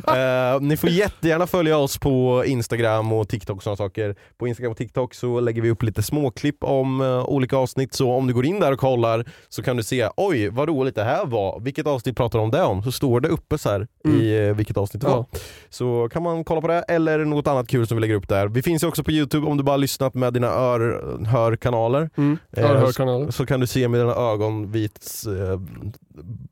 Eh, 0.06 0.60
ni 0.60 0.76
får 0.76 0.90
jättegärna 0.90 1.46
följa 1.46 1.76
oss 1.78 1.98
på 1.98 2.44
Instagram 2.46 3.12
och 3.12 3.28
TikTok 3.28 3.56
och 3.56 3.62
sådana 3.62 3.76
saker. 3.76 4.16
På 4.38 4.48
Instagram 4.48 4.70
och 4.72 4.76
TikTok 4.78 5.14
så 5.14 5.40
lägger 5.40 5.62
vi 5.62 5.70
upp 5.70 5.82
lite 5.82 6.02
småklipp 6.02 6.64
om 6.64 7.00
eh, 7.00 7.24
olika 7.24 7.56
avsnitt, 7.56 7.94
så 7.94 8.12
om 8.12 8.26
du 8.26 8.34
går 8.34 8.46
in 8.46 8.60
där 8.60 8.72
och 8.72 8.78
kollar 8.78 9.24
så 9.48 9.62
kan 9.62 9.76
du 9.76 9.82
se, 9.82 10.08
oj 10.16 10.48
vad 10.48 10.68
roligt 10.68 10.94
det 10.94 11.04
här 11.04 11.26
var, 11.26 11.60
vilket 11.60 11.86
avsnitt 11.86 12.16
pratar 12.16 12.38
de 12.38 12.44
om 12.44 12.50
det 12.50 12.62
om? 12.62 12.82
Så 12.82 12.92
står 12.92 13.20
det 13.20 13.28
uppe 13.28 13.58
så 13.58 13.68
här 13.70 13.86
Mm. 14.04 14.20
i 14.20 14.48
eh, 14.48 14.54
vilket 14.54 14.76
avsnitt 14.76 15.00
det 15.02 15.08
var. 15.08 15.16
Ja. 15.16 15.38
Så 15.70 16.08
kan 16.12 16.22
man 16.22 16.44
kolla 16.44 16.60
på 16.60 16.68
det, 16.68 16.78
eller 16.88 17.24
något 17.24 17.46
annat 17.46 17.68
kul 17.68 17.86
som 17.86 17.96
vi 17.96 18.00
lägger 18.00 18.14
upp 18.14 18.28
där. 18.28 18.48
Vi 18.48 18.62
finns 18.62 18.82
ju 18.82 18.86
också 18.86 19.04
på 19.04 19.10
Youtube 19.10 19.46
om 19.46 19.56
du 19.56 19.62
bara 19.62 19.76
lyssnat 19.76 20.14
med 20.14 20.32
dina 20.32 20.46
ör, 20.46 21.02
hörkanaler. 21.26 22.10
Mm. 22.16 22.38
Hör 22.56 22.92
kanaler. 22.92 23.30
Så 23.30 23.46
kan 23.46 23.60
du 23.60 23.66
se 23.66 23.88
med 23.88 24.00
dina 24.00 24.12
ögonvits 24.14 25.26
eh, 25.26 25.49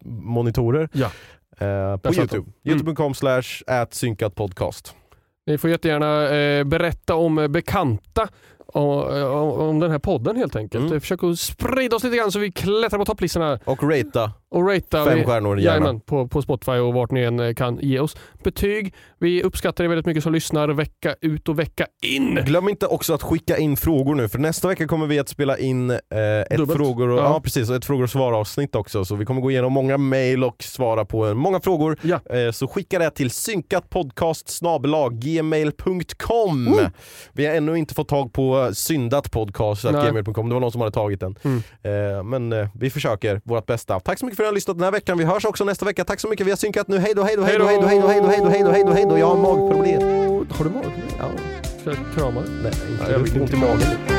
monitorer 0.04 0.88
Ja. 0.92 1.10
eh, 1.66 1.96
på. 1.96 2.14
Youtube. 2.14 2.36
Mm. 2.36 2.52
Youtube.com 2.64 3.14
slash 3.14 3.62
synkatpodcast. 3.90 4.94
Ni 5.46 5.58
får 5.58 5.70
jättegärna 5.70 6.28
eh, 6.36 6.64
berätta 6.64 7.14
om 7.14 7.38
eh, 7.38 7.48
bekanta 7.48 8.28
om, 8.72 9.02
om, 9.60 9.80
den 9.80 9.90
här 9.90 9.98
podden 9.98 10.36
helt 10.36 10.56
enkelt. 10.56 10.86
Mm. 10.86 11.00
Försök 11.00 11.22
att 11.22 11.38
sprida 11.38 11.96
oss 11.96 12.04
lite 12.04 12.16
grann 12.16 12.32
så 12.32 12.38
vi 12.38 12.52
klättrar 12.52 12.98
på 12.98 13.04
topplistorna 13.04 13.58
Och 13.64 13.82
ratea 13.82 14.32
och 14.50 14.66
ratea 14.68 15.04
fem 15.04 15.24
stjärnor 15.24 15.58
gärna. 15.58 15.70
jajamän, 15.74 16.00
på, 16.00 16.28
på 16.28 16.42
Spotify 16.42 16.72
och 16.72 16.94
vart 16.94 17.10
ni 17.10 17.22
än 17.22 17.40
eh, 17.40 17.54
kan 17.54 17.78
ge 17.82 17.98
oss 18.00 18.16
betyg. 18.44 18.94
Vi 19.18 19.42
uppskattar 19.42 19.84
er 19.84 19.88
väldigt 19.88 20.06
mycket 20.06 20.22
som 20.22 20.32
lyssnar 20.32 20.68
vecka 20.68 21.14
ut 21.20 21.48
och 21.48 21.58
vecka 21.58 21.86
in. 22.02 22.34
Glöm 22.34 22.68
inte 22.68 22.86
också 22.86 23.14
att 23.14 23.22
skicka 23.22 23.58
in 23.58 23.76
frågor 23.76 24.14
nu, 24.14 24.28
för 24.28 24.38
nästa 24.38 24.68
vecka 24.68 24.86
kommer 24.86 25.06
vi 25.06 25.18
att 25.18 25.28
spela 25.28 25.58
in 25.58 25.90
eh, 25.90 25.96
ett, 26.18 26.56
Dubbelt. 26.56 26.78
frågor 26.78 27.08
och, 27.08 27.18
Ja. 27.18 27.22
ja. 27.22 27.40
precis, 27.40 27.70
ett 27.70 27.84
frågor 27.84 28.02
och 28.04 28.10
svar 28.10 28.32
avsnitt 28.32 28.74
också. 28.74 29.04
Så 29.04 29.14
vi 29.14 29.24
kommer 29.24 29.40
gå 29.40 29.50
igenom 29.50 29.72
många 29.72 29.98
mail 29.98 30.44
och 30.44 30.62
svara 30.62 31.04
på 31.04 31.26
eh, 31.26 31.34
många 31.34 31.60
frågor. 31.60 31.96
Ja. 32.02 32.20
Eh, 32.30 32.50
så 32.52 32.68
skicka 32.68 32.98
det 32.98 33.10
till 33.10 33.30
synkatpodcast 33.30 34.60
gmail.com. 35.10 36.78
Vi 37.32 37.46
har 37.46 37.54
ännu 37.54 37.78
inte 37.78 37.94
fått 37.94 38.08
tag 38.08 38.32
på 38.32 38.70
Nej. 39.92 40.10
gmail.com, 40.10 40.48
det 40.48 40.54
var 40.54 40.60
någon 40.60 40.72
som 40.72 40.80
hade 40.80 40.92
tagit 40.92 41.20
den. 41.20 41.36
Mm. 41.42 41.62
Eh, 42.16 42.22
men 42.22 42.52
eh, 42.52 42.68
vi 42.74 42.90
försöker 42.90 43.40
vårt 43.44 43.66
bästa. 43.66 44.00
Tack 44.00 44.18
så 44.18 44.26
mycket 44.26 44.37
för 44.38 44.44
att 44.44 44.46
ni 44.46 44.50
har 44.50 44.54
lyssnat 44.54 44.76
den 44.76 44.84
här 44.84 44.90
veckan. 44.92 45.18
Vi 45.18 45.24
hörs 45.24 45.44
också 45.44 45.64
nästa 45.64 45.84
vecka. 45.84 46.04
Tack 46.04 46.20
så 46.20 46.28
mycket, 46.28 46.46
vi 46.46 46.50
har 46.50 46.56
synkat 46.56 46.88
nu. 46.88 46.98
Hej 46.98 47.14
då, 47.14 47.22
hej 47.22 47.36
då, 47.36 47.42
hej 47.42 47.58
då, 47.58 47.66
hej 47.66 47.78
då, 47.80 47.86
hej 47.86 48.00
då, 48.00 48.06
hej 48.08 48.20
då, 48.20 48.28
hej 48.28 48.40
då, 48.42 48.48
hej 48.50 48.62
då, 48.64 48.70
hej 48.70 48.84
då, 48.84 48.92
hej 48.92 49.06
då. 49.08 49.18
Jag 49.18 49.26
har 49.26 49.36
magproblem. 49.36 50.02
Har 50.50 50.64
du 50.64 50.70
magproblem? 50.70 51.02
Ja. 51.18 51.24
Ska 51.80 51.90
jag 51.90 51.98
krama 52.16 52.40
dig? 52.40 52.50
Nej, 52.62 52.72
Nej, 53.00 53.12
jag 53.12 53.18
vill 53.18 53.32
ont 53.32 53.40
inte. 53.40 53.56
i 53.56 53.60
magen. 53.60 54.17